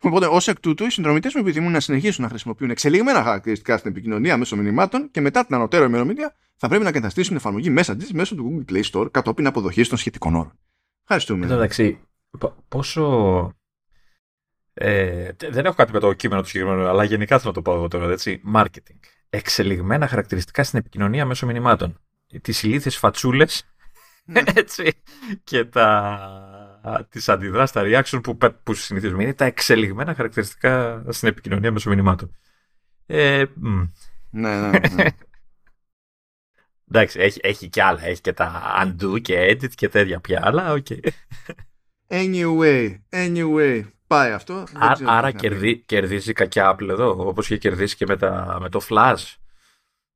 Οπότε, 0.00 0.26
ως 0.26 0.48
εκ 0.48 0.60
τούτου, 0.60 0.84
οι 0.84 0.90
συνδρομητές 0.90 1.34
μου 1.34 1.40
επιθυμούν 1.40 1.72
να 1.72 1.80
συνεχίσουν 1.80 2.22
να 2.22 2.28
χρησιμοποιούν 2.28 2.70
εξελιγμένα 2.70 3.22
χαρακτηριστικά 3.22 3.76
στην 3.76 3.90
επικοινωνία 3.90 4.36
μέσω 4.36 4.56
μηνυμάτων 4.56 5.10
και 5.10 5.20
μετά 5.20 5.46
την 5.46 5.54
ανωτέρω 5.54 5.84
ημερομηνία 5.84 6.36
θα 6.56 6.68
πρέπει 6.68 6.84
να 6.84 6.92
καταστήσουν 6.92 7.36
εφαρμογή 7.36 7.70
μέσα 7.70 7.96
της 7.96 8.12
μέσω 8.12 8.34
του 8.34 8.64
Google 8.68 8.72
Play 8.72 8.82
Store 8.90 9.10
κατόπιν 9.10 9.46
αποδοχής 9.46 9.88
των 9.88 9.98
σχετικών 9.98 10.34
όρων. 10.34 10.58
Ευχαριστούμε. 11.02 11.46
Εντάξει, 11.46 12.07
πόσο. 12.68 13.52
Ε, 14.74 15.30
δεν 15.50 15.64
έχω 15.64 15.74
κάτι 15.74 15.92
με 15.92 15.98
το 15.98 16.12
κείμενο 16.12 16.40
του 16.40 16.48
συγκεκριμένου, 16.48 16.86
αλλά 16.86 17.04
γενικά 17.04 17.38
θέλω 17.38 17.52
να 17.56 17.62
το 17.62 17.70
πω 17.70 17.76
εγώ 17.76 17.88
τώρα, 17.88 18.12
έτσι. 18.12 18.42
Marketing. 18.54 18.98
Εξελιγμένα 19.30 20.08
χαρακτηριστικά 20.08 20.64
στην 20.64 20.78
επικοινωνία 20.78 21.24
μέσω 21.24 21.46
μηνυμάτων. 21.46 22.00
Τις 22.42 22.62
ηλίθιες 22.62 22.96
φατσούλες. 22.96 23.66
Ναι. 24.24 24.42
έτσι. 24.54 25.02
Και 25.44 25.64
τα, 25.64 27.06
τις 27.10 27.28
αντιδράσεις, 27.28 27.72
τα 27.74 27.82
reaction 27.84 28.20
που, 28.22 28.36
που 28.62 28.74
συνηθίζουμε 28.74 29.22
είναι 29.22 29.34
τα 29.34 29.44
εξελιγμένα 29.44 30.14
χαρακτηριστικά 30.14 31.04
στην 31.08 31.28
επικοινωνία 31.28 31.72
μέσω 31.72 31.90
μηνυμάτων. 31.90 32.36
Ε, 33.06 33.44
ναι, 34.30 34.60
ναι, 34.60 34.78
ναι. 34.94 35.04
Εντάξει, 36.90 37.20
έχει, 37.20 37.40
έχει 37.42 37.68
και 37.68 37.82
άλλα. 37.82 38.04
Έχει 38.04 38.20
και 38.20 38.32
τα 38.32 38.62
undo 38.84 39.22
και 39.22 39.50
edit 39.50 39.74
και 39.74 39.88
τέτοια 39.88 40.20
πια, 40.20 40.40
αλλά 40.44 40.72
OK. 40.72 40.86
Okay. 40.90 41.08
Anyway, 42.10 42.98
anyway, 43.10 43.82
πάει 44.06 44.32
αυτό. 44.32 44.64
Άρα, 44.74 44.96
άρα 45.04 45.30
κερδί, 45.30 45.76
κερδίζει 45.76 46.32
κακιά 46.32 46.74
Apple 46.74 46.88
εδώ, 46.88 47.28
όπως 47.28 47.46
είχε 47.46 47.56
κερδίσει 47.56 47.96
και 47.96 48.04
με, 48.08 48.16
τα, 48.16 48.58
με 48.60 48.68
το 48.68 48.80
Flash. 48.88 49.34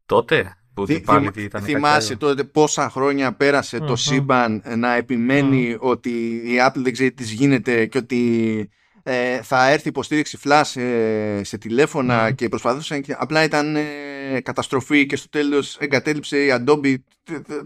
Τότε, 0.07 0.57
που 0.75 0.87
Θυ, 0.87 1.01
πάλι 1.01 1.31
θυ, 1.31 1.43
ήταν 1.43 1.63
θυμάσαι 1.63 2.17
τότε 2.17 2.45
πόσα 2.45 2.91
χρόνια 2.91 3.33
πέρασε 3.33 3.79
το 3.79 3.97
σύμπαν 3.97 4.63
να 4.77 4.95
επιμένει 4.95 5.77
ότι 5.81 6.11
η 6.35 6.57
Apple 6.67 6.81
δεν 6.83 6.93
ξέρει 6.93 7.13
τι 7.13 7.25
γίνεται 7.25 7.87
και 7.87 7.99
ότι 7.99 8.71
ε, 9.03 9.43
θα 9.43 9.71
έρθει 9.71 9.89
υποστήριξη 9.89 10.39
flash 10.45 10.81
ε, 10.81 11.41
σε 11.45 11.59
τηλέφωνα 11.59 12.31
και 12.31 12.49
προσπαθούσαν 12.49 13.03
και 13.03 13.15
απλά 13.19 13.43
ήταν 13.43 13.77
ε, 13.77 14.41
καταστροφή 14.43 15.07
και 15.07 15.17
στο 15.17 15.29
τέλος 15.29 15.77
εγκατέλειψε 15.79 16.45
η 16.45 16.49
Adobe 16.53 16.95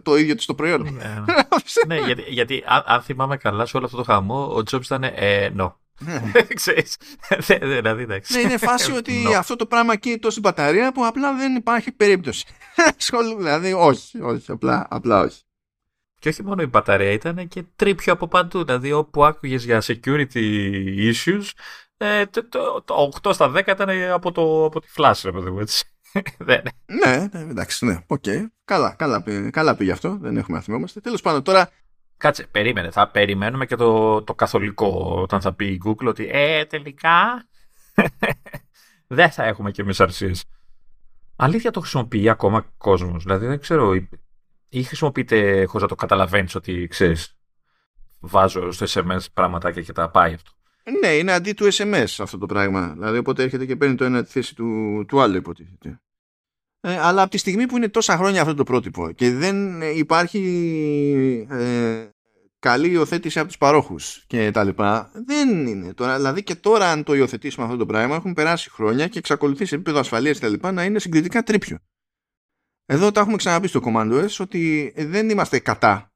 το 0.02 0.16
ίδιο 0.16 0.34
της 0.34 0.46
το 0.46 0.54
προϊόν. 0.54 0.82
ναι, 0.82 1.24
ναι 1.96 2.06
γιατί, 2.06 2.22
γιατί 2.28 2.62
αν, 2.66 2.82
αν, 2.86 3.02
θυμάμαι 3.02 3.36
καλά 3.36 3.66
σε 3.66 3.76
όλο 3.76 3.86
αυτό 3.86 3.96
το 3.96 4.02
χαμό 4.02 4.44
ο 4.44 4.62
Jobs 4.70 4.84
ήταν 4.84 5.02
ε, 5.02 5.52
no. 5.58 5.72
Ξέρεις, 6.54 6.96
δηλαδή 7.46 8.02
εντάξει. 8.02 8.34
Ναι, 8.34 8.40
είναι 8.40 8.56
φάση 8.56 8.92
ότι 8.92 9.24
αυτό 9.38 9.56
το 9.56 9.66
πράγμα 9.66 9.96
καίει 9.96 10.18
τόση 10.18 10.40
μπαταρία 10.40 10.92
που 10.92 11.06
απλά 11.06 11.34
δεν 11.34 11.54
υπάρχει 11.54 11.92
περίπτωση. 11.92 12.44
δηλαδή 13.36 13.72
όχι, 13.72 14.20
όχι, 14.20 14.50
απλά, 14.50 14.86
απλά 14.90 15.20
όχι. 15.20 15.40
Και 16.18 16.28
όχι 16.28 16.42
μόνο 16.42 16.62
η 16.62 16.66
μπαταρία, 16.66 17.10
ήταν 17.10 17.48
και 17.48 17.64
τρίπιο 17.76 18.12
από 18.12 18.28
παντού. 18.28 18.64
Δηλαδή, 18.64 18.92
όπου 18.92 19.24
άκουγες 19.24 19.64
για 19.64 19.82
security 19.82 21.12
issues, 21.12 21.50
ε, 21.96 22.26
το, 22.26 22.48
το, 22.48 22.82
το, 22.84 23.12
8 23.22 23.34
στα 23.34 23.52
10 23.54 23.66
ήταν 23.66 23.88
από, 24.12 24.32
το, 24.32 24.64
από 24.64 24.80
τη 24.80 24.88
flash, 24.96 25.20
ρε 25.24 25.32
παιδί 25.32 25.50
μου, 25.50 25.60
έτσι. 25.60 25.84
ναι, 26.46 26.60
ναι, 26.86 27.28
εντάξει, 27.32 27.84
ναι, 27.84 27.98
OK. 28.06 28.22
Okay. 28.26 28.46
Καλά, 28.64 28.94
καλά, 28.98 29.24
καλά 29.50 29.76
πήγε 29.76 29.92
αυτό, 29.92 30.18
δεν 30.20 30.36
έχουμε 30.36 30.56
να 30.56 30.62
θυμόμαστε. 30.62 31.00
Τέλος 31.00 31.20
πάντων, 31.20 31.42
τώρα... 31.42 31.70
Κάτσε, 32.18 32.46
περίμενε, 32.46 32.90
θα 32.90 33.08
περιμένουμε 33.08 33.66
και 33.66 33.76
το, 33.76 34.22
το 34.22 34.34
καθολικό 34.34 35.18
όταν 35.22 35.40
θα 35.40 35.52
πει 35.52 35.66
η 35.66 35.80
Google 35.84 36.06
ότι 36.06 36.28
ε, 36.32 36.64
τελικά 36.64 37.46
δεν 39.06 39.30
θα 39.30 39.44
έχουμε 39.44 39.70
και 39.70 39.82
εμείς 39.82 40.00
RCS. 40.00 40.44
Αλήθεια 41.36 41.70
το 41.70 41.80
χρησιμοποιεί 41.80 42.28
ακόμα 42.28 42.66
κόσμος, 42.78 43.22
δηλαδή 43.22 43.46
δεν 43.46 43.60
ξέρω, 43.60 43.94
ή 44.76 44.82
χρησιμοποιείτε 44.82 45.64
χωρίς 45.64 45.82
να 45.82 45.88
το 45.88 45.94
καταλαβαίνεις 45.94 46.54
ότι 46.54 46.86
ξέρεις, 46.90 47.36
βάζω 48.20 48.70
στο 48.70 48.86
SMS 48.88 49.24
πράγματα 49.34 49.70
και 49.72 49.92
τα 49.92 50.10
πάει 50.10 50.34
αυτό; 50.34 50.50
Ναι, 51.00 51.08
είναι 51.08 51.32
αντί 51.32 51.52
του 51.52 51.72
SMS 51.72 52.06
αυτό 52.18 52.38
το 52.38 52.46
πράγμα. 52.46 52.92
Δηλαδή, 52.92 53.18
οπότε 53.18 53.42
έρχεται 53.42 53.66
και 53.66 53.76
παίρνει 53.76 53.94
το 53.94 54.04
ένα 54.04 54.22
τη 54.24 54.30
θέση 54.30 54.54
του, 54.54 55.04
του 55.08 55.20
άλλου, 55.20 55.36
υποτίθεται. 55.36 56.00
Ε, 56.80 56.98
αλλά 56.98 57.22
από 57.22 57.30
τη 57.30 57.38
στιγμή 57.38 57.66
που 57.66 57.76
είναι 57.76 57.88
τόσα 57.88 58.16
χρόνια 58.16 58.40
αυτό 58.40 58.54
το 58.54 58.64
πρότυπο 58.64 59.12
και 59.12 59.30
δεν 59.30 59.82
υπάρχει 59.82 61.46
ε, 61.50 62.08
καλή 62.58 62.90
υιοθέτηση 62.90 63.38
από 63.38 63.48
τους 63.48 63.58
παρόχους 63.58 64.24
και 64.26 64.50
τα 64.50 64.64
λοιπά, 64.64 65.10
δεν 65.26 65.66
είναι 65.66 65.94
τώρα. 65.94 66.16
Δηλαδή 66.16 66.42
και 66.42 66.54
τώρα 66.54 66.90
αν 66.90 67.02
το 67.02 67.14
υιοθετήσουμε 67.14 67.66
αυτό 67.66 67.78
το 67.78 67.86
πράγμα 67.86 68.14
έχουν 68.14 68.32
περάσει 68.32 68.70
χρόνια 68.70 69.08
και 69.08 69.18
εξακολουθεί 69.18 69.64
σε 69.64 69.74
επίπεδο 69.74 69.98
ασφαλείας 69.98 70.38
και 70.38 70.44
τα 70.44 70.50
λοιπά 70.50 70.72
να 70.72 70.84
είναι 70.84 70.98
συγκριτικά 70.98 71.42
τρίπιο. 71.42 71.78
Εδώ 72.86 73.10
τα 73.10 73.20
έχουμε 73.20 73.36
ξαναπεί 73.36 73.68
στο 73.68 73.80
Command 73.84 74.12
OS 74.12 74.36
ότι 74.38 74.92
δεν 74.96 75.30
είμαστε 75.30 75.58
κατά. 75.58 76.10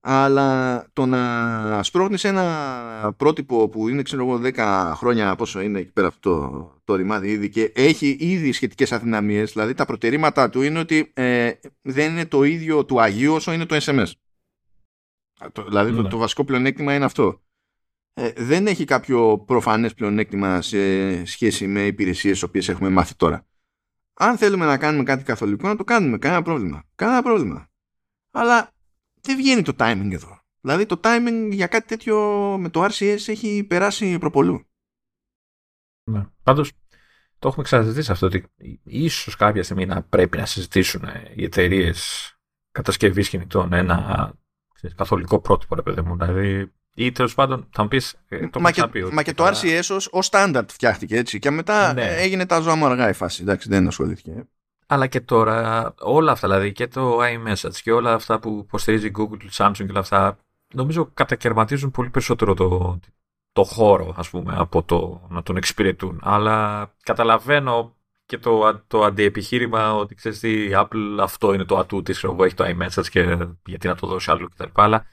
Αλλά 0.00 0.86
το 0.92 1.06
να 1.06 1.82
σπρώχνεις 1.82 2.24
ένα 2.24 3.14
πρότυπο 3.16 3.68
που 3.68 3.88
είναι 3.88 4.02
ξέρω 4.02 4.22
εγώ 4.22 4.40
10 4.54 4.92
χρόνια 4.94 5.36
πόσο 5.36 5.60
είναι 5.60 5.78
εκεί 5.78 5.92
πέρα 5.92 6.06
αυτό 6.06 6.20
το, 6.30 6.80
το 6.84 6.94
ρημάδι 6.94 7.30
ήδη 7.30 7.48
και 7.48 7.72
έχει 7.74 8.16
ήδη 8.20 8.52
σχετικές 8.52 8.92
αδυναμίες 8.92 9.52
δηλαδή 9.52 9.74
τα 9.74 9.84
προτερήματά 9.84 10.50
του 10.50 10.62
είναι 10.62 10.78
ότι 10.78 11.10
ε, 11.14 11.52
δεν 11.82 12.10
είναι 12.10 12.26
το 12.26 12.42
ίδιο 12.42 12.84
του 12.84 13.00
Αγίου 13.00 13.34
όσο 13.34 13.52
είναι 13.52 13.66
το 13.66 13.76
SMS. 13.80 14.10
Το, 15.52 15.64
δηλαδή 15.64 15.94
το, 15.94 16.02
ναι. 16.02 16.08
το, 16.08 16.18
βασικό 16.18 16.44
πλεονέκτημα 16.44 16.94
είναι 16.94 17.04
αυτό. 17.04 17.42
Ε, 18.14 18.32
δεν 18.36 18.66
έχει 18.66 18.84
κάποιο 18.84 19.38
προφανές 19.38 19.94
πλεονέκτημα 19.94 20.62
σε 20.62 21.24
σχέση 21.24 21.66
με 21.66 21.86
υπηρεσίες 21.86 22.42
οποίες 22.42 22.68
έχουμε 22.68 22.88
μάθει 22.88 23.14
τώρα. 23.14 23.46
Αν 24.18 24.36
θέλουμε 24.38 24.66
να 24.66 24.78
κάνουμε 24.78 25.04
κάτι 25.04 25.24
καθολικό, 25.24 25.68
να 25.68 25.76
το 25.76 25.84
κάνουμε. 25.84 26.18
Κανένα 26.18 26.42
πρόβλημα. 26.42 26.84
Κανένα 26.94 27.22
πρόβλημα. 27.22 27.68
Αλλά 28.30 28.72
δεν 29.20 29.36
βγαίνει 29.36 29.62
το 29.62 29.72
timing 29.78 30.10
εδώ. 30.12 30.40
Δηλαδή 30.60 30.86
το 30.86 31.00
timing 31.02 31.48
για 31.52 31.66
κάτι 31.66 31.86
τέτοιο 31.86 32.16
με 32.58 32.68
το 32.68 32.84
RCS 32.84 33.18
έχει 33.26 33.64
περάσει 33.68 34.18
προπολού. 34.18 34.66
Ναι. 36.10 36.26
Πάντως 36.42 36.72
το 37.38 37.48
έχουμε 37.48 37.64
ξαναζητήσει 37.64 38.12
αυτό 38.12 38.26
ότι 38.26 38.52
ίσως 38.84 39.36
κάποια 39.36 39.62
στιγμή 39.62 39.86
να 39.86 40.02
πρέπει 40.02 40.38
να 40.38 40.46
συζητήσουν 40.46 41.02
οι 41.34 41.44
εταιρείες 41.44 42.30
κατασκευής 42.70 43.28
κινητών 43.28 43.72
ένα 43.72 44.32
καθολικό 44.94 45.40
πρότυπο, 45.40 45.74
ρε 45.74 45.82
παιδί 45.82 46.00
μου. 46.00 46.16
Δηλαδή 46.16 46.72
ή 46.98 47.12
τέλος 47.12 47.34
πάντων 47.34 47.68
θα 47.70 47.82
μου 47.82 47.88
πεις. 47.88 48.14
Ε, 48.28 48.48
μα, 48.58 48.70
και, 48.70 48.86
πει, 48.86 49.04
μα 49.12 49.22
και 49.22 49.34
το 49.34 49.46
RCS 49.46 49.96
ως 50.10 50.26
στάνταρτ 50.26 50.70
φτιάχτηκε 50.70 51.16
έτσι. 51.16 51.38
Και 51.38 51.50
μετά 51.50 51.92
ναι. 51.92 52.04
έγινε 52.04 52.46
τα 52.46 52.60
ζώα 52.60 52.74
μου 52.74 52.86
αργά 52.86 53.08
η 53.08 53.12
φάση. 53.12 53.42
Εντάξει, 53.42 53.68
δεν 53.68 53.86
ασχολήθηκε. 53.86 54.46
Αλλά 54.86 55.06
και 55.06 55.20
τώρα 55.20 55.94
όλα 56.00 56.32
αυτά, 56.32 56.48
δηλαδή 56.48 56.72
και 56.72 56.88
το 56.88 57.18
iMessage 57.22 57.76
και 57.82 57.92
όλα 57.92 58.12
αυτά 58.12 58.38
που 58.38 58.62
υποστηρίζει 58.66 59.10
Google, 59.18 59.48
Samsung 59.52 59.72
και 59.76 59.86
όλα 59.90 60.00
αυτά, 60.00 60.38
νομίζω 60.74 61.10
κατακαιρματίζουν 61.14 61.90
πολύ 61.90 62.10
περισσότερο 62.10 62.54
το, 62.54 63.00
το 63.52 63.64
χώρο, 63.64 64.14
ας 64.16 64.30
πούμε, 64.30 64.54
από 64.56 64.82
το 64.82 65.26
να 65.28 65.42
τον 65.42 65.56
εξυπηρετούν. 65.56 66.20
Αλλά 66.22 66.88
καταλαβαίνω 67.02 67.96
και 68.26 68.38
το, 68.38 68.82
το 68.86 69.04
αντιεπιχείρημα 69.04 69.94
ότι 69.94 70.14
ξέρεις 70.14 70.38
τι, 70.38 70.64
η 70.64 70.70
Apple 70.74 71.18
αυτό 71.20 71.54
είναι 71.54 71.64
το 71.64 71.78
ατού 71.78 72.02
της, 72.02 72.24
εγώ 72.24 72.44
έχει 72.44 72.54
το 72.54 72.64
iMessage 72.64 73.08
και 73.10 73.46
γιατί 73.66 73.86
να 73.86 73.94
το 73.94 74.06
δώσει 74.06 74.30
άλλο 74.30 74.48
κτλ. 74.48 74.68
Αλλά 74.74 75.06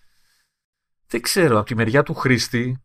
δεν 1.07 1.21
ξέρω, 1.21 1.57
από 1.57 1.67
τη 1.67 1.75
μεριά 1.75 2.03
του 2.03 2.13
χρήστη, 2.13 2.81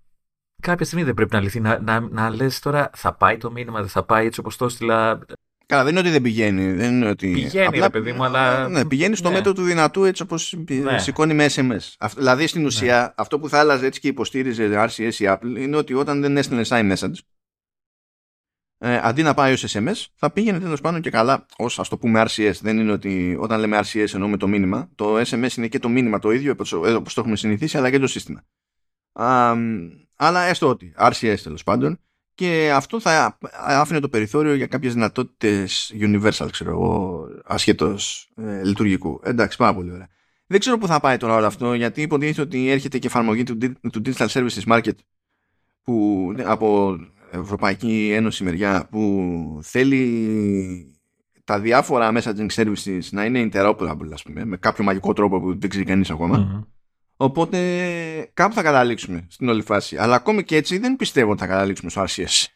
κάποια 0.63 0.87
στιγμή 0.87 1.05
δεν 1.05 1.15
πρέπει 1.15 1.35
να 1.35 1.41
λυθεί. 1.41 1.61
Να, 1.61 1.81
να, 1.81 2.01
να 2.01 2.31
λες 2.31 2.59
τώρα, 2.59 2.91
θα 2.95 3.15
πάει 3.15 3.37
το 3.37 3.51
μήνυμα, 3.51 3.81
δεν 3.81 3.89
θα 3.89 4.05
πάει 4.05 4.27
έτσι 4.27 4.41
όπως 4.41 4.57
το 4.57 4.65
έστειλα. 4.65 5.19
Καλά, 5.67 5.83
δεν 5.83 5.91
είναι 5.91 6.01
ότι 6.01 6.11
δεν 6.11 6.23
πηγαίνει. 6.23 6.73
Δεν 6.73 6.95
είναι 6.95 7.09
ότι... 7.09 7.31
Πηγαίνει, 7.33 7.67
Απλά, 7.67 7.83
ρε 7.83 7.91
παιδί 7.91 8.13
μου, 8.13 8.25
αλλά. 8.25 8.69
Ναι, 8.69 8.85
πηγαίνει 8.85 9.17
στο 9.17 9.29
ναι. 9.29 9.35
μέτρο 9.35 9.53
του 9.53 9.63
δυνατού 9.63 10.05
έτσι 10.05 10.23
όπως 10.23 10.59
ναι. 10.67 10.99
σηκώνει 10.99 11.35
με 11.35 11.47
SMS. 11.55 12.09
δηλαδή 12.17 12.47
στην 12.47 12.65
ουσία 12.65 13.01
ναι. 13.01 13.13
αυτό 13.17 13.39
που 13.39 13.49
θα 13.49 13.59
άλλαζε 13.59 13.87
έτσι 13.87 14.01
και 14.01 14.09
υποστήριζε 14.09 14.89
RCS 14.89 15.15
η 15.15 15.25
Apple 15.29 15.59
είναι 15.59 15.77
ότι 15.77 15.95
όταν 15.95 16.21
δεν 16.21 16.37
έστειλε 16.37 16.63
iMessage, 16.69 17.19
ε, 18.79 19.01
αντί 19.03 19.23
να 19.23 19.35
πάει 19.35 19.53
ως 19.53 19.65
SMS, 19.75 20.07
θα 20.15 20.31
πήγαινε 20.31 20.61
τέλος 20.61 20.81
πάντων 20.81 21.01
και 21.01 21.11
καλά 21.11 21.47
ως 21.57 21.79
ας 21.79 21.89
το 21.89 21.99
πούμε 21.99 22.25
RCS. 22.29 22.53
Δεν 22.61 22.79
είναι 22.79 22.93
ότι 22.93 23.37
όταν 23.41 23.61
λέμε 23.61 23.81
RCS 23.83 24.15
εννοούμε 24.15 24.37
το 24.37 24.49
μήνυμα. 24.49 24.91
Το 24.95 25.21
SMS 25.21 25.57
είναι 25.57 25.69
και 25.69 25.79
το 25.79 25.89
μήνυμα 25.89 26.19
το 26.19 26.31
ίδιο 26.31 26.55
όπως 26.97 27.15
το 27.15 27.21
έχουμε 27.21 27.37
συνηθίσει, 27.37 27.77
αλλά 27.77 27.91
και 27.91 27.99
το 27.99 28.07
σύστημα. 28.07 28.45
Α, 29.13 29.55
αλλά 30.17 30.43
έστω 30.43 30.69
ότι 30.69 30.95
RCS 30.99 31.37
τέλος 31.43 31.63
πάντων 31.63 31.99
και 32.35 32.71
αυτό 32.75 33.01
θα 33.01 33.39
άφηνε 33.53 34.01
το 34.01 34.09
περιθώριο 34.09 34.55
για 34.55 34.67
κάποιες 34.67 34.95
δυνατότητες 34.95 35.95
universal, 36.01 36.49
ξέρω 36.51 36.71
εγώ, 36.71 37.25
ασχέτως 37.45 38.31
ε, 38.37 38.65
λειτουργικού. 38.65 39.21
Εντάξει, 39.25 39.57
πάρα 39.57 39.75
πολύ 39.75 39.91
ωραία. 39.91 40.09
Δεν 40.47 40.61
ξέρω 40.61 40.79
πού 40.79 40.87
θα 40.87 41.01
πάει 41.01 41.17
τώρα 41.17 41.35
όλο 41.35 41.47
αυτό, 41.47 41.75
γιατί 41.75 42.03
υποτίθεται 42.03 42.41
ότι 42.41 42.71
έρχεται 42.71 42.99
και 42.99 43.07
εφαρμογή 43.07 43.43
του, 43.43 43.59
του 43.93 44.03
Digital 44.05 44.27
Services 44.27 44.65
Market 44.67 44.95
που, 45.83 46.35
από 46.45 46.99
Ευρωπαϊκή 47.31 48.11
Ένωση 48.15 48.45
μεριά 48.45 48.89
που 48.91 49.61
θέλει 49.63 50.93
τα 51.45 51.61
διάφορα 51.61 52.13
messaging 52.15 52.49
services 52.55 53.01
να 53.11 53.25
είναι 53.25 53.49
interoperable, 53.53 54.09
ας 54.13 54.23
πούμε, 54.23 54.45
με 54.45 54.57
κάποιο 54.57 54.85
μαγικό 54.85 55.13
τρόπο 55.13 55.41
που 55.41 55.59
δεν 55.59 55.71
ξέρει 55.71 55.85
κανείς 55.85 56.13
Οπότε 57.21 58.31
κάπου 58.35 58.55
θα 58.55 58.63
καταλήξουμε 58.63 59.27
στην 59.31 59.49
όλη 59.49 59.63
φάση. 59.63 59.97
Αλλά 59.97 60.15
ακόμη 60.15 60.45
και 60.45 60.57
έτσι 60.57 60.79
δεν 60.79 60.97
πιστεύω 60.97 61.31
ότι 61.31 61.41
θα 61.41 61.47
καταλήξουμε 61.47 61.91
στο 61.91 62.05
RCS. 62.09 62.47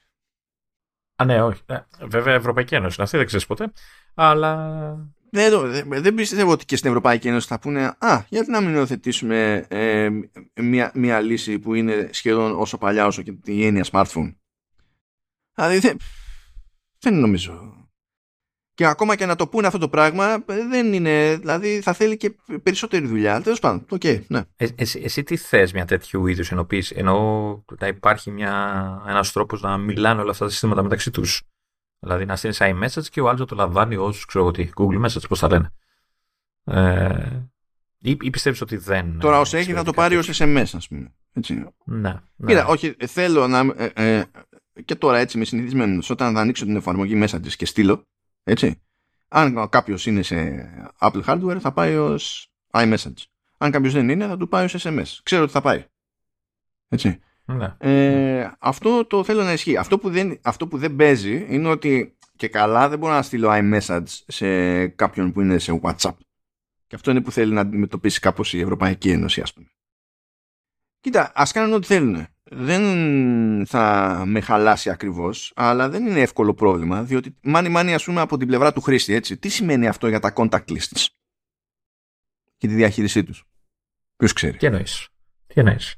Α, 1.17 1.25
ναι, 1.25 1.43
όχι. 1.43 1.63
Ε, 1.67 1.77
βέβαια, 2.07 2.35
Ευρωπαϊκή 2.35 2.75
Ένωση 2.75 2.95
είναι 2.95 3.05
αυτή, 3.05 3.17
δεν 3.17 3.27
ξέρεις 3.27 3.47
ποτέ. 3.47 3.73
Αλλά. 4.15 5.13
Δεν, 5.31 5.53
δεν 5.89 6.15
πιστεύω 6.15 6.51
ότι 6.51 6.65
και 6.65 6.77
στην 6.77 6.89
Ευρωπαϊκή 6.89 7.29
Ένωση 7.29 7.47
θα 7.47 7.59
πούνε 7.59 7.95
Α, 7.99 8.25
γιατί 8.29 8.51
να 8.51 8.61
μην 8.61 8.75
υιοθετήσουμε 8.75 9.67
ε, 9.69 10.09
μια, 10.55 10.93
μια 10.95 11.21
λύση 11.21 11.59
που 11.59 11.75
είναι 11.75 12.09
σχεδόν 12.13 12.61
όσο 12.61 12.79
παλιά 12.79 13.07
όσο 13.07 13.23
και 13.23 13.35
η 13.45 13.67
έννοια 13.67 13.85
smartphone. 13.91 14.35
Δηλαδή 15.55 15.79
δεν, 15.79 15.97
δεν 16.99 17.15
νομίζω 17.15 17.83
και 18.75 18.87
ακόμα 18.87 19.17
και 19.17 19.27
να 19.27 19.37
το 19.37 19.47
πούνε 19.47 19.67
αυτό 19.67 19.79
το 19.79 19.89
πράγμα 19.89 20.45
δεν 20.47 20.93
είναι, 20.93 21.37
δηλαδή 21.37 21.81
θα 21.81 21.93
θέλει 21.93 22.17
και 22.17 22.35
περισσότερη 22.63 23.07
δουλειά. 23.07 23.41
Τέλος 23.43 23.59
πάντων, 23.59 23.87
OK, 23.89 24.01
okay, 24.05 24.21
ναι. 24.27 24.41
Ε, 24.57 24.67
εσύ, 24.75 25.01
εσύ, 25.05 25.23
τι 25.23 25.37
θες 25.37 25.73
μια 25.73 25.85
τέτοιου 25.85 26.27
είδους 26.27 26.53
ενοποίηση, 26.53 26.95
ενώ 26.99 27.65
να 27.81 27.87
υπάρχει 27.87 28.31
ένας 29.09 29.33
τρόπος 29.33 29.63
να 29.63 29.77
μιλάνε 29.77 30.21
όλα 30.21 30.31
αυτά 30.31 30.45
τα 30.45 30.51
συστήματα 30.51 30.83
μεταξύ 30.83 31.11
τους. 31.11 31.43
Δηλαδή 31.99 32.25
να 32.25 32.37
στείλεις 32.37 32.59
iMessage 32.61 33.07
και 33.11 33.21
ο 33.21 33.29
άλλος 33.29 33.41
να 33.41 33.47
το 33.47 33.55
λαμβάνει 33.55 33.97
ως 33.97 34.25
ξέρω 34.25 34.51
τι, 34.51 34.71
Google 34.77 35.05
Message, 35.05 35.29
πώς 35.29 35.39
τα 35.39 35.49
λένε. 35.49 35.73
Ε, 36.65 37.41
ή, 37.99 38.17
ή 38.21 38.31
πιστεύεις 38.31 38.61
ότι 38.61 38.77
δεν. 38.77 39.19
Τώρα, 39.19 39.41
όσο 39.41 39.57
έχει, 39.57 39.73
θα 39.73 39.85
το 39.85 39.93
πάρει 39.93 40.17
ως 40.17 40.41
SMS, 40.41 40.65
ας 40.73 40.89
πούμε. 40.89 41.15
Έτσι. 41.33 41.55
Ναι, 41.85 42.15
ναι. 42.37 42.47
Κοίτα, 42.47 42.67
όχι, 42.67 42.97
θέλω 43.07 43.49
να. 43.49 43.59
Ε, 43.77 43.93
ε, 43.95 44.25
και 44.85 44.95
τώρα 44.95 45.19
έτσι 45.19 45.39
με 45.39 45.45
συνηθισμένος, 45.45 46.11
όταν 46.11 46.35
θα 46.35 46.41
ανοίξω 46.41 46.65
την 46.65 46.77
εφαρμογή 46.77 47.23
Messages 47.25 47.53
και 47.57 47.67
στείλω, 47.67 48.07
έτσι. 48.43 48.81
Αν 49.29 49.69
κάποιος 49.69 50.07
είναι 50.07 50.23
σε 50.23 50.69
Apple 50.99 51.25
hardware 51.25 51.59
θα 51.61 51.73
πάει 51.73 51.97
ως 51.97 52.53
iMessage. 52.71 53.25
Αν 53.59 53.71
κάποιος 53.71 53.93
δεν 53.93 54.09
είναι 54.09 54.27
θα 54.27 54.37
του 54.37 54.49
πάει 54.49 54.65
ως 54.65 54.77
SMS. 54.79 55.19
Ξέρω 55.23 55.43
ότι 55.43 55.53
θα 55.53 55.61
πάει. 55.61 55.85
Έτσι. 56.89 57.21
Ναι. 57.45 57.75
Ε, 57.79 58.51
αυτό 58.59 59.05
το 59.05 59.25
θέλω 59.25 59.43
να 59.43 59.53
ισχύει. 59.53 59.77
Αυτό 59.77 59.99
που, 59.99 60.11
δεν, 60.11 60.39
αυτό 60.43 60.69
που 60.69 60.79
δεν 60.79 60.97
παίζει 60.97 61.47
είναι 61.49 61.69
ότι 61.69 62.17
και 62.37 62.49
καλά 62.49 62.89
δεν 62.89 62.99
μπορώ 62.99 63.13
να 63.13 63.23
στείλω 63.23 63.51
iMessage 63.53 64.07
σε 64.27 64.87
κάποιον 64.87 65.33
που 65.33 65.41
είναι 65.41 65.59
σε 65.59 65.81
WhatsApp. 65.83 66.17
Και 66.87 66.95
αυτό 66.95 67.11
είναι 67.11 67.21
που 67.21 67.33
θέλει 67.33 67.53
να 67.53 67.61
αντιμετωπίσει 67.61 68.21
κάπως 68.21 68.53
η 68.53 68.61
Ευρωπαϊκή 68.61 69.11
Ένωση 69.11 69.41
ας 69.41 69.53
πούμε. 69.53 69.67
Κοίτα, 71.01 71.33
ας 71.35 71.53
κάνουν 71.53 71.73
ό,τι 71.73 71.87
θέλουν 71.87 72.27
δεν 72.55 73.67
θα 73.67 74.23
με 74.27 74.41
χαλάσει 74.41 74.91
ακριβώς, 74.91 75.53
αλλά 75.57 75.89
δεν 75.89 76.07
είναι 76.07 76.21
εύκολο 76.21 76.55
πρόβλημα, 76.55 77.03
διότι 77.03 77.37
μάνι 77.43 77.69
μάνι 77.69 77.95
ας 77.95 78.05
πούμε 78.05 78.21
από 78.21 78.37
την 78.37 78.47
πλευρά 78.47 78.73
του 78.73 78.81
χρήστη, 78.81 79.15
έτσι. 79.15 79.37
Τι 79.37 79.49
σημαίνει 79.49 79.89
αυτό 79.89 80.09
για 80.09 80.21
τα 80.21 80.33
contact 80.37 80.65
lists 80.69 81.07
και 82.57 82.69
τη 82.69 82.75
διαχείρισή 82.75 83.25
τους; 83.25 83.45
Ποιος 84.17 84.33
ξέρει; 84.33 84.57
Τι 84.57 84.67
εννοείς; 84.67 85.09
Τι 85.47 85.61
εννοείς; 85.61 85.97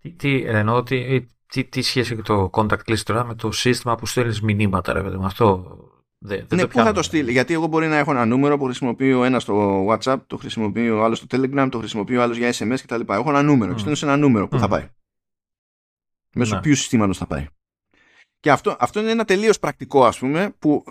Τι, 0.00 0.10
τι 0.10 0.42
εννοώ, 0.42 0.82
τι, 0.82 1.26
τι, 1.46 1.64
τι 1.64 1.82
σχέση 1.82 2.12
έχει 2.12 2.22
το 2.22 2.50
contact 2.52 2.84
list 2.86 3.02
τώρα 3.04 3.24
με 3.24 3.34
το 3.34 3.50
σύστημα 3.50 3.94
που 3.94 4.06
στέλνεις 4.06 4.40
μηνύματα, 4.40 4.92
ρε 4.92 5.02
παιδί, 5.02 5.16
με 5.16 5.26
αυτό 5.26 5.78
δεν, 6.18 6.46
ναι, 6.54 6.66
πού 6.66 6.78
θα 6.78 6.92
το 6.92 7.02
στείλει; 7.02 7.32
Γιατί 7.32 7.54
εγώ 7.54 7.66
μπορεί 7.66 7.86
να 7.86 7.96
έχω 7.96 8.10
ένα 8.10 8.24
νούμερο 8.24 8.58
που 8.58 8.64
χρησιμοποιώ 8.64 9.24
ένας 9.24 9.42
στο 9.42 9.86
WhatsApp, 9.88 10.16
το 10.26 10.36
χρησιμοποιώ 10.36 11.02
άλλος 11.02 11.18
στο 11.18 11.26
Telegram, 11.30 11.68
το 11.70 11.78
χρησιμοποιώ 11.78 12.22
άλλος 12.22 12.36
για 12.36 12.52
SMS 12.52 12.78
κτλ. 12.82 13.00
Έχω 13.12 13.28
ένα 13.28 13.42
νούμερο 13.42 13.70
mm. 13.70 13.74
και 13.74 13.78
στέλνω 13.78 13.96
σε 13.96 14.04
ένα 14.04 14.16
νούμερο. 14.16 14.48
Πού 14.48 14.58
θα 14.58 14.68
πάει. 14.68 14.88
Μέσω 16.38 16.54
ναι. 16.54 16.60
ποιου 16.60 16.74
συστήματος 16.74 17.18
θα 17.18 17.26
πάει. 17.26 17.46
Και 18.40 18.50
αυτό, 18.50 18.76
αυτό 18.78 19.00
είναι 19.00 19.10
ένα 19.10 19.24
τελείως 19.24 19.58
πρακτικό, 19.58 20.04
ας 20.04 20.18
πούμε, 20.18 20.54
που 20.58 20.84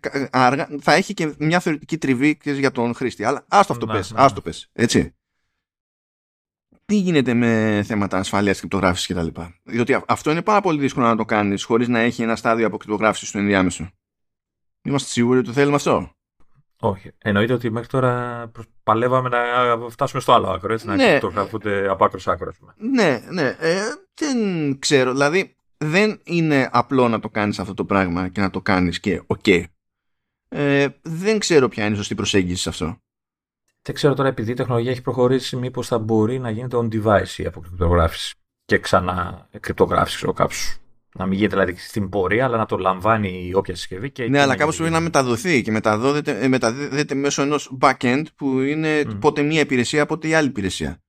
ε, 0.00 0.26
αργά, 0.30 0.68
θα 0.80 0.92
έχει 0.92 1.14
και 1.14 1.34
μια 1.38 1.60
θεωρητική 1.60 1.98
τριβή 1.98 2.38
για 2.42 2.70
τον 2.70 2.94
χρήστη. 2.94 3.24
Αλλά 3.24 3.44
άστο 3.48 3.72
αυτό 3.72 3.86
ναι, 3.86 3.92
πες, 3.92 4.12
ναι. 4.12 4.20
άστο 4.20 4.40
πες, 4.40 4.68
έτσι. 4.72 5.14
Τι 6.84 6.94
γίνεται 6.94 7.34
με 7.34 7.82
θέματα 7.86 8.18
ασφαλείας 8.18 8.58
κρυπτογράφησης 8.58 9.06
κτλ. 9.06 9.40
Διότι 9.62 10.02
αυτό 10.06 10.30
είναι 10.30 10.42
πάρα 10.42 10.60
πολύ 10.60 10.80
δύσκολο 10.80 11.06
να 11.06 11.16
το 11.16 11.24
κάνεις 11.24 11.64
χωρίς 11.64 11.88
να 11.88 11.98
έχει 11.98 12.22
ένα 12.22 12.36
στάδιο 12.36 12.66
από 12.66 12.76
κρυπτογράφηση 12.76 13.26
στο 13.26 13.38
ενδιάμεσο. 13.38 13.90
Είμαστε 14.82 15.08
σίγουροι 15.08 15.38
ότι 15.38 15.46
το 15.46 15.52
θέλουμε 15.52 15.76
αυτό; 15.76 16.10
Όχι. 16.80 17.10
Εννοείται 17.18 17.52
ότι 17.52 17.70
μέχρι 17.70 17.88
τώρα 17.88 18.50
παλεύαμε 18.82 19.28
να 19.28 19.38
φτάσουμε 19.90 20.20
στο 20.20 20.32
άλλο 20.32 20.48
άκρο, 20.50 20.72
έτσι, 20.72 20.86
να 20.86 20.96
ναι. 20.96 21.08
κρυπτογραφούνται 21.08 21.88
από 21.88 22.04
άκρος 22.04 22.22
σε 22.22 22.30
άκρο. 22.30 22.52
Ναι, 22.76 23.20
ναι. 23.30 23.56
Ε, 23.58 23.80
δεν 24.24 24.78
ξέρω. 24.78 25.12
Δηλαδή, 25.12 25.56
δεν 25.76 26.20
είναι 26.24 26.68
απλό 26.72 27.08
να 27.08 27.20
το 27.20 27.28
κάνεις 27.28 27.58
αυτό 27.58 27.74
το 27.74 27.84
πράγμα 27.84 28.28
και 28.28 28.40
να 28.40 28.50
το 28.50 28.60
κάνεις 28.60 29.00
και 29.00 29.22
οκ. 29.26 29.46
Ε, 30.48 30.88
δεν 31.02 31.38
ξέρω 31.38 31.68
ποια 31.68 31.84
είναι 31.84 31.94
η 31.94 31.96
σωστή 31.96 32.14
προσέγγιση 32.14 32.62
σε 32.62 32.68
αυτό. 32.68 33.00
Δεν 33.82 33.94
ξέρω 33.94 34.14
τώρα, 34.14 34.28
επειδή 34.28 34.50
η 34.50 34.54
τεχνολογία 34.54 34.90
έχει 34.90 35.02
προχωρήσει, 35.02 35.56
μήπως 35.56 35.86
θα 35.86 35.98
μπορεί 35.98 36.38
να 36.38 36.50
γίνεται 36.50 36.76
on 36.76 36.88
device 36.94 37.36
η 37.36 37.46
αποκρυπτογράφηση 37.46 38.34
και 38.64 38.78
ξανά 38.78 39.48
κρυπτογράφηση, 39.60 40.16
ξέρω 40.16 40.32
κάποιου 40.32 40.58
να 41.14 41.26
μην 41.26 41.38
γίνεται 41.38 41.56
δηλαδή 41.56 41.78
στην 41.78 42.08
πορεία, 42.08 42.44
αλλά 42.44 42.56
να 42.56 42.66
το 42.66 42.76
λαμβάνει 42.76 43.46
η 43.46 43.54
όποια 43.54 43.74
συσκευή. 43.74 44.10
Και 44.10 44.28
ναι, 44.28 44.40
αλλά 44.40 44.56
κάπω 44.56 44.72
πρέπει 44.72 44.90
να 44.90 45.00
μεταδοθεί 45.00 45.62
και 45.62 45.70
μεταδίδεται, 45.70 46.40
ε, 46.40 46.48
μεταδίδεται 46.48 47.14
μέσω 47.14 47.42
ενός 47.42 47.76
backend 47.80 48.24
που 48.36 48.60
είναι 48.60 49.00
mm. 49.00 49.20
πότε 49.20 49.42
μία 49.42 49.60
υπηρεσία, 49.60 50.06
πότε 50.06 50.28
η 50.28 50.34
άλλη 50.34 50.48
υπηρεσία. 50.48 51.02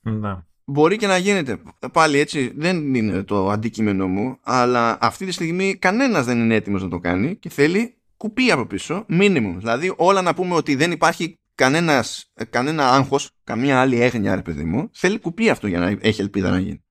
Ναι. 0.00 0.36
Μπορεί 0.64 0.96
και 0.96 1.06
να 1.06 1.16
γίνεται. 1.16 1.62
Πάλι 1.92 2.18
έτσι 2.18 2.52
δεν 2.56 2.94
είναι 2.94 3.22
το 3.22 3.48
αντικείμενο 3.48 4.08
μου, 4.08 4.38
αλλά 4.42 4.98
αυτή 5.00 5.26
τη 5.26 5.32
στιγμή 5.32 5.76
κανένας 5.76 6.24
δεν 6.24 6.38
είναι 6.38 6.54
έτοιμος 6.54 6.82
να 6.82 6.88
το 6.88 6.98
κάνει 6.98 7.36
και 7.36 7.48
θέλει 7.48 7.96
κουπί 8.16 8.50
από 8.50 8.66
πίσω, 8.66 9.06
minimum. 9.08 9.54
Δηλαδή 9.58 9.94
όλα 9.96 10.22
να 10.22 10.34
πούμε 10.34 10.54
ότι 10.54 10.74
δεν 10.74 10.92
υπάρχει 10.92 11.38
κανένας, 11.54 12.32
κανένα 12.50 12.90
άγχος, 12.90 13.30
καμία 13.44 13.80
άλλη 13.80 14.00
έγνοια, 14.00 14.34
ρε 14.34 14.42
παιδί 14.42 14.64
μου, 14.64 14.90
θέλει 14.92 15.18
κουπί 15.18 15.50
αυτό 15.50 15.66
για 15.66 15.78
να 15.78 15.96
έχει 16.00 16.20
ελπίδα 16.20 16.50
να 16.50 16.58
γίνει. 16.58 16.84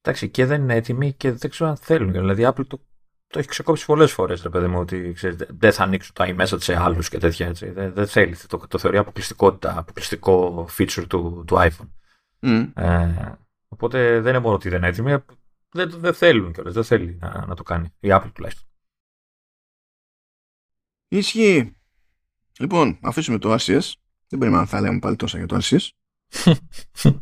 Εντάξει, 0.00 0.28
και 0.28 0.46
δεν 0.46 0.62
είναι 0.62 0.74
έτοιμοι 0.74 1.12
και 1.12 1.32
δεν 1.32 1.50
ξέρω 1.50 1.70
αν 1.70 1.76
θέλουν. 1.76 2.12
Δηλαδή, 2.12 2.42
η 2.42 2.46
Apple 2.48 2.66
το, 2.66 2.80
το 3.34 3.40
έχει 3.40 3.48
ξεκόψει 3.48 3.86
πολλές 3.86 4.12
φορές, 4.12 4.42
ρε 4.42 4.48
παιδί 4.48 4.66
μου, 4.66 4.78
ότι 4.78 5.12
ξέρεις, 5.12 5.36
δεν 5.48 5.72
θα 5.72 5.82
ανοίξουν 5.82 6.14
τα 6.14 6.26
iMessage 6.28 6.62
σε 6.62 6.76
άλλους 6.76 7.08
και 7.08 7.18
τέτοια. 7.18 7.46
Έτσι. 7.46 7.70
Δεν, 7.70 7.92
δεν 7.92 8.06
θέλει. 8.06 8.36
Το, 8.36 8.66
το 8.68 8.78
θεωρεί 8.78 8.96
αποκλειστικότητα, 8.96 9.78
αποκλειστικό 9.78 10.66
feature 10.78 11.04
του, 11.08 11.44
του 11.46 11.56
iPhone. 11.58 11.88
Mm. 12.40 12.72
Ε, 12.74 13.32
οπότε 13.68 14.20
δεν 14.20 14.34
είναι 14.34 14.42
μόνο 14.42 14.54
ότι 14.54 14.68
δεν 14.68 14.78
είναι 14.78 14.88
έτοιμοι, 14.88 15.16
δεν, 15.70 15.90
δεν 15.90 16.14
θέλουν 16.14 16.52
κιόλας. 16.52 16.74
Δεν 16.74 16.84
θέλει 16.84 17.18
να, 17.20 17.46
να 17.46 17.54
το 17.54 17.62
κάνει. 17.62 17.94
Η 18.00 18.08
Apple 18.10 18.30
τουλάχιστον. 18.34 18.68
Ισχύει. 21.08 21.76
Λοιπόν, 22.58 22.98
αφήσουμε 23.02 23.38
το 23.38 23.52
RCS. 23.52 23.92
Δεν 24.28 24.38
περιμένω 24.38 24.60
να 24.60 24.66
θα 24.66 24.80
λέμε 24.80 24.98
πάλι 24.98 25.16
τόσα 25.16 25.38
για 25.38 25.46
το 25.46 25.58
RCS. 25.62 25.88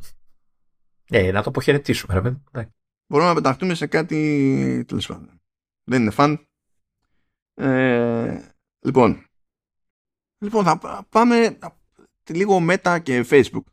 Ε, 1.14 1.32
να 1.32 1.42
το 1.42 1.48
αποχαιρετήσουμε, 1.48 2.20
ρε 2.52 2.70
Μπορούμε 3.06 3.28
να 3.28 3.34
πεταχτούμε 3.34 3.74
σε 3.74 3.86
κάτι 3.86 4.84
τέλος 4.86 5.06
πάντων. 5.06 5.41
Δεν 5.84 6.00
είναι 6.00 6.10
φαν. 6.10 6.46
Ε, 7.54 8.40
λοιπόν. 8.80 9.26
Λοιπόν, 10.38 10.64
θα 10.64 11.06
πάμε 11.08 11.58
λίγο 12.30 12.66
Meta 12.68 12.98
και 13.02 13.26
Facebook. 13.30 13.64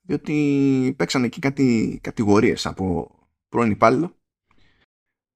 Διότι 0.00 0.94
παίξαν 0.98 1.24
εκεί 1.24 1.40
κάτι 1.40 1.98
κατηγορίες 2.02 2.66
από 2.66 3.10
πρώην 3.48 3.70
υπάλληλο 3.70 4.16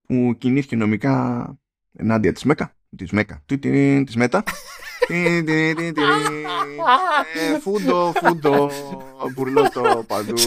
που 0.07 0.35
κινήθηκε 0.39 0.77
νομικά 0.77 1.47
ενάντια 1.93 2.33
της 2.33 2.45
ΜΕΚΑ. 2.45 2.77
Της 2.97 3.11
ΜΕΚΑ. 3.11 3.43
Της 4.05 4.17
ΜΕΤΑ. 4.17 4.43
Φούντο, 7.61 8.13
φούντο, 8.23 8.71
μπουρλότο 9.35 10.05
παντού. 10.07 10.35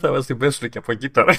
Θα 0.00 0.10
μας 0.10 0.26
την 0.26 0.36
πέσουν 0.36 0.68
και 0.68 0.78
από 0.78 0.92
εκεί 0.92 1.10
τώρα. 1.10 1.34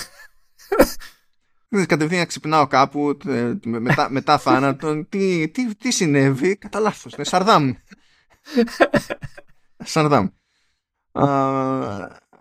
Κατευθείαν 1.87 2.27
ξυπνάω 2.27 2.67
κάπου 2.67 3.17
μετά, 3.63 4.09
μετά 4.09 4.37
θάνατον. 4.37 5.09
Τι, 5.09 5.49
τι, 5.49 5.75
τι 5.75 5.91
συνέβη, 5.91 6.55
κατά 6.55 6.79
λάθος. 6.79 7.17
Ναι, 7.17 7.23
Σαρδάμ. 7.23 7.71
Σαρδάμ. 9.77 10.27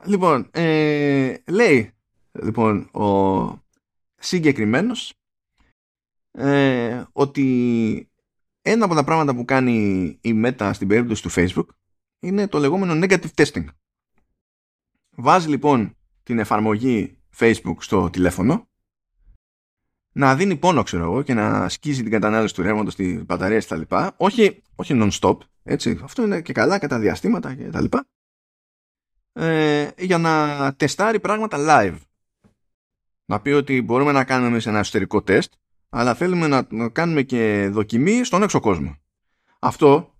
λοιπόν, 0.05 0.49
ε, 0.51 1.35
λέει 1.47 1.95
λοιπόν 2.33 2.91
ο 2.93 3.65
συγκεκριμένος 4.15 5.15
ε, 6.33 7.03
ότι 7.13 8.11
ένα 8.63 8.85
από 8.85 8.95
τα 8.95 9.05
πράγματα 9.05 9.35
που 9.35 9.45
κάνει 9.45 9.73
η 10.21 10.43
Meta 10.45 10.71
στην 10.75 10.89
περίπτωση 10.89 11.23
του 11.23 11.31
Facebook 11.33 11.67
είναι 12.19 12.49
το 12.49 12.59
λεγόμενο 12.59 13.07
negative 13.07 13.35
testing. 13.35 13.65
Βάζει 15.21 15.49
λοιπόν 15.49 15.97
την 16.23 16.39
εφαρμογή 16.39 17.19
Facebook 17.37 17.77
στο 17.79 18.11
τηλέφωνο 18.11 18.69
να 20.13 20.37
δίνει 20.37 20.57
πόνο 20.57 20.83
ξέρω 20.83 21.03
εγώ 21.03 21.23
και 21.23 21.35
να 21.35 21.69
σκίζει 21.69 22.03
την 22.03 22.11
κατανάλωση 22.11 22.55
του 22.55 22.63
ρεύματος 22.63 22.93
στη 22.93 23.23
μπαταρία 23.27 23.59
κτλ. 23.59 23.81
Όχι, 24.17 24.63
όχι 24.75 24.99
non-stop, 25.03 25.39
έτσι. 25.63 26.01
Αυτό 26.03 26.23
είναι 26.23 26.41
και 26.41 26.53
καλά 26.53 26.79
κατά 26.79 26.99
διαστήματα 26.99 27.55
κτλ. 27.55 27.85
Ε, 29.33 29.89
για 29.99 30.19
να 30.19 30.75
τεστάρει 30.75 31.21
πράγματα 31.21 31.57
live. 31.61 31.99
Να 33.25 33.41
πει 33.41 33.51
ότι 33.51 33.83
μπορούμε 33.83 34.13
να 34.13 34.25
κάνουμε 34.25 34.49
εμείς 34.51 34.67
ένα 34.67 34.79
εσωτερικό 34.79 35.23
τεστ 35.23 35.53
αλλά 35.89 36.15
θέλουμε 36.15 36.47
να 36.47 36.89
κάνουμε 36.89 37.23
και 37.23 37.69
δοκιμή 37.73 38.25
στον 38.25 38.43
έξω 38.43 38.61
κόσμο. 38.61 38.97
Αυτό 39.59 40.15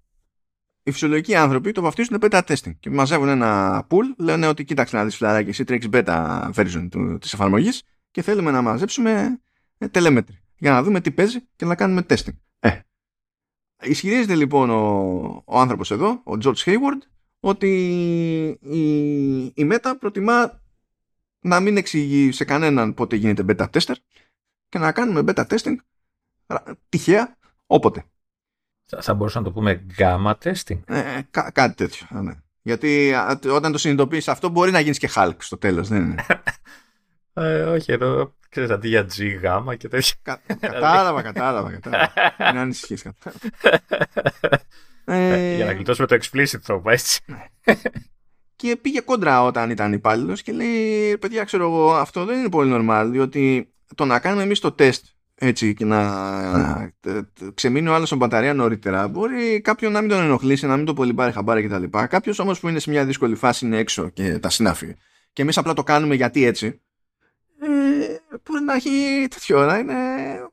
οι 0.91 0.93
φυσιολογικοί 0.93 1.35
άνθρωποι 1.35 1.73
το 1.73 1.83
βαφτίζουν 1.83 2.19
beta 2.21 2.43
testing 2.43 2.75
και 2.81 2.91
μαζεύουν 2.91 3.29
ένα 3.29 3.87
pool, 3.91 4.05
λένε 4.17 4.47
ότι 4.47 4.65
κοίταξε 4.65 4.97
να 4.97 5.05
δεις 5.05 5.17
φιλαράκι, 5.17 5.49
εσύ 5.49 5.65
τρέχεις 5.65 5.89
beta 5.93 6.51
version 6.55 6.89
του, 6.91 7.19
της 7.19 7.33
εφαρμογής 7.33 7.83
και 8.11 8.23
θέλουμε 8.23 8.51
να 8.51 8.63
μαζέψουμε 8.63 9.41
ε, 9.79 9.89
τελέμετρη 9.89 10.41
για 10.59 10.71
να 10.71 10.83
δούμε 10.83 11.01
τι 11.01 11.11
παίζει 11.11 11.41
και 11.57 11.65
να 11.65 11.75
κάνουμε 11.75 12.07
testing. 12.09 12.37
Ε. 12.61 12.81
Ισχυρίζεται 13.83 14.35
λοιπόν 14.35 14.71
ο, 14.71 15.43
ο 15.47 15.59
άνθρωπος 15.59 15.91
εδώ, 15.91 16.09
ο 16.09 16.33
George 16.43 16.65
Hayward, 16.65 17.01
ότι 17.41 17.69
η, 18.61 19.45
η 19.45 19.69
Meta 19.73 19.93
προτιμά 20.01 20.63
να 21.41 21.61
μην 21.61 21.77
εξηγεί 21.77 22.33
σε 22.33 22.45
κανέναν 22.45 22.95
πότε 22.95 23.17
γίνεται 23.17 23.45
beta 23.49 23.67
tester 23.71 23.95
και 24.69 24.79
να 24.79 24.93
κάνουμε 24.93 25.23
beta 25.27 25.47
testing 25.47 25.77
τυχαία 26.89 27.37
όποτε. 27.67 28.05
Θα 29.01 29.15
μπορούσα 29.15 29.39
να 29.39 29.45
το 29.45 29.53
πούμε 29.53 29.87
gamma 29.99 30.33
testing. 30.45 30.81
Ε, 30.87 31.21
κά, 31.31 31.51
κάτι 31.51 31.75
τέτοιο. 31.75 32.07
Ναι. 32.11 32.33
Γιατί 32.63 33.15
όταν 33.53 33.73
το 33.73 33.79
συνειδητοποιείς 33.79 34.29
αυτό 34.29 34.49
μπορεί 34.49 34.71
να 34.71 34.81
γίνεις 34.81 34.99
και 34.99 35.11
Hulk 35.15 35.35
στο 35.39 35.59
τέλος. 35.59 35.89
Δεν 35.89 36.03
είναι; 36.03 36.25
ε, 37.33 37.63
όχι, 37.63 37.93
εδώ 37.93 38.35
ξέρεις 38.49 38.71
αντί 38.71 38.89
για 38.89 39.07
G, 39.17 39.39
γάμα 39.43 39.77
και 39.77 39.89
τέτοια. 39.89 40.15
Κα, 40.23 40.41
κατάλαβα, 40.61 41.23
κατάλαβα. 41.23 41.71
κατάλαβα. 41.71 42.13
Μην 42.39 42.59
ανησυχείς. 42.59 43.05
ε, 45.05 45.55
για 45.55 45.65
να 45.65 45.73
γλιτώσουμε 45.73 46.07
το 46.07 46.19
explicit 46.21 46.61
τρόπο, 46.65 46.91
έτσι. 46.91 47.21
Ναι. 47.27 47.47
και 48.57 48.77
πήγε 48.83 49.01
κόντρα 49.01 49.45
όταν 49.45 49.71
ήταν 49.71 49.93
υπάλληλος 49.93 50.43
και 50.43 50.53
λέει: 50.53 51.19
Παιδιά, 51.19 51.45
ξέρω 51.45 51.65
εγώ, 51.65 51.95
αυτό 51.95 52.25
δεν 52.25 52.39
είναι 52.39 52.49
πολύ 52.49 52.73
normal, 52.75 53.09
διότι 53.11 53.73
το 53.95 54.05
να 54.05 54.19
κάνουμε 54.21 54.43
εμείς 54.43 54.61
το 54.61 54.73
τεστ 54.73 55.05
έτσι 55.43 55.75
και 55.75 55.85
να 55.85 56.93
ξεμείνει 57.55 57.89
ο 57.89 57.95
άλλος 57.95 58.07
στην 58.07 58.19
μπαταρία 58.19 58.55
νωρίτερα 58.55 59.09
μπορεί 59.09 59.61
κάποιον 59.61 59.93
να 59.93 60.01
μην 60.01 60.11
τον 60.11 60.23
ενοχλήσει, 60.23 60.67
να 60.67 60.77
μην 60.77 60.87
το 60.87 60.95
πολύ 60.95 61.15
πάρει 61.15 61.33
χαμπάρι 61.33 61.63
κτλ. 61.63 61.85
Κάποιος 62.09 62.39
όμως 62.39 62.61
που 62.61 62.69
είναι 62.69 62.79
σε 62.79 62.91
μια 62.91 63.05
δύσκολη 63.05 63.35
φάση 63.35 63.67
είναι 63.67 63.79
έξω 63.79 64.09
και 64.09 64.39
τα 64.39 64.51
συνάφη. 64.51 64.95
Και 65.33 65.43
εμείς 65.43 65.59
απλά 65.59 65.73
το 65.73 65.83
κάνουμε 65.83 66.15
γιατί 66.15 66.45
έτσι. 66.45 66.81
Ε, 67.61 67.69
μπορεί 68.45 68.65
να 68.65 68.75
έχει 68.75 69.27
τέτοιο 69.31 69.65
να 69.65 69.79
είναι 69.79 69.95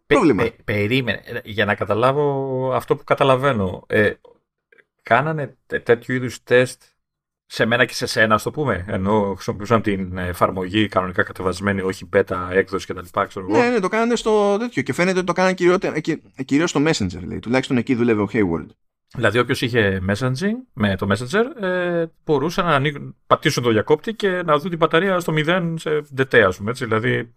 πρόβλημα. 0.08 0.44
Πε, 0.44 0.50
περίμενε. 0.64 1.42
Για 1.44 1.66
να 1.66 1.76
καταλάβω 1.76 2.72
αυτό 2.74 2.96
που 2.96 3.04
καταλαβαίνω. 3.04 3.86
Ε, 3.88 4.12
κάνανε 5.04 5.58
τέτοιου 5.84 6.16
είδους 6.16 6.44
τεστ 6.44 6.82
σε 7.50 7.66
μένα 7.66 7.86
και 7.86 7.94
σε 7.94 8.06
σένα, 8.06 8.36
ας 8.36 8.44
το 8.44 8.52
πούμε. 8.52 8.86
Ενώ 8.88 9.34
χρησιμοποιούσαν 9.34 9.82
την 9.82 10.18
εφαρμογή 10.18 10.88
κανονικά 10.88 11.24
κατεβασμένη, 11.24 11.82
όχι 11.82 12.10
beta 12.14 12.50
έκδοση 12.52 12.88
κτλ. 12.88 13.20
Ναι, 13.48 13.70
ναι, 13.70 13.80
το 13.80 13.88
κάνανε 13.88 14.16
στο 14.16 14.58
τέτοιο 14.58 14.82
και 14.82 14.94
φαίνεται 14.94 15.18
ότι 15.18 15.28
το 15.28 15.34
κάνανε 15.34 15.56
κυρίως 16.46 16.70
στο 16.70 16.82
Messenger, 16.86 17.24
λέει. 17.28 17.40
Τουλάχιστον 17.40 17.78
εκεί 17.78 17.96
δούλευε 17.96 18.22
ο 18.22 18.30
Hayward. 18.34 18.68
Δηλαδή, 19.16 19.40
όποιος 19.40 19.62
είχε 19.62 20.02
messaging 20.10 20.54
με 20.74 20.96
το 20.96 21.08
Messenger 21.10 21.64
ε, 21.64 22.06
μπορούσε 22.26 22.62
να 22.62 22.76
ανοίγουν, 22.76 23.16
πατήσουν 23.28 23.64
το 23.64 23.70
διακόπτη 23.72 24.14
και 24.14 24.30
να 24.30 24.58
δουν 24.58 24.70
την 24.70 24.78
μπαταρία 24.78 25.20
στο 25.20 25.34
0 25.36 25.74
σε 25.78 26.02
ντετέ, 26.14 26.44
ας 26.44 26.58
πούμε. 26.58 26.70
Έτσι, 26.70 26.86
δηλαδή, 26.86 27.36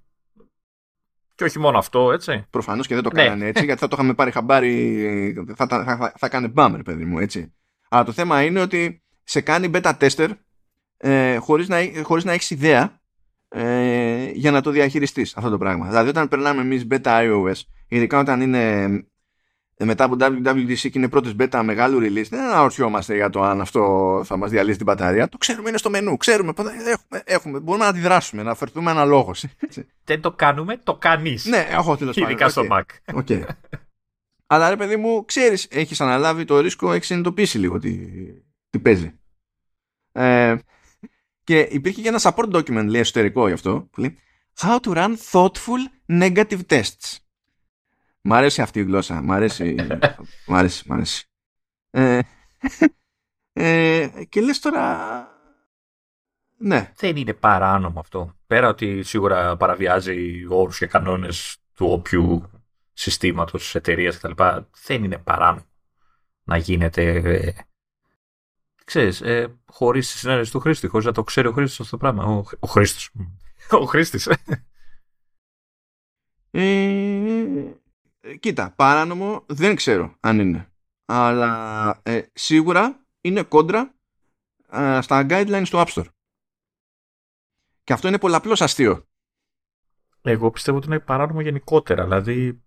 και 1.34 1.44
όχι 1.44 1.58
μόνο 1.58 1.78
αυτό, 1.78 2.12
έτσι. 2.12 2.46
Προφανώς 2.50 2.86
και 2.86 2.94
δεν 2.94 3.02
το 3.02 3.10
ναι. 3.12 3.22
κάνανε 3.22 3.46
έτσι, 3.46 3.64
γιατί 3.64 3.80
θα 3.80 3.88
το 3.88 3.96
είχαμε 3.98 4.14
πάρει 4.14 4.30
χαμπάρι. 4.30 5.44
Θα, 5.56 5.66
θα, 5.66 5.84
θα, 5.84 5.96
θα, 5.96 6.12
θα 6.18 6.28
κάνει 6.28 6.48
μπάμερ, 6.48 6.82
παιδί 6.82 7.04
μου, 7.04 7.18
έτσι. 7.18 7.54
Αλλά 7.88 8.04
το 8.04 8.12
θέμα 8.12 8.42
είναι 8.42 8.60
ότι 8.60 9.02
σε 9.30 9.40
κάνει 9.40 9.70
beta 9.74 9.92
tester 9.98 10.28
ε, 10.96 11.36
χωρίς, 11.36 11.68
να, 11.68 11.78
χωρίς 12.02 12.24
να 12.24 12.32
έχεις 12.32 12.50
ιδέα 12.50 13.00
ε, 13.48 14.30
για 14.30 14.50
να 14.50 14.60
το 14.60 14.70
διαχειριστείς 14.70 15.36
αυτό 15.36 15.50
το 15.50 15.58
πράγμα. 15.58 15.86
Δηλαδή 15.86 16.08
όταν 16.08 16.28
περνάμε 16.28 16.60
εμείς 16.60 16.86
beta 16.90 17.00
iOS, 17.02 17.60
ειδικά 17.88 18.18
όταν 18.18 18.40
είναι 18.40 18.84
ε, 19.74 19.84
μετά 19.84 20.04
από 20.04 20.16
WWDC 20.20 20.76
και 20.76 20.90
είναι 20.94 21.08
πρώτες 21.08 21.34
beta 21.38 21.62
μεγάλου 21.64 21.98
release, 21.98 22.28
δεν 22.30 22.40
αναρωτιόμαστε 22.40 23.14
για 23.14 23.30
το 23.30 23.42
αν 23.42 23.60
αυτό 23.60 24.22
θα 24.24 24.36
μας 24.36 24.50
διαλύσει 24.50 24.76
την 24.76 24.86
μπαταρία. 24.86 25.28
Το 25.28 25.38
ξέρουμε, 25.38 25.68
είναι 25.68 25.78
στο 25.78 25.90
μενού. 25.90 26.16
Ξέρουμε, 26.16 26.52
έχουμε, 26.56 27.22
έχουμε 27.24 27.60
μπορούμε 27.60 27.84
να 27.84 27.90
αντιδράσουμε, 27.90 28.42
να 28.42 28.54
φερθούμε 28.54 28.90
αναλόγως. 28.90 29.44
Δεν 30.04 30.20
το 30.20 30.32
κάνουμε, 30.32 30.76
το 30.76 30.96
κανείς. 30.96 31.44
Ναι, 31.44 31.66
έχω 31.70 31.96
τέλος 31.96 32.14
πάντων. 32.14 32.30
Ειδικά 32.30 32.48
στο 32.48 32.62
Mac. 32.70 33.14
Okay. 33.20 33.42
Αλλά 34.46 34.68
ρε 34.68 34.76
παιδί 34.76 34.96
μου, 34.96 35.24
ξέρεις, 35.24 35.66
έχεις 35.70 36.00
αναλάβει 36.00 36.44
το 36.44 36.60
ρίσκο, 36.60 36.92
έχεις 36.92 37.06
συνειδητοποιήσει 37.06 37.58
λίγο 37.58 37.78
τι, 37.78 37.98
τι 38.70 38.78
παίζει. 38.78 39.19
Ε, 40.12 40.56
και 41.44 41.58
υπήρχε 41.58 42.00
και 42.00 42.08
ένα 42.08 42.20
support 42.22 42.52
document, 42.52 42.86
λέει 42.86 43.00
εσωτερικό 43.00 43.46
γι' 43.46 43.52
αυτό, 43.52 43.88
που 43.90 44.00
λέει 44.00 44.18
How 44.60 44.78
to 44.80 44.94
run 44.94 45.16
thoughtful 45.30 45.80
negative 46.06 46.60
tests. 46.68 47.16
Μ' 48.20 48.32
αρέσει 48.32 48.62
αυτή 48.62 48.80
η 48.80 48.82
γλώσσα. 48.82 49.22
Μ' 49.22 49.32
αρέσει. 49.32 49.74
μ' 50.46 50.54
αρέσει, 50.54 50.84
μ' 50.88 50.92
αρέσει. 50.92 51.28
Ε, 51.90 52.20
ε, 53.52 54.08
και 54.28 54.40
λες 54.40 54.58
τώρα... 54.58 55.28
Ναι. 56.56 56.92
Δεν 56.96 57.16
είναι 57.16 57.34
παράνομο 57.34 58.00
αυτό. 58.00 58.34
Πέρα 58.46 58.68
ότι 58.68 59.02
σίγουρα 59.02 59.56
παραβιάζει 59.56 60.46
όρους 60.48 60.78
και 60.78 60.86
κανόνες 60.86 61.56
του 61.74 61.86
όποιου 61.86 62.50
συστήματος, 62.92 63.74
εταιρείας 63.74 64.18
κτλ. 64.18 64.42
Δεν 64.86 65.04
είναι 65.04 65.18
παράνομο 65.18 65.64
να 66.44 66.56
γίνεται 66.56 67.02
ε, 67.14 67.54
ξέρεις, 68.90 69.20
ε, 69.20 69.58
χωρίς 69.66 70.12
τη 70.12 70.18
συνένεση 70.18 70.50
του 70.50 70.60
χρήστη, 70.60 70.86
χωρίς 70.86 71.06
να 71.06 71.12
το 71.12 71.22
ξέρει 71.24 71.48
ο 71.48 71.52
χρήστης 71.52 71.80
αυτό 71.80 71.90
το 71.90 71.96
πράγμα. 71.96 72.24
Ο, 72.24 72.44
ο 72.58 72.66
χρήστης. 72.66 73.10
ο 73.82 73.84
χρήστης. 73.84 74.28
Ε, 76.50 77.74
κοίτα, 78.40 78.70
παράνομο 78.70 79.44
δεν 79.48 79.74
ξέρω 79.74 80.16
αν 80.20 80.38
είναι. 80.38 80.72
Αλλά 81.04 82.00
ε, 82.02 82.22
σίγουρα 82.32 83.06
είναι 83.20 83.42
κόντρα 83.42 83.94
ε, 84.68 85.00
στα 85.00 85.26
guidelines 85.28 85.68
του 85.70 85.82
App 85.86 85.86
Store. 85.86 86.06
Και 87.84 87.92
αυτό 87.92 88.08
είναι 88.08 88.18
πολλαπλώς 88.18 88.60
αστείο. 88.60 89.08
Εγώ 90.22 90.50
πιστεύω 90.50 90.76
ότι 90.76 90.86
είναι 90.86 91.00
παράνομο 91.00 91.40
γενικότερα. 91.40 92.02
Δηλαδή, 92.02 92.62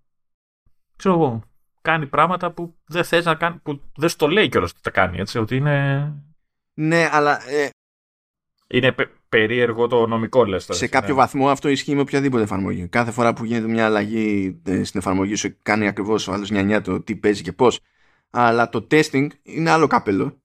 ξέρω 0.96 1.14
εγώ, 1.14 1.44
κάνει 1.84 2.08
πράγματα 2.08 2.52
που 2.52 2.76
δεν 2.86 3.04
θες 3.04 3.26
να 3.26 3.36
κάνει, 3.36 3.58
που 3.64 3.82
δεν 3.96 4.10
στο 4.10 4.28
λέει 4.28 4.50
κιόλας 4.50 4.72
ότι 4.72 4.82
τα 4.82 4.90
κάνει, 4.90 5.18
έτσι, 5.18 5.38
ότι 5.38 5.56
είναι... 5.56 6.08
Ναι, 6.74 7.10
αλλά... 7.12 7.50
Ε... 7.50 7.70
Είναι 8.68 8.96
περίεργο 9.30 9.88
το 9.88 10.08
νομικό, 10.08 10.46
λες 10.46 10.68
Σε 10.70 10.88
κάποιο 10.88 11.14
ναι. 11.14 11.20
βαθμό 11.20 11.50
αυτό 11.50 11.70
ισχύει 11.70 11.96
με 11.96 12.02
οποιαδήποτε 12.02 12.44
εφαρμογή. 12.44 12.88
Κάθε 12.88 13.12
φορά 13.12 13.34
που 13.34 13.46
γίνεται 13.46 13.68
μια 13.68 13.86
αλλαγή 13.86 14.62
ε, 14.66 14.84
στην 14.84 15.00
εφαρμογή 15.00 15.36
σου 15.36 15.56
κάνει 15.62 15.88
ακριβώς 15.88 16.28
ο 16.28 16.34
άλλος 16.34 16.50
νιά 16.50 16.82
το 16.82 17.02
τι 17.02 17.16
παίζει 17.16 17.42
και 17.42 17.54
πώς. 17.54 17.80
Αλλά 18.30 18.70
το 18.70 18.88
testing 18.92 19.28
είναι 19.44 19.70
άλλο 19.70 19.88
κάπελο 19.88 20.42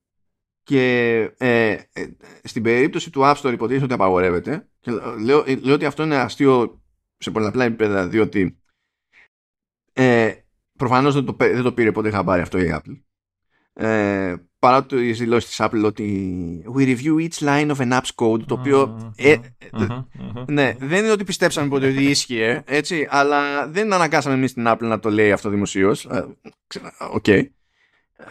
και 0.63 1.15
ε, 1.37 1.77
ε, 1.93 2.07
στην 2.43 2.63
περίπτωση 2.63 3.09
του 3.09 3.21
App 3.23 3.35
Store 3.35 3.51
υποτίθεται 3.53 3.83
ότι 3.83 3.93
απαγορεύεται 3.93 4.67
και 4.79 4.91
λέω, 5.23 5.43
λέω 5.61 5.73
ότι 5.73 5.85
αυτό 5.85 6.03
είναι 6.03 6.17
αστείο 6.17 6.81
σε 7.17 7.31
πολλαπλά 7.31 7.63
επίπεδα 7.63 8.07
διότι 8.07 8.59
ε, 9.93 10.33
Προφανώς 10.79 11.13
δεν 11.13 11.25
το, 11.25 11.35
δεν 11.39 11.63
το 11.63 11.71
πήρε 11.71 11.91
ποτέ 11.91 12.09
χαμπάρι 12.09 12.41
αυτό 12.41 12.57
η 12.57 12.73
Apple. 12.73 13.01
Ε, 13.73 14.35
παρά 14.59 14.85
το 14.85 14.95
δηλώσεις 14.97 15.49
της 15.49 15.59
Apple 15.61 15.83
ότι 15.83 16.63
we 16.75 16.79
review 16.79 17.27
each 17.27 17.47
line 17.47 17.75
of 17.75 17.75
an 17.75 17.99
app's 17.99 18.11
code 18.15 18.43
το 18.45 18.53
οποίο 18.53 19.11
ε, 19.15 19.31
ε, 19.31 19.39
ναι, 20.47 20.75
δεν 20.79 21.03
είναι 21.03 21.11
ότι 21.11 21.23
πιστέψαμε 21.23 21.67
ποτέ 21.67 21.87
ότι 21.87 22.03
ίσχυε 22.03 22.63
έτσι, 22.65 23.07
αλλά 23.09 23.67
δεν 23.67 23.93
αναγκάσαμε 23.93 24.35
εμείς 24.35 24.53
την 24.53 24.65
Apple 24.67 24.81
να 24.81 24.99
το 24.99 25.09
λέει 25.09 25.31
αυτό 25.31 25.49
δημοσίως 25.49 26.07
OK 27.11 27.23
okay. 27.27 27.43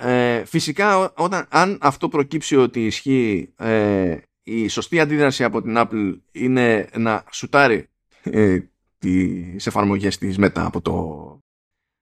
ε, 0.00 0.44
φυσικά 0.44 1.12
όταν, 1.14 1.46
αν 1.50 1.78
αυτό 1.80 2.08
προκύψει 2.08 2.56
ότι 2.56 2.86
ισχύει 2.86 3.52
ε, 3.56 4.16
η 4.42 4.68
σωστή 4.68 5.00
αντίδραση 5.00 5.44
από 5.44 5.62
την 5.62 5.74
Apple 5.76 6.18
είναι 6.32 6.88
να 6.96 7.24
σουτάρει 7.30 7.88
ε, 8.22 8.58
τις 8.98 9.66
εφαρμογές 9.66 10.18
της 10.18 10.36
Meta 10.40 10.50
από 10.54 10.80
το, 10.80 11.38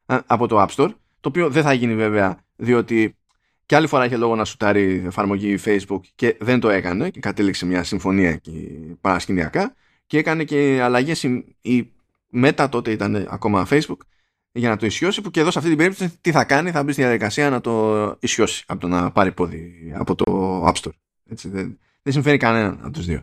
από 0.06 0.46
το 0.46 0.62
App 0.62 0.68
Store 0.68 0.90
το 1.20 1.28
οποίο 1.28 1.50
δεν 1.50 1.62
θα 1.62 1.72
γίνει 1.72 1.94
βέβαια 1.94 2.38
διότι 2.56 3.16
και 3.66 3.76
άλλη 3.76 3.86
φορά 3.86 4.04
είχε 4.04 4.16
λόγο 4.16 4.36
να 4.36 4.44
σουτάρει 4.44 5.02
εφαρμογή 5.06 5.58
Facebook 5.64 6.00
και 6.14 6.36
δεν 6.40 6.60
το 6.60 6.68
έκανε 6.68 7.10
και 7.10 7.20
κατέληξε 7.20 7.66
μια 7.66 7.84
συμφωνία 7.84 8.36
και 8.36 8.50
παρασκηνιακά 9.00 9.74
και 10.06 10.18
έκανε 10.18 10.44
και 10.44 10.80
αλλαγές. 10.82 11.22
Η, 11.22 11.56
η 11.60 11.92
Meta 12.34 12.68
τότε 12.70 12.90
ήταν 12.90 13.26
ακόμα 13.30 13.66
Facebook 13.70 13.98
για 14.52 14.68
να 14.68 14.76
το 14.76 14.86
ισιώσει 14.86 15.20
που 15.20 15.30
και 15.30 15.40
εδώ 15.40 15.50
σε 15.50 15.58
αυτή 15.58 15.70
την 15.70 15.78
περίπτωση 15.78 16.18
τι 16.20 16.30
θα 16.30 16.44
κάνει 16.44 16.70
θα 16.70 16.82
μπει 16.82 16.92
στη 16.92 17.02
διαδικασία 17.02 17.50
να 17.50 17.60
το 17.60 18.16
ισιώσει 18.20 18.64
από 18.66 18.80
το 18.80 18.88
να 18.88 19.10
πάρει 19.10 19.32
πόδι 19.32 19.92
από 19.96 20.14
το 20.14 20.24
App 20.66 20.74
Store. 20.74 20.94
Έτσι, 21.30 21.48
δεν, 21.48 21.78
δεν 22.02 22.12
συμφέρει 22.12 22.36
κανέναν 22.36 22.78
από 22.82 22.90
τους 22.90 23.04
δύο 23.04 23.22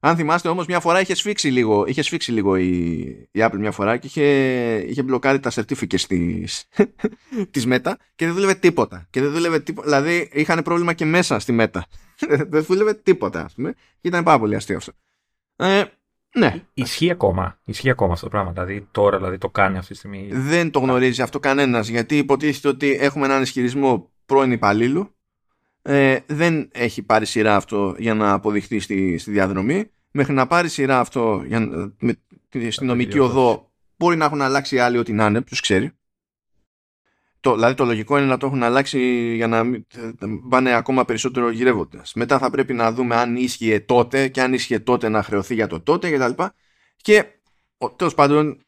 αν 0.00 0.16
θυμάστε 0.16 0.48
όμως 0.48 0.66
μια 0.66 0.80
φορά 0.80 1.00
είχε 1.00 1.14
σφίξει 1.14 1.48
λίγο, 1.48 1.84
είχε 1.86 2.02
σφίξει 2.02 2.32
λίγο 2.32 2.56
η, 2.56 2.68
η 3.30 3.40
Apple 3.40 3.56
μια 3.58 3.70
φορά 3.72 3.96
και 3.96 4.06
είχε, 4.06 4.24
είχε 4.88 5.02
μπλοκάρει 5.02 5.40
τα 5.40 5.50
certificates 5.54 6.00
της, 6.00 6.68
της 7.50 7.66
Meta 7.68 7.92
και 8.14 8.24
δεν 8.24 8.34
δούλευε 8.34 8.54
τίποτα. 8.54 9.06
Και 9.10 9.20
δεν 9.20 9.32
δούλευε 9.32 9.60
τίποτα. 9.60 9.86
Δηλαδή 9.86 10.28
είχαν 10.32 10.62
πρόβλημα 10.62 10.92
και 10.92 11.04
μέσα 11.04 11.38
στη 11.38 11.56
Meta. 11.60 11.80
δεν 12.50 12.62
δούλευε 12.62 12.94
τίποτα 12.94 13.44
ας 13.44 13.54
πούμε. 13.54 13.72
Και 13.72 14.08
ήταν 14.08 14.24
πάρα 14.24 14.38
πολύ 14.38 14.54
αστείο 14.54 14.76
αυτό. 14.76 14.92
Ε, 15.56 15.84
ναι. 16.38 16.62
Ισχύει 16.74 17.10
ακόμα. 17.10 17.58
Ισχύει 17.64 17.90
ακόμα 17.90 18.12
αυτό 18.12 18.24
το 18.24 18.30
πράγμα. 18.30 18.52
Δηλαδή 18.52 18.88
τώρα 18.90 19.16
δηλαδή, 19.16 19.38
το 19.38 19.48
κάνει 19.48 19.78
αυτή 19.78 19.92
τη 19.92 19.98
στιγμή. 19.98 20.28
Δεν 20.30 20.70
το 20.70 20.78
γνωρίζει 20.78 21.22
αυτό 21.22 21.38
κανένας 21.38 21.88
γιατί 21.88 22.18
υποτίθεται 22.18 22.68
ότι 22.68 22.96
έχουμε 23.00 23.26
έναν 23.26 23.42
ισχυρισμό 23.42 24.10
πρώην 24.26 24.52
υπαλλήλου 24.52 25.12
ε, 25.82 26.18
δεν 26.26 26.68
έχει 26.72 27.02
πάρει 27.02 27.26
σειρά 27.26 27.56
αυτό 27.56 27.94
για 27.98 28.14
να 28.14 28.32
αποδειχθεί 28.32 28.80
στη, 28.80 29.18
στη 29.18 29.30
διαδρομή. 29.30 29.90
Μέχρι 30.10 30.32
να 30.32 30.46
πάρει 30.46 30.68
σειρά 30.68 31.00
αυτό 31.00 31.42
για, 31.46 31.60
με 31.98 32.16
τη 32.48 32.84
νομική 32.84 33.18
οδό 33.18 33.70
μπορεί 33.96 34.16
να 34.16 34.24
έχουν 34.24 34.42
αλλάξει 34.42 34.78
άλλοι 34.78 34.98
ό,τι 34.98 35.12
να 35.12 35.26
είναι, 35.26 35.42
ποιος 35.42 35.60
ξέρει. 35.60 35.92
Το, 37.40 37.54
δηλαδή 37.54 37.74
το 37.74 37.84
λογικό 37.84 38.18
είναι 38.18 38.26
να 38.26 38.36
το 38.36 38.46
έχουν 38.46 38.62
αλλάξει 38.62 39.00
για 39.34 39.46
να 39.46 39.64
πάνε 40.48 40.72
ακόμα 40.72 41.04
περισσότερο 41.04 41.50
γυρεύοντας. 41.50 42.12
Μετά 42.14 42.38
θα 42.38 42.50
πρέπει 42.50 42.72
να 42.72 42.92
δούμε 42.92 43.16
αν 43.16 43.36
ίσχυε 43.36 43.80
τότε 43.80 44.28
και 44.28 44.40
αν 44.40 44.52
ίσχυε 44.52 44.78
τότε 44.78 45.08
να 45.08 45.22
χρεωθεί 45.22 45.54
για 45.54 45.66
το 45.66 45.80
τότε 45.80 46.10
κτλ. 46.10 46.42
Και 46.96 47.24
τέλος 47.96 48.14
πάντων 48.14 48.60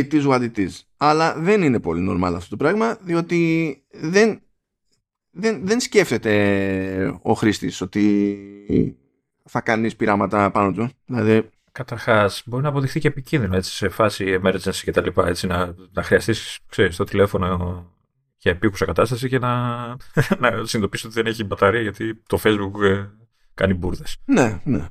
it 0.00 0.12
is 0.12 0.26
what 0.26 0.40
it 0.40 0.58
is. 0.58 0.70
Αλλά 0.96 1.34
δεν 1.34 1.62
είναι 1.62 1.80
πολύ 1.80 2.08
normal 2.10 2.32
αυτό 2.34 2.48
το 2.48 2.56
πράγμα 2.56 2.98
διότι 3.00 3.82
δεν 3.90 4.42
δεν, 5.32 5.66
δεν 5.66 5.80
σκέφτεται 5.80 7.18
ο 7.22 7.32
χρήστης 7.32 7.80
ότι 7.80 8.38
θα 9.44 9.60
κάνεις 9.60 9.96
πειράματα 9.96 10.50
πάνω 10.50 10.72
του. 10.72 10.90
Δηλαδή... 11.06 11.48
Καταρχάς, 11.72 12.42
μπορεί 12.46 12.62
να 12.62 12.68
αποδειχθεί 12.68 13.00
και 13.00 13.08
επικίνδυνο 13.08 13.56
έτσι, 13.56 13.70
σε 13.70 13.88
φάση 13.88 14.40
emergency 14.42 14.80
και 14.82 14.90
τα 14.90 15.02
λοιπά. 15.02 15.28
Έτσι, 15.28 15.46
να, 15.46 15.74
να 15.92 16.02
χρειαστείς 16.02 16.58
το 16.96 17.04
τηλέφωνο 17.04 17.86
για 18.36 18.50
επίκουσα 18.50 18.84
κατάσταση 18.84 19.28
και 19.28 19.38
να, 19.38 19.76
να 20.40 20.50
συνειδητοποιήσεις 20.50 21.04
ότι 21.04 21.14
δεν 21.14 21.26
έχει 21.26 21.44
μπαταρία 21.44 21.80
γιατί 21.80 22.22
το 22.26 22.40
Facebook 22.42 22.82
ε, 22.82 23.04
κάνει 23.54 23.74
μπουρδες. 23.74 24.16
Ναι, 24.24 24.60
ναι 24.64 24.86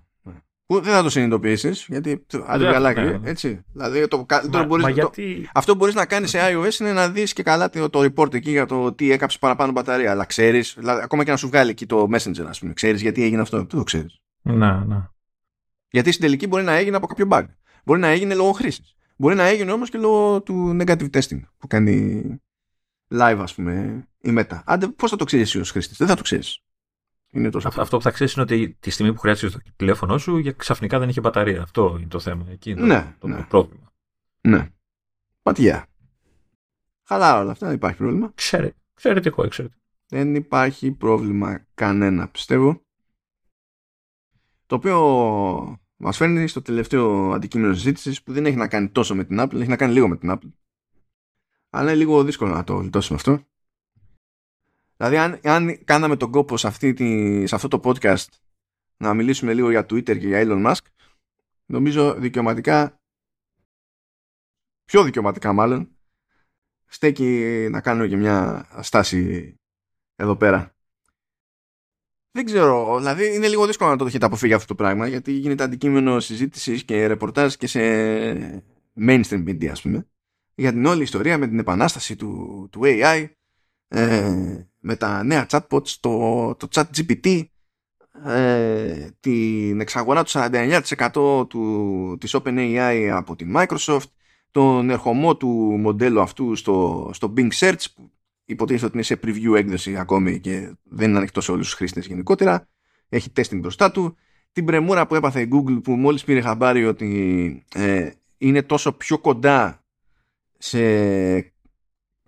δεν 0.80 0.93
θα 0.93 1.03
το 1.03 1.10
συνειδητοποιήσεις, 1.10 1.85
γιατί 1.88 2.26
αντιβιαλάκι, 2.48 2.99
ναι, 2.99 3.18
ναι. 3.18 3.30
έτσι. 3.30 3.64
Δηλαδή, 3.73 4.07
το, 4.07 4.26
μα, 4.52 4.65
μπορείς, 4.65 4.84
μα 4.84 4.89
γιατί... 4.89 5.49
αυτό 5.53 5.72
που 5.72 5.77
μπορείς 5.77 5.95
να 5.95 6.06
κάνεις 6.06 6.30
σε 6.30 6.39
iOS 6.41 6.80
είναι 6.80 6.93
να 6.93 7.10
δεις 7.10 7.34
και 7.34 7.43
καλά 7.43 7.69
το, 7.69 7.89
το 7.89 7.99
report 7.99 8.34
εκεί 8.34 8.52
για 8.52 8.65
το 8.65 8.93
τι 8.93 9.11
έκαψε 9.11 9.38
παραπάνω 9.39 9.72
μπαταρία. 9.72 10.11
Αλλά 10.11 10.26
ξέρεις, 10.26 10.76
δηλαδή, 10.77 11.02
ακόμα 11.03 11.23
και 11.23 11.31
να 11.31 11.38
σου 11.38 11.48
βγάλει 11.48 11.69
εκεί 11.69 11.85
το 11.85 12.07
Messenger, 12.14 12.45
ας 12.48 12.60
πούμε, 12.60 12.73
ξέρεις 12.73 13.02
γιατί 13.02 13.23
έγινε 13.23 13.41
αυτό. 13.41 13.57
Δεν 13.57 13.68
το 13.68 13.84
ξέρεις. 13.84 14.19
Να, 14.41 14.85
να. 14.85 15.14
Γιατί 15.89 16.11
στην 16.11 16.23
τελική 16.23 16.48
μπορεί 16.48 16.64
να 16.64 16.73
έγινε 16.73 16.95
από 16.95 17.07
κάποιο 17.07 17.27
bug. 17.30 17.45
Μπορεί 17.84 17.99
να 17.99 18.07
έγινε 18.07 18.34
λόγω 18.34 18.52
χρήσης. 18.52 18.95
Μπορεί 19.15 19.35
να 19.35 19.43
έγινε 19.43 19.72
όμως 19.72 19.89
και 19.89 19.98
λόγω 19.98 20.41
του 20.41 20.77
negative 20.80 21.10
testing 21.10 21.39
που 21.57 21.68
κάνει 21.68 22.23
live, 23.15 23.38
ας 23.41 23.53
πούμε, 23.53 24.03
η 24.22 24.34
Meta. 24.38 24.61
Άντε, 24.65 24.88
πώς 24.88 25.10
θα 25.10 25.15
το 25.15 25.26
ξέρεις 25.26 25.48
εσύ 25.48 25.60
ως 25.60 25.72
χρήστης, 25.72 25.98
δεν 25.98 26.07
θα 26.07 26.15
το 26.15 26.22
ξέρεις. 26.22 26.61
Είναι 27.33 27.49
τόσο 27.49 27.67
αυτό 27.67 27.97
που 27.97 28.03
θα 28.03 28.11
ξέρεις 28.11 28.33
είναι 28.33 28.41
ότι 28.41 28.77
τη 28.79 28.89
στιγμή 28.89 29.13
που 29.13 29.19
χρειάζεσαι 29.19 29.59
το 29.59 29.71
τηλέφωνο 29.75 30.17
σου 30.17 30.55
ξαφνικά 30.55 30.99
δεν 30.99 31.09
είχε 31.09 31.19
μπαταρία. 31.19 31.61
Αυτό 31.61 31.95
είναι 31.97 32.07
το 32.07 32.19
θέμα. 32.19 32.45
Εκεί 32.49 32.69
είναι 32.69 32.81
ναι, 32.81 33.15
το, 33.19 33.27
ναι. 33.27 33.45
πρόβλημα. 33.49 33.93
Ναι. 34.41 34.69
Πατιά. 35.41 35.87
Χαλάρα 37.07 37.39
όλα 37.39 37.51
αυτά, 37.51 37.65
δεν 37.65 37.75
υπάρχει 37.75 37.97
πρόβλημα. 37.97 38.31
Ξέρε, 38.35 38.71
εξαιρετικό, 38.93 39.43
εξαιρετικό. 39.43 39.79
Δεν 40.07 40.35
υπάρχει 40.35 40.91
πρόβλημα 40.91 41.65
κανένα, 41.73 42.27
πιστεύω. 42.27 42.81
Το 44.65 44.75
οποίο 44.75 45.79
μας 45.95 46.17
φέρνει 46.17 46.47
στο 46.47 46.61
τελευταίο 46.61 47.31
αντικείμενο 47.31 47.73
συζήτησης 47.73 48.23
που 48.23 48.33
δεν 48.33 48.45
έχει 48.45 48.55
να 48.55 48.67
κάνει 48.67 48.89
τόσο 48.89 49.15
με 49.15 49.23
την 49.23 49.37
Apple, 49.39 49.53
έχει 49.59 49.69
να 49.69 49.75
κάνει 49.75 49.93
λίγο 49.93 50.07
με 50.07 50.17
την 50.17 50.31
Apple. 50.31 50.51
Αλλά 51.69 51.89
είναι 51.89 51.99
λίγο 51.99 52.23
δύσκολο 52.23 52.53
να 52.53 52.63
το 52.63 52.75
γλιτώσουμε 52.75 53.17
αυτό. 53.17 53.45
Δηλαδή 55.01 55.17
αν, 55.17 55.39
αν 55.43 55.83
κάναμε 55.83 56.15
τον 56.15 56.31
κόπο 56.31 56.57
σε, 56.57 56.67
αυτή 56.67 56.93
τη, 56.93 57.47
σε 57.47 57.55
αυτό 57.55 57.67
το 57.67 57.79
podcast 57.83 58.25
να 58.97 59.13
μιλήσουμε 59.13 59.53
λίγο 59.53 59.69
για 59.69 59.81
Twitter 59.81 60.19
και 60.19 60.27
για 60.27 60.43
Elon 60.45 60.65
Musk 60.65 60.85
νομίζω 61.65 62.13
δικαιωματικά 62.13 62.99
πιο 64.85 65.03
δικαιωματικά 65.03 65.53
μάλλον 65.53 65.97
στέκει 66.85 67.67
να 67.71 67.81
κάνω 67.81 68.07
και 68.07 68.17
μια 68.17 68.67
στάση 68.81 69.55
εδώ 70.15 70.35
πέρα. 70.35 70.75
Δεν 72.31 72.45
ξέρω, 72.45 72.97
δηλαδή 72.97 73.35
είναι 73.35 73.47
λίγο 73.47 73.65
δύσκολο 73.65 73.89
να 73.89 73.97
το 73.97 74.05
έχετε 74.05 74.25
αποφύγει 74.25 74.53
αυτό 74.53 74.67
το 74.67 74.75
πράγμα 74.75 75.07
γιατί 75.07 75.31
γίνεται 75.31 75.63
αντικείμενο 75.63 76.19
συζήτησης 76.19 76.83
και 76.83 77.07
ρεπορτάζ 77.07 77.53
και 77.53 77.67
σε 77.67 77.79
mainstream 78.95 79.47
media 79.47 79.67
ας 79.67 79.81
πούμε 79.81 80.07
για 80.55 80.71
την 80.71 80.85
όλη 80.85 81.03
ιστορία 81.03 81.37
με 81.37 81.47
την 81.47 81.59
επανάσταση 81.59 82.15
του, 82.15 82.67
του 82.71 82.79
AI 82.83 83.29
ε, 83.91 84.68
με 84.80 84.95
τα 84.95 85.23
νέα 85.23 85.45
chatbots, 85.49 85.89
το, 85.99 86.55
το 86.55 86.68
chat 86.72 86.84
GPT, 86.97 87.43
ε, 88.26 89.09
την 89.19 89.80
εξαγορά 89.80 90.23
του 90.23 90.31
49% 90.34 91.49
του, 91.49 92.18
της 92.19 92.35
OpenAI 92.35 93.09
από 93.13 93.35
την 93.35 93.53
Microsoft, 93.57 94.09
τον 94.51 94.89
ερχομό 94.89 95.38
του 95.38 95.47
μοντέλου 95.80 96.22
αυτού 96.22 96.55
στο, 96.55 97.09
στο 97.13 97.34
Bing 97.38 97.49
Search, 97.59 97.85
που 97.95 98.11
υποτίθεται 98.45 98.85
ότι 98.85 98.93
είναι 98.93 99.03
σε 99.03 99.19
preview 99.23 99.57
έκδοση 99.57 99.97
ακόμη 99.97 100.39
και 100.39 100.76
δεν 100.84 101.09
είναι 101.09 101.18
ανοιχτός 101.18 101.43
σε 101.43 101.51
όλους 101.51 101.65
τους 101.65 101.76
χρήστες 101.76 102.05
γενικότερα, 102.05 102.68
έχει 103.09 103.31
testing 103.35 103.59
μπροστά 103.59 103.91
του, 103.91 104.15
την 104.51 104.65
πρεμούρα 104.65 105.07
που 105.07 105.15
έπαθε 105.15 105.41
η 105.41 105.49
Google 105.51 105.80
που 105.84 105.91
μόλις 105.91 106.23
πήρε 106.23 106.41
χαμπάρι 106.41 106.85
ότι 106.85 107.65
ε, 107.76 108.09
είναι 108.38 108.61
τόσο 108.61 108.91
πιο 108.91 109.18
κοντά 109.18 109.84
σε 110.57 111.50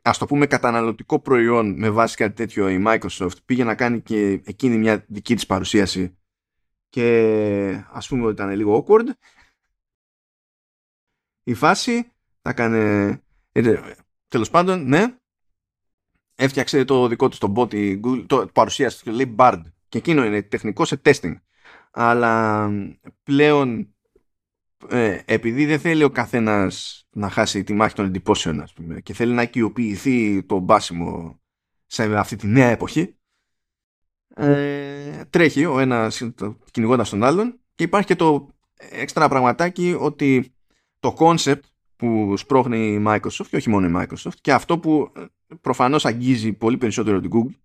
ας 0.05 0.17
το 0.17 0.25
πούμε 0.25 0.45
καταναλωτικό 0.45 1.19
προϊόν 1.19 1.75
με 1.77 1.89
βάση 1.89 2.15
κάτι 2.15 2.34
τέτοιο 2.34 2.69
η 2.69 2.84
Microsoft 2.88 3.43
πήγε 3.45 3.63
να 3.63 3.75
κάνει 3.75 4.01
και 4.01 4.41
εκείνη 4.45 4.77
μια 4.77 5.05
δική 5.07 5.35
της 5.35 5.45
παρουσίαση 5.45 6.17
και 6.89 7.85
ας 7.91 8.07
πούμε 8.07 8.23
ότι 8.23 8.34
ήταν 8.34 8.49
λίγο 8.49 8.85
awkward. 8.88 9.07
Η 11.43 11.53
φάση 11.53 12.11
θα 12.41 12.49
έκανε 12.49 13.09
ε, 13.51 13.81
τέλος 14.27 14.49
πάντων 14.49 14.88
ναι 14.88 15.17
έφτιαξε 16.35 16.85
το 16.85 17.07
δικό 17.07 17.30
του 17.30 17.38
το 17.38 17.53
bot 17.55 17.99
Google, 18.01 18.25
το 18.27 18.47
παρουσίασε 18.53 19.03
το 19.03 19.11
λέει 19.11 19.35
Bard 19.38 19.61
και 19.89 19.97
εκείνο 19.97 20.25
είναι 20.25 20.41
τεχνικό 20.41 20.85
σε 20.85 21.01
testing. 21.05 21.35
Αλλά 21.91 22.69
πλέον 23.23 23.93
ε, 24.89 25.19
επειδή 25.26 25.65
δεν 25.65 25.80
θέλει 25.80 26.03
ο 26.03 26.10
καθένας 26.10 27.05
να 27.11 27.30
χάσει 27.30 27.64
τη 27.64 27.73
μάχη 27.73 27.95
των 27.95 28.05
εντυπώσεων 28.05 28.61
ας 28.61 28.73
πούμε, 28.73 29.01
και 29.01 29.14
θέλει 29.14 29.34
να 29.34 29.41
οικειοποιηθεί 29.41 30.43
το 30.43 30.60
μπάσιμο 30.60 31.39
σε 31.85 32.18
αυτή 32.18 32.35
τη 32.35 32.47
νέα 32.47 32.69
εποχή 32.69 33.15
ε, 34.35 35.26
τρέχει 35.30 35.65
ο 35.65 35.80
ένας 35.80 36.22
κυνηγώντας 36.72 37.10
τον 37.10 37.23
άλλον 37.23 37.60
και 37.76 37.84
υπάρχει 37.84 38.07
και 38.07 38.15
το 38.15 38.49
έξτρα 38.91 39.30
πραγματάκι 39.30 39.95
ότι 39.99 40.55
το 40.99 41.15
concept 41.19 41.61
που 41.95 42.38
σπρώχνει 42.38 42.93
η 42.93 43.03
Microsoft 43.07 43.45
και 43.49 43.55
όχι 43.55 43.69
μόνο 43.69 43.88
η 43.88 43.91
Microsoft 43.95 44.35
και 44.41 44.53
αυτό 44.53 44.80
που 44.80 45.11
ε, 45.15 45.26
προφανώς 45.61 46.05
αγγίζει 46.05 46.53
πολύ 46.53 46.77
περισσότερο 46.77 47.19
την 47.19 47.30
Google 47.34 47.55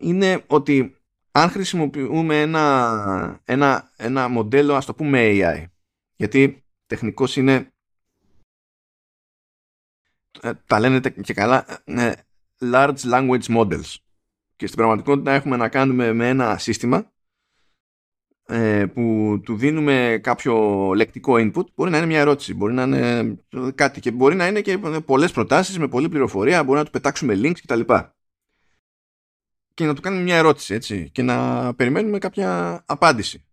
είναι 0.00 0.44
ότι 0.46 0.94
αν 1.30 1.48
χρησιμοποιούμε 1.48 2.40
ένα, 2.40 3.40
ένα, 3.44 3.90
ένα 3.96 4.28
μοντέλο 4.28 4.74
ας 4.74 4.84
το 4.84 4.94
πούμε 4.94 5.18
AI 5.22 5.64
γιατί 6.20 6.64
τεχνικός 6.86 7.36
είναι 7.36 7.72
ε, 10.40 10.52
τα 10.66 10.80
λένε 10.80 11.00
και 11.00 11.34
καλά 11.34 11.82
ε, 11.84 12.12
large 12.60 12.98
language 13.12 13.42
models 13.42 13.94
και 14.56 14.66
στην 14.66 14.78
πραγματικότητα 14.78 15.32
έχουμε 15.32 15.56
να 15.56 15.68
κάνουμε 15.68 16.12
με 16.12 16.28
ένα 16.28 16.58
σύστημα 16.58 17.12
ε, 18.46 18.86
που 18.86 19.40
του 19.44 19.56
δίνουμε 19.56 20.20
κάποιο 20.22 20.54
λεκτικό 20.94 21.34
input 21.36 21.64
μπορεί 21.74 21.90
να 21.90 21.96
είναι 21.96 22.06
μια 22.06 22.20
ερώτηση, 22.20 22.54
μπορεί 22.54 22.72
να 22.72 22.82
είναι 22.82 23.38
κάτι 23.74 24.00
και 24.00 24.10
μπορεί 24.10 24.34
να 24.34 24.46
είναι 24.46 24.60
και 24.60 24.78
πολλές 25.04 25.32
προτάσεις 25.32 25.78
με 25.78 25.88
πολλή 25.88 26.08
πληροφορία, 26.08 26.64
μπορεί 26.64 26.78
να 26.78 26.84
του 26.84 26.90
πετάξουμε 26.90 27.34
links 27.42 27.60
κτλ. 27.62 27.80
Και, 27.80 28.08
και 29.74 29.84
να 29.84 29.94
του 29.94 30.00
κάνουμε 30.00 30.22
μια 30.22 30.36
ερώτηση 30.36 30.74
έτσι 30.74 31.10
και 31.10 31.22
να 31.22 31.74
περιμένουμε 31.74 32.18
κάποια 32.18 32.82
απάντηση. 32.86 33.44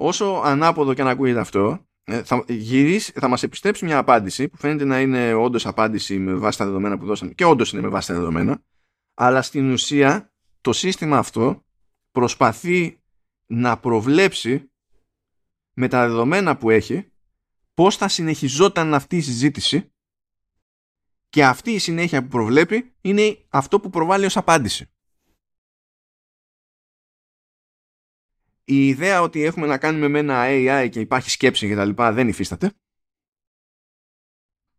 Όσο 0.00 0.42
ανάποδο 0.44 0.94
και 0.94 1.02
να 1.02 1.10
ακούγεται 1.10 1.40
αυτό, 1.40 1.60
ε, 1.70 1.87
θα, 2.08 2.44
γυρίσει, 2.48 3.12
θα 3.12 3.28
μας 3.28 3.42
επιστρέψει 3.42 3.84
μια 3.84 3.98
απάντηση 3.98 4.48
που 4.48 4.56
φαίνεται 4.56 4.84
να 4.84 5.00
είναι 5.00 5.34
όντως 5.34 5.66
απάντηση 5.66 6.18
με 6.18 6.34
βάση 6.34 6.58
τα 6.58 6.64
δεδομένα 6.64 6.98
που 6.98 7.06
δώσαμε 7.06 7.32
και 7.32 7.44
όντως 7.44 7.72
είναι 7.72 7.82
με 7.82 7.88
βάση 7.88 8.08
τα 8.08 8.14
δεδομένα 8.14 8.62
αλλά 9.14 9.42
στην 9.42 9.72
ουσία 9.72 10.32
το 10.60 10.72
σύστημα 10.72 11.18
αυτό 11.18 11.64
προσπαθεί 12.10 13.00
να 13.46 13.78
προβλέψει 13.78 14.70
με 15.72 15.88
τα 15.88 16.08
δεδομένα 16.08 16.56
που 16.56 16.70
έχει 16.70 17.12
πώς 17.74 17.96
θα 17.96 18.08
συνεχιζόταν 18.08 18.94
αυτή 18.94 19.16
η 19.16 19.20
συζήτηση 19.20 19.92
και 21.28 21.44
αυτή 21.44 21.70
η 21.70 21.78
συνέχεια 21.78 22.22
που 22.22 22.28
προβλέπει 22.28 22.94
είναι 23.00 23.38
αυτό 23.48 23.80
που 23.80 23.90
προβάλλει 23.90 24.24
ως 24.24 24.36
απάντηση. 24.36 24.90
Η 28.70 28.86
ιδέα 28.88 29.22
ότι 29.22 29.44
έχουμε 29.44 29.66
να 29.66 29.78
κάνουμε 29.78 30.08
με 30.08 30.18
ένα 30.18 30.44
AI 30.46 30.88
και 30.90 31.00
υπάρχει 31.00 31.30
σκέψη 31.30 31.68
και 31.68 31.74
τα 31.74 31.84
λοιπά 31.84 32.12
δεν 32.12 32.28
υφίσταται. 32.28 32.72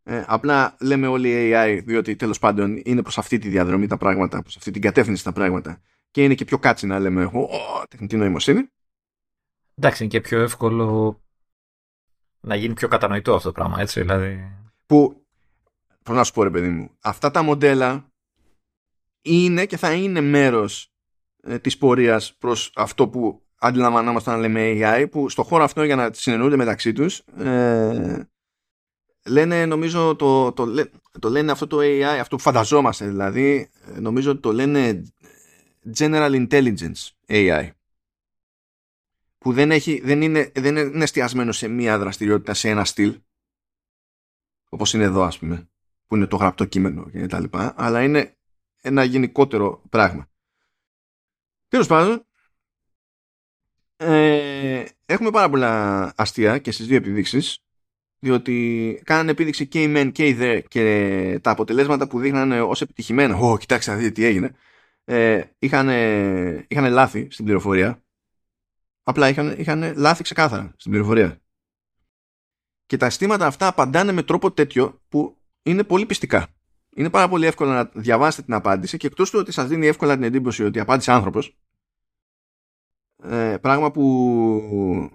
Ε, 0.03 0.23
απλά 0.27 0.75
λέμε 0.79 1.07
όλοι 1.07 1.51
AI 1.53 1.81
διότι 1.85 2.15
τέλος 2.15 2.39
πάντων 2.39 2.81
είναι 2.83 3.01
προς 3.01 3.17
αυτή 3.17 3.37
τη 3.37 3.49
διαδρομή 3.49 3.87
τα 3.87 3.97
πράγματα, 3.97 4.41
προς 4.41 4.57
αυτή 4.57 4.71
την 4.71 4.81
κατεύθυνση 4.81 5.23
τα 5.23 5.31
πράγματα 5.31 5.81
και 6.11 6.23
είναι 6.23 6.35
και 6.35 6.45
πιο 6.45 6.59
κάτσι 6.59 6.87
να 6.87 6.99
λέμε 6.99 7.21
εγώ, 7.21 7.49
τεχνητή 7.89 8.17
νοημοσύνη. 8.17 8.69
Εντάξει, 9.75 10.03
είναι 10.03 10.11
και 10.11 10.21
πιο 10.21 10.41
εύκολο 10.41 11.19
να 12.39 12.55
γίνει 12.55 12.73
πιο 12.73 12.87
κατανοητό 12.87 13.35
αυτό 13.35 13.47
το 13.47 13.53
πράγμα, 13.53 13.81
έτσι, 13.81 13.99
δηλαδή. 14.01 14.57
Που, 14.85 15.25
πώς 16.03 16.15
να 16.15 16.23
σου 16.23 16.33
πω 16.33 16.43
ρε 16.43 16.49
παιδί 16.49 16.69
μου, 16.69 16.97
αυτά 17.01 17.31
τα 17.31 17.41
μοντέλα 17.41 18.11
είναι 19.21 19.65
και 19.65 19.77
θα 19.77 19.93
είναι 19.93 20.21
μέρος 20.21 20.93
ε, 21.41 21.59
της 21.59 21.77
πορείας 21.77 22.35
προς 22.37 22.71
αυτό 22.75 23.07
που 23.07 23.43
αντιλαμβανόμαστε 23.59 24.31
να 24.31 24.37
λέμε 24.37 24.73
AI, 24.75 25.05
που 25.11 25.29
στο 25.29 25.43
χώρο 25.43 25.63
αυτό 25.63 25.83
για 25.83 25.95
να 25.95 26.09
συνεννοούνται 26.13 26.55
μεταξύ 26.55 26.93
τους, 26.93 27.19
ε, 27.19 28.29
λένε 29.25 29.65
νομίζω 29.65 30.15
το, 30.15 30.51
το, 30.51 30.73
το, 31.19 31.29
λένε 31.29 31.51
αυτό 31.51 31.67
το 31.67 31.77
AI, 31.81 32.01
αυτό 32.01 32.35
που 32.35 32.41
φανταζόμαστε 32.41 33.07
δηλαδή, 33.07 33.69
ε, 33.95 33.99
νομίζω 33.99 34.39
το 34.39 34.53
λένε 34.53 35.03
General 35.97 36.47
Intelligence 36.47 37.09
AI 37.27 37.69
που 39.37 39.53
δεν, 39.53 39.71
έχει, 39.71 40.01
δεν, 40.03 40.21
είναι, 40.21 40.51
δεν 40.55 40.75
είναι 40.75 41.03
εστιασμένο 41.03 41.51
σε 41.51 41.67
μία 41.67 41.97
δραστηριότητα, 41.97 42.53
σε 42.53 42.69
ένα 42.69 42.85
στυλ 42.85 43.19
όπως 44.69 44.93
είναι 44.93 45.03
εδώ 45.03 45.23
ας 45.23 45.39
πούμε 45.39 45.69
που 46.05 46.15
είναι 46.15 46.27
το 46.27 46.35
γραπτό 46.35 46.65
κείμενο 46.65 47.09
και 47.09 47.25
τα 47.25 47.39
λοιπά 47.39 47.73
αλλά 47.77 48.03
είναι 48.03 48.37
ένα 48.81 49.03
γενικότερο 49.03 49.81
πράγμα. 49.89 50.29
Τέλος 51.67 51.87
πάντων 51.87 52.28
ε, 54.01 54.85
έχουμε 55.05 55.29
πάρα 55.29 55.49
πολλά 55.49 56.13
αστεία 56.15 56.57
και 56.57 56.71
στις 56.71 56.87
δύο 56.87 56.97
επιδείξεις 56.97 57.63
διότι 58.19 59.01
κάνανε 59.05 59.31
επίδειξη 59.31 59.67
και 59.67 59.81
η 59.81 59.87
μεν 59.87 60.11
και 60.11 60.27
η 60.27 60.33
δε 60.33 60.59
και 60.61 61.39
τα 61.43 61.51
αποτελέσματα 61.51 62.07
που 62.07 62.19
δείχνανε 62.19 62.61
ως 62.61 62.81
επιτυχημένα. 62.81 63.35
«Ω, 63.35 63.57
κοιτάξτε 63.57 63.95
δείτε 63.95 64.11
τι 64.11 64.23
έγινε» 64.23 64.55
ε, 65.09 65.43
είχαν, 65.59 65.89
είχαν 66.67 66.91
λάθη 66.91 67.27
στην 67.31 67.45
πληροφορία. 67.45 68.03
Απλά 69.03 69.29
είχαν, 69.29 69.55
είχαν 69.57 69.93
λάθη 69.95 70.23
ξεκάθαρα 70.23 70.73
στην 70.77 70.91
πληροφορία. 70.91 71.41
Και 72.85 72.97
τα 72.97 73.05
αισθήματα 73.05 73.45
αυτά 73.45 73.67
απαντάνε 73.67 74.11
με 74.11 74.23
τρόπο 74.23 74.51
τέτοιο 74.51 75.01
που 75.09 75.37
είναι 75.63 75.83
πολύ 75.83 76.05
πιστικά. 76.05 76.47
Είναι 76.95 77.09
πάρα 77.09 77.29
πολύ 77.29 77.45
εύκολο 77.45 77.71
να 77.71 77.91
διαβάσετε 77.93 78.43
την 78.43 78.53
απάντηση 78.53 78.97
και 78.97 79.07
εκτός 79.07 79.29
του 79.29 79.39
ότι 79.39 79.51
σας 79.51 79.67
δίνει 79.67 79.87
εύκολα 79.87 80.13
την 80.13 80.23
εντύπωση 80.23 80.63
ότι 80.63 80.79
απάντησε 80.79 81.11
άνθρωπος 81.11 81.57
ε, 83.23 83.57
πράγμα 83.61 83.91
που 83.91 85.11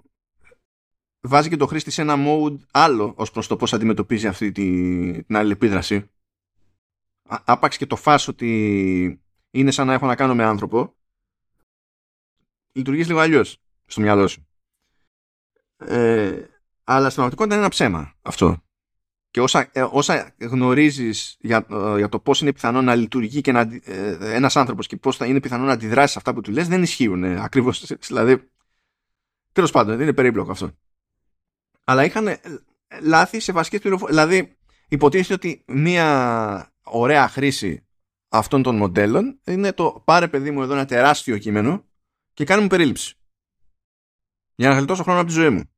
βάζει 1.21 1.49
και 1.49 1.57
το 1.57 1.67
χρήστη 1.67 1.91
σε 1.91 2.01
ένα 2.01 2.15
mode 2.17 2.57
άλλο 2.71 3.13
ως 3.17 3.31
προς 3.31 3.47
το 3.47 3.55
πώς 3.55 3.73
αντιμετωπίζει 3.73 4.27
αυτή 4.27 4.51
τη, 4.51 5.23
την 5.23 5.35
αλληλεπίδραση. 5.35 6.09
Άπαξ 7.29 7.77
και 7.77 7.85
το 7.85 7.95
φάσο 7.95 8.31
ότι 8.31 9.21
είναι 9.51 9.71
σαν 9.71 9.87
να 9.87 9.93
έχω 9.93 10.05
να 10.05 10.15
κάνω 10.15 10.35
με 10.35 10.43
άνθρωπο, 10.43 10.95
λειτουργείς 12.71 13.07
λίγο 13.07 13.19
αλλιώς 13.19 13.57
στο 13.85 14.01
μυαλό 14.01 14.27
σου. 14.27 14.47
Ε, 15.77 16.45
αλλά 16.83 17.09
στην 17.09 17.15
πραγματικότητα 17.15 17.55
είναι 17.55 17.63
ένα 17.63 17.69
ψέμα 17.69 18.13
αυτό. 18.21 18.64
Και 19.35 19.41
όσα, 19.41 19.69
ε, 19.71 19.85
όσα 19.91 20.35
γνωρίζεις 20.39 21.37
για, 21.39 21.65
ε, 21.69 21.97
για 21.97 22.09
το 22.09 22.19
πώς 22.19 22.41
είναι 22.41 22.53
πιθανό 22.53 22.81
να 22.81 22.95
λειτουργεί 22.95 23.41
και 23.41 23.51
να, 23.51 23.59
ε, 23.83 24.17
ένας 24.19 24.55
άνθρωπος 24.55 24.87
και 24.87 24.97
πώς 24.97 25.17
θα 25.17 25.25
είναι 25.25 25.39
πιθανό 25.39 25.65
να 25.65 25.71
αντιδράσει 25.71 26.11
σε 26.11 26.17
αυτά 26.17 26.33
που 26.33 26.41
του 26.41 26.51
λες 26.51 26.67
δεν 26.67 26.81
ισχύουν 26.81 27.23
ε, 27.23 27.43
ακριβώς. 27.43 27.85
Δηλαδή, 28.07 28.49
τέλος 29.51 29.71
πάντων, 29.71 29.93
δεν 29.93 30.03
είναι 30.03 30.13
περίπλοκο 30.13 30.51
αυτό 30.51 30.71
αλλά 31.83 32.03
είχαν 32.03 32.27
ε, 32.27 32.39
λάθη 33.01 33.39
σε 33.39 33.51
βασικές 33.51 33.79
πληροφορίες. 33.79 34.17
Δηλαδή, 34.17 34.57
υποτίθεται 34.87 35.33
ότι 35.33 35.63
μία 35.67 36.73
ωραία 36.83 37.27
χρήση 37.27 37.87
αυτών 38.29 38.63
των 38.63 38.75
μοντέλων 38.75 39.39
είναι 39.45 39.73
το 39.73 40.01
πάρε 40.05 40.27
παιδί 40.27 40.51
μου 40.51 40.61
εδώ 40.61 40.73
ένα 40.73 40.85
τεράστιο 40.85 41.37
κείμενο 41.37 41.85
και 42.33 42.43
κάνε 42.43 42.61
μου 42.61 42.67
περίληψη. 42.67 43.15
Για 44.55 44.69
να 44.69 44.75
γλιτώσω 44.75 45.03
χρόνο 45.03 45.19
από 45.19 45.27
τη 45.27 45.33
ζωή 45.33 45.49
μου. 45.49 45.74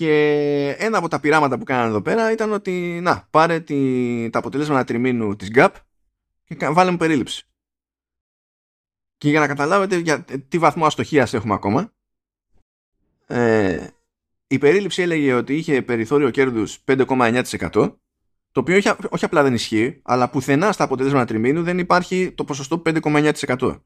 Και 0.00 0.76
ένα 0.78 0.98
από 0.98 1.08
τα 1.08 1.20
πειράματα 1.20 1.58
που 1.58 1.64
κάνανε 1.64 1.88
εδώ 1.88 2.02
πέρα 2.02 2.32
ήταν 2.32 2.52
ότι 2.52 3.00
να, 3.02 3.26
πάρε 3.30 3.60
τη, 3.60 4.30
τα 4.30 4.38
αποτελέσματα 4.38 4.84
τριμήνου 4.84 5.36
της 5.36 5.50
GAP 5.54 5.68
και 6.44 6.68
βάλε 6.68 6.90
μου 6.90 6.96
περίληψη. 6.96 7.46
Και 9.16 9.28
για 9.28 9.40
να 9.40 9.46
καταλάβετε 9.46 9.96
για 9.96 10.24
τι 10.48 10.58
βαθμό 10.58 10.86
αστοχίας 10.86 11.34
έχουμε 11.34 11.54
ακόμα, 11.54 11.92
ε, 13.26 13.86
η 14.46 14.58
περίληψη 14.58 15.02
έλεγε 15.02 15.32
ότι 15.32 15.56
είχε 15.56 15.82
περιθώριο 15.82 16.30
κέρδους 16.30 16.84
5,9% 16.84 17.70
το 18.52 18.60
οποίο 18.60 18.76
όχι, 18.76 18.88
όχι 19.10 19.24
απλά 19.24 19.42
δεν 19.42 19.54
ισχύει, 19.54 20.00
αλλά 20.02 20.30
πουθενά 20.30 20.72
στα 20.72 20.84
αποτελέσματα 20.84 21.24
τριμήνου 21.24 21.62
δεν 21.62 21.78
υπάρχει 21.78 22.32
το 22.32 22.44
ποσοστό 22.44 22.82
5,9%. 22.86 23.80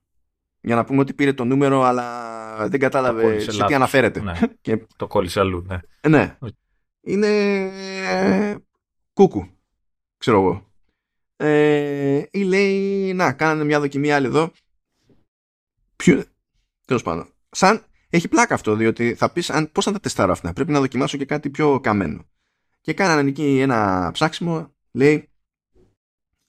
Για 0.64 0.74
να 0.74 0.84
πούμε 0.84 1.00
ότι 1.00 1.14
πήρε 1.14 1.32
το 1.32 1.44
νούμερο, 1.44 1.82
αλλά 1.82 2.68
δεν 2.68 2.80
κατάλαβε 2.80 3.38
σε 3.38 3.64
τι 3.66 3.74
αναφέρεται. 3.74 4.20
Ναι. 4.20 4.32
και... 4.60 4.86
Το 4.96 5.06
κόλλησε 5.06 5.40
αλλού, 5.40 5.66
ναι. 5.68 5.80
Ναι. 6.08 6.36
Είναι 7.00 7.26
ε, 8.10 8.56
κούκου, 9.12 9.48
ξέρω 10.16 10.40
εγώ. 10.40 10.72
Ε, 11.36 12.22
ή 12.30 12.42
λέει, 12.42 13.12
να, 13.14 13.32
κάνανε 13.32 13.64
μια 13.64 13.80
δοκιμή 13.80 14.12
άλλη 14.12 14.26
εδώ. 14.26 14.52
Ποιο... 15.96 16.24
Τέλος 16.84 17.02
πάντων. 17.02 17.28
Σαν 17.50 17.84
έχει 18.08 18.28
πλάκα 18.28 18.54
αυτό, 18.54 18.74
διότι 18.74 19.14
θα 19.14 19.32
πεις 19.32 19.50
πώς 19.72 19.84
θα 19.84 19.92
τα 19.92 20.00
τεστάρω 20.00 20.32
αυτά; 20.32 20.52
Πρέπει 20.52 20.72
να 20.72 20.80
δοκιμάσω 20.80 21.16
και 21.16 21.24
κάτι 21.24 21.50
πιο 21.50 21.80
καμένο. 21.80 22.24
Και 22.80 22.92
κάνανε 22.92 23.28
εκεί 23.28 23.60
ένα 23.60 24.10
ψάξιμο, 24.12 24.74
λέει, 24.92 25.28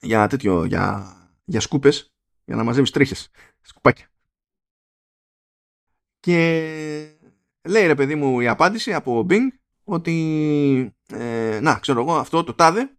για 0.00 0.26
τέτοιο, 0.26 0.64
για, 0.64 1.16
για 1.44 1.60
σκούπες, 1.60 2.12
για 2.44 2.56
να 2.56 2.64
μαζεύεις 2.64 2.90
τρίχες. 2.90 3.30
Σκουπάκια. 3.66 4.06
Και 6.20 6.38
λέει 7.62 7.86
ρε 7.86 7.94
παιδί 7.94 8.14
μου 8.14 8.40
η 8.40 8.48
απάντηση 8.48 8.94
από 8.94 9.26
Bing 9.30 9.48
ότι 9.84 10.94
ε, 11.06 11.58
να 11.62 11.78
ξέρω 11.78 12.00
εγώ 12.00 12.16
αυτό 12.16 12.44
το 12.44 12.54
τάδε 12.54 12.96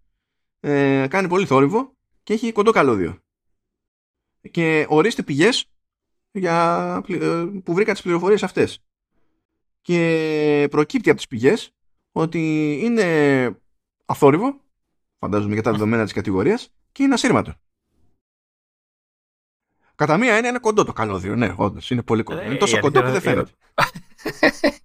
ε, 0.60 1.08
κάνει 1.10 1.28
πολύ 1.28 1.46
θόρυβο 1.46 1.96
και 2.24 2.34
έχει 2.34 2.52
κοντό 2.52 2.72
καλώδιο 2.72 3.22
και 4.52 4.86
ορίστε 4.90 5.24
πηγές 5.24 5.70
για, 6.32 7.04
ε, 7.08 7.46
που 7.64 7.74
βρήκα 7.74 7.92
τις 7.92 8.02
πληροφορίες 8.02 8.44
αυτές. 8.44 8.80
Και 9.82 10.68
προκύπτει 10.72 11.10
από 11.10 11.18
τις 11.18 11.28
πηγές 11.28 11.72
ότι 12.12 12.74
είναι 12.84 13.60
αθόρυβο, 14.06 14.62
φαντάζομαι 15.20 15.54
για 15.54 15.64
τα 15.64 15.72
δεδομένα 15.72 16.04
της 16.04 16.14
κατηγορίας, 16.14 16.74
και 16.92 17.04
είναι 17.04 17.14
ασύρματο. 17.14 17.54
Κατά 19.98 20.18
μία 20.18 20.38
είναι, 20.38 20.48
είναι 20.48 20.60
κοντό 20.60 20.84
το 20.84 20.94
καλώδιο. 20.94 21.36
Ναι, 21.36 21.54
όντως 21.56 21.92
είναι 21.92 22.02
πολύ 22.02 22.24
κοντό. 22.24 22.42
είναι 22.42 22.56
τόσο 22.56 22.80
κοντό 22.80 23.02
που 23.02 23.12
δεν 23.12 23.22
φαίνεται. 23.22 23.52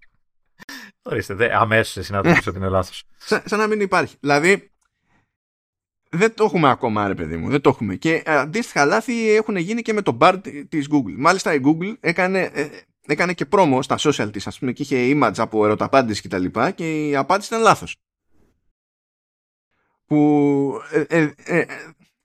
Ορίστε, 1.03 1.57
αμέσως 1.57 1.97
εσύ 1.97 2.13
να 2.13 2.23
το 2.23 2.31
ότι 2.31 2.57
είναι 2.57 2.69
λάθος. 2.69 3.05
Σαν, 3.17 3.43
σαν 3.45 3.59
να 3.59 3.67
μην 3.67 3.81
υπάρχει. 3.81 4.17
Δηλαδή, 4.21 4.71
δεν 6.11 6.35
το 6.35 6.45
έχουμε 6.45 6.71
ακόμα, 6.71 7.09
ρε 7.09 7.15
παιδί 7.15 7.37
μου. 7.37 7.51
Δεν 7.51 7.61
το 7.61 7.69
έχουμε. 7.69 7.95
Και 7.95 8.15
ε, 8.15 8.37
αντίστοιχα 8.37 8.85
λάθη 8.85 9.31
έχουν 9.31 9.57
γίνει 9.57 9.83
και 9.83 9.93
με 9.93 10.03
το 10.03 10.17
bar 10.21 10.39
της 10.69 10.89
Google. 10.91 11.15
Μάλιστα 11.17 11.55
η 11.55 11.61
Google 11.65 11.95
έκανε, 12.01 12.51
ε, 12.53 12.69
έκανε 13.07 13.33
και 13.33 13.47
πρόμο 13.47 13.83
στα 13.83 13.97
social 13.99 14.33
της, 14.33 14.47
ας 14.47 14.59
πούμε, 14.59 14.73
και 14.73 14.83
είχε 14.83 15.17
image 15.17 15.35
από 15.37 15.65
ερωταπάντηση 15.65 16.21
και 16.21 16.29
τα 16.29 16.39
λοιπά 16.39 16.71
και 16.71 17.09
η 17.09 17.17
απάντηση 17.17 17.49
ήταν 17.49 17.65
λάθος. 17.65 17.97
Που 20.07 20.81
ε, 21.09 21.33
ε, 21.37 21.65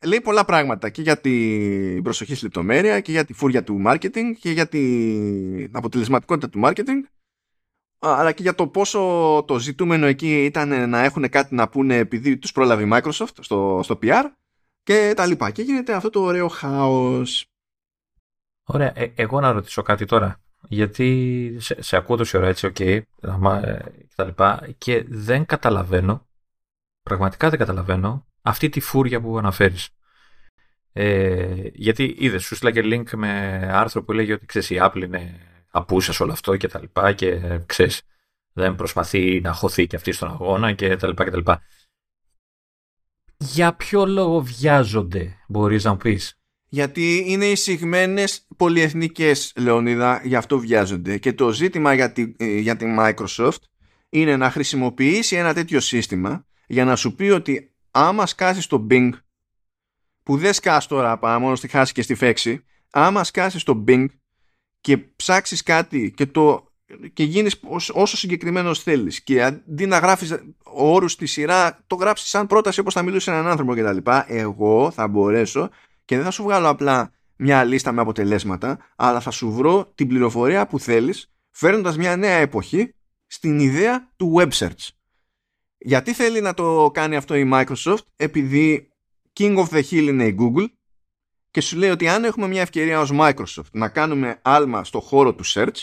λέει 0.07 0.21
πολλά 0.21 0.45
πράγματα 0.45 0.89
και 0.89 1.01
για 1.01 1.21
την 1.21 2.03
προσοχή 2.03 2.35
στη 2.35 2.43
λεπτομέρεια 2.43 2.99
και 2.99 3.11
για 3.11 3.25
τη 3.25 3.33
φούρια 3.33 3.63
του 3.63 3.81
marketing 3.85 4.31
και 4.39 4.51
για 4.51 4.67
την 4.67 5.69
αποτελεσματικότητα 5.71 6.49
του 6.49 6.61
marketing 6.63 7.17
αλλά 7.99 8.31
και 8.31 8.41
για 8.41 8.55
το 8.55 8.67
πόσο 8.67 8.99
το 9.47 9.59
ζητούμενο 9.59 10.05
εκεί 10.05 10.45
ήταν 10.45 10.89
να 10.89 11.03
έχουν 11.03 11.29
κάτι 11.29 11.55
να 11.55 11.69
πούνε 11.69 11.95
επειδή 11.97 12.37
τους 12.37 12.51
πρόλαβε 12.51 12.83
η 12.83 12.89
Microsoft 12.93 13.35
στο, 13.39 13.79
στο 13.83 13.99
PR 14.01 14.23
και 14.83 15.13
τα 15.15 15.25
λοιπά. 15.25 15.51
Και 15.51 15.61
γίνεται 15.61 15.93
αυτό 15.93 16.09
το 16.09 16.21
ωραίο 16.21 16.47
χάος. 16.47 17.45
Ωραία. 18.63 18.91
Ε, 18.95 19.13
εγώ 19.15 19.39
να 19.39 19.51
ρωτήσω 19.51 19.81
κάτι 19.81 20.05
τώρα. 20.05 20.41
Γιατί 20.69 21.55
σε, 21.59 21.81
σε 21.81 21.97
ακούω 21.97 22.17
τόση 22.17 22.37
ώρα 22.37 22.47
έτσι, 22.47 22.65
OK, 22.65 22.75
okay, 22.79 23.01
και 23.21 24.11
τα 24.15 24.25
λοιπά, 24.25 24.67
και 24.77 25.05
δεν 25.07 25.45
καταλαβαίνω, 25.45 26.27
πραγματικά 27.01 27.49
δεν 27.49 27.59
καταλαβαίνω, 27.59 28.25
αυτή 28.41 28.69
τη 28.69 28.79
φούρια 28.79 29.21
που 29.21 29.37
αναφέρεις. 29.37 29.89
Ε, 30.99 31.69
γιατί 31.73 32.15
είδες, 32.17 32.43
σου 32.43 32.55
στείλα 32.55 32.71
και 32.71 32.81
link 32.83 33.15
με 33.15 33.59
άρθρο 33.71 34.03
που 34.03 34.11
λέγει 34.11 34.31
ότι 34.31 34.45
ξέρεις, 34.45 34.69
η 34.69 34.77
Apple 34.79 35.03
είναι 35.03 35.39
απούσα 35.71 36.13
σε 36.13 36.23
όλο 36.23 36.31
αυτό 36.31 36.57
και 36.57 36.67
τα 36.67 36.79
λοιπά 36.79 37.13
και 37.13 37.59
ξέρεις, 37.65 38.01
δεν 38.53 38.75
προσπαθεί 38.75 39.41
να 39.41 39.53
χωθεί 39.53 39.87
και 39.87 39.95
αυτή 39.95 40.11
στον 40.11 40.29
αγώνα 40.29 40.73
και 40.73 40.95
τα 40.95 41.07
λοιπά 41.07 41.23
και 41.23 41.29
τα 41.29 41.37
λοιπά. 41.37 41.61
Για 43.37 43.73
ποιο 43.73 44.05
λόγο 44.05 44.41
βιάζονται, 44.41 45.37
μπορείς 45.47 45.83
να 45.83 45.91
μου 45.91 45.97
πεις; 45.97 46.39
Γιατί 46.67 47.23
είναι 47.27 47.45
εισηγμένες 47.45 48.47
πολυεθνικές, 48.57 49.53
Λεωνίδα, 49.57 50.21
γι' 50.23 50.35
αυτό 50.35 50.59
βιάζονται. 50.59 51.17
Και 51.17 51.33
το 51.33 51.51
ζήτημα 51.51 51.93
για 51.93 52.11
τη, 52.11 52.35
ε, 52.37 52.57
για 52.57 52.75
τη 52.75 52.85
Microsoft 52.99 53.61
είναι 54.09 54.37
να 54.37 54.51
χρησιμοποιήσει 54.51 55.35
ένα 55.35 55.53
τέτοιο 55.53 55.79
σύστημα 55.79 56.45
για 56.67 56.85
να 56.85 56.95
σου 56.95 57.15
πει 57.15 57.29
ότι 57.29 57.73
άμα 57.91 58.25
σκάσεις 58.25 58.63
στο 58.63 58.87
Bing 58.89 59.09
που 60.27 60.37
δεν 60.37 60.53
σκάς 60.53 60.87
τώρα 60.87 61.17
πάνω 61.17 61.39
μόνο 61.39 61.55
στη 61.55 61.67
χάση 61.67 61.93
και 61.93 62.01
στη 62.01 62.15
φέξη 62.15 62.63
άμα 62.91 63.23
σκάσεις 63.23 63.61
στο 63.61 63.83
Bing 63.87 64.05
και 64.81 64.97
ψάξεις 64.97 65.63
κάτι 65.63 66.13
και, 66.15 66.25
το, 66.25 66.71
και 67.13 67.23
γίνεις 67.23 67.59
όσο 67.93 68.17
συγκεκριμένος 68.17 68.83
θέλεις 68.83 69.21
και 69.21 69.43
αντί 69.43 69.85
να 69.85 69.97
γράφεις 69.97 70.35
όρους 70.63 71.11
στη 71.11 71.25
σειρά 71.25 71.83
το 71.87 71.95
γράψεις 71.95 72.29
σαν 72.29 72.47
πρόταση 72.47 72.79
όπως 72.79 72.93
θα 72.93 73.01
μιλούσε 73.01 73.31
έναν 73.31 73.47
άνθρωπο 73.47 73.73
κτλ 73.73 74.11
εγώ 74.27 74.91
θα 74.91 75.07
μπορέσω 75.07 75.69
και 76.05 76.15
δεν 76.15 76.25
θα 76.25 76.31
σου 76.31 76.43
βγάλω 76.43 76.69
απλά 76.69 77.11
μια 77.35 77.63
λίστα 77.63 77.91
με 77.91 78.01
αποτελέσματα 78.01 78.79
αλλά 78.95 79.19
θα 79.19 79.31
σου 79.31 79.51
βρω 79.51 79.91
την 79.95 80.07
πληροφορία 80.07 80.67
που 80.67 80.79
θέλεις 80.79 81.31
φέρνοντας 81.51 81.97
μια 81.97 82.15
νέα 82.15 82.37
εποχή 82.37 82.93
στην 83.27 83.59
ιδέα 83.59 84.11
του 84.15 84.35
web 84.37 84.49
search. 84.49 84.89
Γιατί 85.77 86.13
θέλει 86.13 86.41
να 86.41 86.53
το 86.53 86.91
κάνει 86.93 87.15
αυτό 87.15 87.35
η 87.35 87.49
Microsoft 87.53 88.05
επειδή 88.15 88.91
King 89.37 89.57
of 89.57 89.69
the 89.69 89.83
Hill 89.83 90.07
είναι 90.07 90.25
η 90.25 90.37
Google 90.39 90.67
και 91.51 91.61
σου 91.61 91.77
λέει 91.77 91.89
ότι 91.89 92.07
αν 92.07 92.23
έχουμε 92.23 92.47
μια 92.47 92.61
ευκαιρία 92.61 92.99
ως 92.99 93.11
Microsoft 93.13 93.71
να 93.71 93.89
κάνουμε 93.89 94.39
άλμα 94.41 94.83
στο 94.83 94.99
χώρο 94.99 95.35
του 95.35 95.45
search 95.45 95.81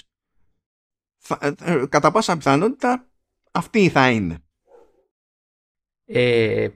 θα, 1.18 1.38
ε, 1.40 1.52
ε, 1.58 1.86
κατά 1.86 2.10
πάσα 2.10 2.36
πιθανότητα 2.36 3.06
αυτή 3.52 3.88
θα 3.88 4.10
είναι. 4.10 4.38
Ε, 6.04 6.68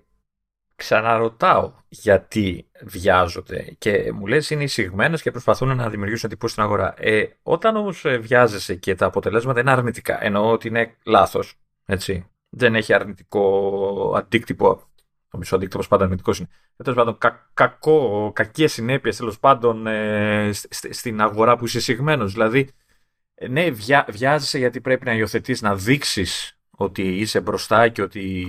ξαναρωτάω 0.74 1.72
γιατί 1.88 2.70
βιάζονται 2.82 3.74
και 3.78 4.12
μου 4.12 4.26
λες 4.26 4.50
είναι 4.50 4.62
εισηγμένες 4.62 5.22
και 5.22 5.30
προσπαθούν 5.30 5.76
να 5.76 5.90
δημιουργήσουν 5.90 6.30
εντυπώσεις 6.30 6.56
στην 6.56 6.66
αγορά. 6.66 6.94
Ε, 6.96 7.24
όταν 7.42 7.76
όμως 7.76 8.04
ε, 8.04 8.18
βιάζεσαι 8.18 8.74
και 8.74 8.94
τα 8.94 9.06
αποτελέσματα 9.06 9.60
είναι 9.60 9.70
αρνητικά, 9.70 10.24
εννοώ 10.24 10.50
ότι 10.50 10.68
είναι 10.68 10.96
λάθος, 11.04 11.54
έτσι, 11.84 12.30
δεν 12.48 12.74
έχει 12.74 12.94
αρνητικό 12.94 14.14
αντίκτυπο 14.16 14.88
ο 15.30 15.38
μισό 15.38 15.56
αντίκτυπο 15.56 15.84
πάντα 15.88 16.04
αρνητικός 16.04 16.38
είναι. 16.38 16.48
Ε, 16.76 16.82
τέλος 16.82 16.98
πάντων, 16.98 17.18
κα, 17.18 17.50
κακό, 17.54 18.30
κακές 18.34 18.72
συνέπειες 18.72 19.16
τέλος 19.16 19.38
πάντων 19.38 19.86
ε, 19.86 20.50
στην 20.70 21.20
αγορά 21.20 21.56
που 21.56 21.64
είσαι 21.64 21.80
συγμένο. 21.80 22.26
Δηλαδή, 22.26 22.68
ε, 23.34 23.48
ναι, 23.48 23.70
βιά, 23.70 24.06
βιάζεσαι 24.10 24.58
γιατί 24.58 24.80
πρέπει 24.80 25.04
να 25.04 25.14
υιοθετείς, 25.14 25.62
να 25.62 25.74
δείξεις 25.74 26.58
ότι 26.70 27.02
είσαι 27.02 27.40
μπροστά 27.40 27.88
και 27.88 28.02
ότι 28.02 28.46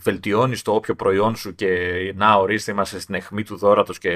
βελτιώνεις 0.00 0.62
το 0.62 0.74
όποιο 0.74 0.94
προϊόν 0.94 1.36
σου 1.36 1.54
και 1.54 1.68
να 2.16 2.34
ορίστε 2.34 2.72
είμαστε 2.72 2.98
στην 2.98 3.14
αιχμή 3.14 3.42
του 3.42 3.56
δόρατος 3.56 3.98
και 3.98 4.10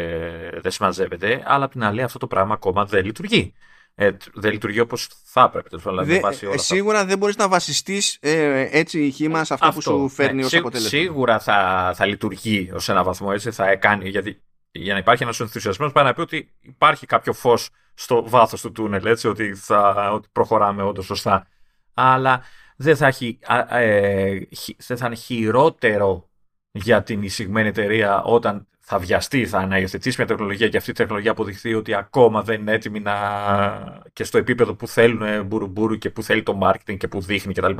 δεν 0.60 0.70
συμμαζεύεται, 0.70 1.42
αλλά 1.46 1.64
απ' 1.64 1.72
την 1.72 1.84
άλλη 1.84 2.02
αυτό 2.02 2.18
το 2.18 2.26
πράγμα 2.26 2.54
ακόμα 2.54 2.84
δεν 2.84 3.04
λειτουργεί 3.04 3.54
ε, 4.00 4.10
δεν 4.34 4.52
λειτουργεί 4.52 4.80
όπως 4.80 5.08
θα 5.24 5.42
έπρεπε. 5.42 5.76
Δηλαδή, 5.76 6.22
ε, 6.52 6.56
σίγουρα 6.56 7.04
δεν 7.04 7.18
μπορείς 7.18 7.36
να 7.36 7.48
βασιστείς 7.48 8.18
ε, 8.20 8.68
έτσι 8.70 9.10
χήμα 9.10 9.44
σε 9.44 9.54
αυτό, 9.54 9.72
που 9.72 9.82
σου 9.82 10.08
φέρνει 10.08 10.40
ναι, 10.40 10.44
ως 10.44 10.54
αποτέλεσμα. 10.54 10.88
Σίγουρα 10.88 11.38
θα, 11.38 11.92
θα 11.94 12.06
λειτουργεί 12.06 12.70
ως 12.74 12.88
ένα 12.88 13.02
βαθμό 13.02 13.28
έτσι, 13.32 13.50
θα 13.50 13.76
κάνει. 13.76 14.08
Γιατί 14.08 14.42
για 14.70 14.92
να 14.92 14.98
υπάρχει 14.98 15.22
ένας 15.22 15.40
ενθουσιασμός, 15.40 15.92
πάει 15.92 16.04
να 16.04 16.14
πει 16.14 16.20
ότι 16.20 16.54
υπάρχει 16.60 17.06
κάποιο 17.06 17.32
φως 17.32 17.70
στο 17.94 18.28
βάθος 18.28 18.60
του 18.60 18.72
τούνελ, 18.72 19.06
έτσι, 19.06 19.28
ότι, 19.28 19.54
θα, 19.54 20.10
ότι 20.12 20.28
προχωράμε 20.32 20.82
όντως 20.82 21.04
σωστά. 21.04 21.46
Αλλά 21.94 22.42
δεν 22.76 22.96
θα, 22.96 23.06
έχει, 23.06 23.38
ε, 23.70 24.38
δεν 24.86 24.96
θα 24.96 25.06
είναι 25.06 25.14
χειρότερο 25.14 26.28
για 26.70 27.02
την 27.02 27.22
εισηγμένη 27.22 27.68
εταιρεία 27.68 28.22
όταν 28.22 28.66
θα 28.90 28.98
βιαστεί, 28.98 29.46
θα 29.46 29.58
αναϊοθετήσει 29.58 30.16
μια 30.18 30.26
τεχνολογία 30.26 30.68
και 30.68 30.76
αυτή 30.76 30.90
η 30.90 30.92
τεχνολογία 30.92 31.30
αποδειχθεί 31.30 31.74
ότι 31.74 31.94
ακόμα 31.94 32.42
δεν 32.42 32.60
είναι 32.60 32.72
έτοιμη 32.72 33.00
να... 33.00 33.14
και 34.12 34.24
στο 34.24 34.38
επίπεδο 34.38 34.74
που 34.74 34.88
θέλουν 34.88 35.46
μπουρου 35.46 35.98
και 35.98 36.10
που 36.10 36.22
θέλει 36.22 36.42
το 36.42 36.58
marketing 36.62 36.96
και 36.96 37.08
που 37.08 37.20
δείχνει 37.20 37.54
κτλ. 37.54 37.72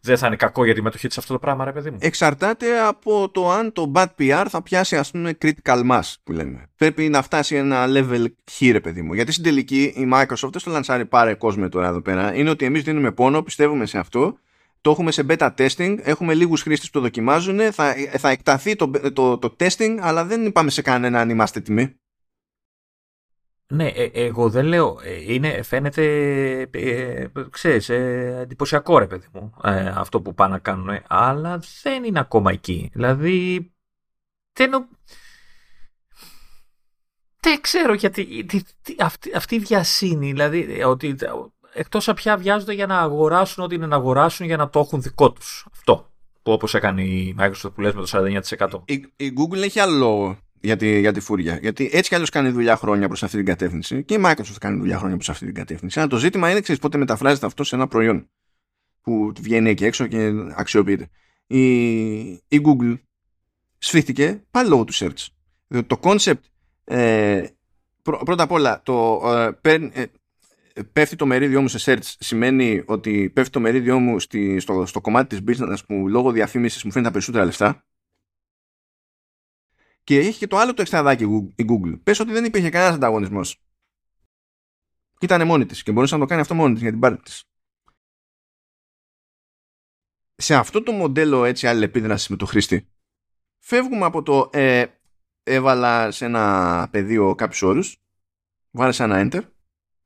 Δεν 0.00 0.18
θα 0.18 0.26
είναι 0.26 0.36
κακό 0.36 0.64
για 0.64 0.74
τη 0.74 0.82
μετοχή 0.82 1.08
της 1.08 1.18
αυτό 1.18 1.32
το 1.32 1.38
πράγμα, 1.38 1.64
ρε 1.64 1.72
παιδί 1.72 1.90
μου. 1.90 1.96
Εξαρτάται 2.00 2.80
από 2.80 3.30
το 3.30 3.50
αν 3.50 3.72
το 3.72 3.92
bad 3.94 4.06
PR 4.18 4.46
θα 4.48 4.62
πιάσει, 4.62 4.96
ας 4.96 5.10
πούμε, 5.10 5.38
critical 5.42 5.90
mass 5.90 6.14
που 6.24 6.32
λέμε. 6.32 6.68
Πρέπει 6.76 7.08
να 7.08 7.22
φτάσει 7.22 7.56
ένα 7.56 7.84
level 7.88 8.24
χ, 8.50 8.60
ρε 8.72 8.80
παιδί 8.80 9.02
μου. 9.02 9.14
Γιατί 9.14 9.32
στην 9.32 9.44
τελική 9.44 9.82
η 9.82 10.08
Microsoft 10.12 10.50
δεν 10.50 10.60
στο 10.60 10.70
λανσάρει 10.70 11.06
πάρε 11.06 11.34
κόσμο 11.34 11.68
τώρα 11.68 11.88
εδώ 11.88 12.00
πέρα. 12.00 12.34
Είναι 12.34 12.50
ότι 12.50 12.64
εμείς 12.64 12.82
δίνουμε 12.82 13.12
πόνο, 13.12 13.42
πιστεύουμε 13.42 13.86
σε 13.86 13.98
αυτό 13.98 14.38
το 14.88 14.94
έχουμε 14.94 15.10
σε 15.10 15.26
beta 15.28 15.54
testing, 15.54 15.98
έχουμε 16.02 16.34
λίγους 16.34 16.62
χρήστες 16.62 16.90
που 16.90 16.98
το 16.98 17.04
δοκιμάζουν, 17.04 17.72
θα, 17.72 17.94
θα 18.18 18.28
εκταθεί 18.28 18.76
το, 18.76 18.90
το, 19.12 19.38
το 19.38 19.56
testing, 19.58 19.96
αλλά 20.00 20.24
δεν 20.24 20.46
είπαμε 20.46 20.70
σε 20.70 20.82
κανένα 20.82 21.20
αν 21.20 21.30
είμαστε 21.30 21.58
έτοιμοι. 21.58 21.96
Ναι, 23.66 23.86
ε, 23.86 24.10
εγώ 24.12 24.50
δεν 24.50 24.64
λέω, 24.64 24.98
ε, 25.02 25.32
είναι, 25.32 25.62
φαίνεται, 25.62 26.04
ε, 26.70 27.26
ξέρεις, 27.50 27.88
ε, 27.88 28.38
εντυπωσιακό 28.40 28.98
ρε 28.98 29.06
παιδί 29.06 29.26
μου, 29.32 29.54
ε, 29.62 29.88
αυτό 29.88 30.20
που 30.20 30.34
πάνε 30.34 30.52
να 30.52 30.58
κάνουν, 30.58 31.00
αλλά 31.06 31.62
δεν 31.82 32.04
είναι 32.04 32.18
ακόμα 32.18 32.50
εκεί. 32.50 32.90
Δηλαδή, 32.92 33.70
δεν, 34.52 34.88
δεν 37.40 37.60
ξέρω 37.60 37.94
γιατί, 37.94 38.46
αυτή, 38.98 39.32
αυτή 39.34 39.54
η 39.54 39.58
βιασύνη, 39.58 40.32
δηλαδή, 40.32 40.82
ότι 40.82 41.16
εκτός 41.78 42.08
από 42.08 42.20
πια 42.20 42.36
βιάζονται 42.36 42.72
για 42.72 42.86
να 42.86 42.98
αγοράσουν 42.98 43.64
ό,τι 43.64 43.74
είναι 43.74 43.86
να 43.86 43.96
αγοράσουν 43.96 44.46
για 44.46 44.56
να 44.56 44.70
το 44.70 44.80
έχουν 44.80 45.02
δικό 45.02 45.32
τους. 45.32 45.66
Αυτό 45.72 46.10
που 46.42 46.52
όπως 46.52 46.74
έκανε 46.74 47.02
η 47.02 47.36
Microsoft 47.38 47.72
που 47.74 47.80
λες 47.80 47.94
με 47.94 48.04
το 48.04 48.40
49%. 48.58 48.82
Η, 48.84 49.12
η 49.16 49.32
Google 49.38 49.62
έχει 49.62 49.80
άλλο 49.80 49.96
λόγο 49.96 50.38
για 50.60 50.76
τη, 50.76 51.00
για 51.00 51.12
τη 51.12 51.20
φούρια. 51.20 51.58
Γιατί 51.60 51.90
έτσι 51.92 52.08
κι 52.08 52.14
αλλιώς 52.14 52.30
κάνει 52.30 52.48
δουλειά 52.48 52.76
χρόνια 52.76 53.06
προς 53.06 53.22
αυτή 53.22 53.36
την 53.36 53.46
κατεύθυνση 53.46 54.04
και 54.04 54.14
η 54.14 54.22
Microsoft 54.24 54.56
κάνει 54.60 54.78
δουλειά 54.78 54.98
χρόνια 54.98 55.16
προς 55.16 55.28
αυτή 55.28 55.44
την 55.44 55.54
κατεύθυνση. 55.54 55.98
Αλλά 55.98 56.08
το 56.08 56.16
ζήτημα 56.16 56.50
είναι, 56.50 56.60
ξέρεις 56.60 56.80
πότε 56.80 56.98
μεταφράζεται 56.98 57.46
αυτό 57.46 57.64
σε 57.64 57.76
ένα 57.76 57.86
προϊόν 57.86 58.28
που 59.02 59.32
βγαίνει 59.40 59.70
εκεί 59.70 59.84
έξω 59.84 60.06
και 60.06 60.32
αξιοποιείται. 60.56 61.08
Η, 61.46 62.22
η 62.28 62.60
Google 62.64 62.98
σφίχτηκε 63.78 64.42
πάλι 64.50 64.68
λόγω 64.68 64.84
του 64.84 64.94
search. 64.94 65.26
Το 65.86 66.00
concept 66.02 66.40
ε, 66.84 67.46
πρώτα 68.02 68.42
απ' 68.42 68.52
όλα 68.52 68.80
το, 68.82 69.20
ε, 69.62 69.72
ε, 69.92 70.06
πέφτει 70.92 71.16
το 71.16 71.26
μερίδιο 71.26 71.60
μου 71.60 71.68
σε 71.68 71.92
search 71.92 72.14
σημαίνει 72.18 72.82
ότι 72.86 73.30
πέφτει 73.30 73.52
το 73.52 73.60
μερίδιο 73.60 73.98
μου 73.98 74.18
στη, 74.20 74.60
στο, 74.60 74.86
στο 74.86 75.00
κομμάτι 75.00 75.40
της 75.40 75.58
business 75.60 75.78
που 75.86 76.08
λόγω 76.08 76.30
διαφήμισης 76.30 76.84
μου 76.84 76.90
φέρνει 76.90 77.06
τα 77.06 77.12
περισσότερα 77.12 77.44
λεφτά 77.44 77.86
και 80.04 80.18
έχει 80.18 80.38
και 80.38 80.46
το 80.46 80.56
άλλο 80.56 80.74
το 80.74 80.80
εξτραδάκι 80.80 81.24
η 81.56 81.64
Google. 81.68 82.00
Πες 82.02 82.20
ότι 82.20 82.32
δεν 82.32 82.44
υπήρχε 82.44 82.70
κανένας 82.70 82.94
ανταγωνισμός. 82.94 83.62
Και 85.18 85.24
ήταν 85.24 85.46
μόνη 85.46 85.66
της 85.66 85.82
και 85.82 85.92
μπορούσε 85.92 86.14
να 86.14 86.20
το 86.20 86.26
κάνει 86.26 86.40
αυτό 86.40 86.54
μόνη 86.54 86.72
της 86.72 86.82
για 86.82 86.90
την 86.90 87.00
πάρτι 87.00 87.22
της. 87.22 87.44
Σε 90.34 90.54
αυτό 90.54 90.82
το 90.82 90.92
μοντέλο 90.92 91.44
έτσι 91.44 91.66
αλληλεπίδρασης 91.66 92.28
με 92.28 92.36
το 92.36 92.46
χρήστη 92.46 92.88
φεύγουμε 93.58 94.04
από 94.04 94.22
το 94.22 94.50
ε, 94.52 94.86
έβαλα 95.42 96.10
σε 96.10 96.24
ένα 96.24 96.88
πεδίο 96.90 97.34
κάποιους 97.34 97.62
όρους 97.62 98.02
βάλεσα 98.70 99.04
ένα 99.04 99.28
enter 99.30 99.42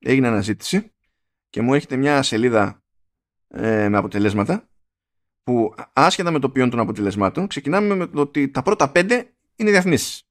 έγινε 0.02 0.26
αναζήτηση 0.26 0.92
και 1.48 1.62
μου 1.62 1.74
έχετε 1.74 1.96
μια 1.96 2.22
σελίδα 2.22 2.82
ε, 3.48 3.88
με 3.88 3.96
αποτελέσματα 3.96 4.68
που 5.42 5.74
άσχετα 5.92 6.30
με 6.30 6.38
το 6.38 6.50
ποιόν 6.50 6.70
των 6.70 6.80
αποτελεσμάτων 6.80 7.46
ξεκινάμε 7.46 7.94
με 7.94 8.06
το 8.06 8.20
ότι 8.20 8.50
τα 8.50 8.62
πρώτα 8.62 8.90
πέντε 8.90 9.32
είναι 9.56 9.70
διαφημίσεις. 9.70 10.22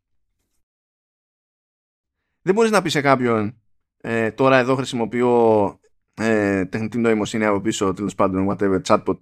Δεν 2.41 2.53
μπορείς 2.53 2.71
να 2.71 2.81
πεις 2.81 2.91
σε 2.91 3.01
κάποιον 3.01 3.61
ε, 3.97 4.31
τώρα 4.31 4.57
εδώ 4.57 4.75
χρησιμοποιώ 4.75 5.79
ε, 6.13 6.65
τεχνητή 6.65 6.97
νοημοσύνη 6.97 7.45
από 7.45 7.61
πίσω 7.61 7.93
τέλος 7.93 8.15
πάντων 8.15 8.47
whatever 8.49 8.81
chatbot 8.81 9.17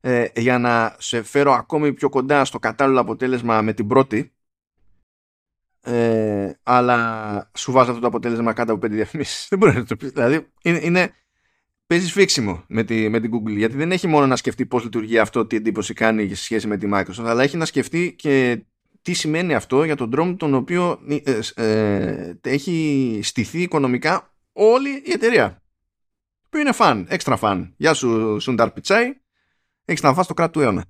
ε, 0.00 0.26
για 0.36 0.58
να 0.58 0.96
σε 0.98 1.22
φέρω 1.22 1.52
ακόμη 1.52 1.92
πιο 1.92 2.08
κοντά 2.08 2.44
στο 2.44 2.58
κατάλληλο 2.58 3.00
αποτέλεσμα 3.00 3.62
με 3.62 3.72
την 3.72 3.86
πρώτη 3.86 4.35
ε, 5.86 6.58
αλλά 6.62 7.50
σου 7.56 7.72
βάζω 7.72 7.88
αυτό 7.90 8.00
το 8.00 8.06
αποτέλεσμα 8.06 8.52
κάτω 8.52 8.72
από 8.72 8.80
πέντε 8.80 8.94
διαφημίσεις. 8.94 9.46
Δεν 9.50 9.58
μπορεί 9.58 9.74
να 9.74 9.84
το 9.84 9.96
πεις. 9.96 10.10
Δηλαδή, 10.10 10.46
είναι, 10.62 10.80
είναι, 10.82 11.10
παίζεις 11.86 12.12
φίξιμο 12.12 12.64
με, 12.68 12.84
τη, 12.84 13.08
με 13.08 13.20
την 13.20 13.30
Google 13.34 13.56
γιατί 13.56 13.76
δεν 13.76 13.92
έχει 13.92 14.06
μόνο 14.06 14.26
να 14.26 14.36
σκεφτεί 14.36 14.66
πώς 14.66 14.84
λειτουργεί 14.84 15.18
αυτό, 15.18 15.46
τι 15.46 15.56
εντύπωση 15.56 15.94
κάνει 15.94 16.28
σε 16.28 16.44
σχέση 16.44 16.66
με 16.66 16.76
τη 16.76 16.88
Microsoft, 16.92 17.24
αλλά 17.24 17.42
έχει 17.42 17.56
να 17.56 17.64
σκεφτεί 17.64 18.14
και 18.18 18.64
τι 19.02 19.12
σημαίνει 19.12 19.54
αυτό 19.54 19.84
για 19.84 19.96
τον 19.96 20.10
τρόπο 20.10 20.36
τον 20.36 20.54
οποίο 20.54 21.00
ε, 21.24 21.38
ε, 21.54 22.34
έχει 22.42 23.20
στηθεί 23.22 23.62
οικονομικά 23.62 24.34
όλη 24.52 24.90
η 24.90 25.12
εταιρεία. 25.12 25.62
Που 26.48 26.58
είναι 26.58 26.72
φαν, 26.72 27.06
έξτρα 27.08 27.36
φαν. 27.36 27.74
Γεια 27.76 27.94
σου 27.94 28.36
Σουνταρ 28.40 28.70
Πιτσάι, 28.70 29.12
έχεις 29.84 30.02
να 30.02 30.14
φας 30.14 30.26
το 30.26 30.34
κράτος 30.34 30.52
του 30.52 30.60
αιώνα. 30.60 30.84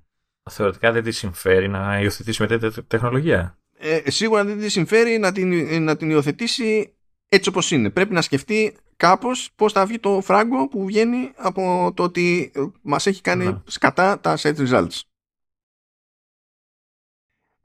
Θεωρητικά 0.49 0.91
δεν 0.91 1.03
τη 1.03 1.11
συμφέρει 1.11 1.67
να 1.67 1.99
υιοθετήσει 1.99 2.41
με 2.41 2.47
τέτοια 2.47 2.83
τεχνολογία. 2.87 3.57
Ε, 3.79 4.11
σίγουρα 4.11 4.45
δεν 4.45 4.59
τη 4.59 4.69
συμφέρει 4.69 5.17
να 5.17 5.31
την, 5.31 5.83
να 5.83 5.97
την 5.97 6.09
υιοθετήσει 6.09 6.93
έτσι 7.29 7.49
όπως 7.49 7.71
είναι. 7.71 7.89
Πρέπει 7.89 8.13
να 8.13 8.21
σκεφτεί 8.21 8.75
κάπως 8.97 9.49
πώς 9.55 9.73
θα 9.73 9.85
βγει 9.85 9.99
το 9.99 10.21
φράγκο 10.21 10.67
που 10.67 10.85
βγαίνει 10.85 11.31
από 11.35 11.91
το 11.95 12.03
ότι 12.03 12.51
μας 12.81 13.07
έχει 13.07 13.21
κάνει 13.21 13.45
ναι. 13.45 13.61
σκατά 13.65 14.19
τα 14.19 14.37
set 14.41 14.55
results. 14.55 14.99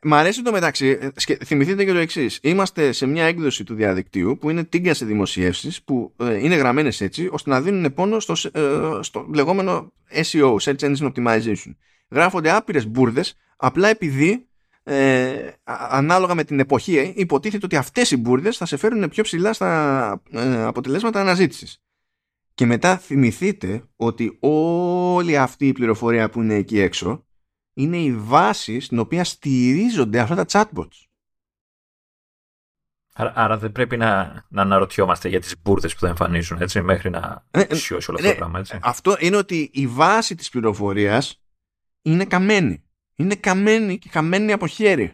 Μ' 0.04 0.14
αρέσει 0.14 0.42
το 0.42 0.52
μεταξύ. 0.52 0.98
Ε, 1.00 1.34
θυμηθείτε 1.44 1.84
και 1.84 1.92
το 1.92 1.98
εξής. 1.98 2.38
Είμαστε 2.42 2.92
σε 2.92 3.06
μια 3.06 3.24
έκδοση 3.24 3.64
του 3.64 3.74
διαδικτύου 3.74 4.38
που 4.40 4.50
είναι 4.50 4.64
τίγκα 4.64 4.94
σε 4.94 5.04
δημοσιεύσεις 5.04 5.82
που 5.82 6.12
ε, 6.16 6.38
είναι 6.38 6.54
γραμμένες 6.54 7.00
έτσι 7.00 7.28
ώστε 7.32 7.50
να 7.50 7.60
δίνουν 7.60 7.94
πόνο 7.94 8.20
στο, 8.20 8.34
ε, 8.52 8.98
στο 9.00 9.26
λεγόμενο 9.34 9.92
SEO, 10.12 10.56
Search 10.56 10.78
Engine 10.78 11.12
Optimization. 11.12 11.74
Γράφονται 12.08 12.50
άπειρες 12.50 12.86
μπουρδες 12.86 13.36
απλά 13.56 13.88
επειδή 13.88 14.46
ε, 14.82 15.52
ανάλογα 15.64 16.34
με 16.34 16.44
την 16.44 16.60
εποχή 16.60 17.12
υποτίθεται 17.16 17.64
ότι 17.64 17.76
αυτές 17.76 18.10
οι 18.10 18.16
μπουρδες 18.16 18.56
θα 18.56 18.66
σε 18.66 18.76
φέρουν 18.76 19.08
πιο 19.08 19.22
ψηλά 19.22 19.52
στα 19.52 20.22
αποτελέσματα 20.66 21.20
αναζήτησης. 21.20 21.82
Και 22.54 22.66
μετά 22.66 22.98
θυμηθείτε 22.98 23.84
ότι 23.96 24.38
όλη 24.40 25.38
αυτή 25.38 25.66
η 25.66 25.72
πληροφορία 25.72 26.30
που 26.30 26.42
είναι 26.42 26.54
εκεί 26.54 26.78
έξω 26.78 27.26
είναι 27.74 27.96
η 27.96 28.12
βάση 28.12 28.80
στην 28.80 28.98
οποία 28.98 29.24
στηρίζονται 29.24 30.18
αυτά 30.18 30.34
τα 30.34 30.44
chatbots. 30.48 31.06
Άρα, 33.14 33.32
άρα 33.36 33.58
δεν 33.58 33.72
πρέπει 33.72 33.96
να, 33.96 34.44
να 34.48 34.62
αναρωτιόμαστε 34.62 35.28
για 35.28 35.40
τις 35.40 35.54
μπουρδες 35.62 35.94
που 35.94 36.00
θα 36.00 36.08
εμφανίζουν 36.08 36.60
έτσι, 36.60 36.82
μέχρι 36.82 37.10
να 37.10 37.46
ε, 37.50 37.60
ε 37.60 37.74
σιώσει 37.74 38.10
όλο 38.10 38.18
αυτό 38.18 38.30
το 38.30 38.36
ε, 38.36 38.38
πράγμα. 38.38 38.58
Έτσι. 38.58 38.78
Αυτό 38.82 39.16
είναι 39.18 39.36
ότι 39.36 39.70
η 39.72 39.86
βάση 39.86 40.34
της 40.34 40.48
πληροφορίας 40.48 41.42
είναι 42.02 42.24
καμένη. 42.24 42.84
Είναι 43.16 43.34
καμένη 43.34 43.98
και 43.98 44.08
χαμένη 44.08 44.52
από 44.52 44.66
χέρι. 44.66 45.12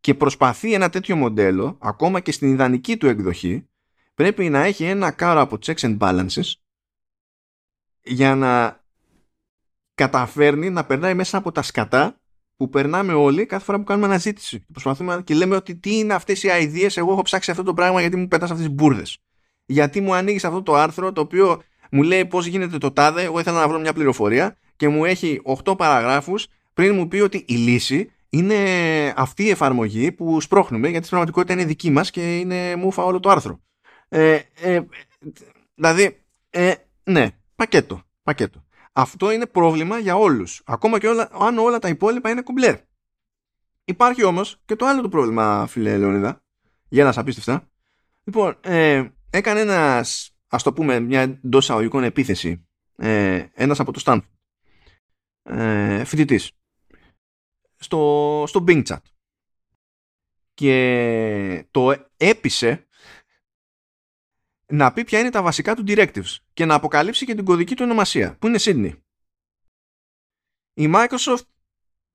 Και 0.00 0.14
προσπαθεί 0.14 0.72
ένα 0.72 0.88
τέτοιο 0.88 1.16
μοντέλο, 1.16 1.78
ακόμα 1.80 2.20
και 2.20 2.32
στην 2.32 2.52
ιδανική 2.52 2.96
του 2.96 3.06
εκδοχή, 3.06 3.68
πρέπει 4.14 4.48
να 4.48 4.62
έχει 4.62 4.84
ένα 4.84 5.10
κάρο 5.10 5.40
από 5.40 5.58
checks 5.66 5.80
and 5.80 5.98
balances 5.98 6.52
για 8.02 8.34
να 8.34 8.80
καταφέρνει 9.94 10.70
να 10.70 10.84
περνάει 10.84 11.14
μέσα 11.14 11.38
από 11.38 11.52
τα 11.52 11.62
σκατά 11.62 12.20
που 12.56 12.68
περνάμε 12.68 13.12
όλοι 13.12 13.46
κάθε 13.46 13.64
φορά 13.64 13.78
που 13.78 13.84
κάνουμε 13.84 14.06
αναζήτηση. 14.06 14.64
Προσπαθούμε 14.72 15.22
και 15.24 15.34
λέμε 15.34 15.56
ότι 15.56 15.76
τι 15.76 15.98
είναι 15.98 16.14
αυτές 16.14 16.42
οι 16.42 16.48
ideas, 16.50 16.96
εγώ 16.96 17.12
έχω 17.12 17.22
ψάξει 17.22 17.50
αυτό 17.50 17.62
το 17.62 17.74
πράγμα 17.74 18.00
γιατί 18.00 18.16
μου 18.16 18.28
πετάς 18.28 18.50
αυτές 18.50 18.66
τις 18.66 18.74
μπουρδες. 18.74 19.18
Γιατί 19.66 20.00
μου 20.00 20.14
ανοίγεις 20.14 20.44
αυτό 20.44 20.62
το 20.62 20.74
άρθρο 20.74 21.12
το 21.12 21.20
οποίο 21.20 21.62
μου 21.90 22.02
λέει 22.02 22.26
πώς 22.26 22.46
γίνεται 22.46 22.78
το 22.78 22.92
τάδε, 22.92 23.22
εγώ 23.22 23.38
ήθελα 23.38 23.60
να 23.60 23.68
βρω 23.68 23.78
μια 23.78 23.92
πληροφορία 23.92 24.56
και 24.76 24.88
μου 24.88 25.04
έχει 25.04 25.40
8 25.64 25.76
παραγράφους 25.76 26.46
πριν 26.76 26.94
μου 26.94 27.08
πει 27.08 27.20
ότι 27.20 27.44
η 27.48 27.54
λύση 27.54 28.12
είναι 28.28 28.56
αυτή 29.16 29.44
η 29.44 29.50
εφαρμογή 29.50 30.12
που 30.12 30.40
σπρώχνουμε 30.40 30.88
γιατί 30.88 31.06
στην 31.06 31.08
πραγματικότητα 31.08 31.52
είναι 31.52 31.64
δική 31.64 31.90
μας 31.90 32.10
και 32.10 32.38
είναι 32.38 32.76
μούφα 32.76 33.04
όλο 33.04 33.20
το 33.20 33.30
άρθρο. 33.30 33.60
Ε, 34.08 34.40
ε, 34.54 34.80
δηλαδή, 35.74 36.22
ε, 36.50 36.74
ναι, 37.04 37.30
πακέτο, 37.54 38.02
πακέτο. 38.22 38.64
Αυτό 38.92 39.30
είναι 39.30 39.46
πρόβλημα 39.46 39.98
για 39.98 40.16
όλους. 40.16 40.62
Ακόμα 40.64 40.98
και 40.98 41.08
όλα, 41.08 41.28
αν 41.32 41.58
όλα 41.58 41.78
τα 41.78 41.88
υπόλοιπα 41.88 42.30
είναι 42.30 42.42
κουμπλέ. 42.42 42.80
Υπάρχει 43.84 44.24
όμως 44.24 44.60
και 44.64 44.76
το 44.76 44.86
άλλο 44.86 45.02
το 45.02 45.08
πρόβλημα, 45.08 45.66
φίλε 45.66 45.98
Λεωνίδα, 45.98 46.42
για 46.88 47.04
να 47.04 47.12
απίστευτα. 47.16 47.68
Λοιπόν, 48.24 48.56
ε, 48.60 49.04
έκανε 49.30 49.60
ένας, 49.60 50.36
ας 50.48 50.62
το 50.62 50.72
πούμε, 50.72 51.00
μια 51.00 51.20
εντός 51.20 51.70
αγωγικών 51.70 52.04
επίθεση, 52.04 52.66
ε, 52.96 53.44
ένας 53.54 53.80
από 53.80 53.92
το 53.92 54.00
Stanford, 54.04 54.20
ε, 55.42 56.04
φοιτητής, 56.04 56.50
στο, 57.78 58.44
στο 58.46 58.64
Bing 58.68 58.86
Chat. 58.86 59.00
Και 60.54 61.66
το 61.70 61.94
έπεισε 62.16 62.86
να 64.66 64.92
πει 64.92 65.04
ποια 65.04 65.18
είναι 65.18 65.30
τα 65.30 65.42
βασικά 65.42 65.74
του 65.74 65.84
directives 65.86 66.36
και 66.52 66.64
να 66.64 66.74
αποκαλύψει 66.74 67.26
και 67.26 67.34
την 67.34 67.44
κωδική 67.44 67.74
του 67.74 67.84
ονομασία, 67.84 68.36
που 68.38 68.46
είναι 68.46 68.58
Sydney. 68.60 68.92
Η 70.74 70.90
Microsoft 70.94 71.46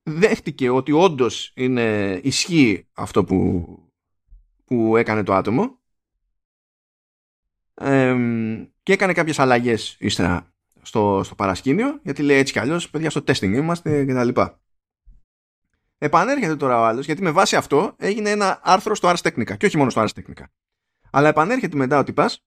δέχτηκε 0.04 0.70
ότι 0.70 0.92
όντως 0.92 1.52
είναι 1.56 2.20
ισχύει 2.24 2.88
αυτό 2.94 3.24
που, 3.24 3.66
που 4.66 4.98
έκανε 4.98 5.24
το 5.24 5.34
άτομο 5.34 5.80
και 8.84 8.94
έκανε 8.94 9.14
κάποιες 9.14 9.40
αλλαγές 9.40 9.96
ύστερα 10.00 10.54
στο, 10.82 11.22
στο 11.24 11.36
παρασκήνιο 11.36 12.00
γιατί 12.04 12.22
λέει 12.22 12.38
έτσι 12.38 12.54
κι 12.54 12.60
αλλιώς 12.60 12.90
παιδιά 12.90 13.10
στο 13.10 13.24
testing 13.28 13.54
είμαστε 13.54 14.06
και 14.06 14.14
τα 14.14 14.24
λοιπά. 14.24 14.61
Επανέρχεται 16.04 16.56
τώρα 16.56 16.80
ο 16.80 16.84
άλλος 16.84 17.06
γιατί 17.06 17.22
με 17.22 17.32
βάση 17.32 17.56
αυτό 17.56 17.96
έγινε 17.98 18.30
ένα 18.30 18.60
άρθρο 18.64 18.96
στο 18.96 19.10
Ars 19.10 19.28
Technica 19.28 19.58
και 19.58 19.66
όχι 19.66 19.78
μόνο 19.78 19.90
στο 19.90 20.04
Ars 20.04 20.20
Technica. 20.20 20.44
Αλλά 21.12 21.28
επανέρχεται 21.28 21.78
μετά 21.78 22.00
ο 22.00 22.04
τυπάς 22.04 22.44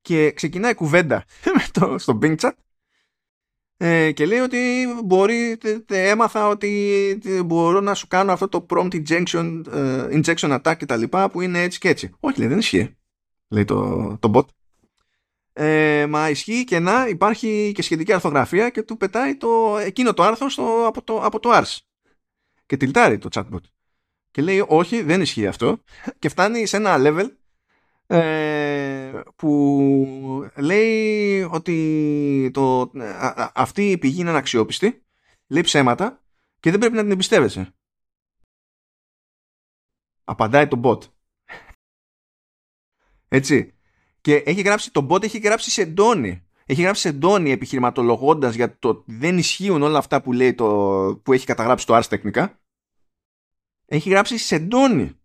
και 0.00 0.30
ξεκινάει 0.32 0.74
κουβέντα 0.74 1.24
το, 1.80 1.98
στο 1.98 2.18
Bing 2.22 2.36
Chat 2.36 2.50
ε, 3.76 4.12
και 4.12 4.26
λέει 4.26 4.38
ότι 4.38 4.86
μπορεί, 5.04 5.58
έμαθα 5.86 6.48
ότι 6.48 7.20
μπορώ 7.44 7.80
να 7.80 7.94
σου 7.94 8.08
κάνω 8.08 8.32
αυτό 8.32 8.48
το 8.48 8.66
prompt 8.70 9.02
injection, 9.02 9.62
uh, 9.72 10.22
injection 10.22 10.60
attack 10.60 10.76
και 10.76 10.86
τα 10.86 10.96
λοιπά 10.96 11.30
που 11.30 11.40
είναι 11.40 11.62
έτσι 11.62 11.78
και 11.78 11.88
έτσι. 11.88 12.14
Όχι 12.20 12.38
λέει 12.38 12.48
δεν 12.48 12.58
ισχύει, 12.58 12.96
λέει 13.48 13.64
το, 13.64 14.16
το 14.20 14.30
bot. 14.34 14.46
Ε, 15.52 16.06
μα 16.08 16.30
ισχύει 16.30 16.64
και 16.64 16.78
να 16.78 17.06
υπάρχει 17.08 17.72
και 17.74 17.82
σχετική 17.82 18.12
αρθογραφία 18.12 18.70
και 18.70 18.82
του 18.82 18.96
πετάει 18.96 19.36
το, 19.36 19.78
εκείνο 19.78 20.14
το 20.14 20.22
άρθρο 20.22 20.48
στο, 20.48 20.84
από, 20.86 21.02
το, 21.02 21.20
από 21.22 21.40
το 21.40 21.50
ARS. 21.52 21.76
Και 22.66 22.76
τυλτάρει 22.76 23.18
το 23.18 23.28
chatbot. 23.32 23.62
Και 24.30 24.42
λέει 24.42 24.64
όχι 24.68 25.02
δεν 25.02 25.20
ισχύει 25.20 25.46
αυτό 25.46 25.82
και 26.18 26.28
φτάνει 26.28 26.66
σε 26.66 26.76
ένα 26.76 26.96
level 26.98 27.36
ε, 28.06 29.20
που 29.36 30.50
λέει 30.56 31.42
ότι 31.42 32.50
το, 32.52 32.92
αυτή 33.54 33.90
η 33.90 33.98
πηγή 33.98 34.20
είναι 34.20 34.30
αναξιόπιστη, 34.30 35.04
λέει 35.46 35.62
ψέματα 35.62 36.24
και 36.60 36.70
δεν 36.70 36.80
πρέπει 36.80 36.94
να 36.94 37.02
την 37.02 37.10
εμπιστεύεσαι. 37.10 37.74
Απαντάει 40.24 40.68
το 40.68 40.80
bot. 40.84 41.10
Έτσι. 43.28 43.74
Και 44.20 44.34
έχει 44.36 44.60
γράψει, 44.60 44.90
το 44.90 45.06
bot 45.10 45.22
έχει 45.22 45.38
γράψει 45.38 45.70
σε 45.70 45.82
εντόνι. 45.82 46.45
Έχει 46.68 46.82
γράψει 46.82 47.00
σε 47.00 47.08
εντόνι 47.08 47.50
επιχειρηματολογώντας 47.50 48.54
για 48.54 48.78
το 48.78 48.88
ότι 48.88 49.12
δεν 49.12 49.38
ισχύουν 49.38 49.82
όλα 49.82 49.98
αυτά 49.98 50.22
που 50.22 50.32
λέει 50.32 50.54
το, 50.54 50.66
που 51.24 51.32
έχει 51.32 51.46
καταγράψει 51.46 51.86
το 51.86 51.96
Ars 51.96 52.06
τεχνικά. 52.08 52.60
Έχει 53.86 54.10
γράψει 54.10 54.38
σε 54.38 54.54
εντόνι. 54.54 55.20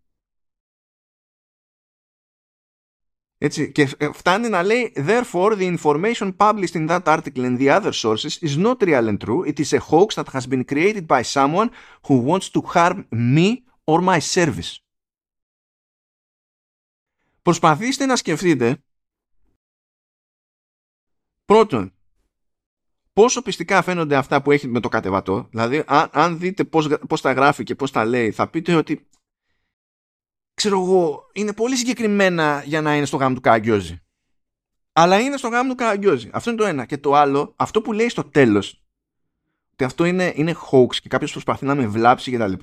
Έτσι, 3.38 3.72
και 3.72 3.96
ε, 3.98 4.12
φτάνει 4.12 4.50
να 4.50 4.64
λέει 4.64 4.94
Therefore, 4.96 5.58
the 5.58 5.78
information 5.78 6.36
published 6.38 6.76
in 6.76 6.88
that 6.88 7.04
article 7.06 7.44
and 7.44 7.60
the 7.60 7.70
other 7.70 7.92
sources 7.92 8.38
is 8.42 8.58
not 8.58 8.82
real 8.82 9.08
and 9.08 9.20
true. 9.20 9.44
It 9.44 9.60
is 9.60 9.74
a 9.74 9.80
hoax 9.80 10.16
that 10.16 10.28
has 10.28 10.46
been 10.48 10.64
created 10.64 11.08
by 11.08 11.22
someone 11.22 11.70
who 12.08 12.16
wants 12.30 12.50
to 12.50 12.62
harm 12.74 13.08
me 13.12 13.64
or 13.86 14.02
my 14.02 14.20
service. 14.20 14.76
Προσπαθήστε 17.42 18.06
να 18.06 18.16
σκεφτείτε 18.16 18.84
πρώτον 21.52 21.94
πόσο 23.14 23.42
πιστικά 23.42 23.82
φαίνονται 23.82 24.16
αυτά 24.16 24.42
που 24.42 24.52
έχει 24.52 24.68
με 24.68 24.80
το 24.80 24.90
κατεβατό; 24.90 25.48
Δηλαδή 25.50 25.84
αν, 25.88 26.10
αν 26.12 26.40
δείτε 26.40 26.64
πώς, 26.64 26.88
πώς 27.08 27.22
τα 27.22 27.32
γράφει 27.32 27.64
και 27.64 27.76
πώς 27.76 27.92
τα 27.92 28.06
λέει 28.06 28.32
θα 28.32 28.50
πείτε 28.50 28.76
ότι 28.76 29.08
ξέρω 30.54 30.82
εγώ, 30.82 31.30
είναι 31.34 31.54
πολύ 31.54 31.76
συγκεκριμένα 31.76 32.64
για 32.66 32.82
να 32.82 32.96
είναι 32.96 33.06
στο 33.06 33.18
γάμο 33.18 33.36
του 33.36 33.42
Καραγκιόζη. 33.42 34.02
Αλλά 34.94 35.20
είναι 35.20 35.38
στο 35.38 35.48
γάμο 35.48 35.70
του 35.70 35.76
Καραγκιόζη. 35.76 36.30
Αυτό 36.34 36.50
είναι 36.50 36.60
το 36.60 36.66
ένα. 36.66 36.86
Και 36.86 36.98
το 36.98 37.14
άλλο, 37.14 37.54
αυτό 37.56 37.82
που 37.82 37.94
λέει 37.94 38.10
στο 38.10 38.24
τέλος, 38.24 38.84
ότι 39.72 39.84
αυτό 39.84 40.06
είναι, 40.06 40.34
είναι 40.36 40.56
hoax 40.72 40.96
και 40.96 41.10
κάποιος 41.10 41.32
προσπαθεί 41.32 41.66
να 41.66 41.76
με 41.76 41.88
βλάψει 41.88 42.32
κτλ. 42.32 42.54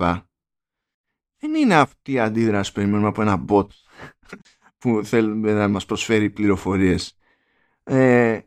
Δεν 1.37 1.53
είναι 1.55 1.75
αυτή 1.75 2.11
η 2.11 2.19
αντίδραση 2.19 2.71
που 2.71 2.79
περιμένουμε 2.79 3.07
από 3.07 3.21
ένα 3.21 3.45
bot 3.47 3.67
που 4.79 5.01
θέλει 5.03 5.35
να 5.35 5.67
μας 5.67 5.85
προσφέρει 5.85 6.29
πληροφορίες. 6.29 7.17
Ε, 7.83 8.39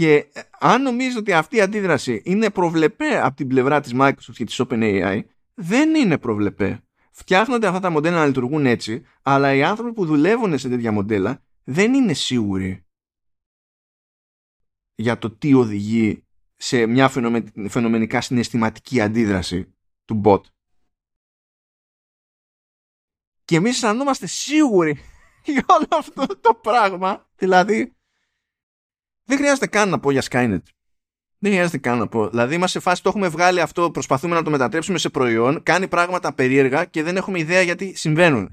και 0.00 0.32
αν 0.58 0.82
νομίζω 0.82 1.18
ότι 1.18 1.32
αυτή 1.32 1.56
η 1.56 1.60
αντίδραση 1.60 2.22
είναι 2.24 2.50
προβλεπέ 2.50 3.20
από 3.20 3.36
την 3.36 3.48
πλευρά 3.48 3.80
της 3.80 3.92
Microsoft 3.94 4.34
και 4.34 4.44
της 4.44 4.60
OpenAI, 4.62 5.20
δεν 5.54 5.94
είναι 5.94 6.18
προβλεπέ 6.18 6.82
φτιάχνονται 7.10 7.66
αυτά 7.66 7.80
τα 7.80 7.90
μοντέλα 7.90 8.16
να 8.16 8.26
λειτουργούν 8.26 8.66
έτσι, 8.66 9.06
αλλά 9.22 9.54
οι 9.54 9.62
άνθρωποι 9.62 9.92
που 9.92 10.06
δουλεύουν 10.06 10.58
σε 10.58 10.68
τέτοια 10.68 10.92
μοντέλα 10.92 11.42
δεν 11.64 11.94
είναι 11.94 12.12
σίγουροι 12.12 12.86
για 14.94 15.18
το 15.18 15.30
τι 15.30 15.54
οδηγεί 15.54 16.24
σε 16.56 16.86
μια 16.86 17.08
φαινομενικά 17.68 18.20
συναισθηματική 18.20 19.00
αντίδραση 19.00 19.74
του 20.04 20.20
bot. 20.24 20.40
Και 23.44 23.56
εμείς 23.56 23.74
αισθανόμαστε 23.74 24.26
σίγουροι 24.26 24.98
για 25.44 25.64
όλο 25.68 25.88
αυτό 25.90 26.26
το 26.40 26.54
πράγμα. 26.54 27.28
Δηλαδή, 27.36 27.94
δεν 29.30 29.38
χρειάζεται 29.38 29.66
καν 29.66 29.88
να 29.88 29.98
πω 30.00 30.10
για 30.10 30.22
Skynet. 30.30 30.62
Δεν 31.38 31.52
χρειάζεται 31.52 31.78
καν 31.78 31.98
να 31.98 32.08
πω. 32.08 32.28
Δηλαδή, 32.28 32.54
είμαστε 32.54 32.78
σε 32.78 32.84
φάση 32.84 33.02
το 33.02 33.08
έχουμε 33.08 33.28
βγάλει 33.28 33.60
αυτό, 33.60 33.90
προσπαθούμε 33.90 34.34
να 34.34 34.42
το 34.42 34.50
μετατρέψουμε 34.50 34.98
σε 34.98 35.08
προϊόν, 35.08 35.62
κάνει 35.62 35.88
πράγματα 35.88 36.34
περίεργα 36.34 36.84
και 36.84 37.02
δεν 37.02 37.16
έχουμε 37.16 37.38
ιδέα 37.38 37.62
γιατί 37.62 37.96
συμβαίνουν. 37.96 38.52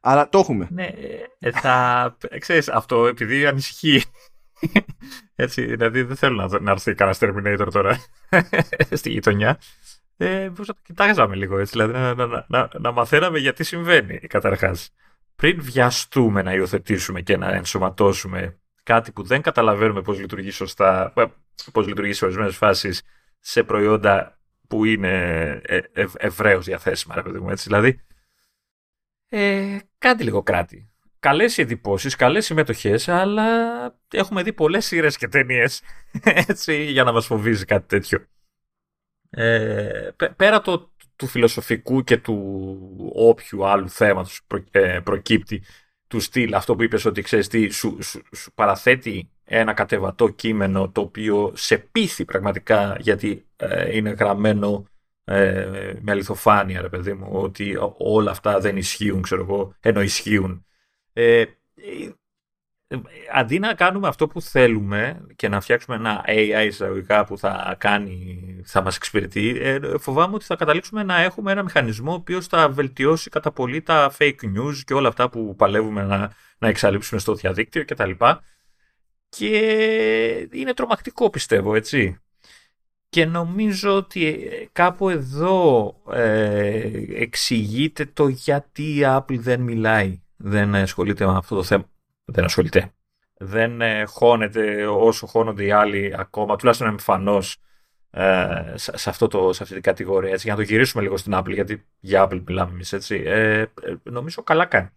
Αλλά 0.00 0.28
το 0.28 0.38
έχουμε. 0.38 0.68
Ναι, 0.70 0.90
ε, 1.38 1.50
θα. 1.50 2.16
ξέρεις, 2.38 2.68
αυτό 2.68 3.06
επειδή 3.06 3.46
ανησυχεί. 3.46 4.02
Έτσι, 5.34 5.64
δηλαδή 5.64 6.02
δεν 6.02 6.16
θέλω 6.16 6.46
να, 6.46 6.60
να 6.60 6.70
έρθει 6.70 6.94
κανένας 6.94 7.18
Terminator 7.20 7.68
τώρα 7.72 8.04
στη 8.98 9.10
γειτονιά. 9.10 9.60
Ε, 10.16 10.50
πώς 10.54 10.66
να 10.66 10.74
το 10.74 10.80
κοιτάζαμε 10.82 11.34
λίγο 11.34 11.58
έτσι, 11.58 11.72
δηλαδή 11.72 11.92
να, 11.92 12.14
να, 12.14 12.46
να, 12.48 12.68
να 12.78 12.92
μαθαίναμε 12.92 13.38
γιατί 13.38 13.64
συμβαίνει 13.64 14.18
καταρχάς. 14.18 14.94
Πριν 15.36 15.62
βιαστούμε 15.62 16.42
να 16.42 16.54
υιοθετήσουμε 16.54 17.20
και 17.20 17.36
να 17.36 17.48
ενσωματώσουμε 17.48 18.58
κάτι 18.88 19.12
που 19.12 19.22
δεν 19.22 19.42
καταλαβαίνουμε 19.42 20.02
πώς 20.02 20.18
λειτουργεί 20.18 20.50
σωστά, 20.50 21.12
ε, 21.16 21.24
πώς 21.72 21.86
λειτουργεί 21.86 22.12
σε 22.12 22.24
ορισμένες 22.24 22.56
φάσεις 22.56 23.02
σε 23.38 23.62
προϊόντα 23.62 24.38
που 24.68 24.84
είναι 24.84 25.12
ε, 25.64 25.80
ευ, 25.92 26.14
ευρέως 26.18 26.64
διαθέσιμα, 26.64 27.14
ρε 27.14 27.22
παιδί 27.22 27.38
μου, 27.38 27.50
έτσι. 27.50 27.64
Δηλαδή, 27.66 28.00
ε, 29.28 29.78
κάτι 29.98 30.24
λίγο 30.24 30.42
κράτη. 30.42 30.90
Καλές 31.18 31.56
οι 31.56 31.62
εντυπώσεις, 31.62 32.16
καλές 32.16 32.44
συμμετοχές, 32.44 33.08
αλλά 33.08 33.46
έχουμε 34.10 34.42
δει 34.42 34.52
πολλές 34.52 34.86
σειρές 34.86 35.16
και 35.16 35.28
ταινίες 35.28 35.82
έτσι, 36.48 36.84
για 36.84 37.04
να 37.04 37.12
μας 37.12 37.26
φοβίζει 37.26 37.64
κάτι 37.64 37.86
τέτοιο. 37.86 38.26
Ε, 39.30 40.10
πέρα 40.36 40.60
το, 40.60 40.92
του 41.16 41.26
φιλοσοφικού 41.26 42.04
και 42.04 42.16
του 42.16 43.12
όποιου 43.14 43.66
άλλου 43.66 43.88
θέματος 43.88 44.40
ε, 44.70 45.00
προκύπτει 45.04 45.62
του 46.08 46.20
στυλ 46.20 46.54
αυτό 46.54 46.76
που 46.76 46.82
είπες 46.82 47.04
ότι 47.04 47.22
ξέρεις 47.22 47.48
τι 47.48 47.68
σου, 47.68 47.98
σου, 48.02 48.52
παραθέτει 48.54 49.30
ένα 49.44 49.72
κατεβατό 49.72 50.28
κείμενο 50.28 50.88
το 50.88 51.00
οποίο 51.00 51.52
σε 51.54 51.78
πείθει 51.78 52.24
πραγματικά 52.24 52.96
γιατί 53.00 53.46
ε, 53.56 53.96
είναι 53.96 54.10
γραμμένο 54.10 54.86
ε, 55.24 55.92
με 56.00 56.10
αληθοφάνεια 56.12 56.80
ρε 56.80 56.88
παιδί 56.88 57.12
μου 57.12 57.28
ότι 57.30 57.76
όλα 57.98 58.30
αυτά 58.30 58.60
δεν 58.60 58.76
ισχύουν 58.76 59.22
ξέρω 59.22 59.42
εγώ 59.42 59.74
ενώ 59.80 60.02
ισχύουν. 60.02 60.66
Ε, 61.12 61.44
αντί 63.34 63.58
να 63.58 63.74
κάνουμε 63.74 64.08
αυτό 64.08 64.26
που 64.26 64.40
θέλουμε 64.40 65.26
και 65.36 65.48
να 65.48 65.60
φτιάξουμε 65.60 65.96
ένα 65.96 66.24
AI 66.28 66.66
εισαγωγικά 66.66 67.24
που 67.24 67.38
θα 67.38 67.76
κάνει, 67.78 68.42
θα 68.64 68.82
μας 68.82 68.96
εξυπηρετεί, 68.96 69.58
ε, 69.60 69.78
φοβάμαι 69.98 70.34
ότι 70.34 70.44
θα 70.44 70.56
καταλήξουμε 70.56 71.02
να 71.02 71.20
έχουμε 71.20 71.52
ένα 71.52 71.62
μηχανισμό 71.62 72.10
ο 72.10 72.14
οποίος 72.14 72.46
θα 72.46 72.68
βελτιώσει 72.68 73.30
κατά 73.30 73.52
πολύ 73.52 73.82
τα 73.82 74.12
fake 74.18 74.42
news 74.56 74.74
και 74.84 74.94
όλα 74.94 75.08
αυτά 75.08 75.28
που 75.28 75.54
παλεύουμε 75.56 76.02
να, 76.02 76.32
να 76.58 76.68
εξαλείψουμε 76.68 77.20
στο 77.20 77.34
διαδίκτυο 77.34 77.84
κτλ. 77.84 78.10
Και 79.28 80.48
είναι 80.52 80.74
τρομακτικό 80.74 81.30
πιστεύω, 81.30 81.74
έτσι. 81.74 82.20
Και 83.08 83.24
νομίζω 83.24 83.96
ότι 83.96 84.48
κάπου 84.72 85.08
εδώ 85.08 85.94
ε, 86.12 86.90
εξηγείται 87.14 88.06
το 88.06 88.28
γιατί 88.28 88.82
η 88.82 89.00
Apple 89.04 89.38
δεν 89.38 89.60
μιλάει, 89.60 90.20
δεν 90.36 90.74
ασχολείται 90.74 91.26
με 91.26 91.36
αυτό 91.36 91.54
το 91.54 91.62
θέμα 91.62 91.88
δεν 92.28 92.44
ασχολείται. 92.44 92.92
Δεν 93.34 93.80
ε, 93.80 94.04
χώνεται 94.04 94.86
όσο 94.86 95.26
χώνονται 95.26 95.64
οι 95.64 95.70
άλλοι 95.70 96.14
ακόμα, 96.18 96.56
τουλάχιστον 96.56 96.88
εμφανώς 96.88 97.56
ε, 98.10 98.72
σε, 98.74 99.10
αυτό 99.10 99.26
το, 99.28 99.52
σε 99.52 99.62
αυτή 99.62 99.74
την 99.74 99.82
κατηγορία. 99.82 100.30
Έτσι, 100.30 100.46
για 100.46 100.54
να 100.54 100.62
το 100.62 100.66
γυρίσουμε 100.66 101.02
λίγο 101.02 101.16
στην 101.16 101.32
Apple, 101.34 101.52
γιατί 101.52 101.86
για 101.98 102.24
Apple 102.24 102.42
μιλάμε 102.46 102.72
εμείς 102.72 102.92
έτσι. 102.92 103.22
Ε, 103.24 103.60
ε, 103.60 103.68
νομίζω 104.02 104.42
καλά 104.42 104.64
κάνει. 104.64 104.88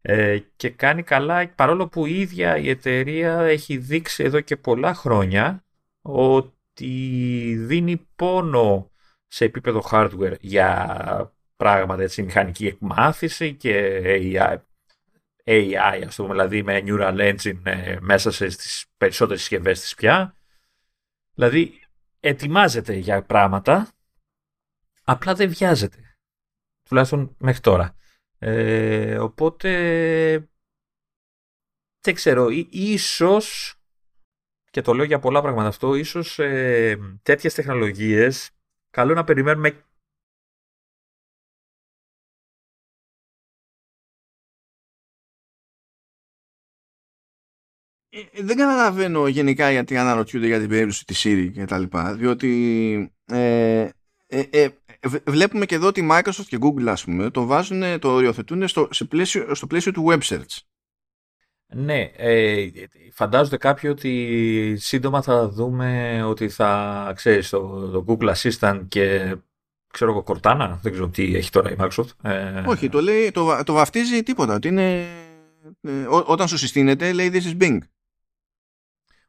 Ε, 0.00 0.38
και 0.56 0.70
κάνει 0.70 1.02
καλά 1.02 1.48
παρόλο 1.48 1.88
που 1.88 2.06
η 2.06 2.20
ίδια 2.20 2.56
η 2.56 2.68
εταιρεία 2.68 3.40
έχει 3.40 3.76
δείξει 3.76 4.24
εδώ 4.24 4.40
και 4.40 4.56
πολλά 4.56 4.94
χρόνια 4.94 5.64
ότι 6.02 7.54
δίνει 7.58 8.08
πόνο 8.16 8.90
σε 9.26 9.44
επίπεδο 9.44 9.82
hardware 9.90 10.34
για 10.40 11.34
πράγματα, 11.56 12.02
έτσι, 12.02 12.22
μηχανική 12.22 12.66
εκμάθηση 12.66 13.54
και 13.54 14.00
AI, 14.04 14.56
AI, 15.44 16.04
ας 16.06 16.16
πούμε, 16.16 16.28
δηλαδή 16.28 16.62
με 16.62 16.82
Neural 16.84 17.34
Engine 17.34 17.60
ε, 17.62 17.96
μέσα 18.00 18.30
στις 18.30 18.86
περισσότερες 18.96 19.40
συσκευές 19.40 19.80
της 19.80 19.94
πια. 19.94 20.36
Δηλαδή, 21.34 21.80
ετοιμάζεται 22.20 22.94
για 22.94 23.22
πράγματα, 23.22 23.92
απλά 25.02 25.34
δεν 25.34 25.48
βιάζεται. 25.48 26.16
Τουλάχιστον 26.88 27.36
μέχρι 27.38 27.60
τώρα. 27.60 27.96
Ε, 28.38 29.18
οπότε, 29.18 29.70
δεν 32.00 32.14
ξέρω, 32.14 32.48
ίσως, 32.70 33.76
και 34.70 34.80
το 34.80 34.92
λέω 34.92 35.04
για 35.04 35.18
πολλά 35.18 35.40
πράγματα 35.40 35.68
αυτό, 35.68 35.94
ίσως 35.94 36.38
ε, 36.38 36.98
τέτοιες 37.22 37.54
τεχνολογίες 37.54 38.50
καλό 38.90 39.14
να 39.14 39.24
περιμένουμε 39.24 39.84
δεν 48.42 48.56
καταλαβαίνω 48.56 49.26
γενικά 49.26 49.70
γιατί 49.70 49.96
αναρωτιούνται 49.96 50.46
για 50.46 50.58
την 50.58 50.68
περίπτωση 50.68 51.04
της 51.04 51.24
Siri 51.26 51.50
και 51.54 51.64
τα 51.64 51.78
λοιπά, 51.78 52.14
διότι 52.14 53.12
ε, 53.24 53.88
ε, 54.26 54.42
ε 54.50 54.68
βλέπουμε 55.24 55.66
και 55.66 55.74
εδώ 55.74 55.86
ότι 55.86 56.08
Microsoft 56.10 56.46
και 56.46 56.58
Google 56.60 56.86
ας 56.86 57.04
πούμε 57.04 57.30
το 57.30 57.46
βάζουν, 57.46 57.98
το 57.98 58.12
οριοθετούν 58.12 58.68
στο, 58.68 58.88
σε 58.90 59.04
πλαίσιο, 59.04 59.54
στο 59.54 59.66
πλαίσιο 59.66 59.92
του 59.92 60.06
web 60.08 60.20
search. 60.20 60.58
Ναι, 61.74 62.00
ε, 62.16 62.70
φαντάζονται 63.12 63.56
κάποιοι 63.56 63.90
ότι 63.92 64.76
σύντομα 64.78 65.22
θα 65.22 65.48
δούμε 65.48 66.22
ότι 66.24 66.48
θα, 66.48 67.12
ξέρεις, 67.14 67.48
το, 67.48 67.88
το 67.90 68.04
Google 68.08 68.34
Assistant 68.34 68.80
και 68.88 69.36
ξέρω 69.92 70.10
εγώ 70.10 70.24
Cortana, 70.26 70.78
δεν 70.82 70.92
ξέρω 70.92 71.08
τι 71.08 71.36
έχει 71.36 71.50
τώρα 71.50 71.70
η 71.70 71.76
Microsoft. 71.78 72.30
Ε... 72.30 72.62
Όχι, 72.66 72.88
το, 72.88 73.00
λέει, 73.00 73.30
το, 73.30 73.62
το 73.64 73.72
βαφτίζει 73.72 74.22
τίποτα, 74.22 74.54
ότι 74.54 74.68
είναι, 74.68 75.06
όταν 76.26 76.48
σου 76.48 76.58
συστήνεται 76.58 77.12
λέει 77.12 77.30
this 77.34 77.56
is 77.56 77.62
Bing. 77.62 77.78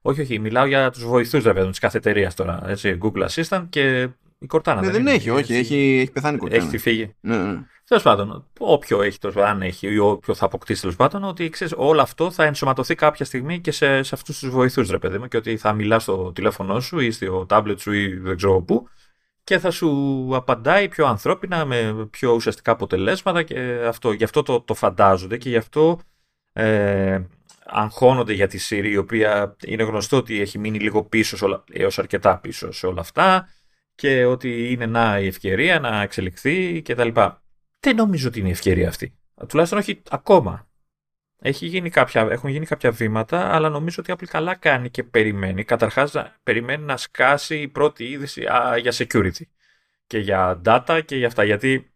Όχι, 0.05 0.21
όχι, 0.21 0.39
μιλάω 0.39 0.65
για 0.65 0.89
τους 0.89 1.05
βοηθούς 1.05 1.43
βέβαια 1.43 1.69
της 1.69 1.79
κάθε 1.79 1.97
εταιρεία 1.97 2.31
τώρα. 2.35 2.63
Έτσι, 2.65 2.97
Google 3.01 3.27
Assistant 3.27 3.65
και 3.69 4.01
η 4.39 4.47
Cortana. 4.49 4.75
Ναι, 4.75 4.81
δεν, 4.81 4.91
δεν 4.91 5.07
έχει, 5.07 5.29
όχι, 5.29 5.53
έχει, 5.53 5.99
έχει 6.01 6.11
πεθάνει 6.13 6.35
η 6.35 6.39
Cortana. 6.43 6.51
Έχει 6.53 6.77
φύγει. 6.77 7.15
Ναι, 7.19 7.37
ναι. 7.37 7.59
Τέλος 7.87 8.03
πάντων, 8.03 8.47
όποιο 8.59 9.01
έχει, 9.01 9.19
τόσο, 9.19 9.39
αν 9.39 9.61
έχει 9.61 9.93
ή 9.93 9.97
όποιο 9.97 10.33
θα 10.33 10.45
αποκτήσει 10.45 10.81
τέλος 10.81 10.95
πάντων, 10.95 11.23
ότι 11.23 11.49
ξέρεις, 11.49 11.73
όλο 11.77 12.01
αυτό 12.01 12.31
θα 12.31 12.43
ενσωματωθεί 12.43 12.95
κάποια 12.95 13.25
στιγμή 13.25 13.59
και 13.59 13.71
σε, 13.71 14.03
σε 14.03 14.15
αυτούς 14.15 14.39
τους 14.39 14.49
βοηθούς, 14.49 14.89
ρε 14.89 14.97
παιδί 14.97 15.17
μου, 15.17 15.27
και 15.27 15.37
ότι 15.37 15.57
θα 15.57 15.73
μιλάς 15.73 16.03
στο 16.03 16.31
τηλέφωνό 16.31 16.79
σου 16.79 16.99
ή 16.99 17.11
στο 17.11 17.45
tablet 17.49 17.75
σου 17.77 17.91
ή 17.91 18.13
δεν 18.15 18.35
ξέρω 18.35 18.61
πού 18.61 18.87
και 19.43 19.59
θα 19.59 19.71
σου 19.71 20.29
απαντάει 20.33 20.87
πιο 20.87 21.05
ανθρώπινα 21.05 21.65
με 21.65 22.07
πιο 22.11 22.31
ουσιαστικά 22.31 22.71
αποτελέσματα 22.71 23.43
και 23.43 23.85
αυτό. 23.87 24.11
Γι' 24.11 24.23
αυτό 24.23 24.43
το, 24.43 24.61
το 24.61 24.73
φαντάζονται 24.73 25.37
και 25.37 25.49
γι' 25.49 25.57
αυτό 25.57 25.99
ε, 26.53 27.21
αγχώνονται 27.65 28.33
για 28.33 28.47
τη 28.47 28.59
Siri, 28.69 28.89
η 28.89 28.97
οποία 28.97 29.55
είναι 29.65 29.83
γνωστό 29.83 30.17
ότι 30.17 30.41
έχει 30.41 30.59
μείνει 30.59 30.79
λίγο 30.79 31.03
πίσω 31.03 31.63
έως 31.71 31.99
αρκετά 31.99 32.39
πίσω 32.39 32.71
σε 32.71 32.85
όλα 32.87 33.01
αυτά 33.01 33.49
και 33.95 34.25
ότι 34.25 34.71
είναι 34.71 34.85
να 34.85 35.19
η 35.19 35.27
ευκαιρία 35.27 35.79
να 35.79 36.01
εξελιχθεί 36.01 36.81
κτλ. 36.81 37.09
Δεν 37.79 37.95
νομίζω 37.95 38.27
ότι 38.27 38.39
είναι 38.39 38.47
η 38.47 38.51
ευκαιρία 38.51 38.87
αυτή. 38.87 39.17
Τουλάχιστον 39.47 39.79
όχι 39.79 40.01
ακόμα. 40.09 40.67
Έχει 41.45 41.65
γίνει 41.65 41.89
κάποια, 41.89 42.21
έχουν 42.21 42.49
γίνει 42.49 42.65
κάποια 42.65 42.91
βήματα, 42.91 43.55
αλλά 43.55 43.69
νομίζω 43.69 43.95
ότι 43.99 44.11
η 44.11 44.15
Apple 44.17 44.25
καλά 44.27 44.55
κάνει 44.55 44.89
και 44.89 45.03
περιμένει. 45.03 45.63
Καταρχάς, 45.63 46.15
περιμένει 46.43 46.83
να 46.83 46.97
σκάσει 46.97 47.61
η 47.61 47.67
πρώτη 47.67 48.03
είδηση 48.03 48.45
α, 48.45 48.77
για 48.77 48.91
security 48.95 49.41
και 50.07 50.17
για 50.17 50.61
data 50.65 51.01
και 51.05 51.15
για 51.15 51.27
αυτά. 51.27 51.43
Γιατί 51.43 51.93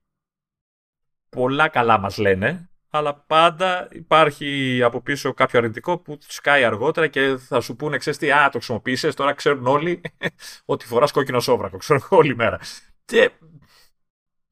πολλά 1.30 1.68
καλά 1.68 1.98
μας 1.98 2.18
λένε, 2.18 2.70
αλλά 2.90 3.16
πάντα 3.16 3.88
υπάρχει 3.92 4.80
από 4.84 5.02
πίσω 5.02 5.34
κάποιο 5.34 5.60
αρνητικό 5.60 5.98
που 5.98 6.18
σκάει 6.28 6.64
αργότερα 6.64 7.08
και 7.08 7.38
θα 7.38 7.62
σου 7.62 7.76
πούνε, 7.76 7.98
ξέρεις 7.98 8.20
τι, 8.20 8.32
α, 8.32 8.44
το 8.44 8.58
χρησιμοποίησες, 8.58 9.16
τώρα 9.16 9.34
ξέρουν 9.34 9.68
όλοι 9.68 10.02
ότι 10.66 10.86
φοράς 10.86 11.12
κόκκινο 11.12 11.40
σόβρακο, 11.40 11.78
ξέρω 11.78 12.00
όλη 12.10 12.36
μέρα. 12.36 12.60
Και 13.06 13.32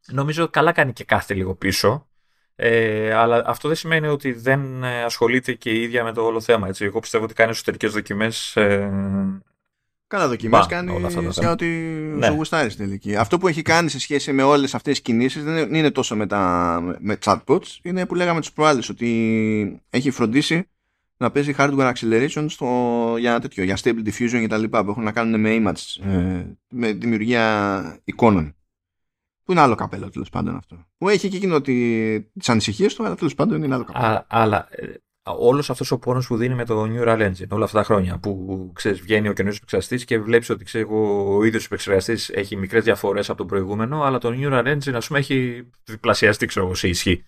νομίζω 0.08 0.48
καλά 0.50 0.72
κάνει 0.72 0.94
και 0.94 1.04
κάθε 1.04 1.34
λίγο 1.34 1.56
πίσω, 1.56 2.08
ε, 2.56 3.14
αλλά 3.14 3.44
αυτό 3.46 3.68
δεν 3.68 3.78
σημαίνει 3.78 4.08
ότι 4.08 4.32
δεν 4.32 4.84
ασχολείται 4.84 5.54
και 5.54 5.70
η 5.70 5.82
ίδια 5.82 6.04
με 6.04 6.14
το 6.14 6.26
όλο 6.26 6.42
θέμα. 6.42 6.68
Έτσι. 6.68 6.86
Εγώ 6.86 7.00
πιστεύω 7.00 7.24
ότι 7.24 7.34
κάνει 7.34 7.52
εσωτερικές 7.52 7.92
δοκιμές 7.92 8.56
ε, 8.56 8.92
Καλά 10.08 10.28
δοκιμέ 10.28 10.66
κάνει 10.68 11.12
σε 11.30 11.48
ό,τι 11.48 11.66
ναι. 11.66 12.26
σου 12.26 12.34
γουστάρεις 12.34 12.74
στην 12.74 12.86
τελική. 12.86 13.16
Αυτό 13.16 13.38
που 13.38 13.48
έχει 13.48 13.62
κάνει 13.62 13.90
σε 13.90 14.00
σχέση 14.00 14.34
με 14.34 14.44
όλες 14.44 14.76
αυτές 14.76 14.94
τις 14.94 15.02
κινήσεις 15.02 15.44
δεν 15.44 15.74
είναι 15.74 15.92
τόσο 15.92 16.16
με, 16.16 16.28
τα, 16.28 16.80
με 17.00 17.18
chatbots, 17.24 17.68
είναι 17.82 18.06
που 18.06 18.16
λέγαμε 18.16 18.40
τους 18.40 18.52
προάλλες 18.52 18.90
ότι 18.90 19.82
έχει 19.90 20.12
φροντίσει 20.12 20.68
να 21.18 21.32
παίζει 21.32 21.56
hardware 21.58 21.94
acceleration 21.94 22.46
στο, 22.48 22.68
για 23.20 23.40
τέτοιο, 23.40 23.64
για 23.64 23.78
stable 23.84 24.06
diffusion 24.06 24.40
και 24.40 24.48
τα 24.48 24.58
λοιπά 24.58 24.84
που 24.84 24.90
έχουν 24.90 25.04
να 25.04 25.12
κάνουν 25.12 25.40
με 25.40 25.62
image, 25.62 26.06
ε, 26.10 26.44
με 26.70 26.92
δημιουργία 26.92 28.00
εικόνων. 28.04 28.56
Που 29.44 29.52
είναι 29.52 29.62
άλλο 29.62 29.76
καπέλο 29.76 30.10
τέλος 30.10 30.30
πάντων 30.30 30.56
αυτό. 30.56 30.86
Που 30.98 31.10
έχει 31.10 31.30
και 31.30 31.38
εκείνο 31.38 31.62
τις 31.62 32.50
ανησυχίες 32.50 32.96
του, 32.96 33.06
αλλά 33.06 33.16
τέλος 33.16 33.36
πάντων 33.36 33.64
είναι 33.64 33.76
άλλο 33.76 33.84
καπέλο. 33.84 34.26
αλλά 34.28 34.68
ε, 34.70 34.94
όλος 35.32 35.70
αυτός 35.70 35.92
ο 35.92 35.98
πόνος 35.98 36.28
που 36.28 36.38
δίνει 36.38 36.56
με 36.56 36.66
το 36.66 36.84
Neural 36.84 37.30
Engine 37.30 37.48
όλα 37.50 37.66
αυτά 37.66 37.78
τα 37.78 37.84
χρόνια 37.84 38.18
που 38.18 38.72
ξέρεις, 38.76 39.02
βγαίνει 39.02 39.30
ο 39.30 39.34
καινούριο 39.34 39.58
επεξεργαστή 39.58 40.06
και 40.06 40.20
βλέπεις 40.20 40.50
ότι 40.50 40.64
ξέρεις, 40.64 40.88
ο 40.90 41.44
ίδιος 41.44 41.66
επεξεργαστής 41.66 42.30
έχει 42.30 42.56
μικρές 42.56 42.84
διαφορές 42.84 43.30
από 43.30 43.38
τον 43.38 43.48
προηγούμενο, 43.48 44.04
αλλά 44.04 44.18
το 44.18 44.34
Neural 44.40 44.66
Engine 44.66 44.94
ας 44.94 45.08
πούμε 45.08 45.20
έχει 45.20 45.68
διπλασιαστεί 45.84 46.46
ξέρω, 46.46 46.76
σε 46.76 46.88
ισχύ. 46.88 47.26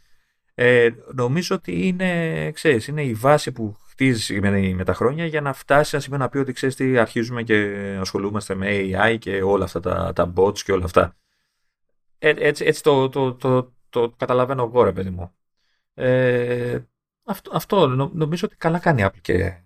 Ε, 0.56 0.90
νομίζω 1.14 1.56
ότι 1.56 1.88
είναι, 1.88 2.52
ξέρεις, 2.52 2.88
είναι 2.88 3.04
η 3.04 3.14
βάση 3.14 3.52
που 3.52 3.78
χτίζει 3.90 4.40
με, 4.76 4.84
τα 4.84 4.94
χρόνια 4.94 5.26
για 5.26 5.42
να 5.42 5.54
φτάσει 5.54 5.96
να 5.96 6.02
σημαίνει 6.02 6.22
να 6.22 6.30
πει 6.30 6.38
ότι 6.38 6.54
ξέρεις 6.54 6.76
τι 6.76 6.98
αρχίζουμε 6.98 7.44
και 7.44 7.76
ασχολούμαστε 8.00 8.56
με 8.56 8.68
AI 8.70 9.18
και 9.20 9.42
όλα 9.42 9.64
αυτά 9.64 9.80
τα, 9.80 10.14
τα 10.16 10.34
bots 10.36 10.60
και 10.60 10.72
όλα 10.72 10.86
αυτά. 10.86 11.16
Ε, 12.20 12.34
έτσι, 12.38 12.66
έτσι 12.66 12.84
το, 12.84 13.10
το, 13.10 13.34
το, 13.34 13.74
το, 13.90 14.14
καταλαβαίνω 14.18 14.64
εγώ 14.64 14.84
ρε 14.84 14.92
παιδί 14.92 15.10
μου. 15.10 15.32
Ε, 15.94 16.80
αυτό, 17.28 17.52
αυτό 17.54 17.88
νομίζω 18.14 18.48
ότι 18.48 18.56
καλά 18.56 18.80
κάνει 18.80 19.02
η 19.02 19.06
Apple 19.08 19.22
και 19.22 19.58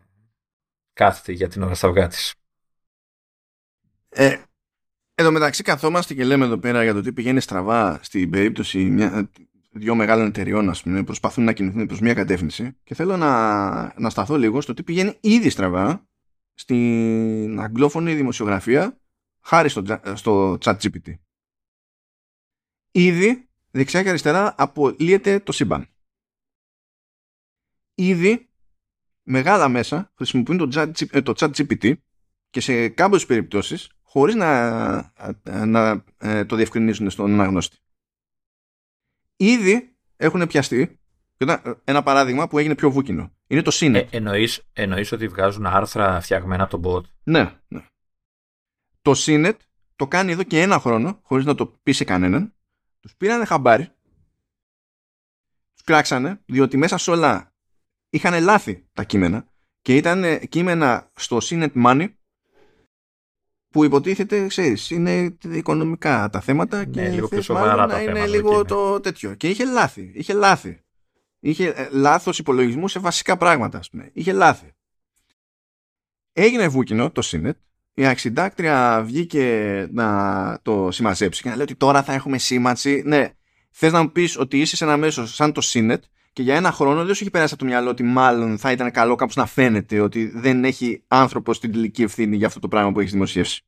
κάθεται 0.93 1.31
για 1.31 1.47
την 1.47 1.61
ώρα 1.61 1.73
στα 1.73 1.87
αυγά 1.87 2.07
της. 2.07 2.33
Ε, 4.09 4.37
εδώ 5.15 5.31
μεταξύ 5.31 5.63
καθόμαστε 5.63 6.13
και 6.13 6.23
λέμε 6.23 6.45
εδώ 6.45 6.57
πέρα 6.57 6.83
για 6.83 6.93
το 6.93 7.01
τι 7.01 7.13
πηγαίνει 7.13 7.39
στραβά 7.39 7.99
στην 8.03 8.29
περίπτωση 8.29 8.83
μια, 8.83 9.29
δύο 9.71 9.95
μεγάλων 9.95 10.27
εταιριών 10.27 10.69
ας 10.69 10.83
πούμε, 10.83 11.03
προσπαθούν 11.03 11.43
να 11.43 11.53
κινηθούν 11.53 11.85
προς 11.85 11.99
μια 11.99 12.13
κατεύθυνση 12.13 12.77
και 12.83 12.95
θέλω 12.95 13.17
να, 13.17 13.99
να 13.99 14.09
σταθώ 14.09 14.37
λίγο 14.37 14.61
στο 14.61 14.73
τι 14.73 14.83
πηγαίνει 14.83 15.17
ήδη 15.19 15.49
στραβά 15.49 16.07
στην 16.53 17.59
αγγλόφωνη 17.59 18.13
δημοσιογραφία 18.13 18.97
χάρη 19.41 19.69
στο, 19.69 19.83
στο 20.13 20.57
chat 20.61 20.75
GPT. 20.77 21.13
Ήδη 22.91 23.49
δεξιά 23.71 24.03
και 24.03 24.09
αριστερά 24.09 24.55
απολύεται 24.57 25.39
το 25.39 25.51
σύμπαν. 25.51 25.87
Ήδη 27.95 28.49
μεγάλα 29.23 29.69
μέσα 29.69 30.11
χρησιμοποιούν 30.15 30.57
το 30.57 30.69
chat, 30.73 30.91
ε, 31.11 31.21
το 31.21 31.33
chat 31.35 31.51
GPT 31.51 31.93
και 32.49 32.61
σε 32.61 32.89
κάποιες 32.89 33.25
περιπτώσεις 33.25 33.91
χωρίς 34.01 34.35
να, 34.35 35.13
να 35.65 36.03
ε, 36.17 36.45
το 36.45 36.55
διευκρινίζουν 36.55 37.09
στον 37.09 37.33
αναγνώστη 37.33 37.77
ήδη 39.41 39.95
έχουν 40.17 40.47
πιαστεί. 40.47 40.95
Ένα 41.83 42.03
παράδειγμα 42.03 42.47
που 42.47 42.57
έγινε 42.57 42.75
πιο 42.75 42.91
βούκινο. 42.91 43.31
Είναι 43.47 43.61
το 43.61 43.71
CNET. 43.73 43.93
Ε, 43.93 44.17
εννοείς, 44.17 44.61
εννοείς 44.73 45.11
ότι 45.11 45.27
βγάζουν 45.27 45.65
άρθρα 45.65 46.21
φτιαγμένα 46.21 46.63
από 46.63 46.79
τον 46.79 46.91
bot; 46.91 47.03
Ναι, 47.23 47.59
ναι. 47.67 47.85
Το 49.01 49.13
CNET 49.15 49.55
το 49.95 50.07
κάνει 50.07 50.31
εδώ 50.31 50.43
και 50.43 50.61
ένα 50.61 50.79
χρόνο, 50.79 51.19
χωρίς 51.23 51.45
να 51.45 51.55
το 51.55 51.65
πει 51.83 51.91
σε 51.91 52.03
κανέναν. 52.03 52.53
Τους 52.99 53.15
πήρανε 53.15 53.45
χαμπάρι. 53.45 53.89
Τους 55.73 55.83
κράξανε, 55.83 56.41
διότι 56.45 56.77
μέσα 56.77 56.97
σε 56.97 57.11
όλα 57.11 57.50
είχαν 58.11 58.43
λάθη 58.43 58.85
τα 58.93 59.03
κείμενα 59.03 59.45
και 59.81 59.95
ήταν 59.95 60.39
κείμενα 60.49 61.11
στο 61.15 61.37
CNET 61.41 61.71
Money 61.85 62.07
που 63.69 63.83
υποτίθεται, 63.83 64.47
ξέρεις, 64.47 64.89
είναι 64.89 65.37
οικονομικά 65.51 66.29
τα 66.29 66.41
θέματα 66.41 66.77
ναι, 66.77 66.85
και 66.85 67.09
λίγο 67.09 67.27
πιο 67.27 67.41
σοβαρά 67.41 67.85
να 67.85 68.01
είναι 68.01 68.27
λίγο 68.27 68.65
το 68.65 68.99
τέτοιο. 68.99 69.33
Και 69.33 69.49
είχε 69.49 69.65
λάθη, 69.65 70.11
είχε 70.15 70.33
λάθη. 70.33 70.83
Είχε 71.39 71.67
ε, 71.67 71.87
λάθος 71.91 72.39
υπολογισμού 72.39 72.87
σε 72.87 72.99
βασικά 72.99 73.37
πράγματα, 73.37 73.77
ας 73.77 73.89
πούμε. 73.89 74.09
Είχε 74.13 74.31
λάθη. 74.31 74.73
Έγινε 76.33 76.67
βούκινο 76.67 77.11
το 77.11 77.21
Σίνετ, 77.21 77.57
η 77.93 78.05
αξιντάκτρια 78.05 79.01
βγήκε 79.05 79.87
να 79.91 80.59
το 80.61 80.91
συμμαζέψει 80.91 81.41
και 81.41 81.49
να 81.49 81.55
λέει 81.55 81.63
ότι 81.63 81.75
τώρα 81.75 82.03
θα 82.03 82.13
έχουμε 82.13 82.37
σήμανση. 82.37 83.01
Ναι, 83.05 83.29
θες 83.71 83.91
να 83.91 84.01
μου 84.01 84.11
πεις 84.11 84.37
ότι 84.39 84.59
είσαι 84.59 84.75
σε 84.75 84.83
ένα 84.83 84.97
μέσο 84.97 85.27
σαν 85.27 85.51
το 85.51 85.61
Σίνετ 85.61 86.03
και 86.33 86.41
για 86.41 86.55
ένα 86.55 86.71
χρόνο 86.71 87.05
δεν 87.05 87.15
σου 87.15 87.21
έχει 87.23 87.31
περάσει 87.31 87.53
από 87.53 87.63
το 87.63 87.69
μυαλό 87.69 87.89
ότι 87.89 88.03
μάλλον 88.03 88.57
θα 88.57 88.71
ήταν 88.71 88.91
καλό 88.91 89.15
κάπως 89.15 89.35
να 89.35 89.45
φαίνεται 89.45 89.99
ότι 89.99 90.25
δεν 90.25 90.63
έχει 90.63 91.03
άνθρωπος 91.07 91.55
στην 91.55 91.71
τελική 91.71 92.03
ευθύνη 92.03 92.35
για 92.35 92.47
αυτό 92.47 92.59
το 92.59 92.67
πράγμα 92.67 92.91
που 92.91 92.99
έχεις 92.99 93.11
δημοσιεύσει. 93.11 93.65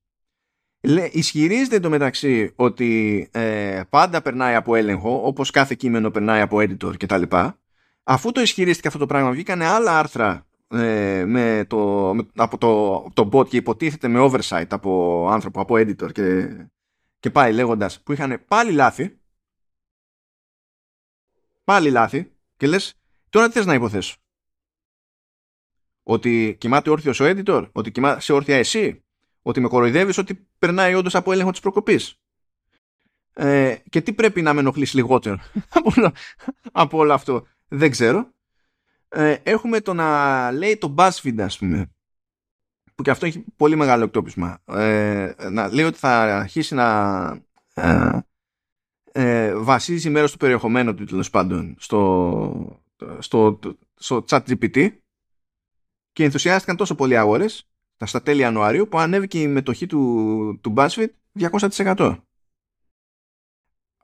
Λέ, 0.81 1.09
ισχυρίζεται 1.11 1.79
το 1.79 1.89
μεταξύ 1.89 2.51
ότι 2.55 3.29
ε, 3.31 3.81
πάντα 3.89 4.21
περνάει 4.21 4.55
από 4.55 4.75
έλεγχο, 4.75 5.21
όπως 5.23 5.51
κάθε 5.51 5.75
κείμενο 5.75 6.11
περνάει 6.11 6.41
από 6.41 6.57
editor 6.57 6.97
κτλ. 6.97 7.23
Αφού 8.03 8.31
το 8.31 8.41
ισχυρίστηκε 8.41 8.87
αυτό 8.87 8.99
το 8.99 9.05
πράγμα, 9.05 9.31
βγήκαν 9.31 9.61
άλλα 9.61 9.99
άρθρα 9.99 10.47
ε, 10.67 11.23
με 11.27 11.65
το, 11.67 12.11
με, 12.13 12.27
από 12.35 12.57
το, 12.57 13.03
το 13.13 13.29
bot 13.33 13.49
και 13.49 13.57
υποτίθεται 13.57 14.07
με 14.07 14.29
oversight 14.31 14.67
από 14.69 15.27
άνθρωπο, 15.29 15.61
από 15.61 15.75
editor 15.75 16.11
και, 16.11 16.47
και 17.19 17.29
πάει 17.29 17.53
λέγοντας 17.53 18.01
που 18.01 18.11
είχαν 18.11 18.43
πάλι 18.47 18.71
λάθη 18.71 19.17
πάλι 21.63 21.89
λάθη 21.89 22.32
και 22.63 22.69
λες, 22.69 22.93
τώρα 23.29 23.47
τι 23.47 23.53
θες 23.53 23.65
να 23.65 23.73
υποθέσω; 23.73 24.15
Ότι 26.03 26.55
κοιμάται 26.59 26.89
όρθιος 26.89 27.19
ο 27.19 27.25
editor, 27.25 27.69
ότι 27.71 27.91
κοιμάσαι 27.91 28.33
όρθια 28.33 28.57
εσύ, 28.57 29.03
ότι 29.41 29.59
με 29.59 29.67
κοροϊδεύεις 29.67 30.17
ότι 30.17 30.47
περνάει 30.59 30.93
όντως 30.93 31.15
από 31.15 31.31
έλεγχο 31.31 31.51
της 31.51 31.59
προκοπής. 31.59 32.19
Ε, 33.33 33.75
και 33.89 34.01
τι 34.01 34.13
πρέπει 34.13 34.41
να 34.41 34.53
με 34.53 34.59
ενοχλήσει 34.59 34.95
λιγότερο 34.95 35.39
από, 36.71 36.97
όλο, 36.97 37.13
αυτό. 37.13 37.47
Δεν 37.67 37.91
ξέρω. 37.91 38.33
Ε, 39.07 39.37
έχουμε 39.43 39.81
το 39.81 39.93
να 39.93 40.51
λέει 40.51 40.77
το 40.77 40.95
BuzzFeed 40.97 41.39
ας 41.39 41.57
πούμε 41.57 41.91
που 42.95 43.03
και 43.03 43.09
αυτό 43.09 43.25
έχει 43.25 43.45
πολύ 43.55 43.75
μεγάλο 43.75 44.03
εκτόπισμα 44.03 44.61
ε, 44.65 45.33
να 45.49 45.73
λέει 45.73 45.85
ότι 45.85 45.97
θα 45.97 46.21
αρχίσει 46.21 46.75
να 46.75 47.27
ε, 47.73 48.17
ε, 49.15 49.55
βασίζει 49.55 50.09
μέρος 50.09 50.31
του 50.31 50.37
περιεχομένου 50.37 50.95
του 50.95 51.05
τέλος 51.05 51.29
πάντων 51.29 51.75
στο, 51.79 52.83
στο, 53.19 53.59
στο 53.95 54.25
chat 54.27 54.41
GPT 54.47 54.89
και 56.11 56.23
ενθουσιάστηκαν 56.23 56.75
τόσο 56.75 56.95
πολλοί 56.95 57.17
αγορές 57.17 57.67
στα 58.05 58.21
τέλη 58.21 58.41
Ιανουαρίου 58.41 58.87
που 58.87 58.99
ανέβηκε 58.99 59.41
η 59.41 59.47
μετοχή 59.47 59.85
του, 59.85 60.59
του 60.61 60.73
BuzzFeed 60.77 61.07
200%. 61.39 62.17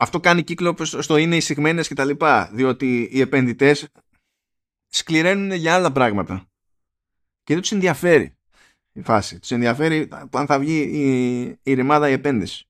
Αυτό 0.01 0.19
κάνει 0.19 0.43
κύκλο 0.43 0.75
στο 0.83 1.17
είναι 1.17 1.35
εισηγμένες 1.35 1.87
και 1.87 1.93
τα 1.93 2.05
λοιπά, 2.05 2.49
διότι 2.53 3.09
οι 3.11 3.21
επενδυτές 3.21 3.87
σκληραίνουν 4.87 5.51
για 5.51 5.73
άλλα 5.73 5.91
πράγματα 5.91 6.45
και 7.43 7.53
δεν 7.53 7.61
τους 7.61 7.71
ενδιαφέρει 7.71 8.37
η 8.91 9.01
φάση. 9.01 9.39
Τους 9.39 9.51
ενδιαφέρει 9.51 10.07
αν 10.31 10.45
θα 10.45 10.59
βγει 10.59 10.79
η, 10.81 11.71
η 11.71 11.73
ρημάδα 11.73 12.09
η 12.09 12.11
επένδυση. 12.11 12.68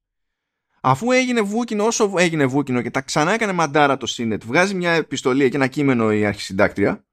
Αφού 0.82 1.12
έγινε 1.12 1.42
βούκινο, 1.42 1.86
όσο 1.86 2.14
έγινε 2.18 2.46
βούκινο 2.46 2.82
και 2.82 2.92
τα 2.92 3.02
ξανά 3.02 3.32
έκανε 3.32 3.52
μαντάρα 3.52 3.98
το 3.98 4.06
Σίνετ, 4.06 4.44
βγάζει 4.46 4.74
μια 4.76 4.92
επιστολή 4.92 5.50
και 5.50 5.56
ένα 5.56 5.68
κείμενο 5.68 6.14
η 6.14 6.26
αρχισυντάκτρια 6.26 7.04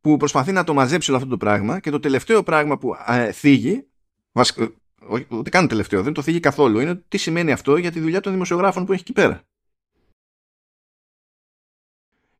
που 0.00 0.16
προσπαθεί 0.16 0.52
να 0.52 0.64
το 0.64 0.74
μαζέψει 0.74 1.10
όλο 1.10 1.18
αυτό 1.18 1.30
το 1.30 1.36
πράγμα 1.36 1.80
και 1.80 1.90
το 1.90 2.00
τελευταίο 2.00 2.42
πράγμα 2.42 2.78
που 2.78 2.96
ε, 3.06 3.32
θίγει, 3.32 3.86
βασικά, 4.32 4.72
ούτε 5.28 5.50
καν 5.50 5.62
το 5.62 5.68
τελευταίο, 5.68 6.02
δεν 6.02 6.12
το 6.12 6.22
θίγει 6.22 6.40
καθόλου, 6.40 6.80
είναι 6.80 6.94
τι 7.08 7.18
σημαίνει 7.18 7.52
αυτό 7.52 7.76
για 7.76 7.90
τη 7.92 8.00
δουλειά 8.00 8.20
των 8.20 8.32
δημοσιογράφων 8.32 8.84
που 8.84 8.92
έχει 8.92 9.00
εκεί 9.00 9.12
πέρα. 9.12 9.42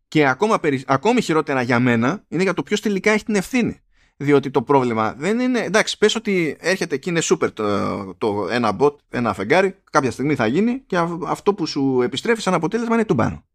Και 0.09 0.27
ακόμα, 0.27 0.61
ακόμη 0.87 1.21
χειρότερα 1.21 1.63
για 1.63 1.81
μένα 1.81 2.25
είναι 2.29 2.43
για 2.43 2.55
το 2.55 2.63
ποιος 2.63 2.81
τελικά 2.81 3.11
έχει 3.11 3.25
την 3.25 3.35
ευθύνη 3.35 3.84
διότι 4.17 4.51
το 4.51 4.63
πρόβλημα 4.63 5.13
δεν 5.13 5.41
είναι. 5.41 5.59
Εντάξει, 5.59 5.99
πες 5.99 6.15
ότι 6.15 6.57
έρχεται 6.61 6.97
και 6.97 7.11
είναι 7.11 7.21
super 7.23 7.53
το, 7.53 8.15
το 8.15 8.49
ένα 8.49 8.77
bot, 8.81 8.97
ένα 9.09 9.35
φεγγάρι, 9.35 9.83
κάποια 9.91 10.11
στιγμή 10.11 10.35
θα 10.35 10.47
γίνει 10.47 10.81
και 10.81 10.97
αυτό 11.27 11.55
που 11.55 11.67
σου 11.67 12.03
επιστρέφει 12.03 12.41
σαν 12.41 12.55
αποτέλεσμα 12.55 12.95
είναι 12.95 13.05
τουμπάνο. 13.05 13.47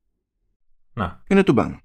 Να. 0.93 1.23
Είναι 1.27 1.43
τουμπάνο. 1.43 1.81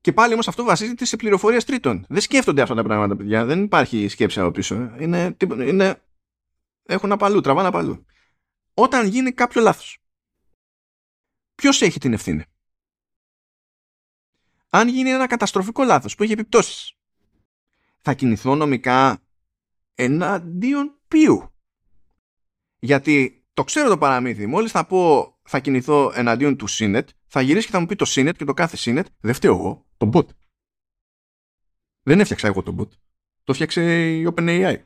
Και 0.00 0.12
πάλι 0.12 0.32
όμως 0.32 0.48
αυτό 0.48 0.64
βασίζεται 0.64 1.04
σε 1.04 1.16
πληροφορίες 1.16 1.64
τρίτων. 1.64 2.04
Δεν 2.08 2.20
σκέφτονται 2.20 2.62
αυτά 2.62 2.74
τα 2.74 2.82
πράγματα, 2.82 3.16
παιδιά. 3.16 3.44
Δεν 3.44 3.62
υπάρχει 3.62 4.08
σκέψη 4.08 4.40
από 4.40 4.50
πίσω. 4.50 4.74
Είναι, 4.98 5.36
είναι, 5.66 6.02
έχουν 6.82 7.12
απαλού, 7.12 7.40
τραβάνε 7.40 7.68
απαλού. 7.68 8.06
Όταν 8.74 9.06
γίνει 9.06 9.32
κάποιο 9.32 9.60
λάθος, 9.62 9.98
ποιος 11.54 11.82
έχει 11.82 11.98
την 11.98 12.12
ευθύνη; 12.12 12.44
Αν 14.68 14.88
γίνει 14.88 15.10
ένα 15.10 15.26
καταστροφικό 15.26 15.84
λάθος 15.84 16.14
που 16.14 16.22
έχει 16.22 16.32
επιπτώσεις. 16.32 16.92
Θα 17.98 18.14
κινηθώ 18.14 18.54
νομικά 18.54 19.22
εναντίον 19.94 21.00
ποιου; 21.08 21.52
Γιατί 22.78 23.46
το 23.52 23.64
ξέρω 23.64 23.88
το 23.88 23.98
παραμύθι. 23.98 24.46
Μόλις 24.46 24.70
θα 24.70 24.86
πω 24.86 25.32
θα 25.42 25.60
κινηθώ 25.60 26.12
εναντίον 26.14 26.56
του 26.56 26.66
Sinet 26.70 27.04
θα 27.26 27.40
γυρίσει 27.40 27.66
και 27.66 27.72
θα 27.72 27.80
μου 27.80 27.86
πει 27.86 27.96
το 27.96 28.04
Sinet 28.08 28.32
και 28.36 28.44
το 28.44 28.54
κάθε 28.54 28.76
Sinet 28.80 29.04
δεν 29.20 29.34
φταίω 29.34 29.54
εγώ, 29.54 29.86
το 29.96 30.10
bot. 30.12 30.26
Δεν 32.02 32.20
έφτιαξα 32.20 32.46
εγώ 32.46 32.62
το 32.62 32.76
bot. 32.78 32.88
Το 33.44 33.52
φτιάξε 33.52 34.12
η 34.16 34.32
OpenAI 34.34 34.76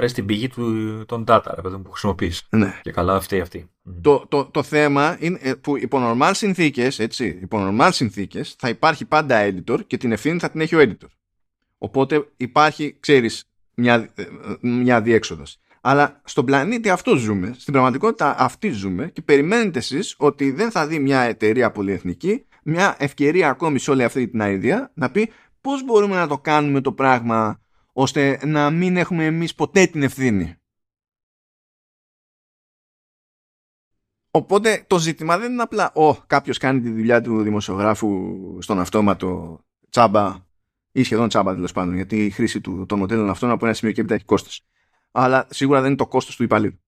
Φέρεις 0.00 0.14
την 0.14 0.26
πηγή 0.26 0.48
του, 0.48 1.04
των 1.06 1.24
data 1.26 1.52
ρε, 1.54 1.60
που 1.70 1.90
χρησιμοποιείς. 1.90 2.46
Ναι. 2.50 2.80
Και 2.82 2.90
καλά 2.90 3.14
αυτή 3.14 3.40
αυτή. 3.40 3.70
Το, 4.00 4.26
το, 4.28 4.44
το 4.44 4.62
θέμα 4.62 5.16
είναι 5.20 5.38
ε, 5.42 5.54
που 5.54 5.76
υπό 5.76 5.98
normal 6.02 6.30
συνθήκες, 6.34 6.98
έτσι, 6.98 7.38
υπό 7.42 7.58
normal 7.60 7.88
συνθήκες 7.92 8.54
θα 8.58 8.68
υπάρχει 8.68 9.04
πάντα 9.04 9.48
editor 9.48 9.78
και 9.86 9.96
την 9.96 10.12
ευθύνη 10.12 10.38
θα 10.38 10.50
την 10.50 10.60
έχει 10.60 10.76
ο 10.76 10.80
editor. 10.80 11.08
Οπότε 11.78 12.28
υπάρχει, 12.36 12.96
ξέρεις, 13.00 13.44
μια, 13.74 14.10
ε, 14.14 14.24
μια 14.60 15.00
διέξοδος. 15.00 15.58
Αλλά 15.80 16.20
στον 16.24 16.44
πλανήτη 16.44 16.90
αυτό 16.90 17.16
ζούμε. 17.16 17.54
Στην 17.58 17.72
πραγματικότητα 17.72 18.34
αυτή 18.38 18.70
ζούμε 18.70 19.10
και 19.12 19.22
περιμένετε 19.22 19.78
εσείς 19.78 20.14
ότι 20.18 20.50
δεν 20.50 20.70
θα 20.70 20.86
δει 20.86 20.98
μια 20.98 21.20
εταιρεία 21.20 21.70
πολυεθνική 21.70 22.44
μια 22.62 22.96
ευκαιρία 22.98 23.48
ακόμη 23.48 23.78
σε 23.78 23.90
όλη 23.90 24.04
αυτή 24.04 24.28
την 24.28 24.40
ιδέα 24.40 24.90
να 24.94 25.10
πει 25.10 25.30
πώς 25.60 25.84
μπορούμε 25.84 26.16
να 26.16 26.26
το 26.26 26.38
κάνουμε 26.38 26.80
το 26.80 26.92
πράγμα 26.92 27.60
ώστε 28.00 28.46
να 28.46 28.70
μην 28.70 28.96
έχουμε 28.96 29.24
εμείς 29.24 29.54
ποτέ 29.54 29.86
την 29.86 30.02
ευθύνη. 30.02 30.54
Οπότε 34.30 34.84
το 34.86 34.98
ζήτημα 34.98 35.38
δεν 35.38 35.52
είναι 35.52 35.62
απλά 35.62 35.92
ο, 35.92 36.14
κάποιος 36.14 36.58
κάνει 36.58 36.80
τη 36.80 36.90
δουλειά 36.90 37.20
του 37.20 37.42
δημοσιογράφου 37.42 38.36
στον 38.60 38.80
αυτόματο 38.80 39.60
τσάμπα 39.88 40.46
ή 40.92 41.02
σχεδόν 41.02 41.28
τσάμπα 41.28 41.54
τέλος 41.54 41.72
πάντων 41.72 41.94
γιατί 41.94 42.24
η 42.24 42.30
χρήση 42.30 42.60
του, 42.60 42.86
των 42.86 42.98
μοντέλων 42.98 43.30
αυτών 43.30 43.50
από 43.50 43.64
ένα 43.64 43.74
σημείο 43.74 43.94
και 43.94 44.00
έπειτα 44.00 44.14
έχει 44.14 44.24
κόστος. 44.24 44.66
Αλλά 45.10 45.46
σίγουρα 45.50 45.78
δεν 45.80 45.88
είναι 45.88 45.96
το 45.96 46.06
κόστος 46.06 46.36
του 46.36 46.42
υπαλλήλου. 46.42 46.80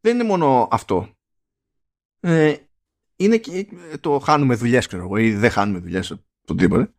δεν 0.00 0.14
είναι 0.14 0.24
μόνο 0.24 0.68
αυτό. 0.70 1.16
Ε, 2.20 2.56
είναι 3.16 3.36
και 3.36 3.68
το 4.00 4.18
χάνουμε 4.18 4.54
δουλειές, 4.54 4.86
ξέρω 4.86 5.02
εγώ, 5.02 5.16
ή 5.16 5.34
δεν 5.34 5.50
χάνουμε 5.50 5.78
δουλειές, 5.78 6.16
οτιδήποτε. 6.48 6.92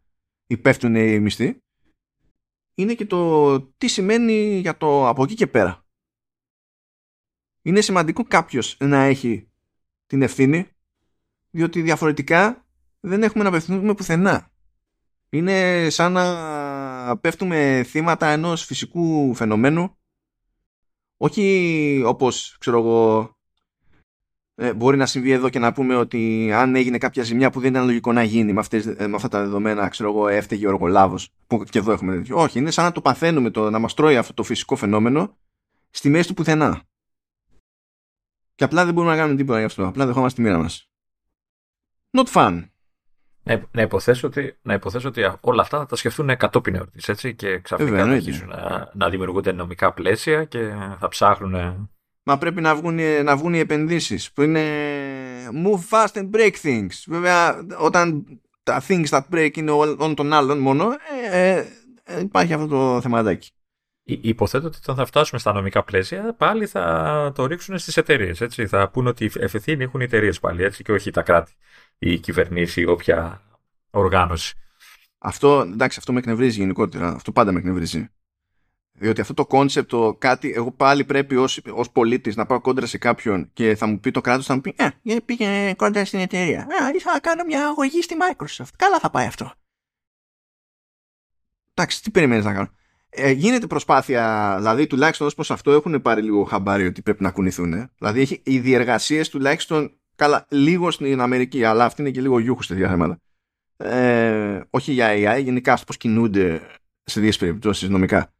Ή 0.53 0.57
πέφτουν 0.57 0.95
οι 0.95 1.19
μισθοί. 1.19 1.57
Είναι 2.75 2.93
και 2.93 3.05
το 3.05 3.61
τι 3.61 3.87
σημαίνει 3.87 4.59
για 4.59 4.77
το 4.77 5.07
από 5.07 5.23
εκεί 5.23 5.33
και 5.33 5.47
πέρα. 5.47 5.85
Είναι 7.61 7.81
σημαντικό 7.81 8.23
κάποιος 8.23 8.77
να 8.79 9.03
έχει 9.03 9.51
την 10.05 10.21
ευθύνη, 10.21 10.67
διότι 11.49 11.81
διαφορετικά 11.81 12.65
δεν 12.99 13.23
έχουμε 13.23 13.43
να 13.43 13.49
απευθυνθούμε 13.49 13.93
πουθενά. 13.93 14.51
Είναι 15.29 15.87
σαν 15.89 16.11
να 16.11 17.17
πέφτουμε 17.17 17.83
θύματα 17.87 18.27
ενός 18.27 18.65
φυσικού 18.65 19.33
φαινομένου 19.33 19.97
όχι 21.17 22.03
όπως 22.05 22.55
ξέρω 22.59 22.77
εγώ 22.79 23.31
ε, 24.55 24.73
μπορεί 24.73 24.97
να 24.97 25.05
συμβεί 25.05 25.31
εδώ 25.31 25.49
και 25.49 25.59
να 25.59 25.73
πούμε 25.73 25.95
ότι 25.95 26.51
αν 26.53 26.75
έγινε 26.75 26.97
κάποια 26.97 27.23
ζημιά 27.23 27.49
που 27.49 27.59
δεν 27.59 27.69
ήταν 27.69 27.85
λογικό 27.85 28.11
να 28.11 28.23
γίνει 28.23 28.53
με, 28.53 28.59
αυτές, 28.59 28.85
ε, 28.85 29.07
με 29.07 29.15
αυτά 29.15 29.27
τα 29.27 29.39
δεδομένα, 29.39 29.87
ξέρω 29.87 30.09
εγώ, 30.09 30.27
έφταιγε 30.27 30.67
ο 30.67 30.69
εργολάβο. 30.69 31.19
Που 31.47 31.63
και 31.63 31.79
εδώ 31.79 31.91
έχουμε 31.91 32.15
τέτοιο. 32.15 32.37
Όχι, 32.37 32.59
είναι 32.59 32.71
σαν 32.71 32.85
να 32.85 32.91
το 32.91 33.01
παθαίνουμε 33.01 33.49
το 33.49 33.69
να 33.69 33.79
μας 33.79 33.93
τρώει 33.93 34.17
αυτό 34.17 34.33
το 34.33 34.43
φυσικό 34.43 34.75
φαινόμενο 34.75 35.37
στη 35.89 36.09
μέση 36.09 36.27
του 36.27 36.33
πουθενά. 36.33 36.81
Και 38.55 38.63
απλά 38.63 38.85
δεν 38.85 38.93
μπορούμε 38.93 39.13
να 39.13 39.19
κάνουμε 39.19 39.37
τίποτα 39.37 39.59
γι' 39.59 39.65
αυτό. 39.65 39.87
Απλά 39.87 40.05
δεχόμαστε 40.05 40.41
τη 40.41 40.47
μοίρα 40.47 40.61
μας. 40.61 40.89
Not 42.17 42.25
fun. 42.33 42.67
Να, 43.43 43.67
να, 43.71 43.81
υποθέσω 43.81 44.27
ότι, 44.27 44.57
να 44.61 44.73
υποθέσω 44.73 45.07
ότι 45.07 45.21
όλα 45.41 45.61
αυτά 45.61 45.77
θα 45.77 45.85
τα 45.85 45.95
σκεφτούν 45.95 46.37
κατόπιν 46.37 46.75
εορτής, 46.75 47.09
έτσι, 47.09 47.35
και 47.35 47.59
ξαφνικά 47.59 48.05
θα 48.05 48.11
αρχίσουν 48.11 48.47
να, 48.47 48.91
να 48.93 49.09
δημιουργούνται 49.09 49.51
νομικά 49.51 49.93
πλαίσια 49.93 50.45
και 50.45 50.73
θα 50.99 51.07
ψάχνουν 51.07 51.89
Μα 52.23 52.37
πρέπει 52.37 52.61
να 52.61 52.75
βγουν, 52.75 52.99
να 53.23 53.37
βγουν 53.37 53.53
οι 53.53 53.59
επενδύσεις 53.59 54.31
που 54.31 54.41
είναι 54.41 54.61
move 55.65 55.79
fast 55.89 56.13
and 56.13 56.29
break 56.31 56.53
things. 56.63 56.89
Βέβαια 57.07 57.65
όταν 57.77 58.25
τα 58.63 58.83
things 58.87 59.05
that 59.05 59.21
break 59.31 59.57
είναι 59.57 59.71
όλων 59.71 60.15
των 60.15 60.33
άλλων 60.33 60.59
μόνο 60.59 60.89
ε, 61.31 61.57
ε, 61.57 61.65
ε, 62.03 62.19
υπάρχει 62.19 62.53
αυτό 62.53 62.67
το 62.67 63.01
θεματάκι. 63.01 63.51
Υποθέτω 64.03 64.67
ότι 64.67 64.77
όταν 64.81 64.95
θα 64.95 65.05
φτάσουμε 65.05 65.39
στα 65.39 65.53
νομικά 65.53 65.83
πλαίσια 65.83 66.33
πάλι 66.33 66.65
θα 66.65 67.31
το 67.35 67.45
ρίξουν 67.45 67.77
στις 67.77 67.97
εταιρείες. 67.97 68.41
Θα 68.67 68.89
πούνε 68.89 69.09
ότι 69.09 69.31
ευθύνη 69.39 69.83
έχουν 69.83 70.01
οι 70.01 70.03
εταιρείες 70.03 70.39
πάλι 70.39 70.63
έτσι, 70.63 70.83
και 70.83 70.91
όχι 70.91 71.11
τα 71.11 71.21
κράτη, 71.21 71.53
η 71.97 72.19
κυβερνήση 72.19 72.81
ή 72.81 72.85
όποια 72.85 73.41
οργάνωση. 73.89 74.55
Αυτό, 75.17 75.59
εντάξει, 75.59 75.97
αυτό 75.99 76.13
με 76.13 76.19
εκνευρίζει 76.19 76.59
γενικότερα. 76.59 77.07
Αυτό 77.07 77.31
πάντα 77.31 77.51
με 77.51 77.59
εκνευρίζει. 77.59 78.09
Διότι 79.03 79.21
αυτό 79.21 79.33
το 79.33 79.45
κόνσεπτ, 79.45 79.89
το 79.89 80.15
κάτι, 80.19 80.51
εγώ 80.55 80.71
πάλι 80.71 81.03
πρέπει 81.03 81.35
ως, 81.35 81.61
ως 81.73 81.91
πολίτης 81.91 82.35
να 82.35 82.45
πάω 82.45 82.61
κόντρα 82.61 82.85
σε 82.85 82.97
κάποιον 82.97 83.49
και 83.53 83.75
θα 83.75 83.87
μου 83.87 83.99
πει 83.99 84.11
το 84.11 84.21
κράτος, 84.21 84.45
θα 84.45 84.55
μου 84.55 84.61
πει 84.61 84.75
«Ε, 84.77 85.15
πήγε 85.25 85.73
κόντρα 85.73 86.05
στην 86.05 86.19
εταιρεία. 86.19 86.59
Α, 86.59 86.65
θα 86.99 87.19
κάνω 87.19 87.43
μια 87.43 87.67
αγωγή 87.67 88.01
στη 88.01 88.15
Microsoft. 88.19 88.73
Καλά 88.75 88.99
θα 88.99 89.09
πάει 89.09 89.25
αυτό». 89.25 89.51
Εντάξει, 91.73 92.03
τι 92.03 92.11
περιμένεις 92.11 92.45
να 92.45 92.53
κάνω. 92.53 92.69
Ε, 93.09 93.31
γίνεται 93.31 93.67
προσπάθεια, 93.67 94.55
δηλαδή 94.57 94.87
τουλάχιστον 94.87 95.27
ως 95.27 95.33
προς 95.33 95.51
αυτό 95.51 95.71
έχουν 95.71 96.01
πάρει 96.01 96.21
λίγο 96.21 96.43
χαμπάρι 96.43 96.85
ότι 96.85 97.01
πρέπει 97.01 97.23
να 97.23 97.31
κουνηθούν. 97.31 97.89
Δηλαδή 97.97 98.21
έχει, 98.21 98.41
οι 98.43 98.59
διεργασίες 98.59 99.29
τουλάχιστον, 99.29 99.99
καλά, 100.15 100.45
λίγο 100.49 100.91
στην 100.91 101.21
Αμερική, 101.21 101.63
αλλά 101.63 101.85
αυτή 101.85 102.01
είναι 102.01 102.11
και 102.11 102.21
λίγο 102.21 102.39
γιούχου 102.39 102.61
σε 102.61 102.75
θέματα. 102.75 103.19
Ε, 103.77 104.61
όχι 104.69 104.91
για 104.91 105.09
AI, 105.11 105.43
γενικά 105.43 105.79
πώς 105.85 105.97
κινούνται 105.97 106.61
σε 107.03 107.19
δύο 107.19 107.31
περιπτώσεις 107.39 107.89
νομικά 107.89 108.33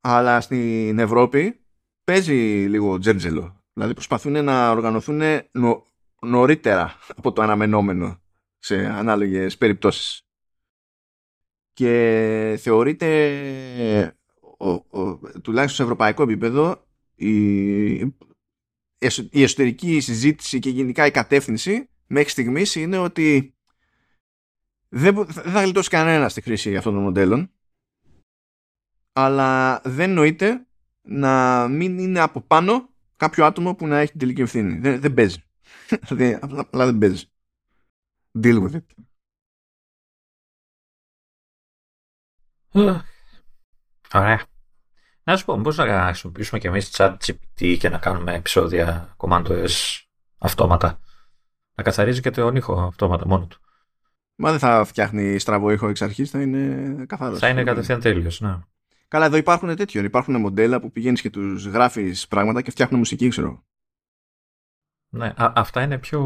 αλλά 0.00 0.40
στην 0.40 0.98
Ευρώπη 0.98 1.60
παίζει 2.04 2.66
λίγο 2.68 2.98
τζέρτζελο. 2.98 3.64
Δηλαδή 3.72 3.94
προσπαθούν 3.94 4.44
να 4.44 4.70
οργανωθούν 4.70 5.20
νο, 5.52 5.86
νωρίτερα 6.20 6.98
από 7.16 7.32
το 7.32 7.42
αναμενόμενο 7.42 8.20
σε 8.58 8.86
ανάλογες 8.86 9.58
περιπτώσεις. 9.58 10.22
Και 11.72 12.58
θεωρείται 12.60 14.16
ο, 14.58 14.70
ο, 14.70 15.18
τουλάχιστον 15.42 15.76
σε 15.76 15.82
ευρωπαϊκό 15.82 16.22
επίπεδο 16.22 16.86
η, 17.14 17.90
η 19.30 19.42
εσωτερική 19.42 20.00
συζήτηση 20.00 20.58
και 20.58 20.70
γενικά 20.70 21.06
η 21.06 21.10
κατεύθυνση 21.10 21.88
μέχρι 22.06 22.30
στιγμής 22.30 22.74
είναι 22.74 22.98
ότι 22.98 23.54
δεν, 24.88 25.14
δεν 25.14 25.52
θα 25.52 25.62
γλιτώσει 25.62 25.88
κανένα 25.88 26.28
στη 26.28 26.40
χρήση 26.40 26.76
αυτών 26.76 26.94
των 26.94 27.02
μοντέλων 27.02 27.50
αλλά 29.24 29.80
δεν 29.84 30.12
νοείται 30.12 30.66
να 31.02 31.66
μην 31.68 31.98
είναι 31.98 32.20
από 32.20 32.40
πάνω 32.40 32.88
κάποιο 33.16 33.44
άτομο 33.44 33.74
που 33.74 33.86
να 33.86 33.98
έχει 33.98 34.10
την 34.10 34.20
τελική 34.20 34.40
ευθύνη. 34.40 34.78
Δεν, 34.78 35.00
δεν 35.00 35.14
παίζει. 35.14 35.44
δηλαδή, 36.08 36.38
απλά, 36.40 36.84
δεν 36.84 36.98
παίζει. 36.98 37.24
Deal 38.42 38.62
with 38.62 38.74
it. 38.74 38.84
Ωραία. 44.12 44.44
Να 45.22 45.36
σου 45.36 45.44
πω, 45.44 45.60
πώς 45.62 45.76
να 45.76 46.04
χρησιμοποιήσουμε 46.06 46.60
και 46.60 46.68
εμείς 46.68 46.90
chat 46.92 47.16
GPT 47.24 47.76
και 47.78 47.88
να 47.88 47.98
κάνουμε 47.98 48.34
επεισόδια 48.34 49.16
Command 49.16 49.46
S 49.46 50.00
αυτόματα. 50.38 51.00
Να 51.74 51.82
καθαρίζει 51.82 52.20
και 52.20 52.30
το 52.30 52.52
ήχο 52.54 52.80
αυτόματα 52.80 53.26
μόνο 53.26 53.46
του. 53.46 53.60
Μα 54.34 54.50
δεν 54.50 54.58
θα 54.58 54.84
φτιάχνει 54.84 55.38
στραβό 55.38 55.70
ήχο 55.70 55.88
εξ 55.88 56.02
αρχής, 56.02 56.30
θα 56.30 56.40
είναι 56.40 57.04
καθαρός. 57.06 57.38
Θα 57.38 57.48
είναι 57.48 57.64
κατευθείαν 57.64 58.00
τέλειος, 58.00 58.40
ναι. 58.40 58.58
Καλά, 59.10 59.24
εδώ 59.24 59.36
υπάρχουν 59.36 59.76
τέτοιοι. 59.76 59.98
Υπάρχουν 59.98 60.40
μοντέλα 60.40 60.80
που 60.80 60.92
πηγαίνεις 60.92 61.20
και 61.20 61.30
τους 61.30 61.66
γράφεις 61.66 62.28
πράγματα 62.28 62.62
και 62.62 62.70
φτιάχνουν 62.70 62.98
μουσική, 62.98 63.28
ξέρω. 63.28 63.64
Ναι, 65.08 65.26
α, 65.26 65.52
αυτά 65.54 65.82
είναι 65.82 65.98
πιο. 65.98 66.20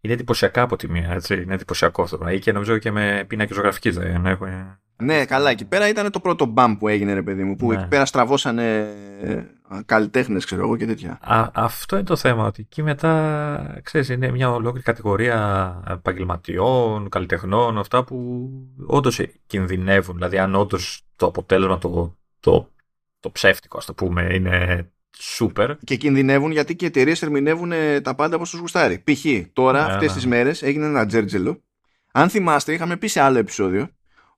Είναι 0.00 0.12
εντυπωσιακά 0.12 0.62
από 0.62 0.76
τη 0.76 0.90
μία, 0.90 1.10
έτσι. 1.10 1.42
Είναι 1.42 1.54
εντυπωσιακό 1.54 2.02
αυτό. 2.02 2.28
Ή 2.28 2.38
και 2.38 2.52
νομίζω 2.52 2.78
και 2.78 2.90
με 2.90 3.24
πίνακες 3.28 3.56
ζωγραφικής 3.56 3.96
δεν 3.96 4.26
έχουμε. 4.26 4.80
Ναι, 4.96 5.24
καλά. 5.24 5.50
Εκεί 5.50 5.64
πέρα 5.64 5.88
ήταν 5.88 6.10
το 6.10 6.20
πρώτο 6.20 6.44
μπαμ 6.44 6.76
που 6.76 6.88
έγινε, 6.88 7.12
ρε 7.12 7.22
παιδί 7.22 7.44
μου. 7.44 7.56
Που 7.56 7.68
ναι. 7.68 7.74
εκεί 7.74 7.88
πέρα 7.88 8.04
στραβώσανε 8.04 8.78
ε, 9.20 9.44
καλλιτέχνες, 9.86 10.44
ξέρω 10.44 10.62
εγώ 10.62 10.76
και 10.76 10.86
τέτοια. 10.86 11.18
Α, 11.22 11.50
αυτό 11.54 11.96
είναι 11.96 12.04
το 12.04 12.16
θέμα. 12.16 12.46
Ότι 12.46 12.60
εκεί 12.60 12.82
μετά, 12.82 13.80
ξέρεις, 13.82 14.08
είναι 14.08 14.30
μια 14.30 14.50
ολόκληρη 14.50 14.84
κατηγορία 14.84 15.80
επαγγελματιών, 15.88 17.08
καλλιτεχνών, 17.08 17.78
αυτά 17.78 18.04
που 18.04 18.48
όντως 18.86 19.20
κινδυνεύουν. 19.46 20.14
Δηλαδή, 20.14 20.38
αν 20.38 20.54
όντως 20.54 21.02
το 21.16 21.26
αποτέλεσμα, 21.26 21.78
το, 21.78 22.16
το, 22.40 22.68
το 23.20 23.30
ψεύτικο, 23.30 23.78
ας 23.78 23.84
το 23.84 23.94
πούμε, 23.94 24.34
είναι 24.34 24.86
σούπερ. 25.18 25.76
Και 25.84 25.96
κινδυνεύουν 25.96 26.50
γιατί 26.50 26.76
και 26.76 26.84
οι 26.84 26.88
εταιρείες 26.88 27.22
ερμηνεύουν 27.22 27.72
τα 28.02 28.14
πάντα 28.14 28.36
όπως 28.36 28.50
τους 28.50 28.60
γουστάρει. 28.60 28.98
Π.χ. 28.98 29.24
τώρα, 29.52 29.86
ναι, 29.86 29.92
αυτές 29.92 30.08
ναι. 30.08 30.14
τις 30.14 30.26
μέρες, 30.26 30.62
έγινε 30.62 30.86
ένα 30.86 31.06
τζέρτζελο. 31.06 31.62
Αν 32.12 32.28
θυμάστε, 32.28 32.72
είχαμε 32.72 32.96
πει 32.96 33.06
σε 33.06 33.20
άλλο 33.20 33.38
επεισόδιο 33.38 33.88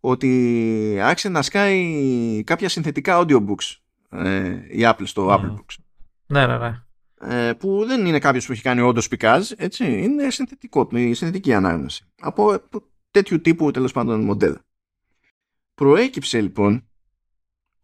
ότι 0.01 0.98
άρχισε 1.02 1.28
να 1.28 1.43
σκάει 1.43 2.43
κάποια 2.44 2.69
συνθετικά 2.69 3.20
audiobooks 3.20 3.84
ε, 4.14 4.66
η 4.68 4.80
Apple 4.80 5.02
στο 5.06 5.28
Apple 5.28 5.54
Books. 5.54 5.74
Ναι, 6.26 6.46
ναι, 6.46 6.58
ναι. 6.58 6.82
Ε, 7.20 7.52
που 7.52 7.84
δεν 7.86 8.06
είναι 8.06 8.18
κάποιος 8.18 8.46
που 8.46 8.52
έχει 8.52 8.62
κάνει 8.62 8.80
όντως 8.80 9.08
πικάζ, 9.08 9.50
έτσι. 9.56 10.02
Είναι 10.02 10.30
συνθετικό, 10.30 10.88
η 10.92 11.14
συνθετική 11.14 11.54
ανάγνωση. 11.54 12.12
Από 12.20 12.62
τέτοιου 13.10 13.40
τύπου 13.40 13.70
τέλος 13.70 13.92
πάντων 13.92 14.24
μοντέλα. 14.24 14.64
Προέκυψε 15.74 16.40
λοιπόν 16.40 16.88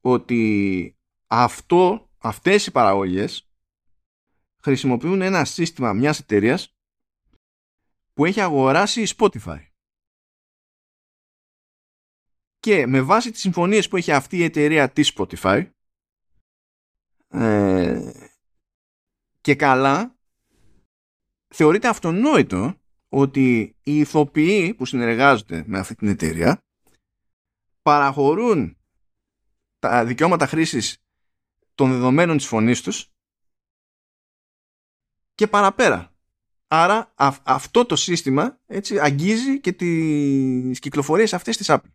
ότι 0.01 0.97
αυτό, 1.27 2.11
αυτές 2.19 2.67
οι 2.67 2.71
παραγωγές 2.71 3.51
χρησιμοποιούν 4.63 5.21
ένα 5.21 5.45
σύστημα 5.45 5.93
μιας 5.93 6.19
εταιρείας 6.19 6.75
που 8.15 8.25
έχει 8.25 8.41
αγοράσει 8.41 9.03
η 9.03 9.09
Spotify. 9.17 9.65
Και 12.61 12.87
με 12.87 13.01
βάση 13.01 13.31
τις 13.31 13.41
συμφωνίες 13.41 13.89
που 13.89 13.97
έχει 13.97 14.13
αυτή 14.13 14.37
η 14.37 14.45
εταιρεία 14.45 14.91
της 14.91 15.13
Spotify 15.17 15.71
ε, 17.31 18.13
και 19.41 19.55
καλά 19.55 20.17
θεωρείται 21.49 21.89
αυτονόητο 21.89 22.75
ότι 23.09 23.77
οι 23.83 23.99
ηθοποιοί 23.99 24.75
που 24.75 24.87
συνεργάζονται 24.87 25.65
με 25.67 25.79
αυτή 25.79 25.95
την 25.95 26.09
εταιρεία 26.09 26.65
παραχωρούν 27.83 28.77
τα 29.79 30.05
δικαιώματα 30.05 30.47
χρήσης 30.47 30.99
των 31.75 31.91
δεδομένων 31.91 32.37
της 32.37 32.47
φωνής 32.47 32.83
τους 32.83 33.13
και 35.35 35.47
παραπέρα. 35.47 36.15
Άρα 36.67 37.13
αυτό 37.43 37.87
το 37.87 37.97
σύστημα 37.97 38.61
έτσι, 38.67 38.99
αγγίζει 38.99 39.61
και 39.61 39.73
τις 39.73 40.79
κυκλοφορίες 40.79 41.33
αυτές 41.33 41.57
της 41.57 41.67
Apple. 41.71 41.93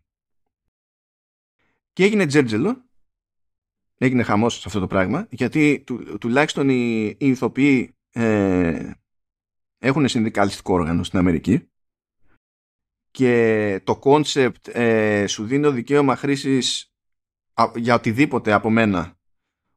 Και 1.92 2.04
έγινε 2.04 2.26
τζέρτζελο, 2.26 2.85
έγινε 3.98 4.22
χαμός 4.22 4.54
σε 4.54 4.62
αυτό 4.66 4.80
το 4.80 4.86
πράγμα, 4.86 5.26
γιατί 5.30 5.82
του, 5.86 6.18
τουλάχιστον 6.18 6.68
οι, 6.68 7.04
οι 7.06 7.16
ηθοποιοί 7.28 7.94
ε, 8.12 8.90
έχουν 9.78 10.08
συνδικαλιστικό 10.08 10.74
όργανο 10.74 11.02
στην 11.02 11.18
Αμερική 11.18 11.68
και 13.10 13.80
το 13.84 13.96
κόνσεπτ 13.96 14.68
ε, 14.72 15.26
σου 15.26 15.44
δίνει 15.44 15.70
δικαίωμα 15.70 16.16
χρήσης 16.16 16.92
για 17.74 17.94
οτιδήποτε 17.94 18.52
από 18.52 18.70
μένα 18.70 19.16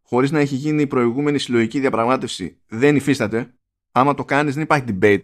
χωρίς 0.09 0.31
να 0.31 0.39
έχει 0.39 0.55
γίνει 0.55 0.81
η 0.81 0.87
προηγούμενη 0.87 1.39
συλλογική 1.39 1.79
διαπραγμάτευση 1.79 2.61
δεν 2.67 2.95
υφίσταται. 2.95 3.53
Άμα 3.91 4.13
το 4.13 4.25
κάνεις 4.25 4.53
δεν 4.53 4.63
υπάρχει 4.63 4.85
debate. 4.89 5.23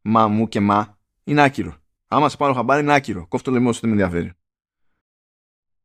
Μα 0.00 0.28
μου 0.28 0.48
και 0.48 0.60
μα 0.60 0.98
είναι 1.24 1.42
άκυρο. 1.42 1.76
Άμα 2.06 2.28
σε 2.28 2.36
πάρω 2.36 2.52
χαμπάρι 2.52 2.82
είναι 2.82 2.94
άκυρο. 2.94 3.26
Κόφτω 3.26 3.50
λαιμό 3.50 3.72
σου 3.72 3.80
δεν 3.80 3.90
με 3.90 4.02
ενδιαφέρει. 4.02 4.32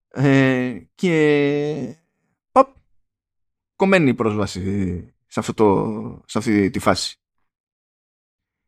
Ε, 0.08 0.82
και 0.96 1.98
οπ, 2.01 2.01
κομμένη 3.82 4.10
η 4.10 4.14
πρόσβαση 4.14 4.62
σε, 5.28 5.40
αυτό 5.40 5.54
το, 5.54 6.24
σε 6.26 6.38
αυτή 6.38 6.70
τη 6.70 6.80
φάση 6.80 7.22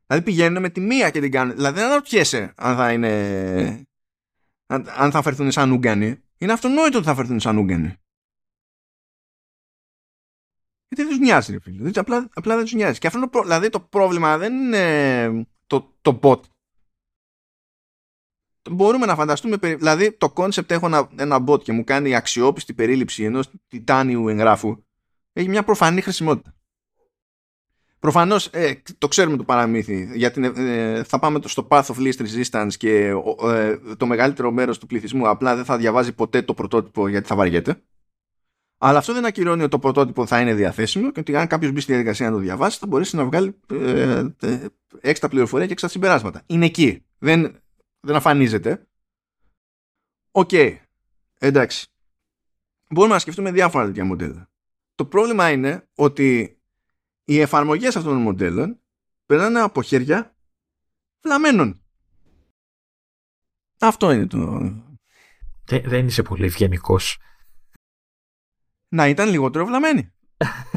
Δηλαδή 0.07 0.25
πηγαίνουν 0.31 0.61
με 0.61 0.69
τη 0.69 0.79
μία 0.79 1.09
και 1.09 1.19
την 1.19 1.31
κάνουν. 1.31 1.55
Δηλαδή 1.55 1.79
δεν 1.79 1.85
αναρωτιέσαι 1.85 2.53
αν 2.55 2.75
θα 2.75 2.91
είναι. 2.91 3.87
αν 4.97 5.11
θα 5.11 5.21
φερθούν 5.21 5.51
σαν 5.51 5.71
Ούγκανοι. 5.71 6.23
Είναι 6.37 6.51
αυτονόητο 6.51 6.97
ότι 6.97 7.07
θα 7.07 7.15
φερθούν 7.15 7.39
σαν 7.39 7.57
Ούγκανοι. 7.57 7.95
Γιατί 10.87 11.03
δεν 11.03 11.07
τους 11.07 11.17
νοιάζει, 11.17 11.51
ρε 11.51 11.59
φίλε. 11.59 11.91
Απλά, 11.95 12.29
απλά 12.33 12.55
δεν 12.55 12.63
τους 12.63 12.73
νοιάζει. 12.73 12.99
Και 12.99 13.07
αυτό 13.07 13.29
δηλαδή 13.41 13.69
το 13.69 13.79
πρόβλημα 13.79 14.37
δεν 14.37 14.53
είναι 14.53 15.47
το, 15.67 15.95
το 16.01 16.19
bot. 16.21 16.41
Μπορούμε 18.71 19.05
να 19.05 19.15
φανταστούμε, 19.15 19.57
δηλαδή 19.57 20.11
το 20.11 20.33
concept 20.35 20.69
έχω 20.69 20.85
ένα, 20.85 21.09
ένα 21.15 21.43
bot 21.47 21.63
και 21.63 21.71
μου 21.71 21.83
κάνει 21.83 22.15
αξιόπιστη 22.15 22.73
περίληψη 22.73 23.23
ενός 23.23 23.51
τιτάνιου 23.67 24.27
εγγράφου 24.27 24.83
έχει 25.33 25.49
μια 25.49 25.63
προφανή 25.63 26.01
χρησιμότητα. 26.01 26.55
Προφανώς 27.99 28.47
ε, 28.47 28.81
το 28.97 29.07
ξέρουμε 29.07 29.37
το 29.37 29.43
παραμύθι, 29.43 30.09
γιατί 30.13 30.51
ε, 30.55 31.03
θα 31.03 31.19
πάμε 31.19 31.39
στο 31.43 31.67
path 31.69 31.83
of 31.83 31.95
least 31.95 32.27
resistance 32.27 32.73
και 32.77 33.13
ε, 33.43 33.77
το 33.97 34.05
μεγαλύτερο 34.05 34.51
μέρος 34.51 34.79
του 34.79 34.87
πληθυσμού 34.87 35.27
απλά 35.27 35.55
δεν 35.55 35.65
θα 35.65 35.77
διαβάζει 35.77 36.13
ποτέ 36.13 36.41
το 36.41 36.53
πρωτότυπο 36.53 37.07
γιατί 37.07 37.27
θα 37.27 37.35
βαριέται. 37.35 37.81
Αλλά 38.77 38.97
αυτό 38.97 39.13
δεν 39.13 39.25
ακυρώνει 39.25 39.61
ότι 39.61 39.71
το 39.71 39.79
πρωτότυπο 39.79 40.25
θα 40.25 40.41
είναι 40.41 40.53
διαθέσιμο 40.53 41.11
και 41.11 41.19
ότι 41.19 41.35
αν 41.35 41.47
κάποιος 41.47 41.71
μπει 41.71 41.79
στη 41.79 41.91
διαδικασία 41.91 42.29
να 42.29 42.35
το 42.35 42.41
διαβάσει 42.41 42.77
θα 42.79 42.87
μπορέσει 42.87 43.15
να 43.15 43.25
βγάλει 43.25 43.59
ε, 43.69 44.25
έξτρα 45.01 45.29
πληροφορία 45.29 45.65
και 45.65 45.71
έξτρα 45.71 45.89
συμπεράσματα. 45.89 46.41
Είναι 46.45 46.65
εκεί. 46.65 47.05
Δεν, 47.17 47.61
δεν 47.99 48.15
αφανίζεται. 48.15 48.87
OK. 50.31 50.49
Okay. 50.51 50.75
Εντάξει. 51.39 51.87
Μπορούμε 52.89 53.13
να 53.13 53.19
σκεφτούμε 53.19 53.51
διάφορα 53.51 53.85
τέτοια 53.85 54.05
μοντέλα. 54.05 54.52
Το 54.95 55.05
πρόβλημα 55.05 55.51
είναι 55.51 55.87
ότι 55.95 56.57
οι 57.23 57.39
εφαρμογές 57.39 57.95
αυτών 57.95 58.13
των 58.13 58.21
μοντέλων 58.21 58.79
περνάνε 59.25 59.59
από 59.59 59.81
χέρια 59.81 60.35
βλαμμένων. 61.21 61.81
Αυτό 63.79 64.11
είναι 64.11 64.27
το... 64.27 64.71
Δεν, 65.65 66.05
είσαι 66.07 66.23
πολύ 66.23 66.45
ευγενικός. 66.45 67.17
Να 68.87 69.07
ήταν 69.07 69.29
λιγότερο 69.29 69.65
βλαμμένοι. 69.65 70.13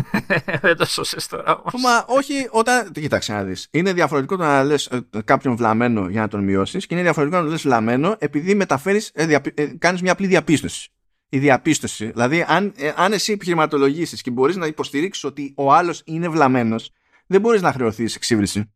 δεν 0.63 0.77
το 0.77 0.85
σώσες 0.85 1.27
τώρα 1.27 1.57
όμως. 1.57 1.83
Μα 1.83 2.05
όχι 2.09 2.49
όταν... 2.51 2.93
Κοίταξε 2.93 3.33
να 3.33 3.45
δεις. 3.45 3.69
Είναι 3.71 3.93
διαφορετικό 3.93 4.37
το 4.37 4.43
να 4.43 4.65
λες 4.65 4.87
ε, 4.87 5.09
κάποιον 5.25 5.57
βλαμμένο 5.57 6.09
για 6.09 6.21
να 6.21 6.29
τον 6.29 6.45
μειώσεις 6.45 6.87
και 6.87 6.95
είναι 6.95 7.03
διαφορετικό 7.03 7.39
να 7.39 7.45
το 7.45 7.51
λες 7.51 7.63
βλαμμένο 7.63 8.17
επειδή 8.19 8.55
μεταφέρεις, 8.55 9.11
ε, 9.15 9.39
ε, 9.55 9.67
κάνεις 9.67 10.03
μια 10.03 10.13
απλή 10.13 10.27
διαπίστωση 10.27 10.91
η 11.29 11.39
διαπίστωση. 11.39 12.11
Δηλαδή, 12.11 12.45
αν, 12.49 12.73
ε, 12.77 12.93
αν 12.97 13.13
εσύ 13.13 13.33
επιχειρηματολογήσεις 13.33 14.23
και 14.23 14.31
μπορείς 14.31 14.57
να 14.57 14.67
υποστηρίξεις 14.67 15.25
ότι 15.25 15.53
ο 15.57 15.73
άλλος 15.73 16.03
είναι 16.05 16.29
βλαμμένος, 16.29 16.91
δεν 17.27 17.41
μπορείς 17.41 17.63
να 17.63 17.73
χρεωθείς 17.73 18.15
εξύβριση. 18.15 18.71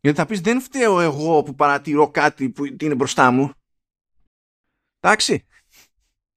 Γιατί 0.00 0.18
θα 0.18 0.26
πεις, 0.26 0.40
δεν 0.40 0.60
φταίω 0.60 1.00
εγώ 1.00 1.42
που 1.42 1.54
παρατηρώ 1.54 2.10
κάτι 2.10 2.50
που 2.50 2.64
είναι 2.64 2.94
μπροστά 2.94 3.30
μου. 3.30 3.52
Εντάξει. 5.00 5.46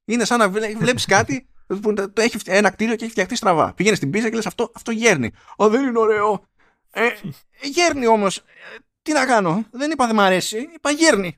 Είναι 0.05 0.25
σαν 0.25 0.39
να 0.39 0.49
βλέπεις 0.49 1.05
κάτι 1.05 1.47
που 1.81 1.93
το 1.93 2.21
έχει 2.21 2.37
ένα 2.45 2.69
κτίριο 2.69 2.95
και 2.95 3.03
έχει 3.03 3.11
φτιαχτεί 3.11 3.35
στραβά. 3.35 3.73
Πηγαίνεις 3.73 3.97
στην 3.97 4.09
πίστα 4.09 4.29
και 4.29 4.35
λες 4.35 4.45
αυτό, 4.45 4.71
αυτό 4.75 4.91
γέρνει. 4.91 5.31
Ω, 5.55 5.69
δεν 5.69 5.85
είναι 5.85 5.99
ωραίο. 5.99 6.47
Ε, 6.91 7.09
γέρνει 7.61 8.07
όμως. 8.07 8.37
Ε, 8.37 8.43
τι 9.01 9.11
να 9.11 9.25
κάνω. 9.25 9.65
Δεν 9.71 9.91
είπα 9.91 10.05
δεν 10.05 10.15
μ' 10.15 10.19
αρέσει. 10.19 10.57
Είπα 10.57 10.91
γέρνει. 10.91 11.37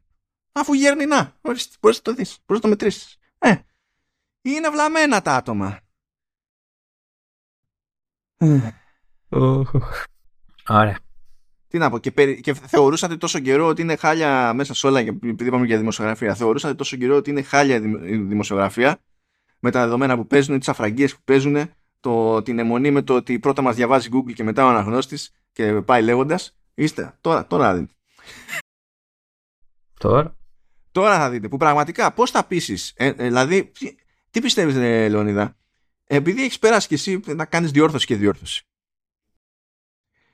Αφού 0.58 0.74
γέρνει 0.74 1.06
να, 1.06 1.36
μπορείς 1.42 1.80
να 1.82 2.02
το 2.02 2.14
δεις, 2.14 2.38
μπορείς 2.46 2.46
να 2.48 2.60
το 2.60 2.68
μετρήσεις. 2.68 3.18
Ε, 3.38 3.56
είναι 4.42 4.70
βλαμμένα 4.70 5.22
τα 5.22 5.36
άτομα. 5.36 5.80
Ωραία. 10.68 10.98
Τι 11.68 11.78
να 11.78 11.90
πω, 11.90 12.00
και, 12.00 12.12
περι... 12.12 12.42
και 12.42 12.54
θεωρούσατε 12.54 13.18
τόσο 13.18 13.40
καιρό 13.40 13.68
ότι 13.68 13.82
είναι 13.82 13.96
χάλια 13.96 14.54
μέσα 14.54 14.74
σε 14.74 14.88
όλα, 14.88 15.00
επειδή 15.00 15.46
είπαμε 15.46 15.66
για 15.66 15.78
δημοσιογραφία, 15.78 16.36
θεωρούσατε 16.36 16.74
τόσο 16.74 16.98
καιρό 16.98 17.16
ότι 17.16 17.30
είναι 17.30 17.42
χάλια 17.42 17.76
η 18.06 18.18
δημοσιογραφία 18.18 19.00
με 19.60 19.72
τα 19.72 19.84
δεδομένα 19.84 20.16
που 20.16 20.28
παίζουν, 20.28 20.60
τις 20.60 20.70
αφραγγίες 20.70 21.16
που 21.16 21.22
παίζουν, 21.24 21.72
το, 22.00 22.42
την 22.42 22.60
αιμονή 22.60 22.92
με 22.92 23.02
το 23.02 23.16
ότι 23.16 23.40
πρώτα 23.40 23.62
μας 23.62 23.76
διαβάζει 23.76 24.10
Google 24.12 24.34
και 24.34 24.44
μετά 24.44 24.66
ο 24.66 24.70
αναγνώστης 24.70 25.34
και 25.52 25.82
πάει 25.82 26.02
λέγοντας. 26.02 26.58
Είστε, 26.74 27.18
τώρα, 27.22 27.48
τώρα 27.48 27.76
δείτε. 27.76 27.94
Τώρα. 30.00 30.36
Τώρα 30.96 31.18
θα 31.18 31.30
δείτε 31.30 31.48
που 31.48 31.58
πραγματικά 31.58 32.14
πώς 32.14 32.32
θα 32.32 32.46
πείσεις. 32.46 32.94
Ε, 32.96 33.08
ε, 33.08 33.12
δηλαδή, 33.12 33.72
τι 34.32 34.42
πιστεύεις, 34.42 34.76
ε, 34.76 35.10
Λεωνίδα, 35.10 35.58
επειδή 36.04 36.44
έχεις 36.44 36.60
περάσει 36.60 36.88
και 36.88 36.94
εσύ 36.94 37.20
να 37.26 37.46
κάνεις 37.46 37.72
διόρθωση 37.72 38.06
και 38.06 38.16
διόρθωση. 38.16 38.66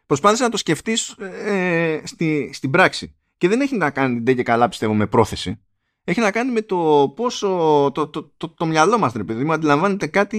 Προσπάθησες 0.05 0.45
να 0.45 0.51
το 0.51 0.57
σκεφτείς 0.57 1.09
ε, 1.19 2.01
στη, 2.03 2.49
στην 2.53 2.69
πράξη. 2.69 3.15
Και 3.37 3.47
δεν 3.47 3.61
έχει 3.61 3.77
να 3.77 3.89
κάνει 3.89 4.19
δεν 4.19 4.35
και 4.35 4.43
καλά, 4.43 4.69
πιστεύω, 4.69 4.93
με 4.93 5.07
πρόθεση. 5.07 5.61
Έχει 6.03 6.19
να 6.19 6.31
κάνει 6.31 6.51
με 6.51 6.61
το 6.61 7.11
πόσο 7.15 7.47
το, 7.93 8.07
το, 8.07 8.31
το, 8.37 8.49
το, 8.49 8.65
μυαλό 8.65 8.97
μας, 8.97 9.13
ρε 9.13 9.23
παιδί 9.23 9.43
μου, 9.43 9.53
αντιλαμβάνεται 9.53 10.07
κάτι 10.07 10.37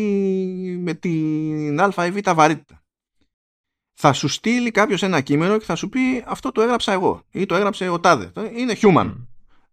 με 0.81 0.95
την 0.95 1.81
α 1.81 2.07
ή 2.07 2.11
β 2.11 2.19
βαρύτητα. 2.35 2.85
Θα 3.93 4.13
σου 4.13 4.29
στείλει 4.29 4.71
κάποιος 4.71 5.03
ένα 5.03 5.21
κείμενο 5.21 5.59
και 5.59 5.65
θα 5.65 5.75
σου 5.75 5.89
πει 5.89 6.25
αυτό 6.27 6.53
το 6.53 6.63
έγραψα 6.63 6.93
εγώ 6.93 7.23
ή 7.31 7.47
το 7.47 7.55
έγραψε 7.55 7.89
ο 7.89 8.01
Τάδε. 8.01 8.33
Είναι 8.57 8.77
human. 8.81 9.15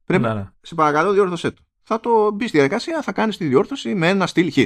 Πρέπει, 0.10 0.24
να, 0.24 0.34
ναι. 0.34 0.50
σε 0.62 0.76
παρακαλώ, 0.76 1.12
διόρθωσέ 1.14 1.52
το. 1.52 1.62
Θα 1.84 2.00
το 2.00 2.32
μπεις 2.32 2.50
στη 2.50 2.58
διαδικασία, 2.58 3.02
θα 3.02 3.12
κάνεις 3.12 3.38
τη 3.38 3.48
διόρθωση 3.48 3.96
με 3.96 4.08
ένα 4.08 4.28
στυλ 4.28 4.52
χ. 4.52 4.58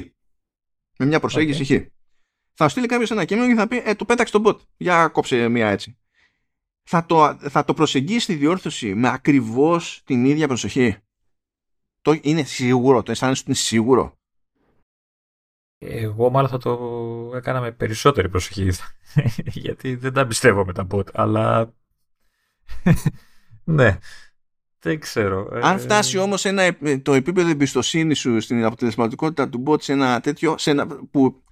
Με 0.97 1.05
μια 1.05 1.19
προσέγγιση 1.19 1.65
okay. 1.67 1.83
χ. 1.83 1.89
Θα 2.53 2.69
στείλει 2.69 2.87
κάποιος 2.87 3.11
ένα 3.11 3.25
κείμενο 3.25 3.47
και 3.47 3.55
θα 3.55 3.67
πει 3.67 3.81
Ε, 3.85 3.95
το 3.95 4.05
πέταξε 4.05 4.33
τον 4.33 4.43
bot. 4.45 4.57
Για 4.77 5.07
κόψε 5.07 5.47
μία 5.47 5.69
έτσι. 5.69 5.97
Θα 6.83 7.05
το, 7.05 7.37
θα 7.39 7.63
το 7.63 7.73
προσεγγίσεις 7.73 8.25
τη 8.25 8.35
διόρθωση 8.35 8.95
με 8.95 9.09
ακριβώς 9.09 10.01
την 10.05 10.25
ίδια 10.25 10.47
προσοχή. 10.47 10.97
Το, 12.01 12.19
είναι 12.21 12.43
σίγουρο, 12.43 13.03
το 13.03 13.11
αισθάνεσαι 13.11 13.41
ότι 13.41 13.49
είναι 13.49 13.59
σίγουρο. 13.59 14.17
Εγώ 15.77 16.29
μάλλον 16.29 16.49
θα 16.49 16.57
το 16.57 17.31
έκανα 17.35 17.61
με 17.61 17.71
περισσότερη 17.71 18.29
προσοχή. 18.29 18.71
Γιατί 19.63 19.95
δεν 19.95 20.13
τα 20.13 20.27
πιστεύω 20.27 20.65
με 20.65 20.73
τα 20.73 20.87
bot. 20.91 21.11
Αλλά. 21.13 21.73
ναι. 23.63 23.97
Δεν 24.83 24.99
ξέρω. 24.99 25.49
Αν 25.61 25.75
ε, 25.75 25.79
φτάσει 25.79 26.17
όμως 26.17 26.45
το 27.01 27.13
επίπεδο 27.13 27.49
εμπιστοσύνης 27.49 28.19
σου 28.19 28.39
στην 28.39 28.63
αποτελεσματικότητα 28.63 29.49
του 29.49 29.63
bot 29.67 29.81
σε 29.81 29.91
ένα 29.91 30.19
τέτοιο. 30.19 30.57
Σε 30.57 30.71
ένα, 30.71 30.87
που 31.11 31.43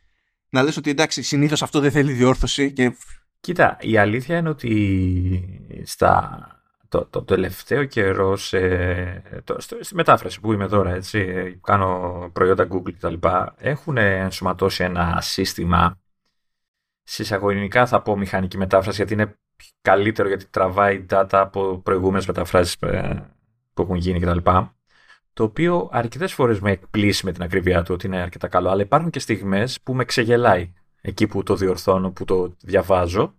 να 0.49 0.64
λες 0.64 0.78
ότι 0.78 0.90
εντάξει, 0.90 1.22
συνήθως 1.22 1.62
αυτό 1.62 1.80
δεν 1.80 1.91
θέλει 1.91 2.12
διόρθωση. 2.12 2.72
Και... 2.72 2.95
Κοίτα, 3.40 3.78
η 3.80 3.98
αλήθεια 3.98 4.38
είναι 4.38 4.49
ότι 4.49 5.82
στα, 5.84 6.40
το, 6.88 7.06
το 7.06 7.24
τελευταίο 7.24 7.86
καιρό 7.86 8.36
σε, 8.36 8.62
το, 9.44 9.56
στη 9.60 9.95
μετάφραση 9.95 10.40
που 10.40 10.53
είμαι 10.53 10.68
τώρα, 10.68 10.94
έτσι, 10.94 11.60
κάνω 11.64 12.30
προϊόντα 12.34 12.68
Google 12.72 12.94
κτλ. 12.94 13.14
Έχουν 13.58 13.98
ενσωματώσει 13.98 14.84
ένα 14.84 15.18
σύστημα. 15.22 15.99
Συσσαγωγικά 17.03 17.86
θα 17.86 18.02
πω 18.02 18.18
μηχανική 18.18 18.58
μετάφραση 18.58 18.98
γιατί 18.98 19.14
είναι 19.14 19.36
καλύτερο 19.82 20.28
γιατί 20.28 20.46
τραβάει 20.46 21.06
data 21.10 21.28
από 21.32 21.78
προηγούμενες 21.78 22.26
μεταφράσεις 22.26 22.76
ε, 22.80 23.32
που 23.74 23.82
έχουν 23.82 23.96
γίνει 23.96 24.20
κτλ. 24.20 24.38
Το 25.34 25.44
οποίο 25.44 25.90
αρκετές 25.92 26.34
φορές 26.34 26.60
με 26.60 26.72
εκπλήσει 26.72 27.26
με 27.26 27.32
την 27.32 27.44
ακριβία 27.44 27.84
του 27.84 27.94
ότι 27.94 28.08
είναι 28.08 28.22
αρκετά 28.22 28.48
καλό. 28.48 28.70
Αλλά 28.70 28.82
υπάρχουν 28.82 29.10
και 29.10 29.20
στιγμές 29.20 29.82
που 29.82 29.94
με 29.94 30.06
ξεγελάει 30.06 30.74
εκεί 31.02 31.28
που 31.28 31.44
το 31.44 31.56
διορθώνω, 31.56 32.12
που 32.12 32.26
το 32.26 32.56
διαβάζω. 32.62 33.36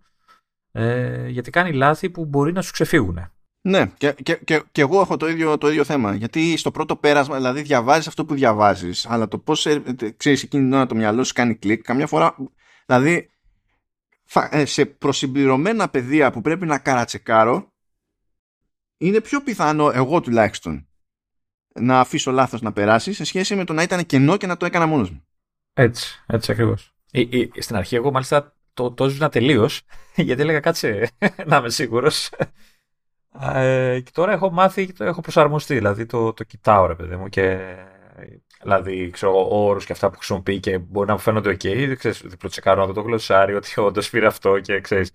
Ε, 0.71 1.27
γιατί 1.27 1.49
κάνει 1.49 1.71
λάθη 1.71 2.09
που 2.09 2.25
μπορεί 2.25 2.51
να 2.51 2.61
σου 2.61 2.71
ξεφύγουν. 2.71 3.31
Ναι, 3.65 3.91
και, 3.97 4.15
και, 4.23 4.35
και, 4.35 4.63
και, 4.71 4.81
εγώ 4.81 5.01
έχω 5.01 5.17
το 5.17 5.29
ίδιο, 5.29 5.57
το 5.57 5.69
ίδιο 5.69 5.83
θέμα. 5.83 6.13
Γιατί 6.13 6.57
στο 6.57 6.71
πρώτο 6.71 6.95
πέρασμα, 6.95 7.35
δηλαδή 7.35 7.61
διαβάζεις 7.61 8.07
αυτό 8.07 8.25
που 8.25 8.33
διαβάζεις, 8.33 9.05
αλλά 9.09 9.27
το 9.27 9.37
πώς 9.37 9.67
ξέρεις 10.17 10.43
εκείνη 10.43 10.63
την 10.63 10.73
ώρα 10.73 10.85
το 10.85 10.95
μυαλό 10.95 11.23
σου 11.23 11.33
κάνει 11.33 11.55
κλικ, 11.55 11.81
καμιά 11.81 12.07
φορά. 12.07 12.35
Δηλαδή, 12.85 13.11
ε, 13.13 13.32
σε 14.63 14.85
προσυμπληρωμένα 14.85 15.89
πεδία 15.89 16.31
που 16.31 16.41
πρέπει 16.41 16.65
να 16.65 16.79
καρατσεκάρω, 16.79 17.73
είναι 18.97 19.21
πιο 19.21 19.41
πιθανό, 19.41 19.89
εγώ 19.89 20.21
τουλάχιστον, 20.21 20.87
να 21.73 21.99
αφήσω 21.99 22.31
λάθος 22.31 22.61
να 22.61 22.73
περάσει 22.73 23.13
σε 23.13 23.23
σχέση 23.23 23.55
με 23.55 23.63
το 23.63 23.73
να 23.73 23.81
ήταν 23.81 24.05
κενό 24.05 24.37
και 24.37 24.47
να 24.47 24.57
το 24.57 24.65
έκανα 24.65 24.85
μόνος 24.85 25.09
μου. 25.09 25.23
Έτσι, 25.73 26.23
έτσι 26.27 26.51
ακριβώς. 26.51 26.93
στην 27.59 27.75
αρχή 27.75 27.95
εγώ 27.95 28.11
μάλιστα 28.11 28.55
το, 28.73 28.91
το 28.91 29.03
έζηνα 29.05 29.29
τελείως, 29.29 29.81
γιατί 30.15 30.41
έλεγα 30.41 30.59
κάτσε 30.59 31.11
να 31.47 31.57
είμαι 31.57 31.69
σίγουρος. 31.69 32.29
Ε, 33.41 33.99
και 34.03 34.11
τώρα 34.13 34.31
έχω 34.31 34.51
μάθει, 34.51 34.93
το 34.93 35.03
έχω 35.03 35.21
προσαρμοστεί, 35.21 35.73
δηλαδή 35.73 36.05
το, 36.05 36.33
το 36.33 36.43
κοιτάω 36.43 36.85
ρε 36.85 36.95
παιδί 36.95 37.15
μου 37.15 37.29
και 37.29 37.75
δηλαδή 38.63 39.09
ξέρω 39.09 39.47
όρου 39.49 39.79
και 39.79 39.91
αυτά 39.91 40.09
που 40.09 40.15
χρησιμοποιεί 40.15 40.59
και 40.59 40.77
μπορεί 40.77 41.07
να 41.07 41.13
μου 41.13 41.19
φαίνονται 41.19 41.51
ok, 41.51 41.95
ξέρεις, 41.97 42.21
διπλοτσεκάρω 42.21 42.85
να 42.85 42.93
το 42.93 43.01
γλωσσάρι 43.01 43.53
ότι 43.55 43.73
όντως 43.79 44.09
πήρε 44.09 44.25
αυτό 44.25 44.59
και 44.59 44.81
ξέρεις. 44.81 45.11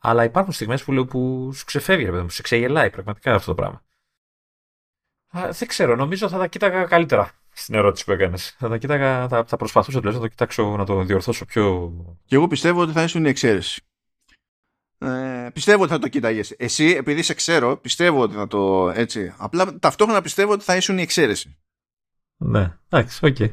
Αλλά 0.00 0.24
υπάρχουν 0.24 0.52
στιγμές 0.52 0.84
που 0.84 0.92
λέω 0.92 1.04
που 1.04 1.50
σου 1.54 1.64
ξεφεύγει, 1.64 2.04
ρε 2.04 2.10
παιδί 2.10 2.22
μου, 2.22 2.28
σε 2.28 2.42
ξεγελάει 2.42 2.90
πραγματικά 2.90 3.34
αυτό 3.34 3.46
το 3.46 3.54
πράγμα. 3.54 3.82
Α, 5.30 5.48
δεν 5.50 5.68
ξέρω, 5.68 5.96
νομίζω 5.96 6.28
θα 6.28 6.38
τα 6.38 6.46
κοίταγα 6.46 6.84
καλύτερα 6.84 7.30
στην 7.52 7.74
ερώτηση 7.74 8.04
που 8.04 8.12
έκανες. 8.12 8.54
Θα 8.58 8.68
τα 8.68 8.78
κοίταγα, 8.78 9.28
θα, 9.28 9.44
θα 9.44 9.56
προσπαθούσα 9.56 10.00
να 10.02 10.12
το 10.12 10.28
κοιτάξω 10.28 10.76
να 10.76 10.84
το 10.84 11.04
διορθώσω 11.04 11.44
πιο. 11.44 11.92
Και 12.24 12.34
εγώ 12.34 12.46
πιστεύω 12.46 12.80
ότι 12.80 12.92
θα 12.92 13.02
ήσουν 13.02 13.24
η 13.24 13.28
εξαίρεση. 13.28 13.82
Ε, 14.98 15.48
πιστεύω 15.52 15.82
ότι 15.82 15.92
θα 15.92 15.98
το 15.98 16.08
κοίταγες. 16.08 16.50
Εσύ, 16.50 16.84
επειδή 16.84 17.22
σε 17.22 17.34
ξέρω, 17.34 17.76
πιστεύω 17.76 18.22
ότι 18.22 18.34
θα 18.34 18.46
το 18.46 18.90
έτσι. 18.90 19.34
Απλά 19.36 19.78
ταυτόχρονα 19.78 20.20
πιστεύω 20.20 20.52
ότι 20.52 20.64
θα 20.64 20.76
ήσουν 20.76 20.98
η 20.98 21.02
εξαίρεση. 21.02 21.58
Ναι, 22.42 22.76
εντάξει, 22.88 23.26
OK. 23.26 23.36
Okay. 23.38 23.50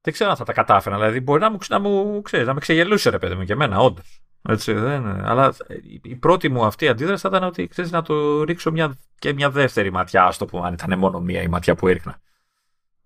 Δεν 0.00 0.12
ξέρω 0.12 0.30
αν 0.30 0.36
θα 0.36 0.44
τα 0.44 0.52
κατάφερα. 0.52 0.96
Δηλαδή, 0.96 1.20
μπορεί 1.20 1.40
να 1.40 1.50
μου, 1.50 1.58
να 1.68 1.78
μου 1.78 2.22
ξέρεις, 2.22 2.46
να 2.46 2.54
με 2.54 2.60
ξεγελούσε 2.60 3.10
ρε 3.10 3.18
παιδί 3.18 3.34
μου 3.34 3.44
και 3.44 3.52
εμένα, 3.52 3.78
όντως. 3.78 4.22
Έτσι, 4.48 4.72
δεν, 4.72 5.06
αλλά 5.24 5.54
η 6.02 6.16
πρώτη 6.16 6.48
μου 6.48 6.64
αυτή 6.64 6.88
αντίδραση 6.88 7.22
θα 7.22 7.28
ήταν 7.28 7.42
ότι 7.42 7.66
ξέρεις 7.66 7.90
να 7.90 8.02
το 8.02 8.42
ρίξω 8.42 8.70
μια, 8.70 8.98
και 9.18 9.32
μια 9.32 9.50
δεύτερη 9.50 9.90
ματιά, 9.90 10.24
ας 10.24 10.38
το 10.38 10.44
πούμε, 10.44 10.66
αν 10.66 10.72
ήταν 10.72 10.98
μόνο 10.98 11.20
μία 11.20 11.42
η 11.42 11.48
ματιά 11.48 11.74
που 11.74 11.88
έριχνα. 11.88 12.20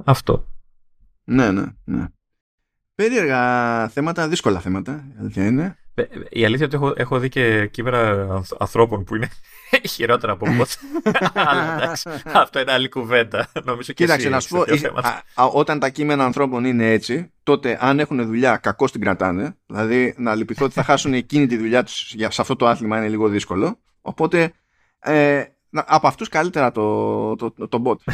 Αυτό. 0.04 0.46
Ναι, 1.24 1.50
ναι, 1.50 1.64
ναι. 1.84 2.06
Περίεργα 2.94 3.88
θέματα, 3.88 4.28
δύσκολα 4.28 4.60
θέματα. 4.60 5.04
Αλήθεια 5.18 5.46
είναι. 5.46 5.78
Ε, 5.98 6.04
η 6.28 6.44
αλήθεια 6.44 6.66
είναι 6.66 6.76
ότι 6.76 6.84
έχω, 6.84 6.92
έχω 6.96 7.18
δει 7.18 7.28
και 7.28 7.66
κείμενα 7.66 8.26
ανθρώπων 8.58 9.04
που 9.04 9.14
είναι 9.14 9.28
χειρότερα 9.94 10.32
από 10.32 10.46
bots. 10.46 10.74
Αλλά 11.48 11.82
εντάξει, 11.82 12.08
αυτό 12.24 12.60
είναι 12.60 12.72
άλλη 12.72 12.88
κουβέντα. 12.88 13.48
Νομίζω 13.64 13.92
και 13.92 14.04
Κοίταξε, 14.04 14.28
να 14.28 14.40
σου 14.40 14.48
πω, 14.48 14.64
όταν 15.52 15.78
τα 15.78 15.88
κείμενα 15.88 16.24
ανθρώπων 16.24 16.64
είναι 16.64 16.90
έτσι, 16.92 17.32
τότε 17.42 17.78
αν 17.80 17.98
έχουν 17.98 18.26
δουλειά, 18.26 18.56
κακώ 18.56 18.86
την 18.86 19.00
κρατάνε. 19.00 19.56
Δηλαδή, 19.66 20.14
να 20.16 20.34
λυπηθώ 20.34 20.64
ότι 20.64 20.74
θα 20.74 20.82
χάσουν 20.82 21.14
εκείνη 21.14 21.46
τη 21.46 21.56
δουλειά 21.56 21.82
τους 21.84 22.14
σε 22.16 22.40
αυτό 22.40 22.56
το 22.56 22.66
άθλημα 22.66 22.98
είναι 22.98 23.08
λίγο 23.08 23.28
δύσκολο. 23.28 23.78
Οπότε, 24.00 24.52
ε, 24.98 25.44
από 25.70 26.06
αυτούς 26.06 26.28
καλύτερα 26.28 26.72
το, 26.72 27.36
το, 27.36 27.50
το, 27.50 27.68
το 27.68 27.82
bot. 27.84 28.12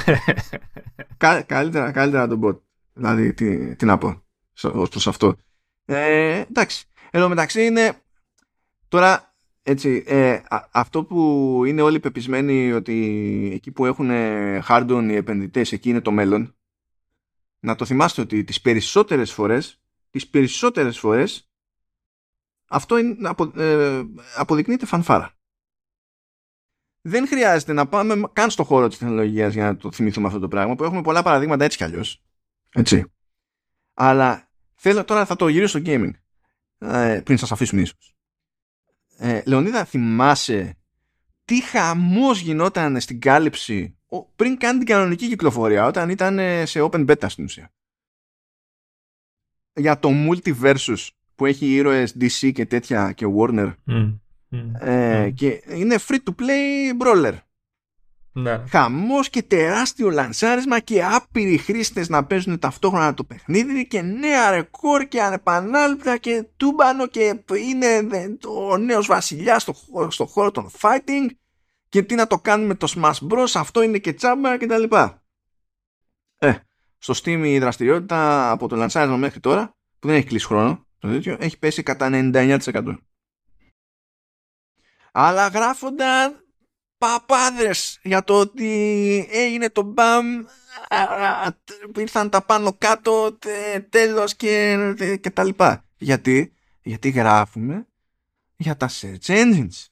καλύτερα, 1.47 1.91
καλύτερα 1.91 2.29
το 2.29 2.39
bot. 2.43 2.57
Δηλαδή, 2.93 3.33
τι, 3.33 3.77
τι 3.77 3.85
να 3.85 3.99
πω 3.99 4.23
ως 4.63 4.89
προς 4.89 5.07
αυτό. 5.07 5.37
Ε, 5.85 6.45
εντάξει. 6.51 6.87
Εδώ 7.15 7.29
μεταξύ 7.29 7.65
είναι 7.65 8.03
τώρα 8.89 9.35
έτσι, 9.63 10.05
ε, 10.07 10.41
αυτό 10.71 11.05
που 11.05 11.63
είναι 11.67 11.83
όλοι 11.83 12.01
πεπισμένοι 12.01 12.73
ότι 12.73 13.51
εκεί 13.55 13.71
που 13.71 13.87
έχουν 13.87 14.11
hard 14.69 15.07
οι 15.11 15.15
επενδυτές 15.15 15.73
εκεί 15.73 15.89
είναι 15.89 16.01
το 16.01 16.11
μέλλον 16.11 16.55
να 17.59 17.75
το 17.75 17.85
θυμάστε 17.85 18.21
ότι 18.21 18.45
τις 18.45 18.61
περισσότερες 18.61 19.33
φορές 19.33 19.81
τις 20.11 20.29
περισσότερες 20.29 20.99
φορές 20.99 21.51
αυτό 22.69 22.99
είναι, 22.99 23.29
απο, 23.29 23.53
ε, 23.61 24.03
αποδεικνύεται 24.37 24.87
φανφάρα. 24.87 25.35
Δεν 27.01 27.27
χρειάζεται 27.27 27.73
να 27.73 27.87
πάμε 27.87 28.31
καν 28.33 28.51
στο 28.51 28.65
χώρο 28.65 28.89
της 28.89 28.99
τεχνολογίας 28.99 29.53
για 29.53 29.65
να 29.65 29.77
το 29.77 29.93
θυμηθούμε 29.93 30.27
αυτό 30.27 30.39
το 30.39 30.49
πράγμα 30.49 30.75
που 30.75 30.85
έχουμε 30.85 31.03
πολλά 31.03 31.23
παραδείγματα 31.23 31.65
έτσι 31.65 31.77
κι 31.77 31.85
αλλιώς. 31.85 32.23
Έτσι. 32.71 33.05
Αλλά 33.95 34.49
θέλω 34.75 35.05
τώρα 35.05 35.27
θα 35.27 35.37
το 35.37 35.49
γυρίσω 35.49 35.79
στο 35.79 35.91
gaming. 35.91 36.13
Ε, 36.83 37.21
πριν 37.25 37.39
σας 37.39 37.53
αφήσουμε 37.53 37.81
ίσως. 37.81 38.15
Ε, 39.17 39.43
Λεωνίδα, 39.47 39.85
θυμάσαι 39.85 40.77
τι 41.45 41.63
χαμός 41.63 42.41
γινόταν 42.41 43.01
στην 43.01 43.21
κάλυψη 43.21 43.97
πριν 44.37 44.59
κάνει 44.59 44.79
την 44.79 44.87
κανονική 44.87 45.29
κυκλοφορία, 45.29 45.87
όταν 45.87 46.09
ήταν 46.11 46.39
ε, 46.39 46.67
σε 46.67 46.81
open 46.83 47.07
beta 47.07 47.25
στην 47.29 47.45
ουσία; 47.45 47.73
Για 49.75 49.99
το 49.99 50.09
multiversus 50.13 51.09
που 51.35 51.47
έχει 51.47 51.75
ήρωες 51.75 52.17
DC 52.21 52.53
και 52.53 52.67
τέτοια 52.67 53.13
και 53.13 53.27
Warner. 53.37 53.75
ε, 54.81 55.31
Και 55.31 55.63
είναι 55.69 55.97
free 56.09 56.19
to 56.25 56.35
play 56.43 57.03
brawler. 57.03 57.37
Ναι. 58.35 58.65
Χαμός 58.69 59.31
και 59.31 59.43
τεράστιο 59.43 60.11
λανσάρισμα 60.11 60.81
και 60.81 61.05
άπειροι 61.05 61.59
χρήστες 61.59 62.09
να 62.09 62.25
παίζουν 62.25 62.59
ταυτόχρονα 62.59 63.15
το 63.15 63.25
παιχνίδι 63.25 63.87
και 63.87 64.03
νέα 64.03 64.51
ρεκόρ 64.51 65.09
και 65.09 65.23
ανεπανάληπτα 65.23 66.17
και 66.17 66.47
τούμπανο 66.57 67.07
και 67.07 67.43
είναι 67.69 68.09
ο 68.49 68.77
νέος 68.77 69.07
βασιλιάς 69.07 69.63
στο, 69.63 69.75
στο 70.09 70.27
χώρο 70.27 70.51
των 70.51 70.71
fighting 70.81 71.31
και 71.89 72.03
τι 72.03 72.15
να 72.15 72.27
το 72.27 72.39
κάνουμε 72.39 72.75
το 72.75 72.93
Smash 72.97 73.29
Bros. 73.31 73.51
Αυτό 73.55 73.83
είναι 73.83 73.99
και 73.99 74.13
τσάμπα 74.13 74.59
και 74.59 74.67
τα 74.67 74.79
λοιπά. 74.79 75.23
Ε, 76.39 76.55
στο 76.99 77.15
Steam 77.17 77.43
η 77.45 77.59
δραστηριότητα 77.59 78.51
από 78.51 78.69
το 78.69 78.77
λανσάρισμα 78.77 79.17
μέχρι 79.17 79.41
τώρα 79.41 79.77
που 79.99 80.07
δεν 80.07 80.17
έχει 80.17 80.27
κλείσει 80.27 80.47
χρόνο 80.47 80.87
το 80.99 81.09
τέτοιο, 81.09 81.37
έχει 81.41 81.59
πέσει 81.59 81.83
κατά 81.83 82.09
99%. 82.13 82.97
Αλλά 85.13 85.49
γράφονταν 85.49 86.42
παπάδες 87.03 87.99
για 88.03 88.25
το 88.25 88.41
ότι 88.41 88.71
έγινε 89.31 89.71
το 89.71 89.83
μπαμ 89.83 90.27
ήρθαν 91.97 92.31
τα 92.31 92.43
πάνω 92.43 92.75
κάτω 92.79 93.39
τέλος 93.89 94.35
και, 94.37 94.77
και 95.21 95.31
τα 95.31 95.45
λοιπά. 95.45 95.85
Γιατί, 95.97 96.53
γιατί 96.83 97.11
γράφουμε 97.11 97.87
για 98.57 98.77
τα 98.77 98.89
search 98.89 99.27
engines. 99.27 99.87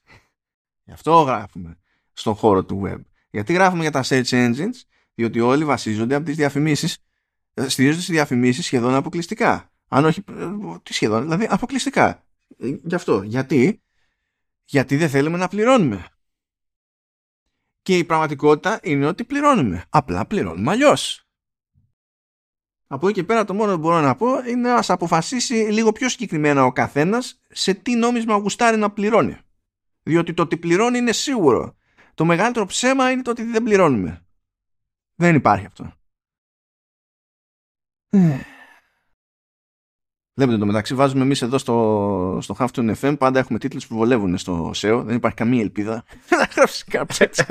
Γι' 0.85 0.93
αυτό 0.93 1.23
γράφουμε 1.23 1.79
στον 2.13 2.35
χώρο 2.35 2.65
του 2.65 2.83
web. 2.87 3.01
Γιατί 3.31 3.53
γράφουμε 3.53 3.83
για 3.83 3.91
τα 3.91 4.05
search 4.05 4.29
engines 4.29 4.81
διότι 5.15 5.41
όλοι 5.41 5.65
βασίζονται 5.65 6.15
από 6.15 6.25
τις 6.25 6.37
διαφημίσεις 6.37 6.99
ε, 7.55 7.69
στηρίζονται 7.69 8.03
στις 8.03 8.15
διαφημίσεις 8.15 8.65
σχεδόν 8.65 8.95
αποκλειστικά. 8.95 9.73
Αν 9.89 10.05
όχι, 10.05 10.25
ε, 10.29 10.47
τι 10.83 10.93
σχεδόν, 10.93 11.23
δηλαδή 11.23 11.47
αποκλειστικά. 11.51 12.25
Ε, 12.59 12.69
γι' 12.85 12.95
αυτό, 12.95 13.23
γιατί 13.23 13.83
γιατί 14.65 14.97
δεν 14.97 15.09
θέλουμε 15.09 15.39
να 15.39 15.49
πληρώνουμε 15.49 16.07
και 17.83 17.99
η 17.99 18.05
πραγματικότητα 18.05 18.81
είναι 18.83 19.07
ότι 19.07 19.25
πληρώνουμε. 19.25 19.85
Απλά 19.91 20.27
πληρώνουμε 20.27 20.71
αλλιώς. 20.71 21.25
Από 22.87 23.09
εκεί 23.09 23.21
και 23.21 23.25
πέρα 23.25 23.45
το 23.45 23.55
μόνο 23.55 23.73
που 23.73 23.79
μπορώ 23.79 24.01
να 24.01 24.17
πω 24.17 24.39
είναι 24.49 24.73
να 24.73 24.85
αποφασίσει 24.89 25.55
λίγο 25.55 25.93
πιο 25.93 26.09
συγκεκριμένα 26.09 26.65
ο 26.65 26.73
καθένας 26.73 27.41
σε 27.49 27.75
τι 27.75 27.95
νόμισμα 27.95 28.35
γουστάρει 28.35 28.77
να 28.77 28.91
πληρώνει. 28.91 29.37
Διότι 30.03 30.35
το 30.35 30.43
ότι 30.43 30.57
πληρώνει 30.57 30.99
είναι 30.99 31.13
σίγουρο. 31.13 31.77
Το 32.15 32.25
μεγαλύτερο 32.25 32.67
ψέμα 32.67 33.11
είναι 33.11 33.23
το 33.23 33.31
ότι 33.31 33.43
δεν 33.43 33.63
πληρώνουμε. 33.63 34.27
Δεν 35.15 35.35
υπάρχει 35.35 35.67
αυτό. 35.67 35.93
Βλέπετε 40.41 40.61
το 40.61 40.67
μεταξύ, 40.67 40.95
βάζουμε 40.95 41.23
εμείς 41.23 41.43
εδώ 41.43 41.59
στο, 41.59 42.39
στο 42.41 42.57
Halftone 42.59 42.95
FM 43.01 43.19
πάντα 43.19 43.39
έχουμε 43.39 43.59
τίτλους 43.59 43.87
που 43.87 43.97
βολεύουν 43.97 44.39
στο 44.39 44.73
SEO. 44.77 45.03
Δεν 45.05 45.17
υπάρχει 45.17 45.37
καμία 45.37 45.61
ελπίδα 45.61 46.05
να 46.39 46.49
γράψει 46.55 46.85
κάποιος 46.85 47.21
έτσι. 47.21 47.45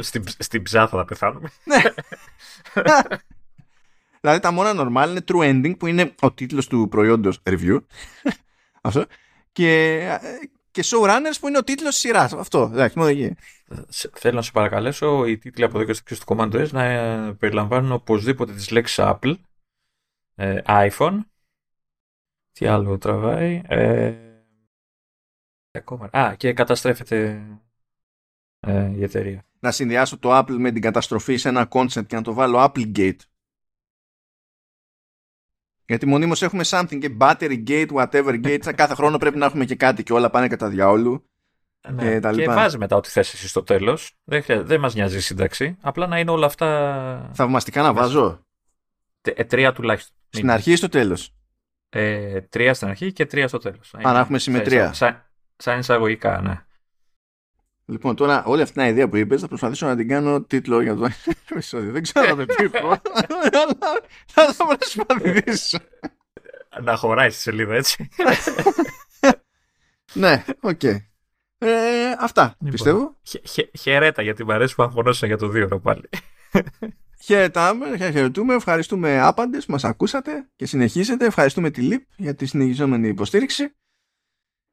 στην, 0.00 0.24
στην 0.38 0.62
ψάθα 0.62 0.96
θα 0.98 1.04
πεθάνουμε. 1.04 1.50
Ναι. 1.64 1.82
δηλαδή 4.20 4.40
τα 4.40 4.50
μόνα 4.50 4.72
normal 4.76 5.08
είναι 5.08 5.24
true 5.26 5.50
ending 5.50 5.78
που 5.78 5.86
είναι 5.86 6.14
ο 6.20 6.32
τίτλος 6.32 6.66
του 6.66 6.88
προϊόντος 6.90 7.40
review. 7.42 7.78
Αυτό. 8.86 9.04
Και, 9.52 10.00
και 10.70 10.84
showrunners 10.84 11.36
που 11.40 11.48
είναι 11.48 11.58
ο 11.58 11.64
τίτλος 11.64 11.94
τη 11.94 12.00
σειράς. 12.00 12.32
Αυτό. 12.32 12.70
Εντάξει, 12.72 12.98
μόνο 12.98 13.10
εκεί. 13.10 13.34
Θέλω 14.12 14.34
να 14.34 14.42
σου 14.42 14.52
παρακαλέσω 14.52 15.26
οι 15.26 15.38
τίτλοι 15.38 15.64
από 15.64 15.80
εδώ 15.80 15.92
και 15.92 16.14
στο 16.14 16.24
Command 16.26 16.52
S 16.52 16.68
να 16.70 16.84
περιλαμβάνουν 17.34 17.92
οπωσδήποτε 17.92 18.52
τις 18.52 18.70
λέξεις 18.70 18.98
Apple, 19.00 19.34
ε, 20.34 20.60
iPhone 20.64 21.18
τι 22.54 22.66
άλλο 22.66 22.98
τραβάει. 22.98 23.62
Ε, 23.66 24.14
ακόμα. 25.70 26.08
Α, 26.12 26.34
και 26.36 26.52
καταστρέφεται 26.52 27.46
ε, 28.60 28.90
η 28.90 29.02
εταιρεία. 29.02 29.44
Να 29.58 29.70
συνδυάσω 29.70 30.18
το 30.18 30.38
Apple 30.38 30.56
με 30.58 30.70
την 30.70 30.82
καταστροφή 30.82 31.36
σε 31.36 31.48
ένα 31.48 31.68
concept 31.70 32.06
και 32.06 32.16
να 32.16 32.22
το 32.22 32.32
βάλω 32.32 32.58
Applegate. 32.58 33.18
Γιατί 35.86 36.06
μονίμως 36.06 36.42
έχουμε 36.42 36.62
something 36.66 36.98
και 36.98 37.16
battery 37.20 37.64
gate, 37.68 37.88
whatever 37.88 38.44
gate. 38.44 38.74
κάθε 38.74 38.94
χρόνο 38.94 39.18
πρέπει 39.18 39.38
να 39.38 39.46
έχουμε 39.46 39.64
και 39.64 39.76
κάτι 39.76 40.02
και 40.02 40.12
όλα 40.12 40.30
πάνε 40.30 40.48
κατά 40.48 40.68
διαόλου. 40.68 41.28
Ναι. 41.88 42.02
Και, 42.02 42.20
τα 42.20 42.32
και 42.32 42.44
βάζει 42.44 42.78
μετά 42.78 42.96
ό,τι 42.96 43.08
θες 43.08 43.32
εσύ 43.32 43.48
στο 43.48 43.62
τέλος. 43.62 44.16
Δεν, 44.24 44.44
δεν 44.46 44.80
μας 44.80 44.94
νοιάζει 44.94 45.16
η 45.16 45.20
σύνταξη. 45.20 45.76
Απλά 45.80 46.06
να 46.06 46.18
είναι 46.18 46.30
όλα 46.30 46.46
αυτά... 46.46 47.30
Θαυμαστικά 47.34 47.82
να 47.82 47.92
βάζω. 47.92 48.46
Ε, 49.20 49.44
τρία 49.44 49.72
τουλάχιστον. 49.72 50.16
Στην 50.28 50.50
αρχή 50.50 50.72
ή 50.72 50.76
στο 50.76 50.88
τέλος. 50.88 51.34
Ε, 51.96 52.40
τρία 52.40 52.74
στην 52.74 52.88
αρχή 52.88 53.12
και 53.12 53.26
τρία 53.26 53.48
στο 53.48 53.58
τέλος. 53.58 53.94
Αν 54.02 54.16
έχουμε 54.16 54.38
συμμετρία. 54.38 54.92
Σαν, 54.92 55.24
σαν 55.56 55.78
εισαγωγικά, 55.78 56.40
ναι. 56.40 56.64
Λοιπόν, 57.86 58.16
τώρα 58.16 58.44
όλη 58.44 58.62
αυτή 58.62 58.74
την 58.74 58.84
ιδέα 58.84 59.08
που 59.08 59.16
είπες 59.16 59.40
θα 59.40 59.48
προσπαθήσω 59.48 59.86
να 59.86 59.96
την 59.96 60.08
κάνω 60.08 60.42
τίτλο 60.42 60.80
για 60.80 60.94
το 60.94 61.08
επεισόδιο. 61.50 61.92
Δεν 61.92 62.02
ξέρω 62.02 62.30
αν 62.30 62.36
το 62.36 62.54
τίτλο, 62.54 62.88
αλλά 63.52 63.76
θα 64.26 64.54
το 64.56 64.76
προσπαθήσω. 64.78 65.78
Να 66.82 66.96
χωράει 66.96 67.30
στη 67.30 67.40
σελίδα, 67.40 67.74
έτσι. 67.74 68.08
ναι, 70.12 70.44
OK. 70.60 70.80
Okay. 70.82 70.96
Ε, 71.58 72.10
αυτά, 72.18 72.56
λοιπόν, 72.58 72.70
πιστεύω. 72.70 73.16
χαιρέτα 73.78 74.22
για 74.22 74.34
την 74.34 74.46
παρέση 74.46 74.74
που 74.74 74.82
αγχωνόσαν 74.82 75.28
για 75.28 75.38
το 75.38 75.48
δύο 75.48 75.80
πάλι. 75.80 76.08
Χαιρετάμε, 77.24 77.96
χαιρετούμε, 77.96 78.54
ευχαριστούμε 78.54 79.20
άπαντες 79.20 79.64
που 79.66 79.72
μας 79.72 79.84
ακούσατε 79.84 80.48
και 80.56 80.66
συνεχίσετε. 80.66 81.24
Ευχαριστούμε 81.24 81.70
τη 81.70 81.80
ΛΥΠ 81.80 82.02
για 82.16 82.34
τη 82.34 82.46
συνεχιζόμενη 82.46 83.08
υποστήριξη. 83.08 83.74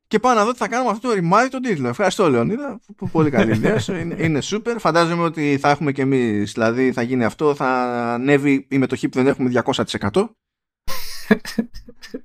Και 0.07 0.19
πάω 0.19 0.34
να 0.34 0.45
δω 0.45 0.52
τι 0.52 0.57
θα 0.57 0.68
κάνουμε 0.68 0.91
αυτό 0.91 1.07
το 1.07 1.14
ρημάδι 1.14 1.49
τον 1.49 1.61
τίτλο. 1.61 1.88
Ευχαριστώ, 1.88 2.30
Λεωνίδα. 2.30 2.80
Πολύ 3.11 3.30
καλή 3.30 3.52
ιδέα 3.52 3.80
Είναι, 3.88 4.15
είναι 4.18 4.40
super. 4.44 4.76
Φαντάζομαι 4.78 5.23
ότι 5.23 5.57
θα 5.57 5.69
έχουμε 5.69 5.91
και 5.91 6.02
εμείς. 6.02 6.52
Δηλαδή 6.52 6.91
θα 6.91 7.02
γίνει 7.02 7.26
αυτό. 7.26 7.56
Θα 7.56 7.68
ανέβει 8.14 8.68
η 8.69 8.78
μετοχή 8.78 9.10
που 9.10 9.18
δεν 9.18 9.28
έχουμε 9.28 9.61
200%. 9.65 10.30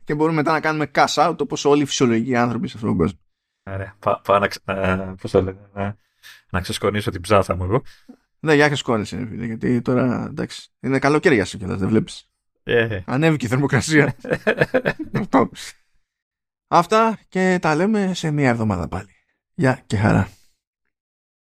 και 0.04 0.14
μπορούμε 0.14 0.36
μετά 0.36 0.52
να 0.52 0.60
κάνουμε 0.60 0.90
cash 0.94 1.28
out 1.28 1.36
όπως 1.40 1.64
όλοι 1.64 1.82
οι 1.82 1.86
φυσιολογικοί 1.86 2.36
άνθρωποι 2.36 2.68
σε 2.68 2.74
αυτόν 2.76 2.90
τον 2.90 2.98
κόσμο. 2.98 3.18
Ωραία. 3.70 3.96
Πάω 3.98 4.38
να, 4.38 5.14
πώς 5.14 5.30
το 5.30 5.42
λένε, 5.42 5.70
να, 5.72 5.96
να 6.50 6.60
ξεσκονίσω 6.60 7.10
την 7.10 7.20
ψάθα 7.20 7.56
μου 7.56 7.64
εγώ. 7.64 7.82
Ναι, 8.40 8.54
για 8.54 8.66
ξεσκόνησε, 8.66 9.28
γιατί 9.32 9.82
τώρα 9.82 10.26
εντάξει. 10.28 10.70
Είναι 10.80 10.98
καλοκαίρι 10.98 11.34
για 11.34 11.44
σου 11.44 11.58
κιόλας, 11.58 11.78
δεν 11.78 11.88
βλέπεις. 11.88 12.28
Yeah. 12.64 13.00
Ανέβηκε 13.04 13.46
η 13.46 13.48
θερμοκρασία. 13.48 14.16
Αυτό. 15.12 15.50
Αυτά 16.68 17.18
και 17.28 17.58
τα 17.60 17.74
λέμε 17.74 18.14
σε 18.14 18.30
μία 18.30 18.48
εβδομάδα 18.48 18.88
πάλι. 18.88 19.08
Γεια 19.54 19.82
και 19.86 19.96
χαρά. 19.96 20.28